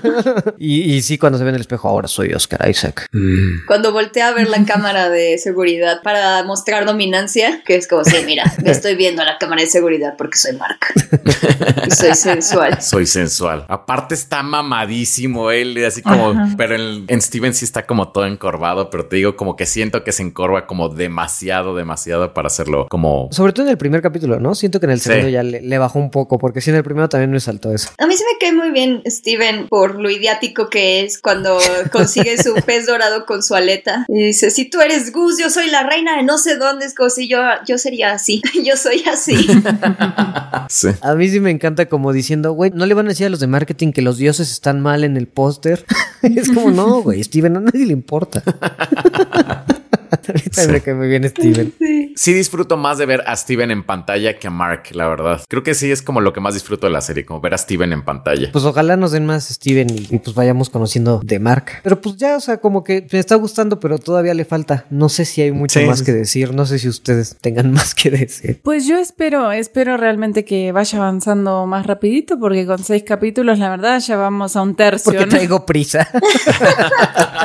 y, 0.58 0.94
y 0.94 1.02
sí, 1.02 1.16
cuando 1.16 1.38
se 1.38 1.44
ve 1.44 1.50
en 1.50 1.56
el 1.56 1.60
espejo, 1.60 1.88
ahora 1.88 2.08
soy 2.08 2.32
Oscar 2.32 2.68
Isaac. 2.68 3.06
Cuando 3.68 3.92
voltea 3.92 4.28
a 4.28 4.32
ver 4.32 4.48
la 4.48 4.64
cámara 4.64 5.08
de 5.10 5.38
seguridad 5.38 6.02
para 6.02 6.42
mostrar 6.42 6.86
dominancia, 6.86 7.62
que 7.64 7.76
es 7.76 7.86
como, 7.86 8.04
sí, 8.04 8.16
mira, 8.26 8.44
me 8.64 8.70
estoy 8.72 8.96
viendo 8.96 9.22
a 9.22 9.24
la 9.24 9.38
cámara 9.38 9.62
de 9.62 9.68
seguridad 9.68 10.14
porque 10.18 10.38
soy 10.38 10.56
Mark. 10.56 10.80
Y 11.86 11.90
soy 11.92 12.14
sensual. 12.16 12.82
Soy 12.82 13.06
sensual. 13.06 13.64
Aparte 13.68 14.14
está 14.14 14.42
mamadísimo 14.42 15.50
él, 15.52 15.84
así 15.84 16.02
como, 16.02 16.30
Ajá. 16.30 16.48
pero 16.56 16.74
en, 16.74 17.04
en 17.06 17.22
Steven 17.22 17.54
sí 17.54 17.64
está 17.64 17.86
como 17.86 18.10
todo 18.10 18.26
encorvado, 18.26 18.90
pero 18.90 19.06
te 19.06 19.16
digo 19.16 19.36
como 19.36 19.54
que 19.56 19.66
siento 19.66 20.02
que 20.04 20.12
se 20.12 20.22
encorva 20.22 20.66
como 20.66 20.88
demasiado, 20.88 21.76
demasiado 21.76 21.91
para 22.34 22.46
hacerlo 22.46 22.86
como... 22.88 23.28
Sobre 23.32 23.52
todo 23.52 23.66
en 23.66 23.70
el 23.72 23.78
primer 23.78 24.02
capítulo, 24.02 24.40
¿no? 24.40 24.54
Siento 24.54 24.80
que 24.80 24.86
en 24.86 24.92
el 24.92 25.00
Sí. 25.00 25.08
segundo 25.08 25.28
ya 25.28 25.42
le, 25.42 25.60
le 25.62 25.78
bajó 25.78 25.98
un 25.98 26.10
poco, 26.10 26.38
porque 26.38 26.60
sí 26.60 26.70
en 26.70 26.76
el 26.76 26.84
primero 26.84 27.08
también 27.08 27.30
me 27.30 27.40
saltó 27.40 27.72
eso. 27.72 27.90
A 27.98 28.06
mí 28.06 28.14
se 28.16 28.24
me 28.24 28.38
cae 28.38 28.52
muy 28.52 28.70
bien 28.70 29.02
Steven 29.06 29.68
por 29.68 30.00
lo 30.00 30.10
idiático 30.10 30.68
que 30.70 31.00
es 31.04 31.20
cuando 31.20 31.58
consigue 31.90 32.40
su 32.42 32.54
pez 32.66 32.86
dorado 32.86 33.26
con 33.26 33.42
su 33.42 33.54
aleta. 33.54 34.04
Y 34.08 34.26
dice, 34.26 34.50
si 34.50 34.68
tú 34.68 34.80
eres 34.80 35.12
Gus, 35.12 35.38
yo 35.38 35.50
soy 35.50 35.70
la 35.70 35.82
reina 35.82 36.16
de 36.16 36.22
no 36.22 36.38
sé 36.38 36.56
dónde. 36.56 36.86
Es 36.86 36.94
como 36.94 37.10
si 37.10 37.28
yo, 37.28 37.38
yo 37.66 37.78
sería 37.78 38.12
así. 38.12 38.40
Yo 38.64 38.76
soy 38.76 39.02
así. 39.10 39.34
Sí. 40.68 40.88
A 41.02 41.14
mí 41.14 41.28
sí 41.28 41.40
me 41.40 41.50
encanta 41.50 41.86
como 41.86 42.12
diciendo, 42.12 42.52
güey, 42.52 42.70
no 42.74 42.86
le 42.86 42.94
van 42.94 43.06
a 43.06 43.10
decir 43.10 43.26
a 43.26 43.28
los 43.28 43.40
de 43.40 43.46
marketing 43.46 43.92
que 43.92 44.00
los 44.00 44.16
dioses 44.16 44.50
están 44.50 44.80
mal 44.80 45.04
en 45.04 45.16
el 45.16 45.26
póster. 45.26 45.84
es 46.22 46.50
como, 46.50 46.70
no, 46.70 47.02
güey, 47.02 47.22
Steven, 47.22 47.56
a 47.56 47.60
nadie 47.60 47.86
le 47.86 47.92
importa. 47.92 48.42
Ahorita 50.28 50.66
me 50.68 50.80
cae 50.80 50.94
muy 50.94 51.08
bien 51.08 51.28
Steven. 51.28 51.72
Sí 52.14 52.32
disfruto 52.32 52.76
más 52.76 52.98
de 52.98 53.06
ver 53.06 53.22
a 53.26 53.34
Steven 53.36 53.70
en 53.70 53.82
pantalla 53.84 54.38
que 54.38 54.46
a 54.48 54.50
Mark, 54.50 54.84
la 54.92 55.08
verdad. 55.08 55.40
Creo 55.48 55.62
que 55.62 55.74
sí 55.74 55.90
es 55.90 56.02
como 56.02 56.20
lo 56.20 56.32
que 56.32 56.40
más 56.40 56.54
disfruto 56.54 56.86
de 56.86 56.92
la 56.92 57.00
serie, 57.00 57.24
como 57.24 57.40
ver 57.40 57.54
a 57.54 57.58
Steven 57.58 57.92
en 57.92 58.04
pantalla. 58.04 58.50
Pues 58.52 58.64
ojalá 58.64 58.96
nos 58.96 59.12
den 59.12 59.26
más 59.26 59.48
Steven 59.48 59.88
y, 59.90 60.08
y, 60.10 60.18
pues 60.18 60.34
vayamos 60.34 60.70
conociendo 60.70 61.20
de 61.24 61.38
Mark. 61.38 61.80
Pero 61.82 62.00
pues 62.00 62.16
ya, 62.16 62.36
o 62.36 62.40
sea, 62.40 62.58
como 62.58 62.84
que 62.84 63.06
me 63.10 63.18
está 63.18 63.36
gustando, 63.36 63.80
pero 63.80 63.98
todavía 63.98 64.34
le 64.34 64.44
falta. 64.44 64.86
No 64.90 65.08
sé 65.08 65.24
si 65.24 65.42
hay 65.42 65.52
mucho 65.52 65.80
Sí, 65.80 65.86
más 65.86 66.00
sí, 66.00 66.04
que 66.04 66.12
sí. 66.12 66.18
decir. 66.18 66.54
No 66.54 66.66
sé 66.66 66.78
si 66.78 66.88
ustedes 66.88 67.36
tengan 67.40 67.72
más 67.72 67.94
que 67.94 68.10
decir. 68.10 68.60
Pues 68.62 68.86
yo 68.86 68.98
espero, 68.98 69.50
espero 69.52 69.96
realmente 69.96 70.44
que 70.44 70.72
vaya 70.72 70.98
avanzando 70.98 71.66
más 71.66 71.86
rapidito, 71.86 72.38
porque 72.38 72.66
con 72.66 72.82
seis 72.84 73.02
capítulos, 73.04 73.58
la 73.58 73.70
verdad, 73.70 74.00
ya 74.00 74.16
vamos 74.16 74.56
a 74.56 74.62
un 74.62 74.74
tercio. 74.74 75.04
Porque 75.12 75.26
¿no? 75.26 75.30
traigo 75.30 75.66
prisa. 75.66 76.08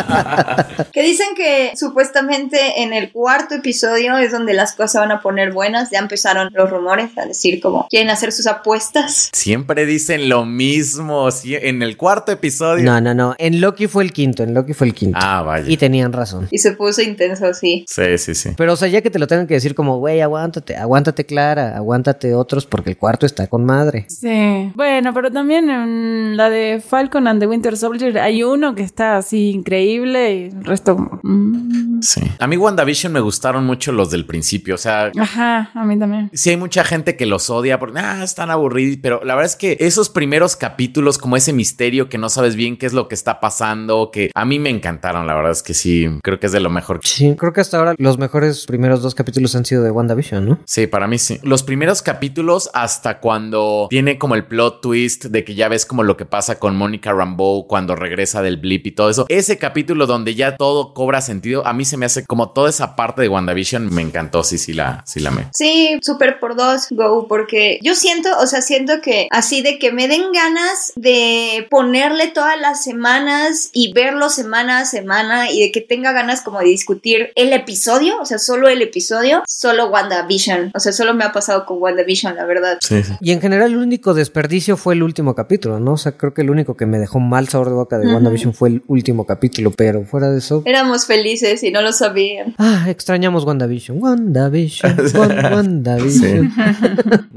que 0.93 1.01
dicen 1.03 1.27
que 1.35 1.71
supuestamente 1.75 2.56
en 2.77 2.93
el 2.93 3.11
cuarto 3.11 3.55
episodio 3.55 4.17
es 4.17 4.31
donde 4.31 4.53
las 4.53 4.73
cosas 4.73 5.01
van 5.01 5.11
a 5.11 5.21
poner 5.21 5.51
buenas. 5.51 5.89
Ya 5.91 5.99
empezaron 5.99 6.49
los 6.53 6.69
rumores 6.69 7.17
a 7.17 7.25
decir 7.25 7.61
como 7.61 7.87
quieren 7.89 8.09
hacer 8.09 8.31
sus 8.31 8.47
apuestas. 8.47 9.29
Siempre 9.33 9.85
dicen 9.85 10.29
lo 10.29 10.45
mismo 10.45 11.29
sí, 11.31 11.55
en 11.55 11.81
el 11.81 11.97
cuarto 11.97 12.31
episodio. 12.31 12.83
no, 12.83 13.01
no, 13.01 13.13
no. 13.13 13.35
En 13.37 13.61
Loki 13.61 13.87
fue 13.87 14.03
el 14.03 14.13
quinto. 14.13 14.43
En 14.43 14.53
Loki 14.53 14.73
fue 14.73 14.87
el 14.87 14.93
quinto. 14.93 15.17
Ah, 15.21 15.41
vaya. 15.41 15.69
Y 15.69 15.77
tenían 15.77 16.13
razón. 16.13 16.47
Y 16.51 16.59
se 16.59 16.71
puso 16.73 17.01
intenso 17.01 17.45
así. 17.45 17.85
Sí, 17.87 18.17
sí, 18.17 18.35
sí. 18.35 18.51
Pero, 18.57 18.73
o 18.73 18.75
sea, 18.75 18.87
ya 18.87 19.01
que 19.01 19.09
te 19.09 19.19
lo 19.19 19.27
tengan 19.27 19.47
que 19.47 19.53
decir 19.55 19.75
como, 19.75 19.99
güey, 19.99 20.21
aguántate, 20.21 20.75
aguántate 20.75 21.25
Clara, 21.25 21.75
aguántate 21.75 22.33
otros 22.33 22.65
porque 22.65 22.91
el 22.91 22.97
cuarto 22.97 23.25
está 23.25 23.47
con 23.47 23.65
madre. 23.65 24.05
Sí. 24.09 24.71
Bueno, 24.75 25.13
pero 25.13 25.31
también 25.31 25.69
en 25.69 26.37
la 26.37 26.49
de 26.49 26.81
Falcon 26.85 27.27
and 27.27 27.39
the 27.39 27.47
Winter 27.47 27.77
Soldier 27.77 28.19
hay 28.19 28.43
uno 28.43 28.75
que 28.75 28.83
está 28.83 29.17
así 29.17 29.49
increíble 29.51 30.35
y 30.35 30.43
el 30.45 30.63
resto 30.65 30.95
como... 30.95 31.19
mm. 31.23 32.01
Sí. 32.01 32.21
A 32.47 32.49
mí 32.49 32.55
WandaVision 32.55 33.11
me 33.11 33.19
gustaron 33.19 33.65
mucho 33.65 33.91
los 33.91 34.09
del 34.09 34.25
principio. 34.25 34.75
O 34.75 34.77
sea, 34.77 35.11
Ajá, 35.19 35.69
a 35.73 35.83
mí 35.83 35.99
también. 35.99 36.29
sí 36.31 36.51
hay 36.51 36.55
mucha 36.55 36.85
gente 36.85 37.17
que 37.17 37.25
los 37.25 37.49
odia 37.49 37.77
porque 37.77 37.99
ah, 37.99 38.23
están 38.23 38.49
aburridos, 38.51 38.99
pero 39.01 39.19
la 39.25 39.35
verdad 39.35 39.51
es 39.51 39.57
que 39.57 39.75
esos 39.81 40.07
primeros 40.07 40.55
capítulos, 40.55 41.17
como 41.17 41.35
ese 41.35 41.51
misterio 41.51 42.07
que 42.07 42.17
no 42.17 42.29
sabes 42.29 42.55
bien 42.55 42.77
qué 42.77 42.85
es 42.85 42.93
lo 42.93 43.09
que 43.09 43.15
está 43.15 43.41
pasando, 43.41 44.11
que 44.13 44.31
a 44.33 44.45
mí 44.45 44.59
me 44.59 44.69
encantaron. 44.69 45.27
La 45.27 45.35
verdad 45.35 45.51
es 45.51 45.61
que 45.61 45.73
sí, 45.73 46.07
creo 46.23 46.39
que 46.39 46.45
es 46.45 46.53
de 46.53 46.61
lo 46.61 46.69
mejor. 46.69 47.01
Sí, 47.03 47.35
creo 47.37 47.51
que 47.51 47.59
hasta 47.59 47.79
ahora 47.79 47.95
los 47.97 48.17
mejores 48.17 48.65
primeros 48.65 49.01
dos 49.01 49.13
capítulos 49.13 49.53
han 49.57 49.65
sido 49.65 49.83
de 49.83 49.91
WandaVision, 49.91 50.47
¿no? 50.47 50.59
Sí, 50.65 50.87
para 50.87 51.05
mí 51.05 51.17
sí. 51.17 51.39
Los 51.43 51.63
primeros 51.63 52.01
capítulos 52.01 52.69
hasta 52.73 53.19
cuando 53.19 53.87
tiene 53.89 54.17
como 54.17 54.35
el 54.35 54.45
plot 54.45 54.79
twist 54.79 55.25
de 55.25 55.43
que 55.43 55.53
ya 55.53 55.67
ves 55.67 55.85
como 55.85 56.01
lo 56.03 56.15
que 56.15 56.23
pasa 56.23 56.59
con 56.59 56.77
Mónica 56.77 57.11
Rambeau 57.11 57.67
cuando 57.67 57.93
regresa 57.97 58.41
del 58.41 58.55
blip 58.55 58.87
y 58.87 58.91
todo 58.91 59.09
eso. 59.09 59.25
Ese 59.27 59.57
capítulo 59.57 60.07
donde 60.07 60.33
ya 60.33 60.55
todo 60.55 60.93
cobra 60.93 61.19
sentido, 61.19 61.67
a 61.67 61.73
mí 61.73 61.83
se 61.83 61.97
me 61.97 62.05
hace 62.05 62.25
como 62.25 62.36
toda 62.49 62.69
esa 62.69 62.95
parte 62.95 63.21
de 63.21 63.29
WandaVision 63.29 63.93
me 63.93 64.01
encantó, 64.01 64.43
sí, 64.43 64.57
sí 64.57 64.73
la, 64.73 65.03
sí 65.05 65.19
la 65.19 65.31
me. 65.31 65.47
Sí, 65.53 65.99
súper 66.01 66.39
por 66.39 66.55
dos, 66.55 66.87
go, 66.91 67.27
porque 67.27 67.79
yo 67.81 67.95
siento, 67.95 68.29
o 68.39 68.47
sea, 68.47 68.61
siento 68.61 69.01
que 69.01 69.27
así 69.31 69.61
de 69.61 69.79
que 69.79 69.91
me 69.91 70.07
den 70.07 70.31
ganas 70.31 70.93
de 70.95 71.67
ponerle 71.69 72.27
todas 72.27 72.59
las 72.59 72.83
semanas 72.83 73.69
y 73.73 73.93
verlo 73.93 74.29
semana 74.29 74.79
a 74.79 74.85
semana 74.85 75.51
y 75.51 75.61
de 75.61 75.71
que 75.71 75.81
tenga 75.81 76.11
ganas 76.11 76.41
como 76.41 76.59
de 76.59 76.65
discutir 76.65 77.31
el 77.35 77.53
episodio, 77.53 78.19
o 78.21 78.25
sea, 78.25 78.39
solo 78.39 78.69
el 78.69 78.81
episodio, 78.81 79.43
solo 79.47 79.87
WandaVision, 79.87 80.71
o 80.73 80.79
sea, 80.79 80.91
solo 80.91 81.13
me 81.13 81.23
ha 81.23 81.31
pasado 81.31 81.65
con 81.65 81.81
WandaVision, 81.81 82.35
la 82.35 82.45
verdad. 82.45 82.77
Sí, 82.81 83.03
sí. 83.03 83.13
Y 83.21 83.31
en 83.31 83.41
general 83.41 83.71
el 83.71 83.77
único 83.77 84.13
desperdicio 84.13 84.77
fue 84.77 84.93
el 84.93 85.03
último 85.03 85.35
capítulo, 85.35 85.79
¿no? 85.79 85.93
O 85.93 85.97
sea, 85.97 86.17
creo 86.17 86.33
que 86.33 86.41
el 86.41 86.49
único 86.49 86.75
que 86.75 86.85
me 86.85 86.99
dejó 86.99 87.19
mal 87.19 87.47
sabor 87.47 87.69
de 87.69 87.75
boca 87.75 87.97
de 87.97 88.07
WandaVision 88.07 88.53
fue 88.53 88.69
el 88.69 88.83
último 88.87 89.25
capítulo, 89.25 89.71
pero 89.71 90.03
fuera 90.03 90.29
de 90.29 90.39
eso... 90.39 90.63
Éramos 90.65 91.05
felices 91.05 91.63
y 91.63 91.71
no 91.71 91.81
lo 91.81 91.93
sabían. 92.17 92.55
Ah, 92.57 92.85
extrañamos 92.89 93.45
WandaVision. 93.45 94.01
WandaVision. 94.01 94.95
Wan- 95.13 95.37
WandaVision. 95.53 96.51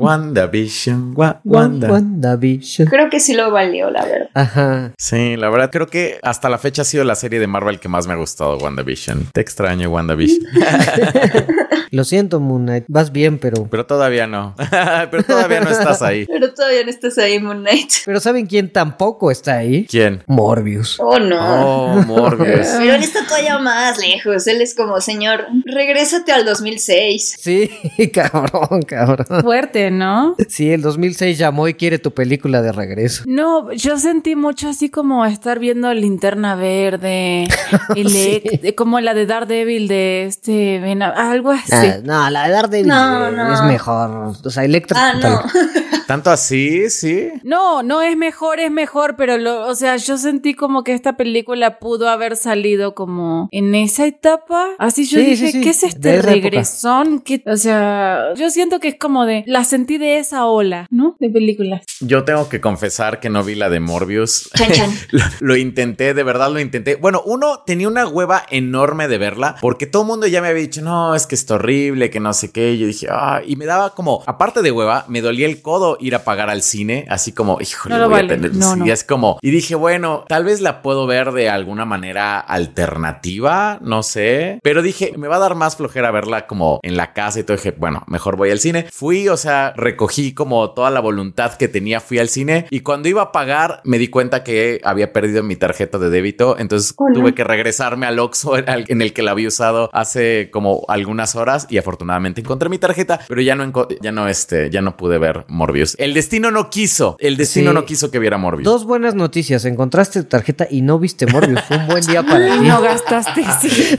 WandaVision, 0.01 1.13
Wa- 1.17 1.41
Wan- 1.45 1.71
Wanda. 1.73 1.91
WandaVision. 1.91 2.89
Creo 2.89 3.11
que 3.11 3.21
sí 3.21 3.35
lo 3.35 3.51
valió, 3.51 3.91
la 3.91 4.05
verdad. 4.05 4.29
Ajá. 4.35 4.93
Sí, 4.99 5.37
la 5.37 5.49
verdad 5.51 5.71
creo 5.71 5.87
que 5.87 6.19
hasta 6.23 6.49
la 6.49 6.59
fecha 6.59 6.83
ha 6.83 6.85
sido 6.85 7.05
la 7.05 7.15
serie 7.15 7.39
de 7.41 7.47
Marvel 7.47 7.81
que 7.81 7.89
más 7.89 8.07
me 8.07 8.13
ha 8.15 8.17
gustado, 8.17 8.57
WandaVision. 8.59 9.29
Te 9.33 9.41
extraño, 9.41 9.89
WandaVision. 9.91 10.41
Lo 11.93 12.05
siento, 12.05 12.39
Moon 12.39 12.63
Knight. 12.67 12.85
Vas 12.87 13.11
bien, 13.11 13.39
pero... 13.39 13.67
Pero 13.69 13.85
todavía 13.85 14.27
no. 14.29 14.55
Pero 15.11 15.23
todavía 15.25 15.61
no 15.61 15.71
estás 15.71 16.03
ahí. 16.03 16.25
Pero 16.27 16.55
todavía 16.55 16.85
no 16.85 16.91
estás 16.91 17.19
ahí, 17.19 17.41
Moon 17.41 17.63
Knight. 17.63 17.91
Pero 18.07 18.21
¿saben 18.21 18.47
quién 18.47 18.73
tampoco 18.73 19.31
está 19.33 19.57
ahí? 19.57 19.87
¿Quién? 19.91 20.23
Morbius. 20.29 20.99
Oh, 21.01 21.19
no. 21.19 21.95
Oh, 21.97 21.97
Morbius. 22.03 22.69
Pero 22.79 22.95
él 22.95 23.03
está 23.03 23.27
todavía 23.27 23.59
más 23.59 23.99
lejos. 23.99 24.47
Él 24.47 24.61
es 24.63 24.77
como, 24.77 25.01
señor, 25.01 25.47
regrésate 25.65 26.31
al 26.31 26.45
2006. 26.45 27.37
Sí, 27.41 27.71
cabrón, 28.15 28.83
cabrón. 28.83 29.43
Fuerte, 29.43 29.90
¿no? 29.91 30.37
Sí, 30.49 30.71
el 30.71 30.83
2006 30.83 31.39
llamó 31.39 31.69
y 31.69 31.75
quiere 31.75 31.99
tu 31.99 32.13
película 32.13 32.63
de 32.63 32.73
regreso. 32.73 33.25
No, 33.27 33.73
yo 33.73 33.99
sentí 33.99 34.37
mucho 34.37 34.69
así 34.69 34.91
como 34.91 35.25
estar 35.27 35.59
viendo 35.59 35.93
Linterna 35.95 36.55
Verde, 36.55 37.49
Elect- 37.91 38.75
como 38.75 39.01
la 39.01 39.15
de 39.15 39.27
Daredevil 39.27 39.89
de 39.89 40.25
este, 40.27 40.79
algo 41.17 41.51
así. 41.51 41.71
Ah, 41.73 41.99
no, 42.03 42.31
la 42.31 42.47
de 42.47 42.53
Daredevil 42.53 42.87
No, 42.89 43.29
eh, 43.29 43.33
no. 43.33 43.55
es 43.55 43.63
mejor. 43.63 44.35
O 44.45 44.51
sea, 44.51 44.65
Electra. 44.65 44.97
Ah, 44.99 45.15
no. 45.21 45.43
Tanto 46.07 46.31
así, 46.31 46.91
sí. 46.91 47.29
No, 47.45 47.85
no 47.85 48.03
es 48.03 48.17
mejor, 48.17 48.59
es 48.59 48.71
mejor, 48.73 49.15
pero 49.15 49.39
lo, 49.39 49.69
o 49.69 49.75
sea, 49.77 49.97
yo 49.97 50.19
sentí 50.19 50.55
como 50.55 50.83
que 50.83 50.93
esta 50.93 51.17
película 51.17 51.79
pudo 51.79 52.09
haber 52.09 52.35
salido 52.37 52.97
como 52.97 53.49
en 53.53 53.77
esa 53.77 54.07
etapa. 54.07 54.71
Así 54.79 55.05
yo 55.07 55.21
Sí, 55.21 55.25
dije, 55.27 55.47
sí, 55.47 55.53
sí, 55.53 55.61
¿qué 55.61 55.71
es 55.71 55.83
este 55.85 56.21
regresón? 56.21 57.21
¿Qué- 57.21 57.45
o 57.47 57.57
sea, 57.57 58.35
yo 58.35 58.51
siento 58.51 58.81
que 58.81 58.89
es 58.89 58.97
como 58.97 59.25
de, 59.25 59.45
la 59.47 59.63
sentí 59.81 59.97
de 59.97 60.19
esa 60.19 60.45
ola, 60.45 60.87
¿no? 60.91 61.17
De 61.21 61.31
películas. 61.31 61.83
Yo 62.01 62.25
tengo 62.25 62.51
que 62.51 62.61
confesar 62.61 63.19
que 63.19 63.31
no 63.31 63.43
vi 63.43 63.55
la 63.55 63.71
de 63.71 63.81
Morbius. 63.81 64.51
Chan, 64.55 64.73
chan. 64.73 64.91
lo, 65.11 65.23
lo 65.41 65.57
intenté, 65.57 66.13
de 66.13 66.23
verdad 66.23 66.53
lo 66.53 66.61
intenté. 66.61 66.97
Bueno, 66.97 67.23
uno 67.25 67.63
tenía 67.65 67.89
una 67.89 68.07
hueva 68.07 68.45
enorme 68.51 69.09
de 69.09 69.17
verla 69.17 69.57
porque 69.63 69.87
todo 69.87 70.03
el 70.03 70.09
mundo 70.09 70.27
ya 70.27 70.43
me 70.43 70.49
había 70.49 70.61
dicho, 70.61 70.83
no, 70.83 71.15
es 71.15 71.27
que 71.27 71.35
está 71.35 71.55
horrible, 71.55 72.11
que 72.11 72.21
no 72.21 72.35
sé 72.35 72.53
qué. 72.53 72.73
Y 72.73 72.79
yo 72.79 72.87
dije, 72.87 73.07
ah, 73.11 73.41
y 73.47 73.57
me 73.57 73.65
daba 73.65 73.95
como, 73.95 74.23
aparte 74.27 74.61
de 74.61 74.71
hueva, 74.71 75.07
me 75.09 75.23
dolía 75.23 75.47
el 75.47 75.63
codo 75.63 75.97
ir 75.99 76.15
a 76.15 76.25
pagar 76.25 76.51
al 76.51 76.61
cine, 76.61 77.07
así 77.09 77.33
como, 77.33 77.59
híjole, 77.59 77.95
No 77.95 78.01
lo 78.03 78.09
voy 78.11 78.21
vale. 78.21 78.35
a 78.35 78.37
tener. 78.37 78.55
No, 78.55 78.75
sí, 78.75 78.81
no. 78.81 78.87
es 78.93 79.03
como, 79.05 79.39
y 79.41 79.51
dije, 79.51 79.77
bueno, 79.77 80.25
tal 80.29 80.45
vez 80.45 80.61
la 80.61 80.83
puedo 80.83 81.07
ver 81.07 81.33
de 81.33 81.49
alguna 81.49 81.87
manera 81.87 82.39
alternativa, 82.39 83.79
no 83.81 84.03
sé. 84.03 84.59
Pero 84.63 84.83
dije, 84.83 85.15
me 85.17 85.27
va 85.29 85.37
a 85.37 85.41
dar 85.41 85.55
más 85.55 85.77
flojera 85.77 86.11
verla 86.11 86.47
como 86.47 86.81
en 86.83 86.97
la 86.99 87.15
casa 87.15 87.41
y 87.41 87.45
todo. 87.45 87.57
Dije, 87.57 87.71
bueno, 87.73 88.05
mejor 88.09 88.37
voy 88.37 88.51
al 88.51 88.59
cine. 88.61 88.87
Fui, 88.93 89.29
o 89.29 89.37
sea, 89.37 89.70
recogí 89.77 90.35
como 90.35 90.71
toda 90.71 90.91
la 90.91 91.01
voluntad 91.01 91.55
que 91.55 91.69
tenía, 91.69 92.01
fui 92.01 92.19
al 92.19 92.29
cine 92.29 92.67
y 92.71 92.81
cuando 92.81 93.09
iba 93.09 93.23
a 93.23 93.33
pagar 93.33 93.81
me 93.85 93.99
di 93.99 94.09
cuenta 94.09 94.43
que 94.45 94.81
había 94.85 95.13
perdido 95.13 95.43
mi 95.43 95.57
tarjeta 95.57 95.99
de 95.99 96.11
débito. 96.11 96.59
Entonces 96.59 96.95
tuve 97.15 97.35
que 97.35 97.45
regresarme 97.45 98.07
al 98.07 98.19
Oxxo 98.19 98.57
en 98.67 99.03
el 99.03 99.13
que 99.13 99.23
la 99.23 99.33
había 99.33 99.49
usado 99.49 99.91
hace 99.93 100.49
como 100.53 100.85
algunas 100.89 101.37
horas 101.37 101.67
y 101.71 101.79
afortunadamente 101.79 102.41
encontré 102.41 102.69
mi 102.69 102.79
tarjeta, 102.79 103.21
pero 103.29 103.41
ya 103.43 103.55
no, 103.55 103.71
ya 104.01 104.13
no, 104.13 104.29
este, 104.29 104.71
ya 104.71 104.83
no 104.83 104.97
pude 104.97 105.19
ver 105.19 105.45
Morbius. 105.49 105.95
El 105.99 106.15
destino 106.15 106.51
no 106.51 106.71
quiso, 106.71 107.17
el 107.19 107.37
destino 107.37 107.71
Sí. 107.71 107.75
no 107.75 107.85
quiso 107.85 108.11
que 108.11 108.19
viera 108.19 108.39
Morbius. 108.39 108.65
Dos 108.65 108.85
buenas 108.85 109.15
noticias. 109.15 109.65
Encontraste 109.65 110.23
tu 110.23 110.29
tarjeta 110.29 110.67
y 110.71 110.83
no 110.83 110.99
viste 110.99 111.27
Morbius. 111.27 111.61
Fue 111.63 111.77
un 111.77 111.87
buen 111.87 112.05
día 112.05 112.23
para 112.23 112.55
ti. 112.59 112.67
no 112.67 112.81
gastaste, 112.81 113.45
sí. 113.61 113.97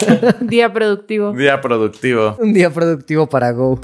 Día 0.40 0.72
productivo. 0.72 1.32
Día 1.32 1.60
productivo. 1.60 2.36
Un 2.38 2.52
día 2.52 2.70
productivo 2.70 3.26
para 3.28 3.52
Go. 3.52 3.80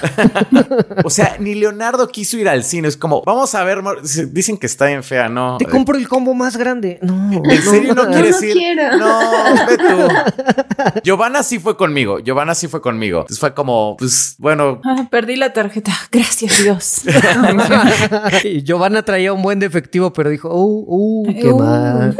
O 1.03 1.09
sea, 1.09 1.24
ni 1.39 1.55
Leonardo 1.55 2.07
quiso 2.07 2.37
ir 2.37 2.47
al 2.49 2.63
cine. 2.63 2.87
Es 2.87 2.97
como, 2.97 3.21
vamos 3.25 3.53
a 3.55 3.63
ver. 3.63 3.81
Dicen 4.31 4.57
que 4.57 4.65
está 4.65 4.85
bien 4.87 5.03
fea, 5.03 5.29
¿no? 5.29 5.57
Te 5.57 5.65
compro 5.65 5.97
el 5.97 6.07
combo 6.07 6.33
más 6.33 6.57
grande. 6.57 6.99
No. 7.01 7.41
¿En 7.43 7.61
serio 7.61 7.93
no, 7.95 8.05
no. 8.05 8.11
quieres 8.11 8.41
no 8.41 8.47
ir? 8.47 8.53
quiero. 8.53 8.97
No, 8.97 9.19
ve 9.67 9.77
tú. 9.77 11.01
Giovanna 11.03 11.43
sí 11.43 11.59
fue 11.59 11.77
conmigo. 11.77 12.19
Giovanna 12.19 12.55
sí 12.55 12.67
fue 12.67 12.81
conmigo. 12.81 13.19
Entonces 13.21 13.39
fue 13.39 13.53
como, 13.53 13.95
pues, 13.97 14.35
bueno. 14.37 14.81
Ah, 14.83 15.07
perdí 15.09 15.35
la 15.35 15.53
tarjeta. 15.53 15.91
Gracias, 16.11 16.61
Dios. 16.63 17.01
y 18.43 18.63
Giovanna 18.63 19.03
traía 19.03 19.33
un 19.33 19.41
buen 19.41 19.59
defectivo, 19.59 20.13
pero 20.13 20.29
dijo, 20.29 20.49
uh, 20.53 20.85
uh, 20.87 21.33
qué 21.33 21.49
Uh. 21.51 21.59
mal. 21.59 22.17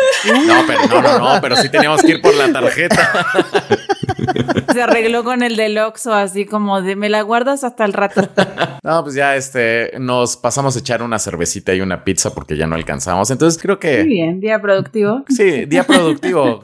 No, 0.47 0.55
pero 0.67 0.87
no, 0.87 1.01
no, 1.01 1.33
no, 1.35 1.41
pero 1.41 1.55
sí 1.55 1.69
teníamos 1.69 2.01
que 2.01 2.11
ir 2.13 2.21
por 2.21 2.33
la 2.35 2.51
tarjeta. 2.51 3.25
Se 4.73 4.81
arregló 4.81 5.23
con 5.23 5.43
el 5.43 5.55
del 5.55 5.77
Oxxo, 5.77 6.13
así 6.13 6.45
como 6.45 6.81
de 6.81 6.95
me 6.95 7.09
la 7.09 7.21
guardas 7.21 7.63
hasta 7.63 7.85
el 7.85 7.93
rato. 7.93 8.21
No, 8.83 9.01
pues 9.03 9.15
ya 9.15 9.35
este, 9.35 9.93
nos 9.99 10.37
pasamos 10.37 10.75
a 10.75 10.79
echar 10.79 11.01
una 11.01 11.17
cervecita 11.17 11.73
y 11.73 11.81
una 11.81 12.03
pizza 12.03 12.35
porque 12.35 12.55
ya 12.55 12.67
no 12.67 12.75
alcanzamos. 12.75 13.31
Entonces 13.31 13.59
creo 13.59 13.75
Muy 13.77 13.79
que 13.79 14.03
bien, 14.03 14.39
día 14.39 14.61
productivo. 14.61 15.23
sí, 15.27 15.65
día 15.65 15.83
productivo. 15.85 16.61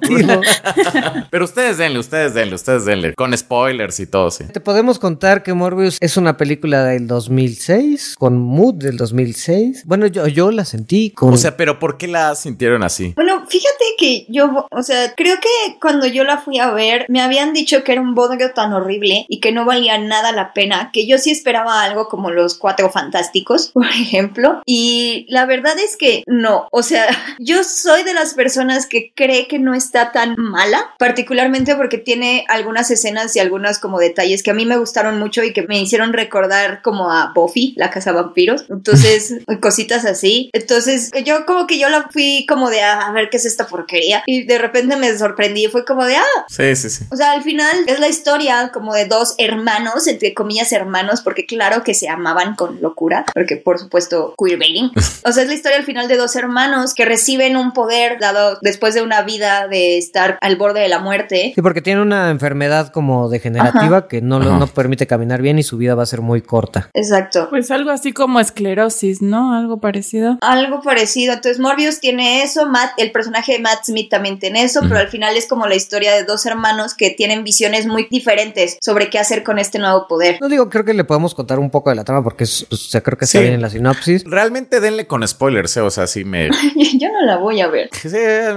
Pero 1.32 1.46
ustedes 1.46 1.78
denle, 1.80 1.98
ustedes 1.98 2.36
denle, 2.36 2.56
ustedes 2.56 2.86
denle. 2.86 3.16
Con 3.16 3.36
spoilers 3.36 4.00
y 4.00 4.06
todo, 4.06 4.30
sí. 4.30 4.44
Te 4.54 4.60
podemos 4.60 5.00
contar 5.00 5.42
que 5.42 5.54
Morbius 5.54 5.98
es 6.00 6.16
una 6.16 6.38
película 6.38 6.84
del 6.84 7.08
2006, 7.08 8.16
con 8.20 8.38
mood 8.38 8.76
del 8.76 8.98
2006. 8.98 9.84
Bueno, 9.86 10.06
yo, 10.08 10.28
yo 10.28 10.52
la 10.52 10.66
sentí 10.66 11.12
con... 11.12 11.34
O 11.34 11.38
sea, 11.38 11.58
pero 11.58 11.80
¿por 11.80 11.98
qué 11.98 12.08
la 12.08 12.36
sintieron 12.36 12.84
así? 12.84 13.14
Bueno, 13.16 13.46
fíjate 13.48 13.71
que 14.02 14.26
yo, 14.30 14.66
o 14.72 14.82
sea, 14.82 15.14
creo 15.16 15.36
que 15.40 15.78
cuando 15.80 16.08
yo 16.08 16.24
la 16.24 16.40
fui 16.40 16.58
a 16.58 16.72
ver, 16.72 17.06
me 17.08 17.22
habían 17.22 17.54
dicho 17.54 17.84
que 17.84 17.92
era 17.92 18.02
un 18.02 18.16
bodrio 18.16 18.52
tan 18.52 18.74
horrible 18.74 19.28
y 19.30 19.40
que 19.40 19.52
no 19.52 19.64
valía 19.64 20.00
nada 20.00 20.32
la 20.32 20.54
pena, 20.54 20.90
que 20.92 21.06
yo 21.06 21.20
sí 21.20 21.30
esperaba 21.30 21.84
algo 21.84 22.08
como 22.10 22.32
los 22.32 22.56
cuatro 22.56 22.90
fantásticos, 22.90 23.68
por 23.76 23.86
ejemplo. 23.86 24.64
Y 24.66 25.28
la 25.30 25.46
verdad 25.46 25.78
es 25.78 25.98
que 25.98 26.24
no, 26.26 26.68
o 26.72 26.82
sea, 26.82 27.06
yo 27.40 27.64
soy 27.64 28.02
de 28.02 28.16
las 28.16 28.34
personas 28.34 28.88
que 28.88 29.14
cree 29.16 29.48
que 29.48 29.60
no 29.60 29.76
está 29.76 30.12
tan 30.12 30.34
mala, 30.36 30.96
particularmente 30.98 31.76
porque 31.76 32.00
tiene 32.00 32.44
algunas 32.50 32.90
escenas 32.90 33.36
y 33.36 33.40
algunos 33.40 33.78
como 33.78 34.00
detalles 34.00 34.42
que 34.42 34.50
a 34.50 34.56
mí 34.56 34.66
me 34.66 34.78
gustaron 34.78 35.20
mucho 35.20 35.44
y 35.44 35.54
que 35.54 35.62
me 35.68 35.80
hicieron 35.80 36.14
recordar 36.14 36.82
como 36.82 37.12
a 37.12 37.34
Buffy, 37.36 37.76
la 37.78 37.92
casa 37.92 38.14
vampiros. 38.14 38.66
Entonces, 38.68 39.36
cositas 39.62 40.06
así. 40.06 40.50
Entonces, 40.54 41.12
yo 41.24 41.46
como 41.46 41.68
que 41.68 41.78
yo 41.78 41.88
la 41.90 42.10
fui 42.10 42.48
como 42.50 42.72
de 42.72 42.82
"Ah, 42.82 43.02
a 43.08 43.12
ver 43.12 43.30
qué 43.30 43.38
es 43.38 43.46
esta 43.46 43.68
porquería 43.68 43.91
y 44.26 44.44
de 44.44 44.58
repente 44.58 44.96
me 44.98 45.16
sorprendí 45.18 45.66
y 45.66 45.68
fue 45.68 45.86
como 45.86 46.06
de 46.06 46.16
ah, 46.16 46.46
Sí, 46.50 46.76
sí, 46.76 46.90
sí. 46.90 47.06
o 47.12 47.16
sea, 47.16 47.32
al 47.32 47.44
final 47.44 47.76
es 47.88 48.00
la 48.00 48.08
historia 48.08 48.72
como 48.74 48.94
de 48.94 49.06
dos 49.06 49.36
hermanos, 49.38 50.08
entre 50.08 50.34
comillas 50.34 50.72
hermanos, 50.72 51.22
porque 51.22 51.46
claro 51.46 51.84
que 51.84 51.94
se 51.94 52.10
amaban 52.10 52.56
con 52.56 52.82
locura, 52.82 53.26
porque 53.34 53.58
por 53.58 53.80
supuesto 53.80 54.34
queerbaiting. 54.38 54.92
O 55.24 55.32
sea, 55.32 55.44
es 55.44 55.50
la 55.50 55.56
historia 55.56 55.78
al 55.78 55.84
final 55.86 56.08
de 56.08 56.18
dos 56.18 56.36
hermanos 56.36 56.94
que 56.96 57.06
reciben 57.06 57.56
un 57.56 57.74
poder 57.74 58.18
dado 58.20 58.58
después 58.62 58.96
de 58.96 59.02
una 59.04 59.22
vida 59.22 59.68
de 59.68 59.98
estar 59.98 60.38
al 60.42 60.56
borde 60.56 60.80
de 60.82 60.90
la 60.90 60.98
muerte. 61.00 61.52
Sí, 61.54 61.62
porque 61.62 61.82
tiene 61.82 62.02
una 62.02 62.30
enfermedad 62.32 62.92
como 62.92 63.30
degenerativa 63.30 64.08
que 64.08 64.22
no, 64.22 64.40
lo- 64.40 64.58
no 64.58 64.68
permite 64.68 65.06
caminar 65.08 65.42
bien 65.42 65.60
y 65.60 65.64
su 65.64 65.78
vida 65.78 65.94
va 65.96 66.04
a 66.04 66.08
ser 66.08 66.22
muy 66.22 66.42
corta. 66.42 66.90
Exacto. 66.94 67.48
Pues 67.50 67.70
algo 67.72 67.92
así 67.92 68.14
como 68.14 68.40
esclerosis, 68.40 69.22
¿no? 69.22 69.54
Algo 69.56 69.80
parecido. 69.80 70.38
Algo 70.42 70.82
parecido. 70.82 71.34
Entonces 71.34 71.60
Morbius 71.60 72.00
tiene 72.00 72.44
eso, 72.44 72.66
Matt, 72.68 72.92
el 72.98 73.12
personaje 73.12 73.54
de 73.54 73.60
Matt 73.60 73.71
Smith 73.84 74.10
también 74.10 74.40
tiene 74.40 74.64
eso, 74.64 74.82
pero 74.84 74.98
al 75.00 75.08
final 75.08 75.36
es 75.38 75.48
como 75.48 75.68
la 75.68 75.76
historia 75.76 76.14
de 76.14 76.24
dos 76.24 76.46
hermanos 76.46 76.94
que 76.94 77.10
tienen 77.12 77.44
visiones 77.44 77.86
muy 77.88 78.08
diferentes 78.10 78.78
sobre 78.82 79.10
qué 79.10 79.20
hacer 79.20 79.44
con 79.44 79.60
este 79.60 79.80
nuevo 79.80 80.08
poder. 80.08 80.38
No 80.42 80.50
digo, 80.50 80.70
creo 80.70 80.86
que 80.86 80.94
le 80.94 81.04
podemos 81.04 81.34
contar 81.36 81.60
un 81.60 81.70
poco 81.70 81.90
de 81.90 81.96
la 81.96 82.04
trama 82.04 82.24
porque 82.24 82.44
es- 82.46 82.66
pues, 82.70 82.86
o 82.88 82.90
sea, 82.90 83.02
creo 83.02 83.18
que 83.18 83.26
está 83.26 83.40
bien 83.40 83.54
en 83.54 83.62
la 83.62 83.70
sinopsis. 83.70 84.24
Realmente 84.26 84.80
denle 84.80 85.08
con 85.08 85.28
spoilers, 85.28 85.76
¿eh? 85.78 85.82
o 85.82 85.90
sea, 85.90 86.08
sí 86.08 86.24
me, 86.24 86.50
Yo 87.00 87.08
no 87.12 87.26
la 87.26 87.38
voy 87.38 87.62
a 87.62 87.68
ver. 87.68 87.90
sí, 87.94 88.10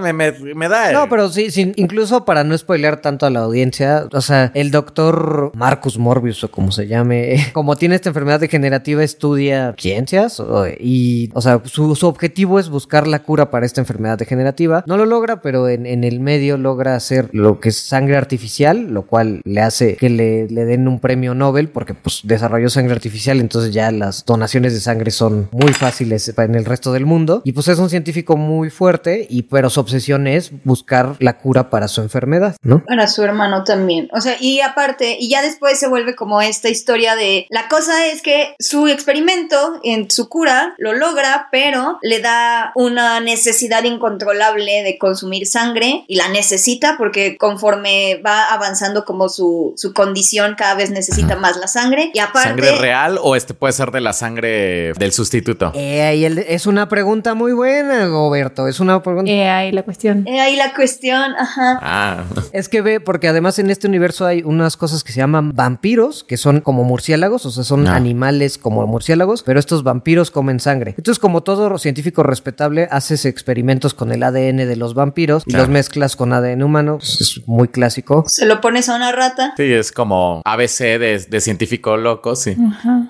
me, 0.02 0.12
me, 0.12 0.32
me 0.32 0.68
da. 0.68 0.92
No, 0.92 1.08
pero 1.08 1.28
sí, 1.28 1.50
sí, 1.50 1.72
incluso 1.76 2.24
para 2.24 2.44
no 2.44 2.56
spoilear 2.56 3.00
tanto 3.00 3.26
a 3.26 3.30
la 3.30 3.40
audiencia, 3.40 4.06
o 4.12 4.20
sea, 4.20 4.50
el 4.54 4.70
doctor 4.70 5.52
Marcus 5.54 5.98
Morbius 5.98 6.44
o 6.44 6.50
como 6.50 6.72
se 6.72 6.86
llame, 6.86 7.36
como 7.52 7.76
tiene 7.76 7.94
esta 7.94 8.08
enfermedad 8.10 8.40
degenerativa, 8.40 9.02
estudia 9.02 9.74
ciencias 9.78 10.42
y, 10.80 11.30
o 11.34 11.40
sea, 11.40 11.60
su, 11.64 11.94
su 11.96 12.06
objetivo 12.06 12.58
es 12.58 12.68
buscar 12.68 13.06
la 13.06 13.22
cura 13.22 13.50
para 13.50 13.66
esta 13.66 13.80
enfermedad 13.80 14.18
degenerativa. 14.18 14.84
No 14.86 14.96
lo 14.96 15.03
logra, 15.06 15.42
pero 15.42 15.68
en, 15.68 16.04
el 16.04 16.20
medio 16.20 16.56
logra 16.56 16.94
hacer 16.94 17.28
lo 17.32 17.60
que 17.60 17.70
es 17.70 17.76
sangre 17.76 18.16
artificial, 18.16 18.88
lo 18.90 19.06
cual 19.06 19.40
le 19.44 19.60
hace 19.60 19.96
que 19.96 20.10
le, 20.10 20.48
le 20.48 20.64
den 20.64 20.88
un 20.88 21.00
premio 21.00 21.34
Nobel 21.34 21.68
porque 21.68 21.94
pues 21.94 22.20
desarrolló 22.24 22.68
sangre 22.68 22.94
artificial, 22.94 23.40
entonces 23.40 23.72
ya 23.72 23.90
las 23.90 24.24
donaciones 24.24 24.74
de 24.74 24.80
sangre 24.80 25.10
son 25.10 25.48
muy 25.52 25.72
fáciles 25.72 26.32
en 26.36 26.54
el 26.54 26.64
resto 26.64 26.92
del 26.92 27.06
mundo. 27.06 27.42
Y 27.44 27.52
pues 27.52 27.68
es 27.68 27.78
un 27.78 27.90
científico 27.90 28.36
muy 28.36 28.70
fuerte, 28.70 29.26
y 29.28 29.42
pero 29.42 29.70
su 29.70 29.80
obsesión 29.80 30.26
es 30.26 30.52
buscar 30.64 31.16
la 31.18 31.38
cura 31.38 31.70
para 31.70 31.88
su 31.88 32.00
enfermedad, 32.00 32.56
¿no? 32.62 32.84
Para 32.84 33.06
su 33.06 33.22
hermano 33.22 33.64
también. 33.64 34.08
O 34.12 34.20
sea, 34.20 34.36
y 34.40 34.60
aparte, 34.60 35.16
y 35.18 35.28
ya 35.28 35.42
después 35.42 35.78
se 35.78 35.88
vuelve 35.88 36.14
como 36.14 36.40
esta 36.40 36.68
historia 36.68 37.16
de 37.16 37.46
la 37.50 37.68
cosa 37.68 38.06
es 38.06 38.22
que 38.22 38.54
su 38.58 38.88
experimento 38.88 39.80
en 39.82 40.10
su 40.10 40.28
cura 40.28 40.74
lo 40.78 40.92
logra, 40.92 41.48
pero 41.50 41.98
le 42.02 42.20
da 42.20 42.72
una 42.74 43.20
necesidad 43.20 43.84
incontrolable 43.84 44.82
de 44.82 44.93
consumir 44.98 45.46
sangre 45.46 46.04
y 46.08 46.16
la 46.16 46.28
necesita 46.28 46.94
porque 46.98 47.36
conforme 47.36 48.20
va 48.24 48.44
avanzando 48.44 49.04
como 49.04 49.28
su, 49.28 49.74
su 49.76 49.92
condición 49.92 50.54
cada 50.56 50.74
vez 50.74 50.90
necesita 50.90 51.36
más 51.36 51.56
la 51.56 51.66
sangre. 51.68 52.10
Y 52.14 52.18
aparte... 52.18 52.48
¿Sangre 52.50 52.72
real 52.78 53.18
o 53.22 53.36
este 53.36 53.54
puede 53.54 53.72
ser 53.72 53.90
de 53.90 54.00
la 54.00 54.12
sangre 54.12 54.92
del 54.94 55.12
sustituto? 55.12 55.72
Eh, 55.74 56.16
y 56.18 56.24
el- 56.24 56.38
es 56.38 56.66
una 56.66 56.88
pregunta 56.88 57.34
muy 57.34 57.52
buena, 57.52 58.06
Goberto. 58.06 58.68
Es 58.68 58.80
una 58.80 59.02
pregunta. 59.02 59.30
Eh, 59.30 59.48
ahí 59.48 59.72
la 59.72 59.82
cuestión. 59.82 60.26
eh, 60.26 60.40
ahí 60.40 60.56
la 60.56 60.74
cuestión, 60.74 61.34
ajá. 61.38 61.78
Ah, 61.82 62.24
Es 62.52 62.68
que 62.68 62.82
ve, 62.82 63.00
porque 63.00 63.28
además 63.28 63.58
en 63.58 63.70
este 63.70 63.86
universo 63.88 64.26
hay 64.26 64.42
unas 64.42 64.76
cosas 64.76 65.02
que 65.02 65.12
se 65.12 65.18
llaman 65.20 65.52
vampiros, 65.54 66.24
que 66.24 66.36
son 66.36 66.60
como 66.60 66.84
murciélagos, 66.84 67.46
o 67.46 67.50
sea, 67.50 67.64
son 67.64 67.86
Ah. 67.88 67.96
animales 67.96 68.58
como 68.58 68.86
murciélagos, 68.86 69.42
pero 69.42 69.58
estos 69.58 69.82
vampiros 69.82 70.30
comen 70.30 70.60
sangre. 70.60 70.94
Entonces, 70.96 71.18
como 71.18 71.42
todo 71.42 71.78
científico 71.78 72.22
respetable, 72.22 72.88
haces 72.90 73.24
experimentos 73.24 73.94
con 73.94 74.12
el 74.12 74.22
ADN 74.22 74.66
de 74.66 74.76
los 74.76 74.83
los 74.84 74.94
vampiros 74.94 75.44
y 75.46 75.52
los 75.52 75.68
mezclas 75.68 76.14
con 76.14 76.32
ADN 76.32 76.62
humano. 76.62 76.98
Pues, 76.98 77.20
es 77.20 77.40
muy 77.46 77.68
clásico. 77.68 78.24
Se 78.28 78.44
lo 78.44 78.60
pones 78.60 78.88
a 78.88 78.96
una 78.96 79.12
rata. 79.12 79.54
Sí, 79.56 79.72
es 79.72 79.92
como 79.92 80.42
ABC 80.44 80.98
de, 80.98 81.24
de 81.28 81.40
científico 81.40 81.96
loco, 81.96 82.36
sí. 82.36 82.56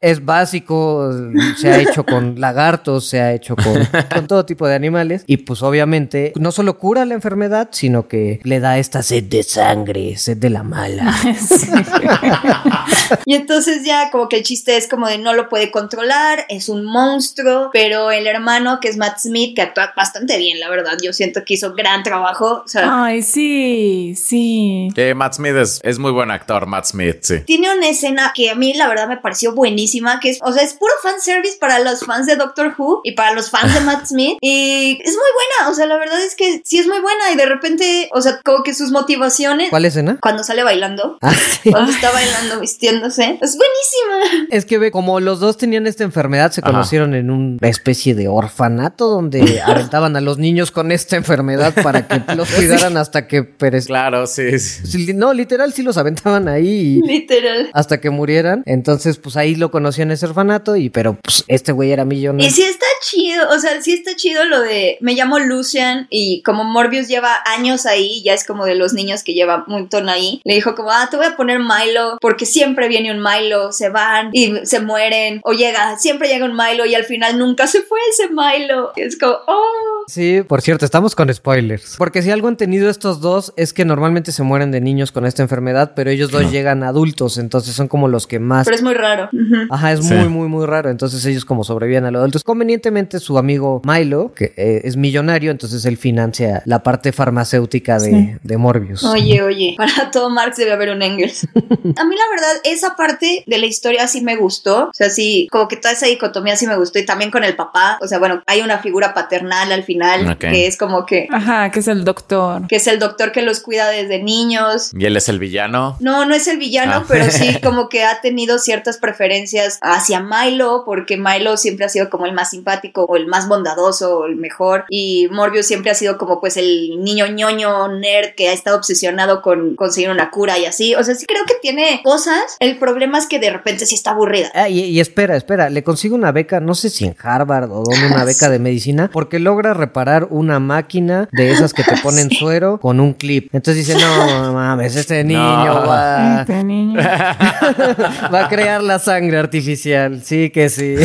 Es 0.01 0.25
básico, 0.25 1.11
se 1.57 1.71
ha 1.71 1.81
hecho 1.81 2.05
con 2.05 2.35
lagartos, 2.41 3.09
se 3.09 3.21
ha 3.21 3.33
hecho 3.33 3.57
con, 3.57 3.87
con 4.13 4.27
todo 4.27 4.47
tipo 4.47 4.67
de 4.67 4.75
animales. 4.75 5.25
Y 5.27 5.39
pues 5.39 5.63
obviamente 5.63 6.33
no 6.37 6.53
solo 6.53 6.79
cura 6.79 7.05
la 7.05 7.15
enfermedad, 7.15 7.69
sino 7.73 8.07
que 8.07 8.41
le 8.45 8.61
da 8.61 8.79
esta 8.79 9.03
sed 9.03 9.25
de 9.25 9.43
sangre, 9.43 10.17
sed 10.17 10.37
de 10.37 10.51
la 10.51 10.63
mala. 10.63 11.15
Y 13.27 13.35
entonces 13.35 13.85
ya 13.85 14.11
como 14.11 14.29
que 14.29 14.37
el 14.37 14.43
chiste 14.43 14.77
es 14.77 14.89
como 14.89 15.09
de 15.09 15.19
no 15.19 15.35
lo 15.35 15.49
puede 15.49 15.71
controlar, 15.71 16.47
es 16.49 16.69
un 16.69 16.85
monstruo, 16.85 17.71
pero 17.73 18.11
el 18.11 18.27
hermano 18.27 18.81
que 18.81 18.89
es 18.89 18.97
Matt 18.97 19.19
Smith, 19.19 19.55
que 19.55 19.63
actúa 19.63 19.93
bastante 19.97 20.39
bien, 20.39 20.61
la 20.61 20.69
verdad, 20.69 20.97
yo 21.03 21.13
siento 21.13 21.45
que 21.45 21.55
hizo 21.65 21.75
gran 21.75 22.03
trabajo. 22.03 22.63
O 22.65 22.69
sea, 22.69 23.05
Ay, 23.05 23.23
sí, 23.23 24.15
sí. 24.17 24.89
Que 24.95 25.15
Matt 25.15 25.35
Smith 25.35 25.55
es, 25.57 25.81
es 25.83 25.99
muy 25.99 26.13
buen 26.13 26.31
actor, 26.31 26.67
Matt 26.67 26.87
Smith, 26.87 27.19
sí. 27.23 27.41
tiene 27.41 27.75
una 27.75 27.89
escena 27.89 28.33
que 28.35 28.51
a 28.51 28.55
mí 28.55 28.75
la 28.75 28.89
verdad 28.89 29.09
me 29.09 29.17
pareció 29.17 29.55
buenísima, 29.55 30.21
que 30.21 30.31
es, 30.31 30.39
o 30.43 30.53
sea, 30.53 30.63
es 30.63 30.75
puro 30.75 30.93
fanservice 31.03 31.57
para 31.59 31.79
los 31.79 32.01
fans 32.05 32.27
de 32.27 32.37
Doctor 32.37 32.75
Who 32.77 33.01
y 33.05 33.13
para 33.13 33.33
los 33.33 33.51
fans 33.51 33.75
de 33.75 33.81
Matt 33.81 34.07
Smith. 34.09 34.37
Y 34.41 34.99
es 35.03 35.13
muy 35.15 35.59
buena, 35.61 35.71
o 35.71 35.75
sea, 35.75 35.87
la 35.87 35.97
verdad 35.97 36.21
es 36.23 36.35
que 36.35 36.63
sí 36.65 36.79
es 36.79 36.87
muy 36.87 37.01
buena 37.01 37.31
y 37.33 37.37
de 37.37 37.47
repente, 37.47 38.09
o 38.13 38.21
sea, 38.21 38.41
como 38.45 38.63
que 38.63 38.75
sus 38.75 38.91
motivaciones... 38.91 39.71
¿Cuál 39.71 39.85
escena? 39.85 40.19
Cuando 40.21 40.43
sale 40.45 40.63
bailando, 40.63 41.19
Ah, 41.21 41.33
sí. 41.33 41.71
cuando 41.71 41.91
está 41.93 42.11
bailando, 42.11 42.61
vistiéndose, 42.61 43.39
es 43.41 43.57
buenísima. 43.57 44.47
Es 44.51 44.65
que 44.65 44.79
ve, 44.79 44.91
como 44.91 45.21
los 45.21 45.41
dos 45.41 45.57
tenían 45.57 45.87
esta 45.87 46.05
enfermedad, 46.05 46.53
se 46.53 46.61
Ajá. 46.61 46.71
conocieron 46.71 47.15
en 47.15 47.31
una 47.31 47.69
especie 47.69 48.15
de 48.15 48.29
orfanato 48.29 49.09
donde 49.09 49.61
aventaban 49.67 50.17
a 50.17 50.21
los 50.21 50.39
niños 50.39 50.71
con 50.71 50.93
esta 50.93 51.17
enfermedad 51.17 51.54
para 51.83 52.07
que 52.07 52.21
los 52.37 52.51
cuidaran 52.51 52.97
hasta 52.97 53.27
que 53.27 53.43
perecieran. 53.43 54.11
Claro, 54.11 54.27
sí, 54.27 54.59
sí. 54.59 55.13
No, 55.15 55.33
literal, 55.33 55.73
sí 55.73 55.83
los 55.83 55.97
aventaban 55.97 56.49
ahí 56.49 57.01
y 57.03 57.07
Literal. 57.07 57.71
hasta 57.73 58.01
que 58.01 58.11
murieran. 58.11 58.63
Entonces, 58.67 59.19
pues 59.19 59.37
ahí 59.37 59.55
lo 59.55 59.71
conocían 59.71 60.09
en 60.09 60.13
ese 60.13 60.27
orfanato 60.27 60.77
y 60.77 60.91
pero 60.91 61.19
pues 61.23 61.45
este 61.49 61.73
güey 61.73 61.93
era 61.93 62.03
Y 62.03 62.07
millonario. 62.07 62.51
sí 62.51 62.63
está 62.63 62.87
chido, 63.03 63.49
o 63.51 63.59
sea, 63.59 63.81
sí 63.83 63.93
está 63.95 64.15
chido 64.17 64.45
lo 64.45 64.61
de 64.61 64.99
me 65.01 65.15
llamo 65.15 65.39
Lucian 65.39 66.07
y 66.11 66.43
como 66.43 66.65
Morbius 66.65 67.09
lleva 67.09 67.39
años 67.47 67.87
ahí, 67.87 68.23
ya 68.25 68.35
es 68.35 68.45
como 68.45 68.65
de 68.65 68.75
los 68.75 68.93
niños 68.95 69.23
que 69.23 69.35
lleva 69.35 69.65
un 69.67 69.73
montón 69.75 70.09
ahí, 70.09 70.41
le 70.45 70.55
dijo 70.55 70.75
como, 70.75 70.91
ah, 70.91 71.09
te 71.11 71.17
voy 71.17 71.27
a 71.27 71.37
poner 71.37 71.59
Milo 71.61 72.19
porque 72.21 72.47
siempre 72.47 72.89
viene 72.89 73.11
un 73.13 73.23
Milo, 73.23 73.73
se 73.73 73.89
van 73.89 74.31
y 74.33 74.55
se 74.65 74.81
mueren, 74.81 75.41
o 75.45 75.53
llega, 75.53 75.99
siempre 75.99 76.29
llega 76.29 76.45
un 76.47 76.57
Milo 76.57 76.87
y 76.87 76.95
al 76.95 77.05
final 77.05 77.39
nunca 77.39 77.67
se 77.67 77.83
fue 77.83 77.99
ese 78.11 78.29
Milo. 78.29 78.93
Y 78.97 79.03
es 79.03 79.19
como, 79.19 79.35
oh, 79.47 80.05
Sí, 80.07 80.43
por 80.47 80.61
cierto, 80.61 80.85
estamos 80.85 81.15
con 81.15 81.31
spoilers. 81.45 81.97
Porque 81.99 82.23
si 82.23 82.31
algo 82.31 82.49
han 82.49 82.57
tenido 82.57 82.89
estos 82.89 83.21
dos 83.21 83.53
es 83.57 83.75
que 83.75 83.85
normalmente 83.85 84.33
se 84.33 84.43
mueren 84.43 84.71
de 84.71 84.81
niños 84.81 85.13
con 85.13 85.27
esta 85.27 85.43
enfermedad, 85.43 85.93
pero 85.95 86.09
ellos 86.11 86.31
dos 86.31 86.51
llegan 86.51 86.83
adultos, 86.83 87.37
entonces 87.37 87.75
son 87.75 87.87
como 87.87 88.09
los 88.09 88.27
que 88.27 88.39
más... 88.39 88.65
pero 88.65 88.77
es 88.77 88.83
muy 88.83 88.95
raro. 88.95 89.29
Ajá, 89.71 89.93
es 89.93 90.05
Sí. 90.05 90.15
muy, 90.15 90.29
muy, 90.29 90.49
muy 90.49 90.67
raro. 90.67 90.89
Entonces 90.91 91.25
ellos 91.27 91.45
como 91.45 91.63
sobreviven 91.65 92.05
a 92.07 92.11
los 92.11 92.21
adultos. 92.21 92.45
Convenientemente 92.45 93.19
su 93.21 93.37
amigo 93.37 93.83
Milo, 93.85 94.33
que 94.35 94.55
eh, 94.57 94.81
es 94.85 94.97
millonario, 94.97 95.51
entonces 95.51 95.85
él 95.85 95.97
financia 95.99 96.63
la 96.65 96.83
parte 96.83 97.13
farmacéutica 97.13 97.99
de, 97.99 98.05
Sí. 98.11 98.35
de 98.43 98.57
Morbius. 98.57 99.05
Oye, 99.05 99.43
oye, 99.43 99.75
para 99.77 100.11
todo 100.11 100.31
Marx 100.31 100.57
debe 100.57 100.73
haber 100.73 100.91
un 100.91 101.03
Engels. 101.03 101.47
A 101.55 102.05
mí 102.05 102.17
la 102.17 102.29
verdad, 102.31 102.55
esa 102.65 102.97
parte 102.97 103.45
de 103.47 103.59
la 103.59 103.67
historia 103.67 104.07
sí 104.09 104.23
me 104.23 104.37
gustó. 104.37 104.85
O 104.89 104.91
sea, 104.95 105.11
sí, 105.11 105.47
como 105.51 105.69
que 105.69 105.77
toda 105.77 105.93
esa 105.93 106.07
dicotomía 106.07 106.57
sí 106.57 106.67
me 106.67 106.77
gustó. 106.77 106.99
Y 106.99 107.05
también 107.07 107.31
con 107.31 107.45
el 107.45 107.55
papá. 107.57 107.99
O 108.01 108.07
sea, 108.09 108.19
bueno, 108.19 108.43
hay 108.47 108.61
una 108.63 108.79
figura 108.79 109.13
paternal 109.15 109.71
al 109.73 109.83
final 109.83 110.39
que 110.39 110.67
es 110.67 110.77
como 110.77 111.05
que, 111.07 111.29
Ajá, 111.35 111.71
que 111.71 111.81
es 111.81 111.89
el 111.89 112.05
doctor. 112.05 112.67
que 112.69 112.77
es 112.77 112.87
el 112.87 112.99
doctor 112.99 113.33
que 113.33 113.43
los 113.43 113.61
cuida 113.61 113.89
desde 113.89 114.23
niños. 114.23 114.91
Y 114.97 115.05
él 115.07 115.17
es 115.17 115.29
el 115.29 115.39
villano. 115.39 115.97
No, 116.01 116.25
no 116.25 116.35
es 116.35 116.47
el 116.49 116.59
villano, 116.59 116.93
Ah. 116.95 117.05
pero 117.09 117.31
sí 117.31 117.59
como 117.63 117.89
que 117.89 118.05
ha 118.05 118.21
tenido 118.21 118.59
ciertas 118.59 118.99
preferencias 118.99 119.79
hacia 119.83 120.21
Milo, 120.21 120.83
porque 120.87 121.17
Milo 121.17 121.57
siempre 121.57 121.87
ha 121.87 121.89
sido 121.89 122.09
como 122.11 122.27
el 122.27 122.33
más 122.35 122.51
simpático 122.51 123.05
o 123.05 123.17
el 123.17 123.27
más 123.27 123.49
bondadoso 123.49 124.19
o 124.21 124.27
el 124.27 124.37
mejor. 124.37 124.85
Y 124.89 125.29
Morbius 125.31 125.67
siempre 125.67 125.91
ha 125.91 125.95
sido 125.95 126.19
como 126.19 126.41
pues 126.41 126.57
el 126.57 127.03
niño 127.03 127.27
ñoño 127.27 127.89
nerd 127.89 128.35
que 128.37 128.49
ha 128.49 128.53
estado 128.53 128.77
obsesionado 128.77 129.43
con 129.43 129.77
conseguir 129.77 130.11
una 130.11 130.31
cura 130.31 130.59
y 130.59 130.67
así. 130.67 130.95
O 130.95 131.03
sea, 131.03 131.15
sí 131.15 131.27
creo 131.27 131.45
que 131.47 131.55
tiene 131.61 132.01
cosas. 132.05 132.57
El 132.61 132.79
problema 132.79 133.19
es 133.19 133.27
que 133.27 133.39
de 133.39 133.51
repente 133.51 133.87
sí 133.87 133.95
está 133.95 134.11
aburrida. 134.13 134.51
Ah, 134.55 134.69
y, 134.69 134.81
y 134.85 135.01
espera, 135.01 135.37
espera, 135.37 135.69
le 135.71 135.83
consigo 135.83 136.15
una 136.15 136.33
beca, 136.33 136.61
no 136.61 136.75
sé 136.75 136.91
si 136.91 137.05
en 137.07 137.17
Harvard 137.21 137.71
o 137.71 137.83
donde 137.83 138.07
una 138.07 138.25
beca 138.25 138.49
de 138.51 138.59
medicina, 138.59 139.11
porque 139.13 139.39
logra 139.39 139.75
reparar 139.75 140.29
una 140.31 140.61
máquina 140.61 141.14
de 141.33 141.51
esas 141.53 141.73
que 141.73 141.83
te 141.85 141.97
ponen 142.03 142.31
suero 142.31 142.79
con 142.79 143.01
un 143.01 143.15
clip. 143.15 143.49
Entonces 143.53 143.87
dice, 143.87 143.99
no 144.01 144.53
mames, 144.53 144.97
este 144.97 145.25
niño 145.25 145.41
No. 145.41 145.87
va, 145.89 146.41
Este 146.43 146.65
niño. 146.65 147.01
va 148.33 148.45
a 148.45 148.49
crear 148.49 148.83
la 148.83 148.99
sangre 148.99 149.39
artificial. 149.39 150.23
Sí 150.25 150.51
que 150.51 150.69
sí. 150.69 150.97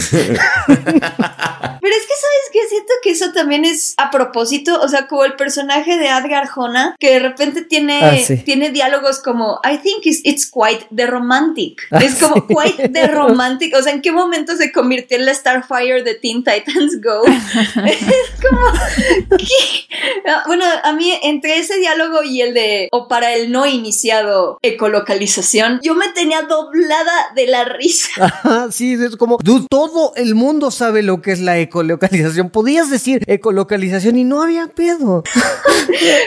Pero 1.82 1.96
es 1.96 2.02
que, 2.04 2.14
¿sabes 2.14 2.50
qué? 2.52 2.60
Siento 2.70 2.94
que 3.02 3.12
eso 3.12 3.32
también 3.32 3.66
es 3.66 3.94
a 3.98 4.12
propósito, 4.12 4.80
o 4.82 4.88
sea, 4.88 5.08
como 5.08 5.24
el 5.26 5.36
personaje 5.36 5.98
de 5.98 6.08
Edgar 6.08 6.48
Jona, 6.48 6.96
que 7.00 7.12
de 7.14 7.20
repente 7.20 7.62
tiene, 7.64 8.00
Ah, 8.04 8.16
sí. 8.18 8.38
tiene 8.38 8.70
diálogos 8.72 9.20
como, 9.20 9.60
I 9.64 9.78
think 9.78 10.06
it's, 10.06 10.22
it's 10.24 10.46
quite 10.52 10.86
the 10.96 11.08
romantic. 11.08 11.82
Ah, 11.92 12.00
es 12.04 12.16
como 12.16 12.36
sí. 12.48 12.54
quite 12.56 12.90
the 12.90 13.08
romantic. 13.08 13.76
O 13.76 13.82
sea, 13.82 13.94
¿en 13.94 14.02
qué 14.02 14.12
momento 14.12 14.56
se 14.56 14.72
convirtió 14.72 15.18
en 15.18 15.26
la 15.26 15.34
Starfire 15.34 16.04
de 16.04 16.16
Teen 16.16 16.44
Titans 16.44 17.02
Go? 17.02 17.24
es 17.86 18.48
como, 18.50 18.62
¿qué? 19.38 19.88
Ah, 20.28 20.44
Bueno, 20.48 20.66
a 20.84 20.94
mí 20.94 21.14
entre 21.24 21.58
ese 21.60 21.78
diálogo 21.78 22.24
y 22.24 22.42
el 22.42 22.54
de, 22.54 22.90
o 22.92 23.08
para 23.08 23.34
el 23.34 23.52
no 23.52 23.66
iniciado, 23.66 24.60
ecolocalización, 24.62 25.80
yo 25.84 25.96
me 25.96 26.10
tenía 26.10 26.42
doblada 26.44 27.14
de 27.36 27.48
la 27.48 27.66
risa. 27.66 28.68
Sí, 28.72 28.94
es 28.94 29.16
como, 29.16 29.38
dude, 29.44 29.68
todo 29.70 30.14
el 30.16 30.36
mundo 30.36 30.72
sabe 30.72 31.04
lo 31.04 31.22
que 31.22 31.29
es 31.32 31.40
la 31.40 31.58
ecolocalización. 31.58 32.50
Podías 32.50 32.90
decir 32.90 33.24
ecolocalización 33.28 34.18
y 34.18 34.24
no 34.24 34.42
había 34.42 34.68
pedo. 34.68 35.24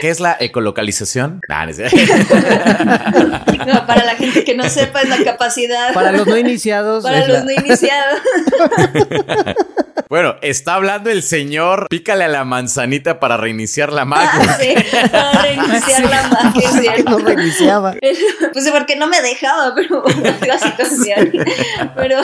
¿Qué 0.01 0.09
es 0.09 0.19
la 0.19 0.35
ecolocalización? 0.39 1.39
Nah, 1.49 1.65
no 1.65 1.73
para 3.87 4.05
la 4.05 4.15
gente 4.15 4.43
que 4.43 4.55
no 4.55 4.69
sepa, 4.69 5.01
es 5.01 5.09
la 5.09 5.23
capacidad. 5.23 5.93
Para 5.93 6.11
los 6.11 6.27
no 6.27 6.37
iniciados. 6.37 7.03
Para 7.03 7.19
los 7.19 7.27
la- 7.29 7.43
no 7.43 7.51
iniciados. 7.51 8.19
bueno, 10.09 10.35
está 10.41 10.75
hablando 10.75 11.09
el 11.09 11.23
señor. 11.23 11.87
Pícale 11.89 12.25
a 12.25 12.27
la 12.27 12.43
manzanita 12.43 13.19
para 13.19 13.37
reiniciar 13.37 13.91
la 13.91 14.03
Ah, 14.03 14.05
máquina. 14.05 14.57
sí, 14.59 14.75
para 15.11 15.41
reiniciar 15.41 16.01
la 16.09 16.27
magia, 16.27 16.61
es 16.69 16.75
que 16.75 16.81
cierto. 16.81 17.09
no 17.11 17.17
reiniciaba. 17.19 17.95
Pues 18.53 18.69
porque 18.69 18.95
no 18.95 19.07
me 19.07 19.21
dejaba, 19.21 19.73
pero 19.75 20.03
la 20.45 20.59
situación. 20.59 21.31
Pero 21.95 22.17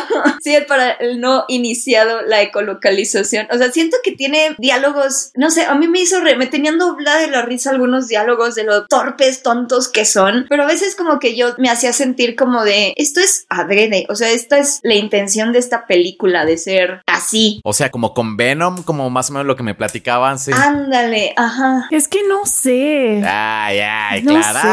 sí, 0.44 0.58
para 0.68 0.92
el 0.92 1.20
no 1.22 1.46
iniciado, 1.48 2.22
la 2.24 2.42
ecolocalización. 2.70 3.48
O 3.52 3.58
sea, 3.58 3.72
siento 3.72 3.98
que 4.04 4.12
tiene 4.12 4.56
diálogos, 4.58 5.32
no 5.36 5.50
sé, 5.50 5.64
a 5.66 5.76
mí 5.76 5.88
me 5.88 6.00
hizo, 6.02 6.20
re- 6.22 6.36
me 6.38 6.48
tenían 6.48 6.78
doblada 6.78 7.20
de 7.22 7.28
la 7.28 7.42
risa 7.44 7.72
algunos 7.72 8.08
diálogos 8.08 8.56
de 8.56 8.64
lo 8.64 8.86
torpes, 8.88 9.44
tontos 9.44 9.88
que 9.90 10.06
son, 10.06 10.46
pero 10.50 10.64
a 10.64 10.68
veces 10.68 10.96
como 10.96 11.20
que 11.20 11.36
yo 11.36 11.54
me 11.58 11.70
hacía 11.70 11.94
sentir 11.94 12.36
como 12.36 12.64
de, 12.64 12.94
esto 12.98 13.20
es 13.20 13.46
adrede, 13.50 14.06
o 14.10 14.16
sea, 14.16 14.30
esta 14.32 14.58
es 14.58 14.80
la 14.84 14.96
intención 14.96 15.52
de 15.54 15.60
esta 15.60 15.86
película, 15.88 16.46
de 16.46 16.58
ser 16.58 17.02
así. 17.08 17.62
O 17.64 17.74
sea, 17.74 17.90
como 17.90 18.14
con 18.14 18.38
Venom, 18.38 18.84
como 18.84 19.10
más 19.10 19.30
o 19.30 19.34
menos 19.34 19.48
lo 19.48 19.56
que 19.56 19.64
me 19.64 19.76
platicaban, 19.76 20.40
sí. 20.40 20.52
Ándale, 20.54 21.34
ajá. 21.36 21.88
Es 21.92 22.08
que 22.08 22.20
no 22.28 22.46
sé. 22.46 23.22
Ay, 23.26 23.80
ay, 23.80 24.24
No 24.24 24.34
Clara. 24.34 24.62
sé, 24.62 24.68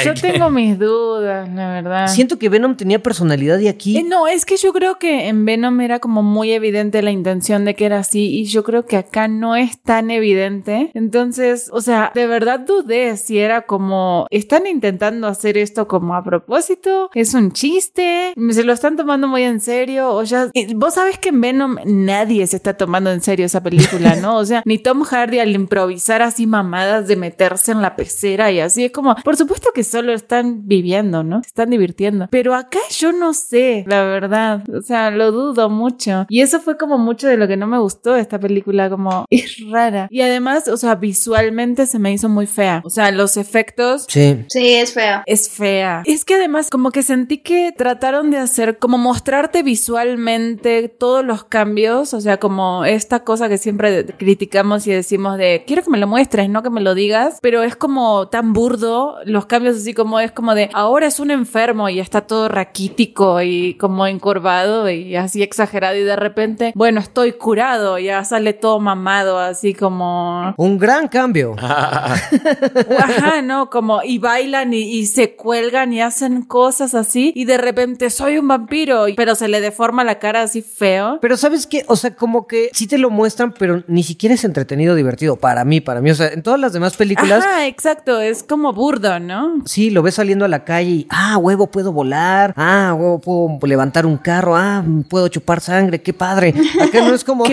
ay. 0.00 0.06
yo 0.06 0.14
tengo 0.14 0.50
mis 0.50 0.78
dudas, 0.78 1.48
la 1.52 1.68
verdad. 1.70 2.06
Siento 2.08 2.38
que 2.38 2.48
Venom 2.48 2.76
tenía 2.76 2.98
personalidad 3.02 3.58
y 3.58 3.68
aquí. 3.68 3.96
Eh, 3.98 4.02
no, 4.04 4.26
es 4.26 4.44
que 4.44 4.56
yo 4.56 4.72
creo 4.72 4.98
que 4.98 5.28
en 5.28 5.44
Venom 5.44 5.80
era 5.80 5.98
como 5.98 6.22
muy 6.22 6.52
evidente 6.52 7.02
la 7.02 7.10
intención 7.10 7.41
de 7.42 7.74
que 7.74 7.86
era 7.86 7.98
así 7.98 8.38
y 8.38 8.44
yo 8.44 8.62
creo 8.62 8.86
que 8.86 8.96
acá 8.96 9.26
no 9.26 9.56
es 9.56 9.80
tan 9.82 10.10
evidente. 10.10 10.90
Entonces, 10.94 11.68
o 11.72 11.80
sea, 11.80 12.12
de 12.14 12.26
verdad 12.26 12.60
dudé 12.60 13.16
si 13.16 13.38
era 13.38 13.62
como, 13.62 14.26
¿están 14.30 14.66
intentando 14.66 15.26
hacer 15.26 15.58
esto 15.58 15.88
como 15.88 16.14
a 16.14 16.22
propósito? 16.22 17.10
¿Es 17.14 17.34
un 17.34 17.52
chiste? 17.52 18.32
¿Se 18.50 18.64
lo 18.64 18.72
están 18.72 18.96
tomando 18.96 19.26
muy 19.26 19.42
en 19.42 19.60
serio? 19.60 20.10
O 20.14 20.22
ya, 20.22 20.50
vos 20.76 20.94
sabes 20.94 21.18
que 21.18 21.30
en 21.30 21.40
Venom 21.40 21.76
nadie 21.84 22.46
se 22.46 22.56
está 22.56 22.74
tomando 22.74 23.10
en 23.10 23.20
serio 23.20 23.46
esa 23.46 23.62
película, 23.62 24.14
¿no? 24.16 24.36
O 24.36 24.44
sea, 24.44 24.62
ni 24.64 24.78
Tom 24.78 25.02
Hardy 25.02 25.40
al 25.40 25.50
improvisar 25.50 26.22
así 26.22 26.46
mamadas 26.46 27.08
de 27.08 27.16
meterse 27.16 27.72
en 27.72 27.82
la 27.82 27.96
pecera 27.96 28.52
y 28.52 28.60
así, 28.60 28.84
es 28.84 28.92
como, 28.92 29.16
por 29.16 29.36
supuesto 29.36 29.70
que 29.74 29.84
solo 29.84 30.12
están 30.12 30.68
viviendo, 30.68 31.24
¿no? 31.24 31.42
Se 31.42 31.48
están 31.48 31.70
divirtiendo. 31.70 32.28
Pero 32.30 32.54
acá 32.54 32.78
yo 32.90 33.12
no 33.12 33.34
sé, 33.34 33.84
la 33.88 34.04
verdad. 34.04 34.62
O 34.74 34.82
sea, 34.82 35.10
lo 35.10 35.32
dudo 35.32 35.68
mucho. 35.68 36.26
Y 36.28 36.40
eso 36.40 36.60
fue 36.60 36.76
como 36.76 36.98
mucho 36.98 37.31
de 37.32 37.38
lo 37.38 37.48
que 37.48 37.56
no 37.56 37.66
me 37.66 37.78
gustó 37.78 38.14
de 38.14 38.20
esta 38.20 38.38
película, 38.38 38.88
como 38.88 39.26
es 39.30 39.56
rara. 39.70 40.08
Y 40.10 40.20
además, 40.20 40.68
o 40.68 40.76
sea, 40.76 40.94
visualmente 40.94 41.86
se 41.86 41.98
me 41.98 42.12
hizo 42.12 42.28
muy 42.28 42.46
fea. 42.46 42.82
O 42.84 42.90
sea, 42.90 43.10
los 43.10 43.36
efectos 43.36 44.06
Sí. 44.08 44.44
Sí, 44.48 44.74
es 44.74 44.92
fea. 44.92 45.22
es 45.26 45.48
fea. 45.48 46.02
Es 46.04 46.24
que 46.24 46.34
además 46.34 46.68
como 46.70 46.90
que 46.90 47.02
sentí 47.02 47.38
que 47.38 47.72
trataron 47.76 48.30
de 48.30 48.38
hacer 48.38 48.78
como 48.78 48.98
mostrarte 48.98 49.62
visualmente 49.62 50.88
todos 50.88 51.24
los 51.24 51.44
cambios, 51.44 52.14
o 52.14 52.20
sea, 52.20 52.38
como 52.38 52.84
esta 52.84 53.24
cosa 53.24 53.48
que 53.48 53.58
siempre 53.58 54.06
criticamos 54.06 54.86
y 54.86 54.92
decimos 54.92 55.38
de, 55.38 55.64
quiero 55.66 55.82
que 55.82 55.90
me 55.90 55.98
lo 55.98 56.06
muestres, 56.06 56.48
no 56.48 56.62
que 56.62 56.70
me 56.70 56.80
lo 56.80 56.94
digas, 56.94 57.38
pero 57.40 57.62
es 57.62 57.76
como 57.76 58.28
tan 58.28 58.52
burdo, 58.52 59.16
los 59.24 59.46
cambios 59.46 59.76
así 59.76 59.94
como 59.94 60.20
es 60.20 60.32
como 60.32 60.54
de, 60.54 60.70
ahora 60.72 61.06
es 61.06 61.20
un 61.20 61.30
enfermo 61.30 61.88
y 61.88 62.00
está 62.00 62.22
todo 62.22 62.48
raquítico 62.48 63.40
y 63.42 63.74
como 63.74 64.06
encorvado 64.06 64.90
y 64.90 65.16
así 65.16 65.42
exagerado 65.42 65.96
y 65.96 66.02
de 66.02 66.16
repente, 66.16 66.72
bueno, 66.74 67.00
estoy 67.00 67.21
curado, 67.30 68.00
ya 68.00 68.24
sale 68.24 68.52
todo 68.52 68.80
mamado, 68.80 69.38
así 69.38 69.72
como... 69.72 70.52
Un 70.56 70.78
gran 70.78 71.06
cambio. 71.06 71.54
Ajá, 71.62 73.42
no, 73.42 73.70
como 73.70 74.02
y 74.02 74.18
bailan 74.18 74.74
y, 74.74 74.80
y 74.80 75.06
se 75.06 75.36
cuelgan 75.36 75.92
y 75.92 76.00
hacen 76.00 76.42
cosas 76.42 76.96
así 76.96 77.32
y 77.36 77.44
de 77.44 77.58
repente 77.58 78.10
soy 78.10 78.38
un 78.38 78.48
vampiro, 78.48 79.06
pero 79.16 79.34
se 79.36 79.46
le 79.48 79.60
deforma 79.60 80.02
la 80.02 80.18
cara 80.18 80.42
así 80.42 80.62
feo. 80.62 81.18
Pero 81.20 81.36
sabes 81.36 81.66
qué, 81.66 81.84
o 81.86 81.96
sea, 81.96 82.14
como 82.14 82.46
que 82.46 82.70
sí 82.72 82.86
te 82.86 82.98
lo 82.98 83.10
muestran, 83.10 83.54
pero 83.56 83.84
ni 83.86 84.02
siquiera 84.02 84.34
es 84.34 84.44
entretenido, 84.44 84.94
divertido. 84.94 85.36
Para 85.36 85.64
mí, 85.64 85.80
para 85.80 86.00
mí. 86.00 86.10
O 86.10 86.14
sea, 86.14 86.28
en 86.28 86.42
todas 86.42 86.58
las 86.58 86.72
demás 86.72 86.96
películas, 86.96 87.44
Ajá, 87.44 87.66
exacto, 87.66 88.20
es 88.20 88.42
como 88.42 88.72
burdo, 88.72 89.20
¿no? 89.20 89.62
sí, 89.64 89.90
lo 89.90 90.02
ves 90.02 90.14
saliendo 90.14 90.44
a 90.44 90.48
la 90.48 90.64
calle 90.64 90.90
y, 90.90 91.06
ah, 91.10 91.36
huevo, 91.38 91.66
puedo 91.68 91.92
volar. 91.92 92.54
Ah, 92.56 92.94
huevo, 92.96 93.20
puedo 93.20 93.58
levantar 93.66 94.06
un 94.06 94.16
carro. 94.16 94.56
Ah, 94.56 94.84
puedo 95.08 95.28
chupar 95.28 95.60
sangre. 95.60 96.02
Qué 96.02 96.12
padre. 96.12 96.54
Acá 96.80 97.00
no 97.02 97.11
es 97.14 97.24
como. 97.24 97.44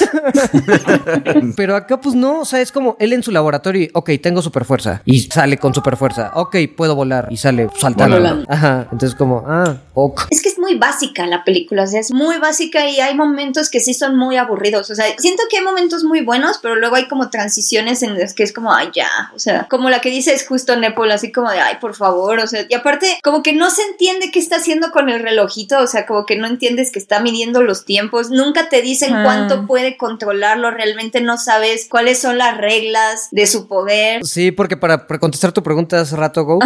pero 1.56 1.76
acá, 1.76 2.00
pues 2.00 2.14
no. 2.14 2.40
O 2.40 2.44
sea, 2.44 2.60
es 2.60 2.72
como 2.72 2.96
él 2.98 3.12
en 3.12 3.22
su 3.22 3.30
laboratorio. 3.30 3.82
y, 3.82 3.90
Ok, 3.92 4.10
tengo 4.22 4.42
super 4.42 4.64
fuerza. 4.64 5.02
Y 5.04 5.20
sale 5.22 5.58
con 5.58 5.74
super 5.74 5.96
fuerza. 5.96 6.32
Ok, 6.34 6.56
puedo 6.76 6.94
volar. 6.94 7.28
Y 7.30 7.36
sale 7.36 7.68
saltando. 7.78 8.16
Volando. 8.16 8.46
Ajá. 8.48 8.88
Entonces, 8.92 9.14
como, 9.14 9.44
ah, 9.46 9.76
ok. 9.94 10.22
Es 10.30 10.42
que 10.42 10.48
es 10.48 10.58
muy 10.58 10.76
básica 10.76 11.26
la 11.26 11.44
película, 11.44 11.84
o 11.84 11.86
sea, 11.86 12.00
es 12.00 12.12
muy 12.12 12.38
básica 12.38 12.88
y 12.88 13.00
hay 13.00 13.14
momentos 13.14 13.70
que 13.70 13.80
sí 13.80 13.94
son 13.94 14.16
muy 14.16 14.36
aburridos. 14.36 14.90
O 14.90 14.94
sea, 14.94 15.06
siento 15.18 15.42
que 15.50 15.58
hay 15.58 15.64
momentos 15.64 16.04
muy 16.04 16.22
buenos, 16.22 16.58
pero 16.62 16.76
luego 16.76 16.96
hay 16.96 17.08
como 17.08 17.30
transiciones 17.30 18.02
en 18.02 18.18
las 18.18 18.34
que 18.34 18.42
es 18.42 18.52
como, 18.52 18.72
ay, 18.72 18.88
ya. 18.94 19.08
O 19.34 19.38
sea, 19.38 19.66
como 19.68 19.90
la 19.90 20.00
que 20.00 20.10
dice 20.10 20.32
es 20.32 20.46
justo 20.46 20.76
Nepal, 20.76 21.10
así 21.10 21.32
como 21.32 21.50
de, 21.50 21.60
ay, 21.60 21.76
por 21.80 21.94
favor. 21.94 22.38
O 22.40 22.46
sea, 22.46 22.64
y 22.68 22.74
aparte, 22.74 23.18
como 23.22 23.42
que 23.42 23.52
no 23.52 23.70
se 23.70 23.82
entiende 23.82 24.30
qué 24.30 24.38
está 24.38 24.56
haciendo 24.56 24.90
con 24.90 25.08
el 25.10 25.20
relojito. 25.22 25.78
O 25.80 25.86
sea, 25.86 26.06
como 26.06 26.26
que 26.26 26.36
no 26.36 26.46
entiendes 26.46 26.90
que 26.92 26.98
está 26.98 27.20
midiendo 27.20 27.62
los 27.62 27.84
tiempos. 27.84 28.30
Nunca 28.30 28.68
te 28.68 28.82
dicen 28.82 29.14
Ah. 29.14 29.22
cuánto 29.24 29.66
puede 29.66 29.89
controlarlo. 29.96 30.70
Realmente 30.70 31.20
no 31.20 31.38
sabes 31.38 31.86
cuáles 31.90 32.20
son 32.20 32.38
las 32.38 32.56
reglas 32.56 33.28
de 33.30 33.46
su 33.46 33.68
poder. 33.68 34.24
Sí, 34.24 34.50
porque 34.50 34.76
para, 34.76 35.06
para 35.06 35.18
contestar 35.18 35.52
tu 35.52 35.62
pregunta 35.62 36.00
hace 36.00 36.16
rato, 36.16 36.44
Go, 36.44 36.58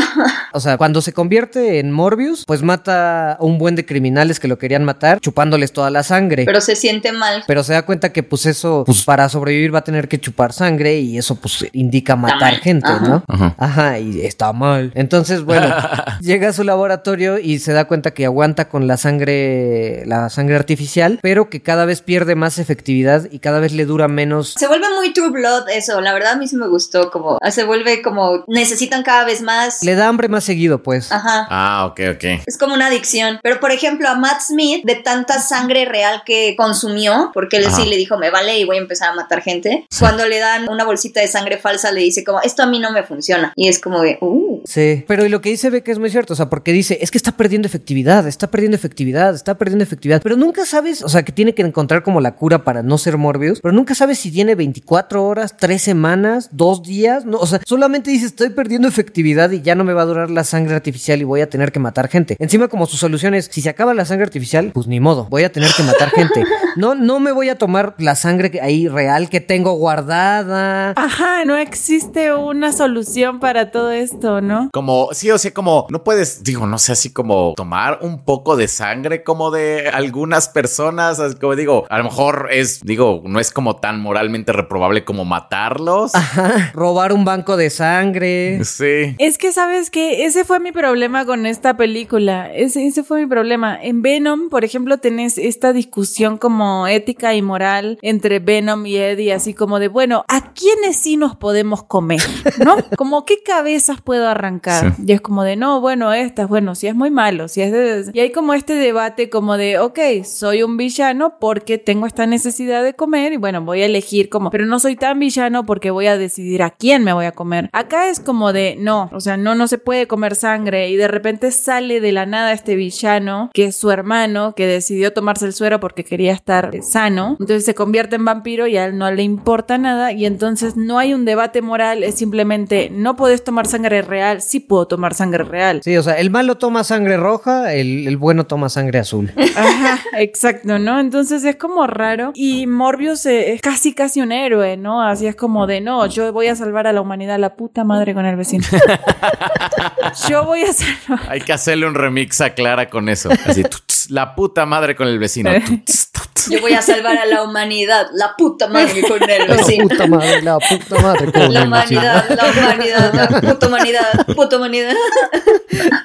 o 0.53 0.61
sea, 0.61 0.77
cuando 0.77 1.03
se 1.03 1.13
convierte 1.13 1.79
en 1.79 1.91
Morbius, 1.91 2.45
pues 2.47 2.63
mata 2.63 3.33
a 3.33 3.37
un 3.41 3.59
buen 3.59 3.75
de 3.77 3.87
criminales 3.87 4.41
que 4.41 4.49
lo 4.49 4.59
querían 4.59 4.85
matar, 4.85 5.21
chupándoles 5.21 5.73
toda 5.73 5.91
la 5.91 6.03
sangre. 6.03 6.45
Pero 6.45 6.61
se 6.61 6.77
siente 6.77 7.13
mal. 7.13 7.45
Pero 7.47 7.63
se 7.63 7.73
da 7.73 7.83
cuenta 7.83 8.13
que 8.13 8.23
pues 8.23 8.47
eso, 8.47 8.85
pues 8.87 9.05
para 9.05 9.29
sobrevivir 9.29 9.75
va 9.75 9.81
a 9.81 9.85
tener 9.85 10.09
que 10.09 10.21
chupar 10.21 10.53
sangre 10.53 10.99
y 10.99 11.19
eso 11.19 11.37
pues 11.37 11.67
indica 11.73 12.17
matar 12.17 12.55
gente, 12.57 12.89
Ajá. 12.89 13.09
¿no? 13.09 13.25
Ajá. 13.29 13.55
Ajá, 13.59 13.99
y 13.99 14.21
está 14.21 14.53
mal. 14.53 14.93
Entonces, 14.95 15.43
bueno, 15.43 15.75
llega 16.21 16.49
a 16.49 16.53
su 16.53 16.65
laboratorio 16.65 17.39
y 17.39 17.59
se 17.59 17.73
da 17.73 17.87
cuenta 17.87 18.13
que 18.13 18.25
aguanta 18.25 18.69
con 18.69 18.87
la 18.87 18.97
sangre, 18.97 20.05
la 20.07 20.29
sangre 20.31 20.57
artificial, 20.57 21.19
pero 21.23 21.51
que 21.51 21.63
cada 21.63 21.85
vez 21.85 22.03
pierde 22.03 22.35
más 22.35 22.59
efectividad 22.59 23.14
y 23.31 23.39
cada 23.39 23.61
vez 23.61 23.73
le 23.73 23.85
dura 23.85 24.09
menos. 24.09 24.55
Se 24.59 24.67
vuelve 24.67 24.87
muy 24.95 25.13
True 25.13 25.31
Blood 25.31 25.69
eso, 25.71 26.01
la 26.01 26.13
verdad 26.13 26.33
a 26.33 26.37
mí 26.37 26.49
sí 26.49 26.57
me 26.57 26.69
gustó, 26.69 27.11
como 27.11 27.39
se 27.51 27.65
vuelve 27.65 28.03
como 28.03 28.45
necesitan 28.47 29.03
cada 29.03 29.25
vez 29.25 29.43
más. 29.43 29.83
Le 29.83 29.95
da 29.95 30.09
hambre 30.09 30.29
más 30.29 30.45
seguido, 30.45 30.83
pues. 30.83 31.11
Ajá. 31.13 31.47
Ah, 31.51 31.87
ok, 31.87 32.01
ok. 32.15 32.25
Es 32.47 32.59
como 32.59 32.75
una 32.75 32.87
adicción. 32.87 33.39
Pero, 33.43 33.61
por 33.61 33.71
ejemplo, 33.71 34.09
a 34.09 34.15
Matt 34.15 34.41
Smith, 34.41 34.85
de 34.85 34.97
tanta 34.97 35.41
sangre 35.41 35.85
real 35.85 36.23
que 36.25 36.55
consumió, 36.57 37.31
porque 37.33 37.59
él 37.59 37.67
Ajá. 37.67 37.77
sí 37.77 37.89
le 37.89 37.97
dijo, 37.97 38.19
me 38.19 38.31
vale 38.31 38.59
y 38.59 38.65
voy 38.65 38.77
a 38.77 38.81
empezar 38.81 39.11
a 39.11 39.15
matar 39.15 39.43
gente, 39.43 39.87
cuando 39.99 40.27
le 40.27 40.39
dan 40.39 40.69
una 40.69 40.85
bolsita 40.85 41.21
de 41.21 41.29
sangre 41.29 41.59
falsa, 41.59 41.93
le 41.93 42.01
dice 42.01 42.25
como, 42.25 42.41
esto 42.43 42.63
a 42.63 42.67
mí 42.67 42.79
no 42.79 42.93
me 42.93 43.03
funciona. 43.03 43.53
Y 43.57 43.69
es 43.69 43.79
como 43.81 44.01
de, 44.01 44.19
uh. 44.21 44.63
Sí, 44.65 45.05
pero 45.07 45.25
y 45.25 45.29
lo 45.29 45.41
que 45.41 45.51
dice 45.51 45.71
Beck 45.71 45.89
es 45.89 45.99
muy 45.99 46.11
cierto, 46.11 46.33
o 46.33 46.37
sea, 46.37 46.49
porque 46.49 46.73
dice, 46.73 46.99
es 47.01 47.11
que 47.11 47.19
está 47.19 47.33
perdiendo 47.33 47.67
efectividad, 47.67 48.27
está 48.27 48.51
perdiendo 48.51 48.77
efectividad, 48.77 49.35
está 49.35 49.57
perdiendo 49.57 49.85
efectividad, 49.85 50.23
pero 50.23 50.37
nunca 50.37 50.65
sabes, 50.65 51.03
o 51.03 51.09
sea, 51.09 51.23
que 51.23 51.33
tiene 51.33 51.55
que 51.55 51.63
encontrar 51.63 52.03
como 52.03 52.21
la 52.21 52.35
cura 52.35 52.65
para 52.65 52.83
no 52.83 52.99
ser 53.05 53.19
Morbius, 53.19 53.61
pero 53.61 53.73
nunca 53.73 53.95
sabes 53.95 54.19
si 54.19 54.31
tiene 54.31 54.55
24 54.55 55.25
horas, 55.25 55.57
3 55.57 55.81
semanas, 55.81 56.49
2 56.53 56.83
días, 56.83 57.25
no, 57.25 57.39
o 57.39 57.47
sea, 57.47 57.61
solamente 57.65 58.11
dice, 58.11 58.27
estoy 58.27 58.51
perdiendo 58.51 58.89
efectividad 58.89 59.51
y 59.51 59.63
ya 59.63 59.75
no 59.75 59.85
me 59.85 59.93
va 59.93 60.03
a 60.03 60.07
durar 60.07 60.31
la 60.31 60.45
sangre 60.45 60.75
artificial 60.75 61.21
y 61.21 61.25
voy 61.25 61.41
a 61.41 61.49
tener 61.49 61.73
que 61.73 61.79
matar 61.79 62.09
gente. 62.09 62.37
Encima 62.39 62.69
como 62.69 62.87
su 62.87 62.97
solución 62.97 63.35
es, 63.35 63.49
si 63.53 63.61
se 63.61 63.69
acaba 63.69 63.95
la 63.95 64.05
sangre 64.05 64.25
artificial, 64.25 64.71
pues 64.73 64.87
ni 64.87 65.01
modo, 65.01 65.27
voy 65.31 65.45
a 65.45 65.53
tener 65.53 65.71
que 65.77 65.83
matar 65.83 66.11
gente. 66.11 66.45
No, 66.77 66.97
no 66.97 67.21
me 67.21 67.31
voy 67.31 67.49
a 67.51 67.57
tomar 67.57 67.95
la 67.99 68.17
sangre 68.17 68.59
ahí 68.61 68.89
real 68.89 69.29
que 69.29 69.41
tengo 69.41 69.75
guardada. 69.75 70.93
Ajá, 70.97 71.45
no 71.45 71.57
existe 71.57 72.35
una 72.35 72.73
solución 72.73 73.39
para 73.39 73.71
todo 73.71 73.93
esto, 73.93 74.41
¿no? 74.41 74.71
Como, 74.73 75.11
sí, 75.13 75.31
o 75.31 75.39
sea, 75.39 75.53
como 75.55 75.87
no 75.91 76.03
puedes, 76.03 76.43
digo, 76.43 76.67
no 76.67 76.79
sé, 76.79 76.91
así 76.93 77.13
como 77.13 77.55
tomar 77.57 78.01
un 78.03 78.25
poco 78.25 78.57
de 78.57 78.67
sangre 78.67 79.23
como 79.23 79.53
de 79.53 79.89
algunas 79.89 80.49
personas, 80.49 81.21
así 81.21 81.37
como 81.37 81.55
digo, 81.55 81.87
a 81.89 81.99
lo 81.99 82.05
mejor 82.05 82.49
es, 82.51 82.81
digo, 82.95 83.23
no 83.25 83.41
es 83.41 83.51
como 83.51 83.77
tan 83.77 84.01
moralmente 84.01 84.53
reprobable 84.53 85.05
como 85.05 85.25
matarlos. 85.25 86.15
Ajá, 86.15 86.71
robar 86.75 87.13
un 87.13 87.25
banco 87.25 87.57
de 87.57 87.69
sangre. 87.69 88.65
Sí. 88.65 89.17
Es 89.19 89.37
que 89.37 89.51
sabes 89.51 89.91
que 89.91 90.27
ese 90.27 90.45
fue 90.45 90.61
mi 90.61 90.71
problema 90.71 91.27
con 91.27 91.45
esta 91.45 91.77
película. 91.77 92.53
Ese, 92.53 92.87
ese 92.87 93.03
fue 93.03 93.23
mi 93.23 93.27
problema. 93.27 93.77
En 93.83 94.03
Venom, 94.03 94.49
por 94.49 94.65
ejemplo, 94.65 94.99
tenés 94.99 95.39
esta 95.39 95.73
discusión 95.73 96.39
como 96.39 96.87
ética 96.87 97.35
y 97.35 97.43
moral 97.43 97.99
entre 98.01 98.39
Venom 98.39 98.87
y 98.87 98.97
Eddie, 98.97 99.33
así 99.33 99.55
como 99.55 99.81
de, 99.81 99.89
bueno, 99.89 100.25
¿a 100.29 100.53
quiénes 100.53 100.97
sí 100.97 101.17
nos 101.17 101.35
podemos 101.35 101.83
comer? 101.83 102.23
¿No? 102.65 102.77
Como 102.97 103.25
qué 103.25 103.43
cabezas 103.45 104.01
puedo 104.01 104.29
arrancar. 104.29 104.95
Sí. 104.95 105.03
Y 105.09 105.13
es 105.13 105.21
como 105.21 105.43
de, 105.43 105.57
no, 105.57 105.81
bueno, 105.81 106.13
estas, 106.13 106.49
bueno, 106.49 106.75
si 106.75 106.87
es 106.87 106.95
muy 106.95 107.11
malo, 107.11 107.49
si 107.49 107.61
es 107.61 107.73
de... 107.73 108.11
Y 108.13 108.21
hay 108.21 108.31
como 108.31 108.55
este 108.55 108.75
debate 108.75 109.31
como 109.31 109.57
de, 109.57 109.79
ok, 109.79 109.99
soy 110.25 110.63
un 110.63 110.77
villano 110.77 111.39
porque 111.41 111.79
tengo 111.79 112.07
esta 112.07 112.27
necesidad 112.27 112.74
de 112.83 112.95
comer 112.95 113.33
y 113.33 113.37
bueno, 113.37 113.63
voy 113.63 113.83
a 113.83 113.87
elegir 113.87 114.29
como, 114.29 114.51
pero 114.51 114.67
no 114.67 114.79
soy 114.79 114.97
tan 114.97 115.19
villano 115.19 115.65
porque 115.67 115.91
voy 115.91 116.07
a 116.07 116.19
decidir 116.19 116.63
a 116.63 116.71
quién 116.71 117.05
me 117.05 117.13
voy 117.13 117.27
a 117.27 117.33
comer. 117.33 117.71
Acá 117.73 118.09
es 118.09 118.21
como 118.21 118.53
de, 118.53 118.77
no, 118.79 119.11
o 119.13 119.21
sea, 119.21 119.37
no, 119.37 119.55
no 119.55 119.69
se 119.69 119.79
puede 119.79 120.07
comer 120.07 120.35
sangre 120.35 120.89
y 120.89 120.97
de 120.97 121.09
repente 121.09 121.51
sale 121.51 122.01
de 122.01 122.13
la 122.13 122.27
nada 122.27 122.53
este 122.53 122.77
villano 122.77 123.51
que 123.53 123.67
es 123.67 123.77
su 123.77 123.91
hermano 123.91 124.55
que 124.55 124.67
decidió 124.67 125.13
tomarse 125.13 125.47
el 125.47 125.53
suero 125.53 125.81
porque 125.81 126.05
quería 126.05 126.33
estar 126.33 126.75
eh, 126.75 126.83
sano. 126.83 127.37
Entonces 127.41 127.65
se 127.65 127.75
convierte 127.75 128.17
en 128.17 128.25
vampiro 128.25 128.67
y 128.67 128.77
a 128.77 128.87
él 128.87 128.99
no 128.99 129.11
le 129.11 129.23
importa 129.23 129.79
nada 129.79 130.13
y 130.13 130.27
entonces 130.27 130.77
no 130.77 130.99
hay 130.99 131.15
un 131.15 131.25
debate 131.25 131.63
moral, 131.63 132.03
es 132.03 132.17
simplemente 132.17 132.91
no 132.91 133.17
puedes 133.17 133.45
tomar 133.45 133.67
sangre 133.67 134.03
real, 134.03 134.43
sí 134.43 134.61
puedo 134.61 134.87
tomar 134.87 135.15
sangre 135.15 135.45
real. 135.45 135.81
Sí, 135.83 135.97
o 135.97 136.03
sea, 136.03 136.19
el 136.19 136.31
malo 136.31 136.57
toma 136.57 136.85
sangre 136.85 137.17
roja, 137.17 137.75
el, 137.75 138.07
el 138.07 138.17
bueno 138.17 138.45
toma 138.47 138.69
sangre 138.69 138.99
azul. 138.99 139.33
Ajá, 139.57 140.01
exacto, 140.19 140.79
¿no? 140.79 141.01
Entonces 141.01 141.45
es 141.45 141.57
como 141.57 141.87
raro. 141.87 142.33
Y 142.35 142.64
Morbius 142.67 143.27
eh, 143.27 143.53
es 143.53 143.61
casi, 143.61 143.93
casi 143.95 144.21
un 144.21 144.33
héroe, 144.33 144.77
¿no? 144.77 145.03
Así 145.03 145.27
es 145.27 145.37
como 145.37 145.67
de, 145.67 145.81
no, 145.81 146.07
yo 146.07 146.33
voy 146.33 146.49
a 146.49 146.57
salvar 146.57 146.87
a 146.87 146.93
la 146.93 147.01
humanidad, 147.01 147.39
la 147.39 147.55
puta 147.57 147.85
madre 147.85 148.15
con 148.15 148.27
el 148.27 148.37
vecino. 148.37 148.65
yo 150.29 150.45
voy 150.45 150.63
a 150.63 150.73
salvar. 150.73 151.21
Hay 151.31 151.41
que 151.41 151.53
hacerle 151.53 151.87
un 151.87 151.95
remix 151.95 152.41
a 152.41 152.51
Clara 152.55 152.89
con 152.91 153.09
eso. 153.09 153.31
Así, 153.47 153.63
tuts, 153.63 154.11
la 154.11 154.35
puta 154.35 154.67
madre 154.67 154.95
con 154.97 155.09
el 155.09 155.19
vecino. 155.19 155.51
Tuts, 155.67 156.11
tuts. 156.13 156.51
Yo 156.51 156.61
voy 156.61 156.75
a 156.75 156.83
salvar 156.83 157.17
a 157.17 157.25
la 157.27 157.43
humanidad, 157.43 158.09
la 158.13 158.35
puta 158.37 158.67
madre 158.69 159.03
con 159.09 159.23
el 159.31 159.49
La 159.49 159.57
vecino. 159.57 159.89
puta 159.89 160.07
madre, 160.07 160.43
la 160.43 160.59
puta 160.59 161.01
madre. 161.01 161.33
con 161.33 161.53
La 161.55 161.63
el 161.63 161.71
vecino. 161.71 162.01
humanidad, 162.01 162.25
la 162.31 162.51
humanidad, 162.51 163.15
la 163.15 163.41
puta 163.41 163.67
humanidad, 163.69 164.27
puta 164.35 164.57
humanidad. 164.57 164.95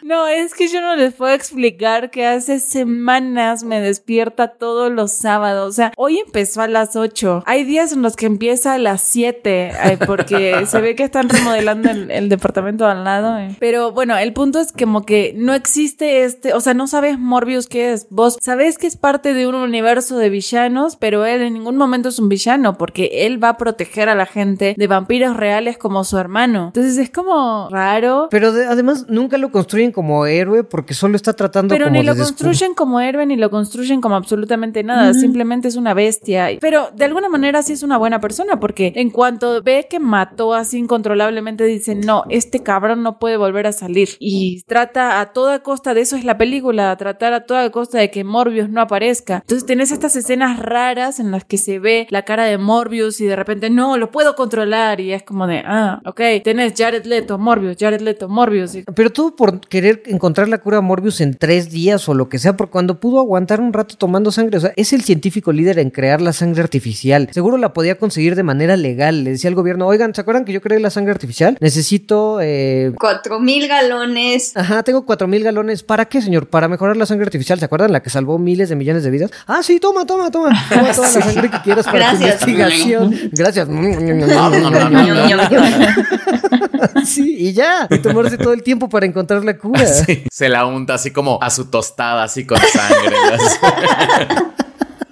No, 0.04 0.28
es 0.28 0.54
que 0.54 0.68
yo 0.68 0.82
no 0.82 0.96
les 0.96 1.14
puedo 1.14 1.34
explicar 1.34 2.10
que 2.10 2.26
hace 2.26 2.60
semanas 2.60 3.64
me 3.64 3.80
despierta 3.82 4.48
todos 4.54 4.92
los 4.92 5.12
sábados. 5.12 5.70
O 5.70 5.72
sea, 5.74 5.92
hoy 5.98 6.20
empezó 6.50 6.62
a 6.62 6.68
las 6.68 6.96
8. 6.96 7.44
Hay 7.46 7.64
días 7.64 7.92
en 7.94 8.02
los 8.02 8.16
que 8.16 8.26
empieza 8.26 8.74
a 8.74 8.78
las 8.80 9.02
7 9.02 9.72
ay, 9.80 9.98
porque 10.06 10.64
se 10.68 10.82
ve 10.82 10.96
que 10.96 11.04
están 11.04 11.30
remodelando 11.30 11.90
el, 11.92 12.10
el 12.10 12.28
departamento 12.30 12.88
al 12.88 13.04
lado. 13.04 13.38
eh. 13.38 13.56
Pero 13.60 13.92
bueno, 13.92 14.18
el 14.18 14.34
punto 14.34 14.60
es 14.60 14.72
como 14.72 15.06
que 15.06 15.34
no 15.38 15.54
existe 15.54 16.24
este, 16.24 16.54
o 16.54 16.60
sea, 16.62 16.74
no 16.74 16.88
sabes 16.88 17.20
Morbius 17.20 17.68
qué 17.68 17.94
es. 17.94 18.08
Vos 18.10 18.38
sabés 18.42 18.78
que 18.80 18.88
es 18.88 18.98
parte 18.98 19.34
de 19.36 19.46
un 19.48 19.56
universo 19.56 20.18
de 20.18 20.30
villanos, 20.30 20.96
pero 20.96 21.26
él 21.26 21.42
en 21.44 21.54
ningún 21.54 21.78
momento 21.78 22.10
es 22.10 22.18
un 22.18 22.30
villano 22.30 22.78
porque 22.78 23.26
él 23.28 23.44
va 23.44 23.50
a 23.50 23.58
proteger 23.58 24.10
a 24.10 24.16
la 24.16 24.26
gente 24.26 24.74
de 24.78 24.88
vampiros 24.88 25.38
reales 25.38 25.78
como 25.78 26.04
su 26.04 26.18
hermano. 26.18 26.68
Entonces 26.68 26.98
es 26.98 27.12
como 27.12 27.70
raro. 27.70 28.28
Pero 28.32 28.52
de- 28.54 28.66
además 28.66 29.06
nunca 29.08 29.38
lo 29.38 29.52
construyen 29.52 29.92
como 29.92 30.26
héroe 30.26 30.64
porque 30.64 30.94
solo 30.96 31.16
está 31.16 31.34
tratando 31.34 31.74
Pero 31.74 31.86
como 31.86 32.00
ni 32.00 32.04
lo 32.04 32.16
construyen 32.16 32.74
como 32.74 33.00
héroe 33.00 33.26
ni 33.28 33.36
lo 33.36 33.52
construyen 33.52 34.02
como 34.02 34.16
absolutamente 34.16 34.82
nada. 34.84 35.14
Simplemente 35.14 35.68
es 35.68 35.76
una 35.76 35.94
bestia. 35.94 36.39
Pero 36.62 36.90
de 36.96 37.06
alguna 37.06 37.30
manera 37.30 37.62
sí 37.64 37.74
es 37.74 37.84
una 37.84 37.98
buena 37.98 38.20
persona 38.20 38.60
porque 38.60 38.94
en 38.96 39.10
cuanto 39.10 39.62
ve 39.62 39.88
que 39.90 40.00
mató 40.00 40.54
así 40.54 40.78
incontrolablemente 40.78 41.64
dice, 41.66 41.96
no, 41.96 42.24
este 42.30 42.62
cabrón 42.62 43.04
no 43.04 43.20
puede 43.20 43.38
volver 43.38 43.68
a 43.68 43.72
salir. 43.72 44.10
Y 44.20 44.64
trata 44.68 45.20
a 45.22 45.34
toda 45.34 45.60
costa, 45.64 45.94
de 45.94 46.02
eso 46.02 46.16
es 46.16 46.26
la 46.26 46.38
película, 46.38 46.96
tratar 46.98 47.34
a 47.34 47.46
toda 47.46 47.70
costa 47.72 47.98
de 48.00 48.12
que 48.12 48.24
Morbius 48.24 48.70
no 48.70 48.82
aparezca. 48.82 49.36
Entonces 49.42 49.66
tenés 49.66 49.92
estas 49.92 50.16
escenas 50.16 50.60
raras 50.60 51.20
en 51.20 51.32
las 51.32 51.46
que 51.46 51.58
se 51.58 51.80
ve 51.80 52.08
la 52.10 52.24
cara 52.24 52.46
de 52.46 52.58
Morbius 52.58 53.22
y 53.22 53.26
de 53.26 53.36
repente 53.36 53.70
no, 53.70 53.98
lo 53.98 54.12
puedo 54.12 54.36
controlar 54.36 55.00
y 55.00 55.14
es 55.14 55.24
como 55.24 55.48
de, 55.48 55.64
ah, 55.66 56.02
ok, 56.06 56.22
tenés 56.44 56.74
Jared 56.78 57.06
Leto, 57.06 57.38
Morbius, 57.38 57.78
Jared 57.80 58.02
Leto, 58.02 58.30
Morbius. 58.30 58.76
y- 58.76 58.84
Pero 58.84 59.10
todo 59.12 59.36
por 59.36 59.60
querer 59.62 60.04
encontrar 60.08 60.48
la 60.50 60.60
cura 60.60 60.78
a 60.78 60.82
Morbius 60.82 61.22
en 61.22 61.36
tres 61.36 61.70
días 61.72 62.08
o 62.10 62.14
lo 62.14 62.30
que 62.30 62.40
sea, 62.40 62.56
por 62.58 62.70
cuando 62.70 63.00
pudo 63.00 63.20
aguantar 63.20 63.62
un 63.62 63.74
rato 63.74 63.96
tomando 63.98 64.32
sangre. 64.32 64.58
O 64.58 64.62
sea, 64.62 64.74
es 64.76 64.94
el 64.94 65.02
científico 65.02 65.52
líder 65.52 65.80
en 65.80 65.90
crear 65.90 66.22
la 66.22 66.29
sangre 66.34 66.62
artificial. 66.62 67.30
Seguro 67.32 67.58
la 67.58 67.74
podía 67.74 67.98
conseguir 67.98 68.36
de 68.36 68.44
manera 68.44 68.78
legal. 68.78 69.24
Le 69.24 69.32
decía 69.32 69.50
al 69.50 69.56
gobierno, 69.56 69.88
oigan, 69.88 70.14
¿se 70.14 70.22
acuerdan 70.22 70.46
que 70.46 70.54
yo 70.54 70.62
creé 70.62 70.80
la 70.80 70.90
sangre 70.90 71.12
artificial? 71.12 71.58
Necesito... 71.60 72.40
Eh... 72.42 72.92
Cuatro 73.00 73.40
mil 73.40 73.68
galones. 73.68 74.56
Ajá, 74.56 74.84
tengo 74.84 75.06
cuatro 75.06 75.28
mil 75.28 75.44
galones. 75.44 75.84
¿Para 75.84 76.06
qué, 76.06 76.22
señor? 76.22 76.48
Para 76.48 76.68
mejorar 76.68 76.98
la 76.98 77.06
sangre 77.06 77.26
artificial. 77.26 77.60
¿Se 77.60 77.66
acuerdan? 77.66 77.92
La 77.92 78.02
que 78.02 78.10
salvó 78.10 78.38
miles 78.38 78.70
de 78.70 78.76
millones 78.76 79.04
de 79.04 79.10
vidas. 79.10 79.32
Ah, 79.48 79.62
sí, 79.64 79.80
toma, 79.80 80.06
toma, 80.06 80.32
toma. 80.32 80.50
Toma 80.70 80.92
toda 80.92 81.12
la 81.12 81.22
sangre 81.22 81.50
que 81.50 81.62
quieras 81.62 81.86
para 81.86 82.12
tu 82.12 82.18
Gracias. 82.20 82.48
investigación. 82.48 83.16
Gracias. 83.32 83.68
sí, 87.06 87.36
y 87.38 87.54
ya. 87.54 87.88
Y 87.90 88.00
tomarse 88.00 88.38
todo 88.38 88.54
el 88.54 88.64
tiempo 88.64 88.90
para 88.90 89.06
encontrar 89.06 89.44
la 89.44 89.58
cura. 89.58 89.86
Sí, 89.86 90.24
se 90.32 90.50
la 90.50 90.66
unta 90.66 90.96
así 90.96 91.12
como 91.12 91.40
a 91.42 91.50
su 91.50 91.70
tostada, 91.70 92.24
así 92.24 92.46
con 92.46 92.60
sangre. 92.60 93.16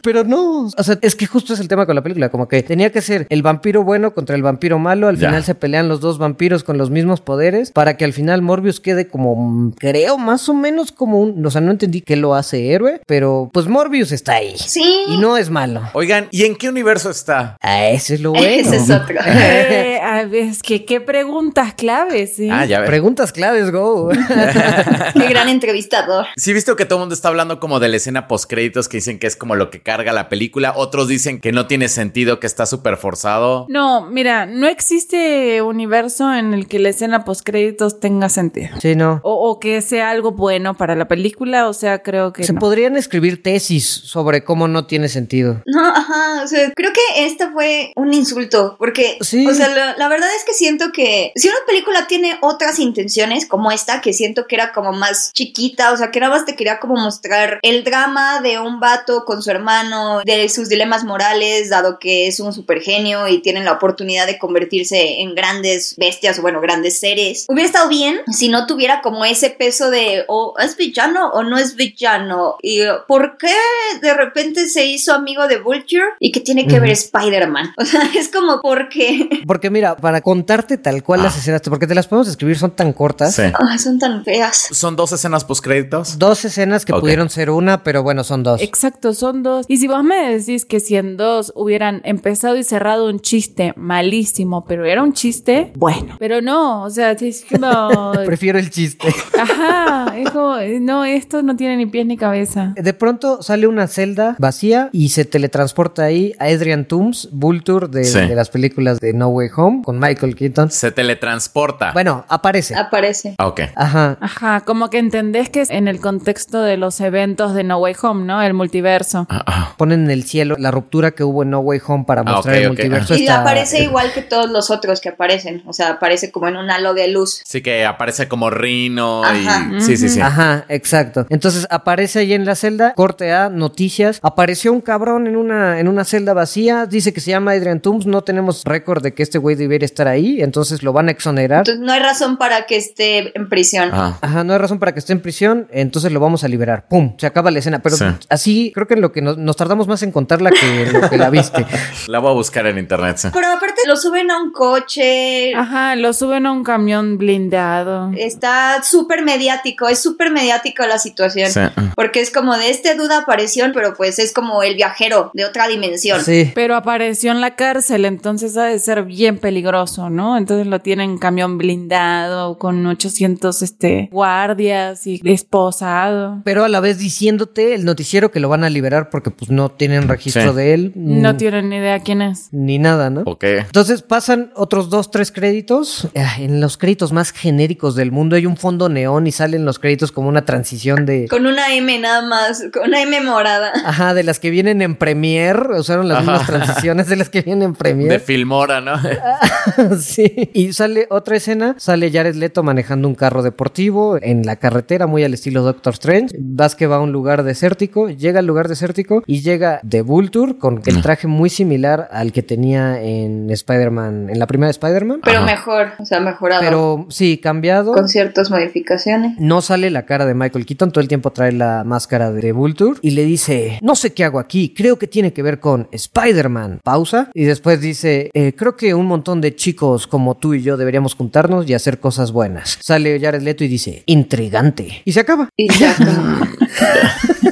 Pero 0.08 0.24
no, 0.24 0.68
o 0.78 0.84
sea, 0.84 0.98
es 1.02 1.16
que 1.18 1.26
justo 1.26 1.54
es 1.54 1.60
el 1.60 1.68
tema 1.68 1.86
con 1.86 1.94
la 1.94 2.02
película, 2.02 2.30
como 2.30 2.48
que 2.48 2.64
tenía 2.64 2.94
que 2.94 3.02
ser 3.02 3.28
el 3.30 3.42
vampiro 3.42 3.84
bueno 3.84 4.14
contra 4.14 4.38
el 4.38 4.42
vampiro 4.42 4.80
malo, 4.80 5.10
al 5.10 5.18
Ya. 5.18 5.28
final 5.28 5.44
se 5.44 5.54
pelean 5.54 5.90
los 5.90 6.00
dos 6.00 6.18
vampiros 6.18 6.64
con 6.64 6.78
los 6.78 6.90
mismos 6.90 7.20
poderes, 7.20 7.72
para 7.72 7.98
que 7.98 8.06
al 8.06 8.14
final 8.14 8.42
Morbius 8.42 8.80
quede 8.80 9.10
como, 9.10 9.36
mm, 9.36 9.72
creo, 9.74 10.18
más 10.18 10.48
o 10.48 10.54
menos 10.54 10.94
como 10.94 11.20
un, 11.20 11.46
o 11.46 11.52
sea, 11.52 11.60
no 11.60 11.72
entendí 11.72 12.00
qué 12.00 12.16
lo 12.16 12.36
hace 12.36 12.72
héroe, 12.72 13.02
pero 13.06 13.50
pues 13.52 13.68
Morbius 13.68 14.14
está 14.14 14.36
ahí. 14.36 14.56
Sí. 14.58 15.04
Y 15.10 15.18
no 15.18 15.36
es 15.36 15.50
malo. 15.50 15.82
Oigan, 15.92 16.30
¿y 16.32 16.46
en 16.46 16.56
qué 16.56 16.70
universo 16.70 17.10
está? 17.10 17.58
Ah, 17.62 17.88
ese 17.90 18.14
es 18.14 18.22
lo 18.22 18.32
bueno. 18.32 18.48
Ese 18.48 18.78
es 18.78 18.90
otro. 18.90 19.18
Eh, 19.28 20.00
a 20.02 20.24
ver, 20.24 20.36
es 20.46 20.64
que 20.64 20.86
qué 20.86 21.02
preguntas 21.02 21.74
claves, 21.74 22.40
¿eh? 22.40 22.48
Ah, 22.50 22.64
ya 22.66 22.80
ves. 22.80 22.88
Preguntas 22.90 23.34
claves, 23.34 23.72
go. 23.72 24.10
Qué 25.14 25.28
gran 25.28 25.50
entrevistador. 25.50 26.26
Sí, 26.38 26.52
he 26.52 26.54
visto 26.54 26.76
que 26.78 26.86
todo 26.86 27.00
el 27.00 27.02
mundo 27.02 27.16
está 27.16 27.28
hablando 27.28 27.60
como 27.60 27.80
de 27.82 27.90
la 27.90 27.98
escena 27.98 28.28
post 28.28 28.50
créditos 28.50 28.88
que 28.88 28.98
dicen 28.98 29.20
que 29.20 29.28
es 29.28 29.36
como 29.36 29.56
lo 29.56 29.70
que 29.70 29.82
carga 29.98 30.14
la 30.14 30.30
película. 30.30 30.74
Otros 30.76 31.08
dicen 31.08 31.42
que 31.42 31.52
no 31.52 31.66
tiene 31.66 31.90
sentido, 31.90 32.40
que 32.40 32.46
está 32.46 32.66
súper 32.68 32.98
forzado. 32.98 33.66
No, 33.70 34.06
mira, 34.06 34.46
no 34.46 34.68
existe 34.68 35.62
universo 35.64 36.32
en 36.34 36.54
el 36.54 36.68
que 36.68 36.78
la 36.78 36.90
escena 36.90 37.26
postcréditos 37.26 38.00
tenga 38.00 38.30
sentido. 38.30 38.70
sí, 38.80 38.96
no. 38.96 39.20
O, 39.24 39.50
o 39.50 39.60
que 39.60 39.82
sea 39.82 40.12
algo 40.12 40.32
bueno 40.34 40.76
para 40.78 40.96
la 40.96 41.08
película, 41.08 41.68
o 41.68 41.74
sea, 41.74 42.04
creo 42.04 42.32
que 42.32 42.44
Se 42.44 42.54
no. 42.54 42.60
podrían 42.60 42.96
escribir 42.96 43.42
tesis 43.42 43.88
sobre 43.88 44.44
cómo 44.44 44.68
no 44.68 44.86
tiene 44.86 45.10
sentido. 45.10 45.62
No, 45.66 45.84
ajá, 45.88 46.44
o 46.44 46.48
sea, 46.48 46.72
creo 46.76 46.92
que 46.94 47.26
esta 47.26 47.52
fue 47.52 47.92
un 47.96 48.14
insulto, 48.14 48.76
porque, 48.78 49.18
Sí. 49.22 49.48
o 49.48 49.54
sea, 49.54 49.70
la, 49.70 49.96
la 49.98 50.08
verdad 50.10 50.30
es 50.38 50.44
que 50.46 50.54
siento 50.54 50.92
que 50.94 51.32
si 51.36 51.48
una 51.48 51.58
película 51.66 52.06
tiene 52.08 52.38
otras 52.42 52.78
intenciones 52.80 53.48
como 53.48 53.72
esta, 53.72 54.02
que 54.02 54.14
siento 54.14 54.46
que 54.48 54.56
era 54.56 54.72
como 54.74 54.92
más 54.94 55.32
chiquita, 55.34 55.92
o 55.92 55.98
sea, 55.98 56.12
que 56.12 56.20
nada 56.20 56.36
más 56.36 56.46
te 56.46 56.56
quería 56.56 56.80
como 56.80 56.96
mostrar 56.96 57.60
el 57.64 57.84
drama 57.84 58.42
de 58.42 58.60
un 58.60 58.80
vato 58.80 59.24
con 59.26 59.42
su 59.42 59.50
hermano, 59.50 59.87
de 60.26 60.50
sus 60.50 60.70
dilemas 60.70 61.04
morales, 61.04 61.70
dado 61.70 62.00
que 62.00 62.28
es 62.28 62.40
un 62.40 62.54
super 62.54 62.82
genio 62.82 63.28
y 63.28 63.42
tienen 63.42 63.66
la 63.66 63.74
oportunidad 63.74 64.26
de 64.28 64.38
convertirse 64.38 65.22
en 65.22 65.36
grandes 65.36 65.96
bestias 65.98 66.40
o 66.40 66.42
bueno, 66.42 66.62
grandes 66.62 67.00
seres. 67.00 67.46
Hubiera 67.48 67.68
estado 67.68 67.90
bien 67.90 68.20
si 68.32 68.50
no 68.50 68.68
tuviera 68.68 69.02
como 69.02 69.26
ese 69.26 69.50
peso 69.50 69.90
de, 69.90 70.26
o 70.28 70.56
es 70.60 70.78
villano 70.78 71.30
o 71.32 71.44
no 71.44 71.58
es 71.58 71.76
villano, 71.76 72.58
y 72.62 72.82
¿por 73.08 73.38
qué 73.38 73.54
de 74.02 74.14
repente 74.14 74.68
se 74.68 74.86
hizo 74.86 75.14
amigo 75.14 75.48
de 75.48 75.60
Vulture 75.60 76.06
y 76.20 76.32
que 76.32 76.40
tiene 76.40 76.68
que 76.68 76.80
ver 76.80 76.92
Spider-Man? 76.92 77.74
O 77.78 77.86
sea, 77.86 78.02
es 78.16 78.30
como 78.30 78.60
porque... 78.62 79.30
Porque 79.48 79.70
mira, 79.70 79.96
para 79.96 80.22
contarte 80.22 80.78
tal 80.78 81.04
cual 81.04 81.24
las 81.24 81.38
escenas, 81.38 81.62
porque 81.62 81.88
te 81.88 81.96
las 81.96 82.08
podemos 82.08 82.28
escribir, 82.28 82.58
son 82.58 82.72
tan 82.72 82.92
cortas. 82.92 83.36
Sí. 83.36 83.44
Ay, 83.44 83.80
son 83.80 83.98
tan 83.98 84.26
feas. 84.26 84.68
Son 84.72 84.96
dos 84.96 85.12
escenas 85.14 85.46
post 85.46 85.64
créditos. 85.64 86.20
Dos 86.20 86.44
escenas 86.44 86.86
que 86.86 86.94
pudieron 86.94 87.30
ser 87.30 87.50
una, 87.50 87.84
pero 87.84 88.04
bueno, 88.04 88.24
son 88.24 88.44
dos. 88.44 88.62
Exacto, 88.62 89.14
son 89.14 89.44
dos. 89.44 89.66
Y 89.70 89.77
si 89.78 89.88
vos 89.88 90.04
me 90.04 90.32
decís 90.38 90.66
que 90.66 90.80
si 90.80 90.96
en 90.96 91.18
dos 91.18 91.52
hubieran 91.56 92.02
empezado 92.04 92.58
y 92.58 92.64
cerrado 92.64 93.08
un 93.10 93.20
chiste 93.20 93.74
malísimo, 93.76 94.66
pero 94.66 94.86
era 94.86 95.04
un 95.04 95.14
chiste, 95.14 95.72
bueno. 95.76 96.16
Pero 96.20 96.42
no, 96.42 96.84
o 96.84 96.90
sea, 96.90 97.12
es 97.12 97.46
como... 97.50 98.12
Prefiero 98.26 98.60
el 98.60 98.70
chiste. 98.70 99.08
Ajá, 99.40 100.14
es 100.18 100.30
como, 100.32 100.56
no, 100.82 101.06
esto 101.06 101.42
no 101.44 101.56
tiene 101.56 101.78
ni 101.78 101.86
pies 101.86 102.06
ni 102.06 102.18
cabeza. 102.18 102.74
De 102.76 102.94
pronto 102.94 103.42
sale 103.44 103.68
una 103.68 103.88
celda 103.88 104.36
vacía 104.40 104.90
y 104.92 105.10
se 105.10 105.26
teletransporta 105.26 106.04
ahí 106.04 106.34
a 106.40 106.46
Adrian 106.46 106.86
Toomes, 106.86 107.30
Vulture 107.32 107.88
de, 107.88 108.04
Sí. 108.06 108.20
de 108.20 108.36
las 108.36 108.50
películas 108.50 109.00
de 109.00 109.14
No 109.14 109.28
Way 109.30 109.50
Home, 109.56 109.82
con 109.84 110.00
Michael 110.00 110.36
Keaton. 110.36 110.72
Se 110.72 110.92
teletransporta. 110.92 111.92
Bueno, 111.94 112.26
aparece. 112.30 112.76
Aparece. 112.76 113.36
Ah, 113.38 113.48
ok. 113.48 113.62
Ajá. 113.76 114.18
Ajá, 114.22 114.62
como 114.62 114.90
que 114.90 114.98
entendés 115.00 115.50
que 115.50 115.62
es 115.62 115.70
en 115.70 115.88
el 115.88 116.00
contexto 116.00 116.62
de 116.62 116.78
los 116.78 117.00
eventos 117.02 117.54
de 117.54 117.64
No 117.64 117.78
Way 117.80 117.96
Home, 118.02 118.26
¿no? 118.26 118.42
El 118.42 118.54
multiverso. 118.54 119.26
Ah, 119.30 119.44
Ponen 119.78 120.06
en 120.06 120.12
el 120.12 120.24
cielo 120.24 120.56
la 120.60 120.72
ruptura 120.72 121.12
que 121.12 121.24
hubo 121.24 121.44
en 121.44 121.50
No 121.52 121.60
Way 121.60 121.82
Home 121.88 122.04
para 122.06 122.22
Ah, 122.22 122.24
mostrar 122.36 122.56
el 122.58 122.68
multiverso. 122.68 123.16
Y 123.16 123.22
está- 123.22 123.42
aparece 123.42 123.84
igual 123.84 124.12
que 124.14 124.22
todos 124.22 124.50
los 124.50 124.70
otros 124.70 125.02
que 125.02 125.10
aparecen. 125.10 125.64
O 125.66 125.74
sea, 125.74 125.90
aparece 125.92 126.32
como 126.32 126.48
en 126.48 126.58
un 126.58 126.70
halo 126.70 126.94
de 126.94 127.08
luz. 127.08 127.42
Sí 127.46 127.62
que 127.62 127.86
aparece 127.86 128.28
como 128.28 128.50
Rino 128.50 129.24
Ajá. 129.24 129.70
y... 129.78 129.82
Sí, 129.82 129.98
sí, 129.98 130.10
sí. 130.10 130.20
Ajá, 130.22 130.66
exacto. 130.70 131.26
Entonces 131.30 131.68
aparece 131.70 132.20
ahí 132.20 132.34
en 132.34 132.46
la 132.46 132.56
celda, 132.56 132.94
corte 132.94 133.32
A, 133.34 133.50
noticias. 133.50 134.20
Apareció 134.24 134.74
un 134.74 134.82
cabrón 134.82 135.28
en 135.28 135.36
una, 135.36 135.80
en 135.80 135.88
una 135.88 136.04
celda 136.04 136.34
vacía, 136.34 136.86
dice 136.86 137.14
que 137.14 137.22
se 137.22 137.32
llama 137.32 137.52
Adrian 137.52 137.80
Toomes, 137.82 138.06
no 138.06 138.24
tenemos 138.24 138.64
récord 138.66 139.02
de 139.04 139.14
que 139.14 139.24
este 139.24 139.38
güey 139.38 139.56
debiera 139.56 139.86
estar 139.86 140.08
ahí, 140.08 140.42
entonces 140.42 140.84
lo 140.84 140.94
van 140.94 141.08
a 141.08 141.12
exonerar. 141.12 141.60
Entonces 141.60 141.84
no 141.84 141.92
hay 141.94 142.00
razón 142.02 142.38
para 142.38 142.66
que 142.66 142.78
esté 142.78 143.38
en 143.38 143.50
prisión. 143.50 143.90
Ah. 143.94 144.18
Ajá, 144.22 144.44
no 144.44 144.54
hay 144.54 144.60
razón 144.60 144.80
para 144.80 144.94
que 144.94 145.00
esté 145.00 145.14
en 145.14 145.22
prisión, 145.22 145.68
entonces 145.72 146.12
lo 146.12 146.20
vamos 146.20 146.44
a 146.44 146.48
liberar. 146.48 146.86
¡Pum! 146.88 147.16
Se 147.18 147.26
acaba 147.28 147.52
la 147.52 147.60
escena. 147.60 147.80
Pero 147.80 147.96
Sí. 147.98 148.06
así 148.30 148.72
creo 148.74 148.88
que 148.88 148.94
en 148.96 149.02
lo 149.02 149.12
que 149.12 149.22
nos, 149.22 149.38
nos 149.48 149.56
tardamos 149.56 149.88
más 149.88 150.04
en 150.04 150.12
contarla 150.12 150.52
que 150.52 150.84
en 150.84 150.94
lo 150.94 151.10
que 151.10 151.18
la 151.18 151.30
viste. 151.30 151.66
La 152.08 152.20
voy 152.20 152.32
a 152.32 152.34
buscar 152.34 152.68
en 152.68 152.78
internet. 152.78 153.18
sí. 153.18 153.30
Pero 153.34 153.48
aparte 153.48 153.82
lo 153.86 153.96
suben 153.96 154.30
a 154.30 154.42
un 154.42 154.52
coche. 154.52 155.56
Ajá, 155.56 155.96
lo 155.96 156.14
suben 156.14 156.46
a 156.46 156.52
un 156.52 156.64
camión 156.64 157.18
blindado. 157.18 158.12
Está 158.18 158.84
súper 158.84 159.24
mediático, 159.24 159.88
es 159.88 160.00
súper 160.00 160.32
mediático 160.32 160.86
la 160.86 161.00
situación. 161.00 161.50
Sí. 161.50 161.62
Porque 161.96 162.20
es 162.20 162.32
como 162.32 162.58
de 162.58 162.70
este 162.70 162.96
duda 162.96 163.20
aparición, 163.20 163.72
pero 163.74 163.94
pues 163.96 164.20
es 164.20 164.34
como 164.34 164.64
el 164.64 164.76
viajero 164.76 165.32
de 165.34 165.46
otra 165.46 165.68
dimensión. 165.68 166.22
Sí. 166.22 166.52
Pero 166.54 166.76
apareció 166.76 167.32
en 167.32 167.40
la 167.40 167.56
cárcel, 167.56 168.06
entonces 168.06 168.58
ha 168.58 168.66
de 168.66 168.80
ser 168.80 169.04
bien 169.04 169.38
peligroso, 169.38 170.10
¿no? 170.10 170.38
Entonces 170.38 170.68
lo 170.68 170.82
tienen 170.82 171.12
en 171.12 171.18
camión 171.18 171.58
blindado, 171.58 172.58
con 172.58 172.86
800 172.86 173.62
este, 173.62 174.10
guardias 174.12 175.08
y 175.08 175.22
esposado. 175.24 176.42
Pero 176.44 176.66
a 176.66 176.70
la 176.70 176.82
vez 176.82 176.98
diciéndote 176.98 177.74
el 177.74 177.86
noticiero 177.86 178.32
que 178.32 178.42
lo 178.42 178.50
van 178.50 178.66
a 178.66 178.70
liberar 178.70 179.10
porque 179.10 179.32
pues 179.38 179.52
no 179.52 179.70
tienen 179.70 180.08
registro 180.08 180.52
Sí. 180.52 180.56
de 180.58 180.74
él. 180.74 180.92
No 180.96 181.34
mm, 181.34 181.38
tienen 181.38 181.70
ni 181.70 181.78
idea 181.78 182.00
quién 182.00 182.22
es. 182.22 182.50
Ni 182.52 182.80
nada, 182.80 183.10
¿no? 183.10 183.22
Ok. 183.26 183.44
Entonces 183.44 184.02
pasan 184.02 184.52
otros 184.56 184.90
dos, 184.90 185.12
tres 185.12 185.32
créditos. 185.32 186.08
Ah, 186.16 186.36
En 186.40 186.62
los 186.62 186.78
créditos 186.78 187.12
más 187.14 187.32
genéricos 187.32 187.96
del 187.96 188.12
mundo 188.12 188.36
hay 188.36 188.46
un 188.46 188.58
fondo 188.58 188.90
neón 188.90 189.28
y 189.28 189.32
salen 189.32 189.66
los 189.66 189.80
créditos 189.80 190.12
como 190.12 190.30
una 190.30 190.46
transición 190.46 191.06
de... 191.06 191.28
Con 191.28 191.46
una 191.46 191.74
M 191.76 192.00
nada 192.00 192.22
más, 192.28 192.64
con 192.74 192.88
una 192.88 193.02
M 193.02 193.22
morada. 193.22 193.72
Ajá, 193.86 194.14
de 194.14 194.24
las 194.24 194.40
que 194.40 194.50
vienen 194.50 194.82
en 194.82 194.96
Premiere. 194.96 195.78
Usaron 195.80 196.08
las 196.08 196.20
mismas 196.20 196.48
transiciones 196.48 197.08
de 197.08 197.16
las 197.16 197.30
que 197.30 197.42
vienen 197.42 197.64
en 197.64 197.72
De 197.74 197.78
Premiere. 197.78 198.20
Filmora, 198.20 198.82
¿no? 198.82 198.94
sí. 200.00 200.50
Y 200.54 200.74
sale 200.74 201.08
otra 201.10 201.36
escena. 201.38 201.76
Sale 201.78 202.12
Jared 202.12 202.36
Leto 202.36 202.64
manejando 202.64 203.08
un 203.08 203.16
carro 203.16 203.44
deportivo 203.44 204.18
en 204.22 204.46
la 204.46 204.56
carretera, 204.58 205.08
muy 205.08 205.24
al 205.24 205.34
estilo 205.34 205.64
Doctor 205.64 205.94
Strange. 205.94 206.36
Vas 206.40 206.76
que 206.76 206.88
va 206.88 206.98
a 206.98 207.00
un 207.00 207.12
lugar 207.12 207.44
desértico. 207.44 208.10
Llega 208.10 208.40
al 208.40 208.46
lugar 208.46 208.68
desértico 208.68 209.24
y 209.28 209.42
llega 209.42 209.80
de 209.84 210.02
Vulture 210.02 210.58
con 210.58 210.82
el 210.86 211.02
traje 211.02 211.28
muy 211.28 211.50
similar 211.50 212.08
al 212.12 212.32
que 212.32 212.42
tenía 212.42 213.02
en 213.02 213.50
Spider-Man, 213.52 214.30
en 214.30 214.40
la 214.40 214.48
primera 214.48 214.70
Spider-Man. 214.72 215.20
Pero 215.24 215.38
Ajá. 215.40 215.46
mejor, 215.46 215.88
o 216.00 216.06
sea, 216.06 216.20
mejorado. 216.20 216.62
Pero 216.62 217.06
sí, 217.10 217.38
cambiado. 217.38 217.94
con 217.94 218.08
ciertas 218.10 218.50
modificaciones. 218.50 219.38
No 219.40 219.62
sale 219.62 219.92
la 219.92 220.06
cara 220.06 220.26
de 220.26 220.34
Michael 220.34 220.66
Keaton, 220.66 220.92
todo 220.92 221.02
el 221.02 221.08
tiempo 221.08 221.32
trae 221.32 221.52
la 221.52 221.84
máscara 221.84 222.32
de 222.32 222.52
Vulture 222.52 223.00
y 223.02 223.12
le 223.12 223.26
dice, 223.26 223.80
no 223.82 223.96
sé 223.96 224.14
qué 224.14 224.24
hago 224.24 224.40
aquí, 224.40 224.74
creo 224.74 224.98
que 224.98 225.08
tiene 225.08 225.34
que 225.34 225.44
ver 225.44 225.60
con 225.60 225.88
Spider-Man. 225.92 226.80
Pausa 226.84 227.30
y 227.34 227.44
después 227.44 227.82
dice, 227.82 228.30
"Eh, 228.34 228.54
creo 228.56 228.76
que 228.78 228.94
un 228.94 229.06
montón 229.06 229.42
de 229.42 229.56
chicos 229.56 230.08
como 230.08 230.36
tú 230.38 230.54
y 230.54 230.62
yo 230.62 230.78
deberíamos 230.78 231.16
juntarnos 231.16 231.70
y 231.70 231.74
hacer 231.74 232.00
cosas 232.00 232.32
buenas. 232.32 232.78
Sale 232.82 233.20
Jared 233.20 233.42
Leto 233.42 233.64
y 233.64 233.68
dice, 233.68 234.04
intrigante. 234.06 235.02
Y 235.04 235.12
se 235.12 235.20
acaba. 235.20 235.50
Y 235.58 235.68
ya. 235.74 235.96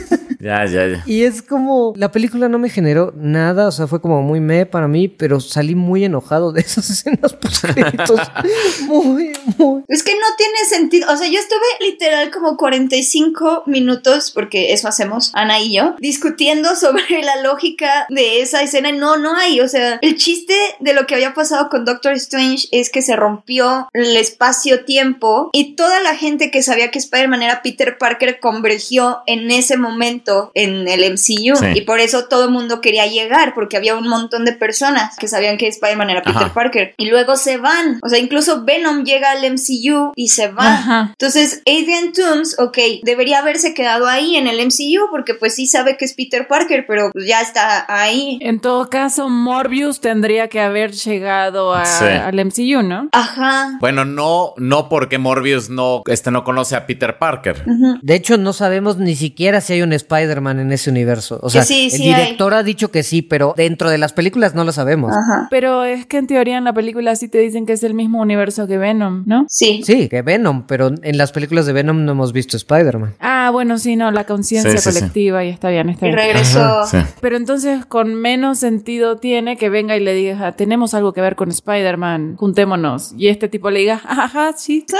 Ya, 0.45 0.63
ya, 0.65 0.85
ya. 0.85 1.03
Y 1.07 1.23
es 1.23 1.41
como, 1.41 1.93
la 1.97 2.11
película 2.11 2.47
no 2.47 2.59
me 2.59 2.69
generó 2.69 3.11
nada, 3.17 3.67
o 3.67 3.71
sea, 3.71 3.87
fue 3.87 3.99
como 3.99 4.21
muy 4.21 4.39
me 4.39 4.67
para 4.67 4.87
mí, 4.87 5.07
pero 5.07 5.39
salí 5.39 5.73
muy 5.73 6.05
enojado 6.05 6.51
de 6.51 6.61
esas 6.65 6.87
escenas 6.87 7.33
post 7.33 7.65
muy, 8.81 9.33
muy. 9.57 9.83
Es 9.87 10.03
que 10.03 10.13
no 10.13 10.27
tiene 10.37 10.57
sentido. 10.69 11.11
O 11.11 11.17
sea, 11.17 11.27
yo 11.27 11.39
estuve 11.39 11.89
literal 11.89 12.29
como 12.29 12.57
45 12.57 13.63
minutos, 13.65 14.29
porque 14.29 14.71
eso 14.71 14.87
hacemos 14.87 15.31
Ana 15.33 15.59
y 15.59 15.73
yo, 15.73 15.95
discutiendo 15.97 16.75
sobre 16.75 17.23
la 17.23 17.41
lógica 17.41 18.05
de 18.09 18.41
esa 18.41 18.61
escena. 18.61 18.91
No, 18.91 19.17
no 19.17 19.35
hay. 19.35 19.61
O 19.61 19.67
sea, 19.67 19.97
el 20.03 20.15
chiste 20.15 20.53
de 20.79 20.93
lo 20.93 21.07
que 21.07 21.15
había 21.15 21.33
pasado 21.33 21.69
con 21.69 21.85
Doctor 21.85 22.13
Strange 22.13 22.67
es 22.71 22.91
que 22.91 23.01
se 23.01 23.15
rompió 23.15 23.89
el 23.93 24.15
espacio-tiempo 24.15 25.49
y 25.53 25.75
toda 25.75 26.01
la 26.01 26.15
gente 26.15 26.51
que 26.51 26.61
sabía 26.61 26.91
que 26.91 26.99
Spider-Man 26.99 27.41
era 27.41 27.63
Peter 27.63 27.97
Parker 27.97 28.39
convergió 28.39 29.23
en 29.25 29.49
ese 29.49 29.77
momento 29.77 30.34
en 30.53 30.87
el 30.87 31.01
MCU. 31.13 31.55
Sí. 31.55 31.65
Y 31.75 31.81
por 31.81 31.99
eso 31.99 32.25
todo 32.25 32.45
el 32.45 32.51
mundo 32.51 32.81
quería 32.81 33.05
llegar, 33.07 33.53
porque 33.53 33.77
había 33.77 33.95
un 33.95 34.07
montón 34.07 34.45
de 34.45 34.53
personas 34.53 35.15
que 35.17 35.27
sabían 35.27 35.57
que 35.57 35.67
Spider-Man 35.67 36.09
era 36.09 36.21
Peter 36.21 36.43
Ajá. 36.43 36.53
Parker. 36.53 36.93
Y 36.97 37.09
luego 37.09 37.35
se 37.35 37.57
van. 37.57 37.99
O 38.03 38.09
sea, 38.09 38.19
incluso 38.19 38.63
Venom 38.63 39.03
llega 39.03 39.31
al 39.31 39.43
MCU 39.51 40.11
y 40.15 40.29
se 40.29 40.47
va. 40.49 40.73
Ajá. 40.73 41.09
Entonces, 41.11 41.61
Adrian 41.65 42.11
Toomes, 42.13 42.57
ok, 42.59 42.77
debería 43.03 43.39
haberse 43.39 43.73
quedado 43.73 44.07
ahí 44.07 44.35
en 44.35 44.47
el 44.47 44.59
MCU 44.65 45.09
porque 45.11 45.33
pues 45.33 45.55
sí 45.55 45.65
sabe 45.67 45.97
que 45.97 46.05
es 46.05 46.13
Peter 46.13 46.47
Parker, 46.47 46.85
pero 46.87 47.11
ya 47.15 47.41
está 47.41 47.85
ahí. 47.87 48.37
En 48.41 48.59
todo 48.59 48.89
caso, 48.89 49.29
Morbius 49.29 50.01
tendría 50.01 50.47
que 50.49 50.59
haber 50.59 50.91
llegado 50.91 51.73
a- 51.73 51.85
Sí. 51.85 52.05
al 52.05 52.39
MCU, 52.39 52.81
¿no? 52.83 53.09
Ajá. 53.11 53.77
Bueno, 53.79 54.05
no, 54.05 54.53
no 54.57 54.89
porque 54.89 55.17
Morbius 55.17 55.69
no, 55.69 56.01
este, 56.07 56.31
no 56.31 56.43
conoce 56.43 56.75
a 56.75 56.85
Peter 56.87 57.17
Parker. 57.17 57.63
De 58.01 58.15
hecho, 58.15 58.37
no 58.37 58.53
sabemos 58.53 58.97
ni 58.97 59.15
siquiera 59.15 59.61
si 59.61 59.73
hay 59.73 59.81
un 59.81 59.93
Spider-Man 60.25 60.59
en 60.59 60.71
ese 60.71 60.89
universo. 60.89 61.39
O 61.41 61.49
sea, 61.49 61.63
sí, 61.63 61.89
el 61.91 61.99
director 61.99 62.53
ha 62.53 62.63
dicho 62.63 62.91
que 62.91 63.03
sí, 63.03 63.21
pero 63.21 63.53
dentro 63.55 63.89
de 63.89 63.97
las 63.97 64.13
películas 64.13 64.55
no 64.55 64.63
lo 64.63 64.71
sabemos. 64.71 65.11
Ajá. 65.15 65.47
Pero 65.49 65.83
es 65.83 66.05
que 66.05 66.17
en 66.17 66.27
teoría 66.27 66.57
en 66.57 66.63
la 66.63 66.73
película 66.73 67.15
sí 67.15 67.27
te 67.27 67.37
dicen 67.37 67.65
que 67.65 67.73
es 67.73 67.83
el 67.83 67.93
mismo 67.93 68.21
universo 68.21 68.67
que 68.67 68.77
Venom, 68.77 69.23
¿no? 69.25 69.45
Sí. 69.49 69.83
Sí, 69.85 70.09
que 70.09 70.21
Venom, 70.21 70.65
pero 70.67 70.91
en 71.01 71.17
las 71.17 71.31
películas 71.31 71.65
de 71.65 71.73
Venom 71.73 72.05
no 72.05 72.13
hemos 72.13 72.33
visto 72.33 72.57
Spider-Man. 72.57 73.15
Ah, 73.19 73.34
bueno, 73.51 73.77
sí, 73.77 73.95
no, 73.95 74.11
la 74.11 74.25
conciencia 74.25 74.71
Sí, 74.71 74.77
sí, 74.77 74.91
sí. 74.91 74.97
colectiva 74.99 75.43
y 75.43 75.49
está 75.49 75.69
bien, 75.69 75.89
está 75.89 76.05
Y 76.07 76.09
bien. 76.09 76.17
regresó. 76.19 76.85
Sí. 76.85 76.97
Pero 77.21 77.37
entonces 77.37 77.85
con 77.85 78.15
menos 78.15 78.59
sentido 78.59 79.17
tiene 79.17 79.57
que 79.57 79.69
venga 79.69 79.95
y 79.97 79.99
le 79.99 80.13
diga, 80.13 80.47
"Ah, 80.47 80.51
tenemos 80.53 80.93
algo 80.93 81.13
que 81.13 81.21
ver 81.21 81.35
con 81.35 81.49
Spider-Man, 81.51 82.35
juntémonos. 82.37 83.13
Y 83.17 83.27
este 83.27 83.47
tipo 83.49 83.69
le 83.69 83.79
diga, 83.81 84.01
ajá, 84.05 84.53
sí. 84.57 84.85
Sí. 84.87 84.95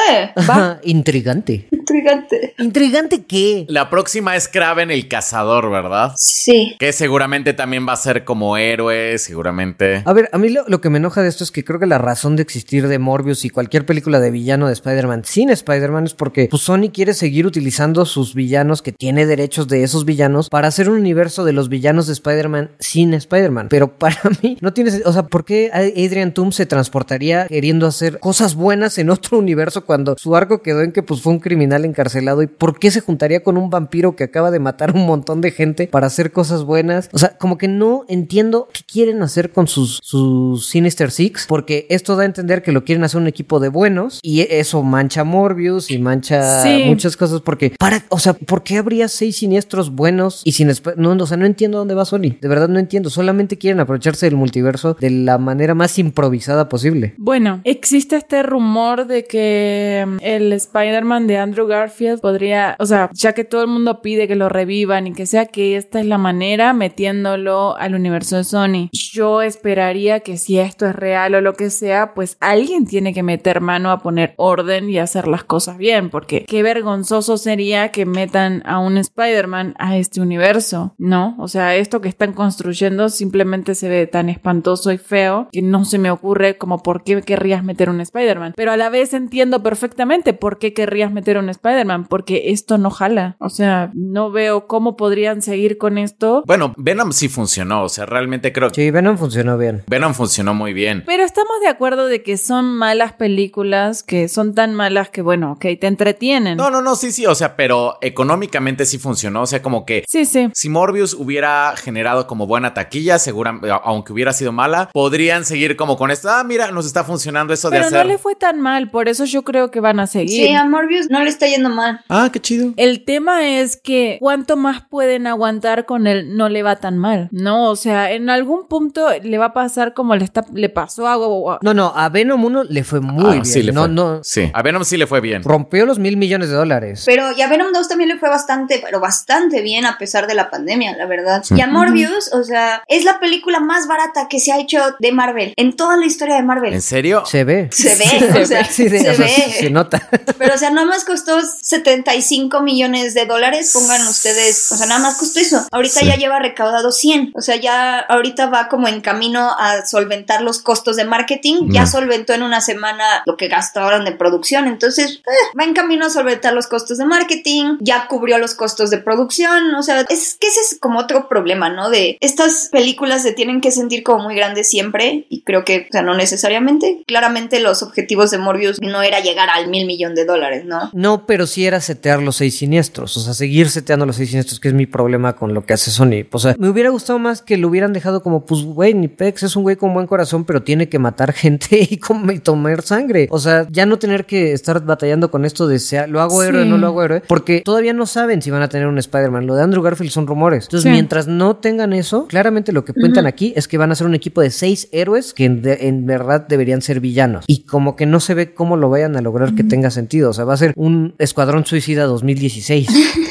Intrigante. 0.83 1.67
Intrigante. 1.71 2.53
¿Intrigante 2.59 3.23
qué? 3.25 3.65
La 3.69 3.89
próxima 3.89 4.35
es 4.35 4.47
Kraven 4.47 4.91
el 4.91 5.07
cazador, 5.07 5.69
¿verdad? 5.71 6.13
Sí. 6.17 6.75
Que 6.79 6.93
seguramente 6.93 7.53
también 7.53 7.87
va 7.87 7.93
a 7.93 7.97
ser 7.97 8.23
como 8.23 8.57
héroe, 8.57 9.17
seguramente. 9.17 10.03
A 10.05 10.13
ver, 10.13 10.29
a 10.31 10.37
mí 10.37 10.49
lo, 10.49 10.63
lo 10.67 10.81
que 10.81 10.89
me 10.89 10.97
enoja 10.97 11.21
de 11.21 11.29
esto 11.29 11.43
es 11.43 11.51
que 11.51 11.63
creo 11.63 11.79
que 11.79 11.85
la 11.85 11.97
razón 11.97 12.35
de 12.35 12.43
existir 12.43 12.87
de 12.87 12.99
Morbius 12.99 13.45
y 13.45 13.49
cualquier 13.49 13.85
película 13.85 14.19
de 14.19 14.31
villano 14.31 14.67
de 14.67 14.73
Spider-Man 14.73 15.23
sin 15.25 15.49
Spider-Man 15.49 16.05
es 16.05 16.13
porque 16.13 16.47
pues, 16.49 16.61
Sony 16.63 16.89
quiere 16.93 17.13
seguir 17.13 17.45
utilizando 17.45 18.05
sus 18.05 18.34
villanos 18.35 18.83
que 18.83 18.91
tiene 18.91 19.25
derechos 19.25 19.67
de 19.67 19.83
esos 19.83 20.05
villanos 20.05 20.49
para 20.49 20.67
hacer 20.67 20.89
un 20.89 20.99
universo 20.99 21.43
de 21.43 21.53
los 21.53 21.69
villanos 21.69 22.05
de 22.05 22.13
Spider-Man 22.13 22.71
sin 22.79 23.13
Spider-Man. 23.15 23.69
Pero 23.69 23.87
para 23.97 24.19
mí 24.43 24.57
no 24.61 24.73
tiene, 24.73 24.91
o 25.05 25.13
sea, 25.13 25.23
¿por 25.23 25.45
qué 25.45 25.71
Adrian 25.73 26.33
Toomes 26.33 26.55
se 26.55 26.65
transportaría 26.65 27.47
queriendo 27.47 27.87
hacer 27.87 28.19
cosas 28.19 28.55
buenas 28.55 28.97
en 28.97 29.09
otro 29.09 29.39
universo 29.39 29.85
cuando 29.85 30.15
su 30.19 30.35
arco 30.35 30.61
quedó 30.61 30.81
en 30.81 30.91
que 30.91 31.01
pues 31.01 31.21
fue 31.21 31.33
un 31.33 31.39
criminal 31.39 31.85
encarcelado 31.85 32.43
y 32.43 32.47
por 32.47 32.77
qué 32.77 32.91
se 32.91 33.01
juntaría 33.01 33.43
con 33.43 33.57
un 33.57 33.69
vampiro 33.69 34.15
que 34.15 34.25
acaba 34.25 34.51
de 34.51 34.59
matar 34.59 34.93
un 34.93 35.05
montón 35.05 35.41
de 35.41 35.51
gente 35.51 35.87
para 35.87 36.07
hacer 36.07 36.31
cosas 36.31 36.63
buenas? 36.63 37.09
O 37.13 37.17
sea, 37.17 37.37
como 37.37 37.57
que 37.57 37.67
no 37.67 38.03
entiendo 38.07 38.67
qué 38.73 38.81
quieren 38.85 39.21
hacer 39.23 39.51
con 39.51 39.67
sus, 39.67 39.99
sus 40.03 40.67
Sinister 40.67 41.11
Six, 41.11 41.45
porque 41.47 41.87
esto 41.89 42.15
da 42.15 42.23
a 42.23 42.25
entender 42.25 42.61
que 42.61 42.71
lo 42.71 42.83
quieren 42.83 43.03
hacer 43.03 43.21
un 43.21 43.27
equipo 43.27 43.59
de 43.59 43.69
buenos 43.69 44.19
y 44.21 44.41
eso 44.41 44.83
mancha 44.83 45.23
Morbius 45.23 45.89
y 45.91 45.99
mancha 45.99 46.61
Sí. 46.63 46.83
muchas 46.85 47.15
cosas 47.17 47.41
porque 47.41 47.71
para, 47.79 48.03
o 48.09 48.19
sea, 48.19 48.24
¿por 48.33 48.63
qué 48.63 48.77
habría 48.77 49.07
seis 49.07 49.37
siniestros 49.37 49.91
buenos 49.91 50.41
y 50.45 50.53
sin 50.53 50.69
Sp- 50.73 50.95
no, 50.97 51.11
o 51.11 51.25
sea, 51.27 51.37
no 51.37 51.45
entiendo 51.45 51.77
dónde 51.77 51.93
va 51.93 52.05
Sony. 52.05 52.37
De 52.41 52.47
verdad 52.47 52.67
no 52.67 52.79
entiendo, 52.79 53.09
solamente 53.09 53.57
quieren 53.57 53.79
aprovecharse 53.79 54.25
del 54.25 54.35
multiverso 54.35 54.95
de 54.99 55.09
la 55.09 55.37
manera 55.37 55.75
más 55.75 55.97
improvisada 55.99 56.69
posible. 56.69 57.13
Bueno, 57.17 57.61
existe 57.63 58.15
este 58.15 58.43
rumor 58.43 59.07
de 59.07 59.25
que 59.25 60.05
mm, 60.07 60.17
el 60.21 60.53
Spider-Man 60.53 61.27
de 61.27 61.37
Andrew 61.37 61.67
Garfield 61.67 62.19
podría, 62.21 62.75
o 62.79 62.85
sea, 62.85 63.09
ya 63.13 63.33
que 63.33 63.43
todo 63.43 63.61
el 63.61 63.67
mundo 63.67 64.01
pide 64.01 64.27
que 64.27 64.35
lo 64.35 64.49
revivan 64.49 65.07
y 65.07 65.13
que 65.13 65.25
sea 65.25 65.45
que 65.45 65.75
esta 65.77 65.99
es 65.99 66.05
la 66.05 66.17
manera 66.17 66.73
metiéndolo 66.73 67.75
al 67.77 67.93
universo 67.95 68.37
de 68.37 68.43
Sony. 68.43 68.89
Yo 68.91 69.41
esperaría 69.41 70.21
que 70.21 70.37
si 70.37 70.59
esto 70.59 70.85
es 70.87 70.95
real 70.95 71.35
o 71.35 71.41
lo 71.41 71.53
que 71.53 71.69
sea, 71.69 72.13
pues 72.13 72.37
alguien 72.39 72.85
tiene 72.85 73.13
que 73.13 73.23
meter 73.23 73.61
mano 73.61 73.91
a 73.91 73.99
poner 73.99 74.33
orden 74.37 74.89
y 74.89 74.97
hacer 74.97 75.27
las 75.27 75.43
cosas 75.43 75.77
bien, 75.77 76.09
porque 76.09 76.45
qué 76.47 76.63
vergonzoso 76.63 77.37
sería 77.37 77.89
que 77.91 78.05
metan 78.15 78.63
a 78.65 78.79
un 78.79 78.97
Spider-Man 78.97 79.75
a 79.77 79.97
este 79.97 80.21
universo, 80.21 80.95
¿no? 80.97 81.35
O 81.37 81.47
sea, 81.47 81.75
esto 81.75 82.01
que 82.01 82.09
están 82.09 82.33
construyendo 82.33 83.09
simplemente 83.09 83.75
se 83.75 83.89
ve 83.89 84.07
tan 84.07 84.29
espantoso 84.29 84.91
y 84.91 84.97
feo 84.97 85.49
que 85.51 85.61
no 85.61 85.85
se 85.85 85.99
me 85.99 86.09
ocurre 86.09 86.57
como 86.57 86.81
por 86.81 87.03
qué 87.03 87.21
querrías 87.21 87.63
meter 87.63 87.89
un 87.89 88.01
Spider-Man. 88.01 88.53
Pero 88.55 88.71
a 88.71 88.77
la 88.77 88.89
vez 88.89 89.13
entiendo 89.13 89.61
perfectamente 89.61 90.33
por 90.33 90.57
qué 90.57 90.73
querrías 90.73 91.11
meter 91.11 91.37
un 91.37 91.49
Spider-Man, 91.49 92.05
porque 92.05 92.51
esto 92.51 92.77
no 92.77 92.89
jala. 92.89 93.35
O 93.39 93.49
sea, 93.49 93.91
no 93.93 94.31
veo 94.31 94.67
cómo 94.67 94.95
podrían 94.95 95.41
seguir 95.41 95.77
con 95.77 95.97
esto. 95.97 96.43
Bueno, 96.47 96.73
Venom 96.77 97.11
sí 97.11 97.27
funcionó, 97.27 97.83
o 97.83 97.89
sea, 97.89 98.05
realmente 98.05 98.53
creo 98.53 98.69
que 98.69 98.75
Sí, 98.75 98.91
Venom 98.91 99.17
funcionó 99.17 99.57
bien. 99.57 99.83
Venom 99.87 100.13
funcionó 100.13 100.53
muy 100.53 100.73
bien. 100.73 101.03
Pero 101.05 101.23
estamos 101.23 101.59
de 101.61 101.67
acuerdo 101.67 102.07
de 102.07 102.23
que 102.23 102.37
son 102.37 102.75
malas 102.75 103.13
películas, 103.13 104.03
que 104.03 104.27
son 104.27 104.53
tan 104.53 104.73
malas 104.73 105.09
que, 105.09 105.21
bueno, 105.21 105.53
ok, 105.53 105.65
te 105.79 105.87
entretienen. 105.87 106.57
No, 106.57 106.69
no, 106.69 106.81
no, 106.81 106.95
sí, 106.95 107.11
sí, 107.11 107.25
o 107.25 107.35
sea, 107.35 107.55
pero 107.55 107.97
económicamente 108.07 108.85
sí 108.85 108.97
funcionó, 108.97 109.41
o 109.43 109.45
sea, 109.45 109.61
como 109.61 109.85
que 109.85 110.03
Sí, 110.07 110.25
sí. 110.25 110.49
si 110.53 110.69
Morbius 110.69 111.13
hubiera 111.13 111.73
generado 111.77 112.27
como 112.27 112.47
buena 112.47 112.73
taquilla, 112.73 113.19
segura, 113.19 113.59
aunque 113.83 114.13
hubiera 114.13 114.33
sido 114.33 114.51
mala, 114.51 114.89
podrían 114.93 115.45
seguir 115.45 115.75
como 115.75 115.97
con 115.97 116.11
esto, 116.11 116.29
ah, 116.29 116.43
mira, 116.43 116.71
nos 116.71 116.85
está 116.85 117.03
funcionando 117.03 117.53
eso 117.53 117.69
de 117.69 117.77
Pero 117.77 117.87
hacer... 117.87 118.05
no 118.05 118.11
le 118.11 118.17
fue 118.17 118.35
tan 118.35 118.59
mal, 118.61 118.89
por 118.89 119.09
eso 119.09 119.25
yo 119.25 119.43
creo 119.43 119.71
que 119.71 119.79
van 119.79 119.99
a 119.99 120.07
seguir. 120.07 120.47
Sí, 120.47 120.53
a 120.53 120.65
Morbius 120.65 121.07
no 121.09 121.23
le 121.23 121.29
está 121.29 121.47
yendo 121.47 121.69
mal. 121.69 122.01
Ah, 122.09 122.29
qué 122.31 122.39
chido. 122.39 122.73
El 122.77 123.03
tema 123.05 123.47
es 123.59 123.77
que 123.77 124.17
cuánto 124.19 124.57
más 124.57 124.83
pueden 124.89 125.27
aguantar 125.27 125.85
con 125.85 126.07
él 126.07 126.35
no 126.35 126.49
le 126.49 126.63
va 126.63 126.77
tan 126.77 126.97
mal, 126.97 127.29
¿no? 127.31 127.69
O 127.69 127.75
sea, 127.75 128.11
en 128.11 128.29
algún 128.29 128.67
punto 128.67 129.07
le 129.21 129.37
va 129.37 129.45
a 129.47 129.53
pasar 129.53 129.93
como 129.93 130.15
le, 130.15 130.23
está, 130.25 130.45
le 130.53 130.69
pasó 130.69 131.07
a... 131.07 131.13
a- 131.15 131.59
No, 131.61 131.73
no, 131.73 131.93
a 131.95 132.09
Venom 132.09 132.43
1 132.43 132.63
le 132.65 132.83
fue 132.83 133.01
muy 133.01 133.25
Ah, 133.25 133.31
bien. 133.33 133.45
sí, 133.45 133.63
le 133.63 133.71
no, 133.71 133.81
fue. 133.81 133.89
no, 133.89 134.19
Sí, 134.23 134.49
a 134.53 134.61
Venom 134.61 134.83
sí 134.83 134.97
le 134.97 135.07
fue 135.07 135.21
bien. 135.21 135.43
rompió 135.43 135.85
los 135.85 135.99
mil 135.99 136.17
millones 136.17 136.49
de 136.49 136.55
dólares. 136.55 137.03
Pero 137.05 137.31
y 137.35 137.41
a 137.41 137.47
Venom 137.47 137.71
2 137.73 137.87
también 137.95 138.09
le 138.09 138.19
fue 138.19 138.27
bastante, 138.29 138.79
pero 138.83 138.99
bastante 138.99 139.61
bien 139.61 139.85
a 139.85 139.97
pesar 139.97 140.27
de 140.27 140.33
la 140.35 140.49
pandemia, 140.49 140.95
la 140.97 141.05
verdad. 141.05 141.41
Y 141.49 141.61
a 141.61 141.67
Morbius, 141.67 142.33
o 142.33 142.43
sea, 142.43 142.83
es 142.89 143.05
la 143.05 143.19
película 143.21 143.61
más 143.61 143.87
barata 143.87 144.27
que 144.29 144.39
se 144.41 144.51
ha 144.51 144.59
hecho 144.59 144.79
de 144.99 145.11
Marvel, 145.13 145.53
en 145.55 145.77
toda 145.77 145.95
la 145.95 146.05
historia 146.05 146.35
de 146.35 146.43
Marvel. 146.43 146.73
¿En 146.73 146.81
serio? 146.81 147.23
Se 147.25 147.45
ve. 147.45 147.69
Se 147.71 147.95
ve, 147.95 148.41
o 148.41 148.45
sea, 148.45 148.65
Sí, 148.65 148.89
se 148.89 149.09
o 149.09 149.13
sea, 149.15 149.25
ve. 149.25 149.55
se 149.59 149.69
nota. 149.69 150.09
Pero, 150.37 150.55
o 150.55 150.57
sea, 150.57 150.71
nada 150.71 150.85
más 150.85 151.05
costó 151.05 151.39
75 151.41 152.61
millones 152.61 153.13
de 153.13 153.25
dólares, 153.25 153.71
pongan 153.73 154.05
ustedes, 154.07 154.71
o 154.71 154.75
sea, 154.75 154.87
nada 154.87 154.99
más 154.99 155.15
costó 155.17 155.39
eso. 155.39 155.65
Ahorita 155.71 156.01
Sí. 156.01 156.07
ya 156.07 156.15
lleva 156.17 156.39
recaudado 156.39 156.91
100, 156.91 157.31
o 157.33 157.41
sea, 157.41 157.55
ya 157.55 157.99
ahorita 157.99 158.47
va 158.47 158.67
como 158.67 158.87
en 158.89 158.99
camino 159.01 159.51
a 159.57 159.85
solventar 159.85 160.41
los 160.41 160.61
costos 160.61 160.97
de 160.97 161.05
marketing, 161.05 161.69
ya 161.69 161.85
solventó 161.85 162.33
en 162.33 162.43
una 162.43 162.59
semana 162.59 163.05
lo 163.25 163.37
que 163.37 163.47
gastaron 163.47 164.03
de 164.03 164.11
producción, 164.11 164.67
entonces 164.67 165.21
eh, 165.25 165.57
va 165.57 165.63
en 165.63 165.73
camino 165.73 166.07
a 166.07 166.09
solventar 166.09 166.53
los 166.53 166.67
costos 166.67 166.97
de 166.97 167.05
marketing, 167.05 167.77
ya 167.85 168.07
cubrió 168.07 168.37
los 168.37 168.53
costos 168.55 168.89
de 168.89 168.97
producción, 168.97 169.73
o 169.75 169.83
sea, 169.83 170.01
es 170.09 170.37
que 170.39 170.47
ese 170.47 170.59
es 170.61 170.77
como 170.79 170.99
otro 170.99 171.29
problema, 171.29 171.69
¿no? 171.69 171.89
De 171.89 172.17
estas 172.21 172.69
películas 172.71 173.21
se 173.23 173.31
tienen 173.33 173.61
que 173.61 173.71
sentir 173.71 174.03
como 174.03 174.23
muy 174.23 174.35
grandes 174.35 174.69
siempre, 174.69 175.25
y 175.29 175.41
creo 175.43 175.63
que, 175.63 175.87
o 175.89 175.91
sea, 175.91 176.01
no 176.01 176.15
necesariamente. 176.15 177.03
Claramente 177.07 177.59
los 177.59 177.83
objetivos 177.83 178.31
de 178.31 178.37
Morbius 178.37 178.81
no 178.81 179.01
era 179.01 179.19
llegar 179.19 179.49
al 179.49 179.69
mil 179.69 179.85
millón 179.85 180.15
de 180.15 180.25
dólares, 180.25 180.65
¿no? 180.65 180.89
No, 180.93 181.25
pero 181.25 181.47
sí 181.47 181.65
era 181.65 181.79
setear 181.81 182.21
los 182.21 182.37
seis 182.37 182.57
siniestros. 182.57 183.15
O 183.17 183.19
sea, 183.19 183.33
seguir 183.33 183.69
seteando 183.69 184.05
los 184.05 184.15
seis 184.15 184.29
siniestros, 184.29 184.59
que 184.59 184.67
es 184.69 184.73
mi 184.73 184.85
problema 184.85 185.35
con 185.35 185.53
lo 185.53 185.65
que 185.65 185.73
hace 185.73 185.91
Sony. 185.91 186.25
O 186.31 186.39
sea, 186.39 186.55
me 186.57 186.69
hubiera 186.69 186.89
gustado 186.89 187.19
más 187.19 187.41
que 187.41 187.57
lo 187.57 187.67
hubieran 187.69 187.93
dejado 187.93 188.21
como, 188.23 188.45
pues, 188.45 188.63
güey, 188.63 188.93
ni 188.93 189.07
Pex 189.07 189.43
es 189.43 189.55
un 189.55 189.63
güey 189.63 189.75
con 189.75 189.93
buen 189.93 190.07
corazón, 190.07 190.45
pero 190.45 190.63
tiene 190.63 190.89
que 190.89 190.99
matar 190.99 191.33
gente 191.33 191.87
y, 191.89 191.97
com- 191.97 192.29
y 192.31 192.39
tomar 192.39 192.81
sangre. 192.81 193.27
O 193.31 193.39
sea, 193.39 193.67
ya 193.69 193.85
no 193.85 193.97
tener 193.99 194.25
que 194.25 194.53
estar 194.53 194.83
batallando 194.83 195.31
con 195.31 195.45
esto 195.45 195.67
de 195.67 195.79
sea, 195.79 196.07
lo 196.07 196.21
hago 196.21 196.43
héroe 196.43 196.61
o 196.61 196.63
Sí. 196.63 196.69
no 196.69 196.77
lo 196.77 196.87
hago 196.87 197.03
héroe, 197.03 197.21
porque 197.27 197.61
todavía 197.65 197.91
no 197.91 198.05
saben 198.05 198.41
si 198.41 198.49
van 198.51 198.61
a 198.61 198.69
tener 198.69 198.87
un 198.87 198.97
Spider-Man. 198.97 199.45
Lo 199.47 199.55
de 199.55 199.63
Andrew 199.63 199.83
Garfield 199.83 200.11
son 200.11 200.27
rumores. 200.27 200.65
Entonces, 200.65 200.83
Sí. 200.83 200.89
mientras 200.91 201.27
no 201.27 201.57
tengan 201.57 201.91
eso, 201.91 202.27
claramente 202.27 202.71
lo 202.71 202.85
que 202.85 202.93
cuentan 202.93 203.25
aquí 203.25 203.51
es 203.57 203.67
que 203.67 203.77
van 203.77 203.91
a 203.91 203.95
ser 203.95 204.07
un 204.07 204.15
equipo 204.15 204.39
de 204.41 204.51
seis 204.51 204.87
héroes 204.93 205.33
que 205.33 205.43
en, 205.45 205.61
de- 205.61 205.87
en 205.87 206.05
verdad 206.05 206.45
deberían 206.47 206.81
ser 206.81 206.99
villanos. 207.01 207.43
Y 207.47 207.63
como 207.63 207.95
que 207.97 208.05
no 208.05 208.19
se 208.21 208.33
ve 208.35 208.53
cómo 208.53 208.77
lo 208.77 208.89
vayan 208.89 209.17
a 209.17 209.21
lograr 209.21 209.55
que 209.55 209.63
tenga 209.65 209.89
sentido. 209.89 210.29
O 210.29 210.33
sea, 210.33 210.45
va 210.45 210.53
a 210.53 210.57
ser 210.57 210.71
un 210.77 211.15
Escuadrón 211.17 211.65
Suicida 211.65 212.05
2016. 212.05 212.87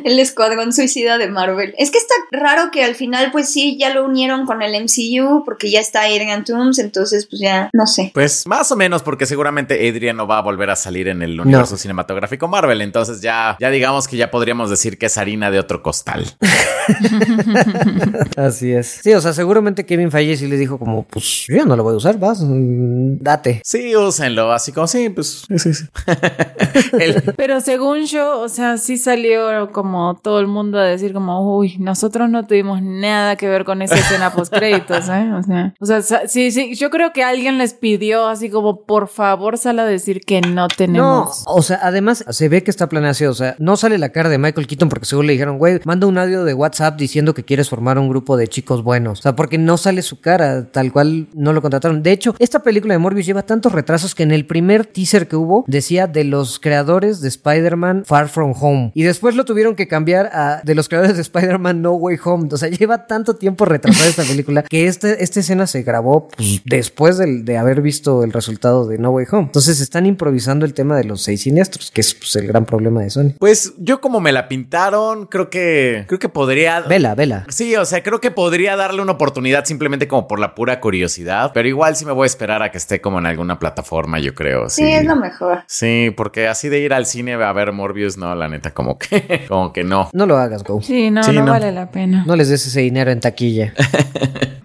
el 0.04 0.18
escuadrón 0.18 0.72
suicida 0.72 1.18
de 1.18 1.28
Marvel. 1.28 1.74
Es 1.78 1.90
que 1.90 1.98
está 1.98 2.14
raro 2.32 2.70
que 2.70 2.84
al 2.84 2.94
final, 2.94 3.30
pues 3.32 3.50
sí, 3.50 3.76
ya 3.78 3.92
lo 3.94 4.04
unieron 4.04 4.46
con 4.46 4.62
el 4.62 4.74
MCU 4.82 5.44
porque 5.44 5.70
ya 5.70 5.80
está 5.80 6.02
Adrian 6.02 6.44
Toomes, 6.44 6.78
entonces 6.78 7.26
pues 7.26 7.40
ya 7.40 7.70
no 7.72 7.86
sé. 7.86 8.10
Pues 8.14 8.46
más 8.46 8.70
o 8.72 8.76
menos, 8.76 9.02
porque 9.02 9.26
seguramente 9.26 9.74
Adrian 9.88 10.16
no 10.16 10.26
va 10.26 10.38
a 10.38 10.42
volver 10.42 10.70
a 10.70 10.76
salir 10.76 11.08
en 11.08 11.22
el 11.22 11.40
universo 11.40 11.76
cinematográfico 11.76 12.48
Marvel. 12.48 12.80
Entonces 12.80 13.20
ya, 13.20 13.56
ya 13.60 13.70
digamos 13.70 14.08
que 14.08 14.16
ya 14.16 14.30
podríamos 14.30 14.70
decir 14.70 14.98
que 14.98 15.06
es 15.06 15.18
harina 15.18 15.50
de 15.50 15.58
otro 15.58 15.82
costal. 15.82 16.24
Así 18.36 18.72
es. 18.72 19.00
Sí, 19.02 19.12
o 19.12 19.20
sea, 19.20 19.32
seguramente 19.32 19.86
Kevin 19.86 20.10
Feige 20.10 20.36
sí 20.36 20.46
le 20.46 20.56
dijo 20.56 20.78
como, 20.78 21.04
pues 21.04 21.44
yo 21.48 21.64
no 21.64 21.76
lo 21.76 21.82
voy 21.82 21.94
a 21.94 21.96
usar, 21.96 22.18
vas, 22.18 22.40
mm, 22.40 23.18
date. 23.20 23.60
Sí, 23.64 23.94
úsenlo, 23.96 24.52
así 24.52 24.72
como, 24.72 24.86
sí, 24.86 25.08
pues, 25.10 25.44
sí, 25.48 25.58
sí, 25.58 25.74
sí. 25.74 25.84
El- 26.98 27.22
Pero 27.36 27.60
según 27.60 28.06
yo, 28.06 28.40
o 28.40 28.48
sea, 28.48 28.76
sí 28.78 28.98
salió 28.98 29.70
como 29.72 29.89
todo 30.22 30.40
el 30.40 30.46
mundo 30.46 30.78
a 30.78 30.84
decir 30.84 31.12
como, 31.12 31.56
uy, 31.56 31.76
nosotros 31.78 32.30
no 32.30 32.46
tuvimos 32.46 32.82
nada 32.82 33.36
que 33.36 33.48
ver 33.48 33.64
con 33.64 33.82
esa 33.82 33.96
escena 33.96 34.32
post 34.32 34.52
créditos, 34.54 35.08
¿eh? 35.08 35.30
O 35.32 35.42
sea, 35.42 35.74
o 35.98 36.02
sea, 36.02 36.28
sí, 36.28 36.50
sí, 36.50 36.74
yo 36.74 36.90
creo 36.90 37.12
que 37.12 37.22
alguien 37.22 37.58
les 37.58 37.74
pidió 37.74 38.26
así 38.28 38.50
como, 38.50 38.84
por 38.84 39.08
favor, 39.08 39.58
sal 39.58 39.78
a 39.78 39.84
decir 39.84 40.20
que 40.20 40.40
no 40.40 40.68
tenemos. 40.68 41.44
o 41.46 41.62
sea, 41.62 41.80
además 41.82 42.24
se 42.28 42.48
ve 42.48 42.62
que 42.62 42.70
está 42.70 42.88
planeado 42.88 43.10
o 43.28 43.34
sea, 43.34 43.56
no 43.58 43.76
sale 43.76 43.98
la 43.98 44.10
cara 44.10 44.28
de 44.28 44.38
Michael 44.38 44.66
Keaton 44.66 44.88
porque 44.88 45.06
seguro 45.06 45.26
le 45.26 45.32
dijeron, 45.32 45.58
güey, 45.58 45.80
manda 45.84 46.06
un 46.06 46.18
audio 46.18 46.44
de 46.44 46.54
WhatsApp 46.54 46.96
diciendo 46.96 47.34
que 47.34 47.44
quieres 47.44 47.68
formar 47.68 47.98
un 47.98 48.08
grupo 48.08 48.36
de 48.36 48.48
chicos 48.48 48.82
buenos. 48.82 49.20
O 49.20 49.22
sea, 49.22 49.36
porque 49.36 49.58
no 49.58 49.76
sale 49.76 50.02
su 50.02 50.20
cara, 50.20 50.70
tal 50.70 50.92
cual 50.92 51.28
no 51.34 51.52
lo 51.52 51.62
contrataron. 51.62 52.02
De 52.02 52.12
hecho, 52.12 52.34
esta 52.38 52.62
película 52.62 52.94
de 52.94 52.98
Morbius 52.98 53.26
lleva 53.26 53.42
tantos 53.42 53.72
retrasos 53.72 54.14
que 54.14 54.22
en 54.22 54.30
el 54.30 54.46
primer 54.46 54.86
teaser 54.86 55.28
que 55.28 55.36
hubo 55.36 55.64
decía 55.66 56.06
de 56.06 56.24
los 56.24 56.60
creadores 56.60 57.20
de 57.20 57.28
Spider-Man 57.28 58.04
Far 58.06 58.28
From 58.28 58.54
Home. 58.60 58.92
Y 58.94 59.02
después 59.02 59.34
lo 59.34 59.44
tuvieron 59.44 59.74
que 59.74 59.79
cambiar 59.88 60.26
a 60.32 60.60
de 60.64 60.74
los 60.74 60.88
creadores 60.88 61.16
de 61.16 61.22
Spider-Man 61.22 61.82
No 61.82 61.92
Way 61.92 62.18
Home. 62.24 62.48
O 62.52 62.56
sea, 62.56 62.68
lleva 62.80 63.06
tanto 63.06 63.36
tiempo 63.36 63.64
retrasada 63.64 64.08
esta 64.08 64.22
película 64.24 64.62
que 64.62 64.86
este, 64.86 65.22
esta 65.22 65.40
escena 65.40 65.66
se 65.66 65.82
grabó 65.82 66.28
pues, 66.36 66.62
después 66.64 67.18
del- 67.18 67.44
de 67.44 67.58
haber 67.58 67.80
visto 67.80 68.22
el 68.24 68.32
resultado 68.32 68.86
de 68.86 68.98
No 68.98 69.10
Way 69.10 69.26
Home. 69.32 69.42
Entonces 69.44 69.80
están 69.80 70.06
improvisando 70.06 70.64
el 70.66 70.74
tema 70.74 70.96
de 70.96 71.04
los 71.04 71.22
seis 71.22 71.42
siniestros, 71.42 71.90
que 71.90 72.00
es 72.00 72.14
pues, 72.14 72.36
el 72.36 72.46
gran 72.46 72.64
problema 72.64 73.02
de 73.02 73.10
Sony. 73.10 73.32
Pues 73.38 73.74
yo 73.78 74.00
como 74.00 74.20
me 74.20 74.32
la 74.32 74.48
pintaron, 74.48 75.26
creo 75.26 75.50
que 75.50 76.04
creo 76.06 76.18
que 76.18 76.28
podría 76.28 76.80
Vela, 76.80 77.14
vela. 77.14 77.46
Sí, 77.48 77.74
o 77.76 77.84
sea, 77.84 78.02
creo 78.02 78.20
que 78.20 78.30
podría 78.30 78.76
darle 78.76 79.02
una 79.02 79.12
oportunidad 79.12 79.64
simplemente 79.64 80.08
como 80.08 80.26
por 80.28 80.38
la 80.38 80.54
pura 80.54 80.80
curiosidad, 80.80 81.50
pero 81.54 81.68
igual 81.68 81.96
sí 81.96 82.04
me 82.04 82.12
voy 82.12 82.24
a 82.24 82.26
esperar 82.26 82.62
a 82.62 82.70
que 82.70 82.78
esté 82.78 83.00
como 83.00 83.18
en 83.18 83.26
alguna 83.26 83.58
plataforma, 83.58 84.18
yo 84.18 84.34
creo. 84.34 84.68
Sí, 84.68 84.80
Sí, 84.82 84.92
es 84.92 85.04
lo 85.04 85.14
mejor. 85.16 85.58
Sí, 85.66 86.12
porque 86.16 86.48
así 86.48 86.68
de 86.68 86.80
ir 86.80 86.92
al 86.94 87.04
cine 87.06 87.34
a 87.34 87.52
ver 87.52 87.72
Morbius, 87.72 88.16
no, 88.16 88.34
la 88.34 88.48
neta, 88.48 88.72
como 88.72 88.98
que, 88.98 89.44
como 89.48 89.69
que 89.72 89.84
no. 89.84 90.10
No 90.12 90.26
lo 90.26 90.36
hagas, 90.38 90.62
Go. 90.64 90.80
Sí, 90.82 91.10
no, 91.10 91.22
Sí, 91.22 91.32
no, 91.32 91.44
no. 91.44 91.52
vale 91.52 91.72
la 91.72 91.90
pena. 91.90 92.24
No 92.26 92.36
les 92.36 92.48
des 92.48 92.66
ese 92.66 92.80
dinero 92.80 93.10
en 93.10 93.20
taquilla. 93.20 93.72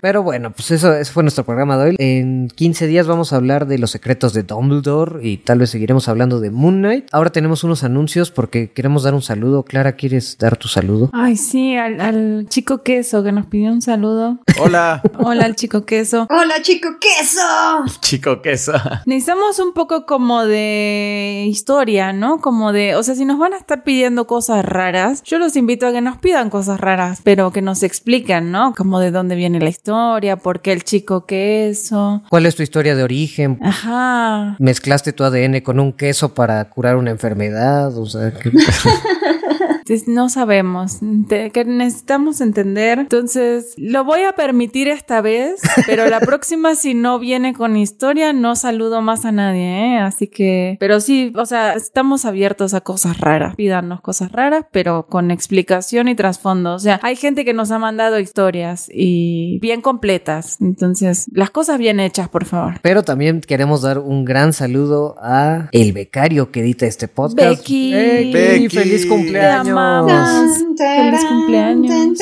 Pero 0.00 0.22
bueno, 0.22 0.52
pues 0.52 0.70
eso, 0.70 0.94
eso 0.94 1.12
fue 1.12 1.22
nuestro 1.22 1.44
programa 1.44 1.76
de 1.76 1.90
hoy. 1.90 1.96
En 1.98 2.48
15 2.48 2.86
días 2.86 3.06
vamos 3.06 3.32
a 3.32 3.36
hablar 3.36 3.66
de 3.66 3.78
los 3.78 3.90
secretos 3.90 4.32
de 4.32 4.42
Dumbledore 4.42 5.26
y 5.26 5.38
tal 5.38 5.58
vez 5.58 5.70
seguiremos 5.70 6.08
hablando 6.08 6.40
de 6.40 6.50
Moon 6.50 6.78
Knight. 6.78 7.06
Ahora 7.12 7.30
tenemos 7.30 7.64
unos 7.64 7.84
anuncios 7.84 8.30
porque 8.30 8.70
queremos 8.70 9.02
dar 9.02 9.14
un 9.14 9.22
saludo. 9.22 9.62
Clara, 9.62 9.92
¿quieres 9.92 10.38
dar 10.38 10.56
tu 10.56 10.68
saludo? 10.68 11.10
Ay, 11.12 11.36
sí, 11.36 11.76
al, 11.76 12.00
al 12.00 12.46
chico 12.48 12.82
queso 12.82 13.22
que 13.22 13.32
nos 13.32 13.46
pidió 13.46 13.70
un 13.72 13.82
saludo. 13.82 14.38
Hola, 14.60 15.02
Hola, 15.18 15.44
al 15.44 15.56
chico 15.56 15.84
queso. 15.84 16.26
Hola, 16.30 16.62
chico, 16.62 16.88
queso. 17.00 17.42
chico 18.00 18.42
queso. 18.42 18.72
Necesitamos 19.06 19.58
un 19.58 19.72
poco 19.72 20.06
como 20.06 20.44
de 20.44 21.44
historia, 21.48 22.12
¿no? 22.12 22.40
Como 22.40 22.72
de, 22.72 22.94
o 22.94 23.02
sea, 23.02 23.14
si 23.14 23.24
nos 23.24 23.38
van 23.38 23.54
a 23.54 23.56
estar 23.56 23.84
pidiendo 23.84 24.26
cosas 24.26 24.64
raras, 24.64 25.22
yo 25.24 25.38
los 25.38 25.56
invito 25.56 25.86
a 25.86 25.92
que 25.92 26.00
nos 26.00 26.18
pidan 26.18 26.50
cosas 26.50 26.80
raras, 26.80 27.20
pero 27.24 27.52
que 27.52 27.62
nos 27.62 27.82
expliquen, 27.82 28.50
¿no? 28.50 28.74
Como 28.76 29.00
de 29.00 29.10
dónde 29.10 29.34
viene 29.34 29.60
la 29.60 29.68
historia, 29.68 29.87
por 30.42 30.60
qué 30.60 30.72
el 30.72 30.84
chico 30.84 31.24
queso. 31.26 32.22
¿Cuál 32.28 32.46
es 32.46 32.54
tu 32.56 32.62
historia 32.62 32.94
de 32.94 33.02
origen? 33.02 33.58
Ajá. 33.62 34.56
¿Mezclaste 34.58 35.12
tu 35.12 35.24
ADN 35.24 35.60
con 35.62 35.80
un 35.80 35.92
queso 35.92 36.34
para 36.34 36.62
curar 36.68 36.96
una 36.96 37.10
enfermedad? 37.10 37.96
O 37.96 38.06
sea, 38.06 38.32
que- 38.32 38.50
Entonces, 39.88 40.08
No 40.08 40.28
sabemos, 40.28 40.98
Te- 41.28 41.50
que 41.50 41.64
necesitamos 41.64 42.40
entender. 42.40 42.98
Entonces, 42.98 43.74
lo 43.78 44.04
voy 44.04 44.22
a 44.22 44.32
permitir 44.32 44.88
esta 44.88 45.20
vez, 45.20 45.60
pero 45.86 46.08
la 46.08 46.20
próxima, 46.20 46.74
si 46.74 46.94
no 46.94 47.18
viene 47.18 47.54
con 47.54 47.76
historia, 47.76 48.32
no 48.32 48.54
saludo 48.56 49.00
más 49.00 49.24
a 49.24 49.32
nadie, 49.32 49.94
¿eh? 49.94 49.98
Así 49.98 50.26
que, 50.26 50.76
pero 50.80 51.00
sí, 51.00 51.32
o 51.36 51.46
sea, 51.46 51.72
estamos 51.74 52.24
abiertos 52.24 52.74
a 52.74 52.80
cosas 52.82 53.18
raras. 53.18 53.56
Pídanos 53.56 54.00
cosas 54.02 54.30
raras, 54.32 54.66
pero 54.72 55.06
con 55.06 55.30
explicación 55.30 56.08
y 56.08 56.14
trasfondo. 56.14 56.74
O 56.74 56.78
sea, 56.78 57.00
hay 57.02 57.16
gente 57.16 57.44
que 57.44 57.54
nos 57.54 57.70
ha 57.70 57.78
mandado 57.78 58.18
historias 58.18 58.88
y 58.92 59.58
bien 59.60 59.80
completas. 59.80 60.58
Entonces, 60.60 61.26
las 61.32 61.50
cosas 61.50 61.78
bien 61.78 61.98
hechas, 62.00 62.28
por 62.28 62.44
favor. 62.44 62.74
Pero 62.82 63.02
también 63.04 63.40
queremos 63.40 63.82
dar 63.82 63.98
un 63.98 64.24
gran 64.24 64.52
saludo 64.52 65.16
a 65.20 65.68
el 65.72 65.92
becario 65.92 66.50
que 66.50 66.60
edita 66.60 66.86
este 66.86 67.08
podcast. 67.08 67.38
Becky. 67.60 67.92
Becky, 67.92 68.32
Becky. 68.32 68.68
feliz 68.68 69.06
cumpleaños. 69.06 69.77
Amamos. 69.78 70.58
Feliz 70.76 71.24
cumpleaños. 71.24 72.18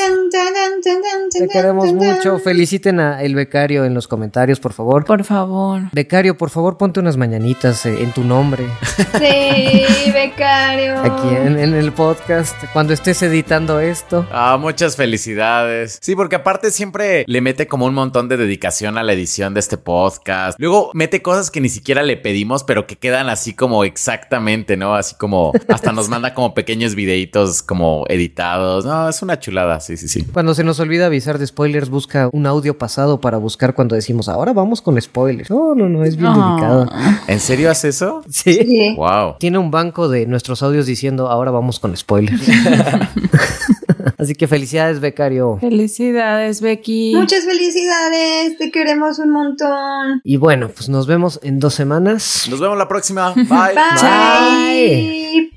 Te 1.33 1.49
queremos 1.49 1.93
mucho. 1.93 2.39
Feliciten 2.39 3.01
a 3.01 3.23
el 3.23 3.35
becario 3.35 3.85
en 3.85 3.95
los 3.95 4.09
comentarios, 4.09 4.61
por 4.61 4.73
favor. 4.73 5.05
Por 5.05 5.25
favor. 5.25 5.83
Becario, 5.93 6.37
por 6.37 6.51
favor, 6.51 6.77
ponte 6.79 7.01
unas 7.01 7.17
mañanitas 7.17 7.85
eh, 7.87 8.03
en 8.03 8.13
tu 8.13 8.25
nombre 8.25 8.67
Sí, 9.19 10.11
becario. 10.13 10.99
aquí 11.01 11.29
en, 11.29 11.59
en 11.59 11.75
el 11.75 11.93
podcast 11.93 12.55
cuando 12.73 12.93
estés 12.93 13.23
editando 13.23 13.81
esto. 13.81 14.27
Ah, 14.31 14.57
muchas 14.59 14.97
felicidades. 14.97 15.99
Sí, 16.01 16.15
porque 16.15 16.37
aparte 16.37 16.71
siempre 16.71 17.25
le 17.27 17.41
mete 17.41 17.67
como 17.67 17.87
un 17.87 17.95
montón 17.95 18.29
de 18.29 18.37
dedicación 18.37 18.99
a 18.99 19.03
la 19.03 19.13
edición 19.13 19.55
de 19.55 19.61
este 19.61 19.77
podcast. 19.79 20.59
Luego 20.59 20.91
mete 20.95 21.23
cosas 21.23 21.51
que 21.51 21.61
ni 21.61 21.69
siquiera 21.69 22.03
le 22.03 22.17
pedimos, 22.17 22.65
pero 22.65 22.87
que 22.87 22.97
quedan 22.97 23.29
así 23.29 23.55
como 23.55 23.85
exactamente, 23.85 24.77
¿no? 24.77 24.95
Así 24.95 25.15
como 25.17 25.53
hasta 25.69 25.93
nos 25.93 26.09
manda 26.11 26.35
como 26.35 26.55
pequeños 26.55 26.95
videitos 26.95 27.46
como 27.63 28.05
editados. 28.09 28.85
No, 28.85 29.09
es 29.09 29.23
una 29.23 29.39
chulada, 29.39 29.81
sí, 29.81 29.97
sí, 29.97 30.09
sí. 30.09 30.23
Cuando 30.33 30.55
se 30.55 30.65
nos 30.65 30.79
olvida 30.81 31.07
avisar 31.07 31.39
de 31.39 31.47
spoilers, 31.47 31.89
busca 31.91 32.29
un 32.33 32.47
audio 32.47 32.79
pasado 32.79 33.21
para 33.21 33.39
buscar 33.39 33.75
cuando 33.75 33.95
decimos 33.95 34.29
ahora 34.29 34.53
vamos 34.53 34.83
con 34.83 35.01
spoilers. 35.01 35.51
No, 35.51 35.75
no, 35.75 35.89
no, 35.89 36.05
es 36.05 36.17
bien 36.17 36.33
Ah. 36.35 36.49
delicado. 36.57 36.91
¿En 37.29 37.41
serio 37.41 37.71
hace 37.71 37.89
eso? 37.89 38.23
Sí. 38.31 38.55
Sí. 38.55 38.95
Wow. 38.97 39.37
Tiene 39.39 39.59
un 39.59 39.71
banco 39.71 40.09
de 40.09 40.27
nuestros 40.27 40.63
audios 40.63 40.87
diciendo 40.87 41.29
ahora 41.29 41.51
vamos 41.51 41.79
con 41.81 41.97
spoilers. 41.97 42.43
Así 44.19 44.35
que 44.35 44.47
felicidades, 44.49 45.01
becario. 45.01 45.59
Felicidades, 45.61 46.61
Becky. 46.61 47.13
Muchas 47.15 47.45
felicidades, 47.45 48.57
te 48.59 48.71
queremos 48.71 49.19
un 49.19 49.31
montón. 49.31 50.21
Y 50.25 50.37
bueno, 50.37 50.69
pues 50.75 50.89
nos 50.89 51.07
vemos 51.07 51.39
en 51.43 51.61
dos 51.61 51.75
semanas. 51.75 52.47
Nos 52.51 52.61
vemos 52.61 52.79
la 52.79 52.89
próxima. 52.89 53.33
Bye. 53.35 53.45
Bye. 53.45 53.75
Bye. 54.01 55.51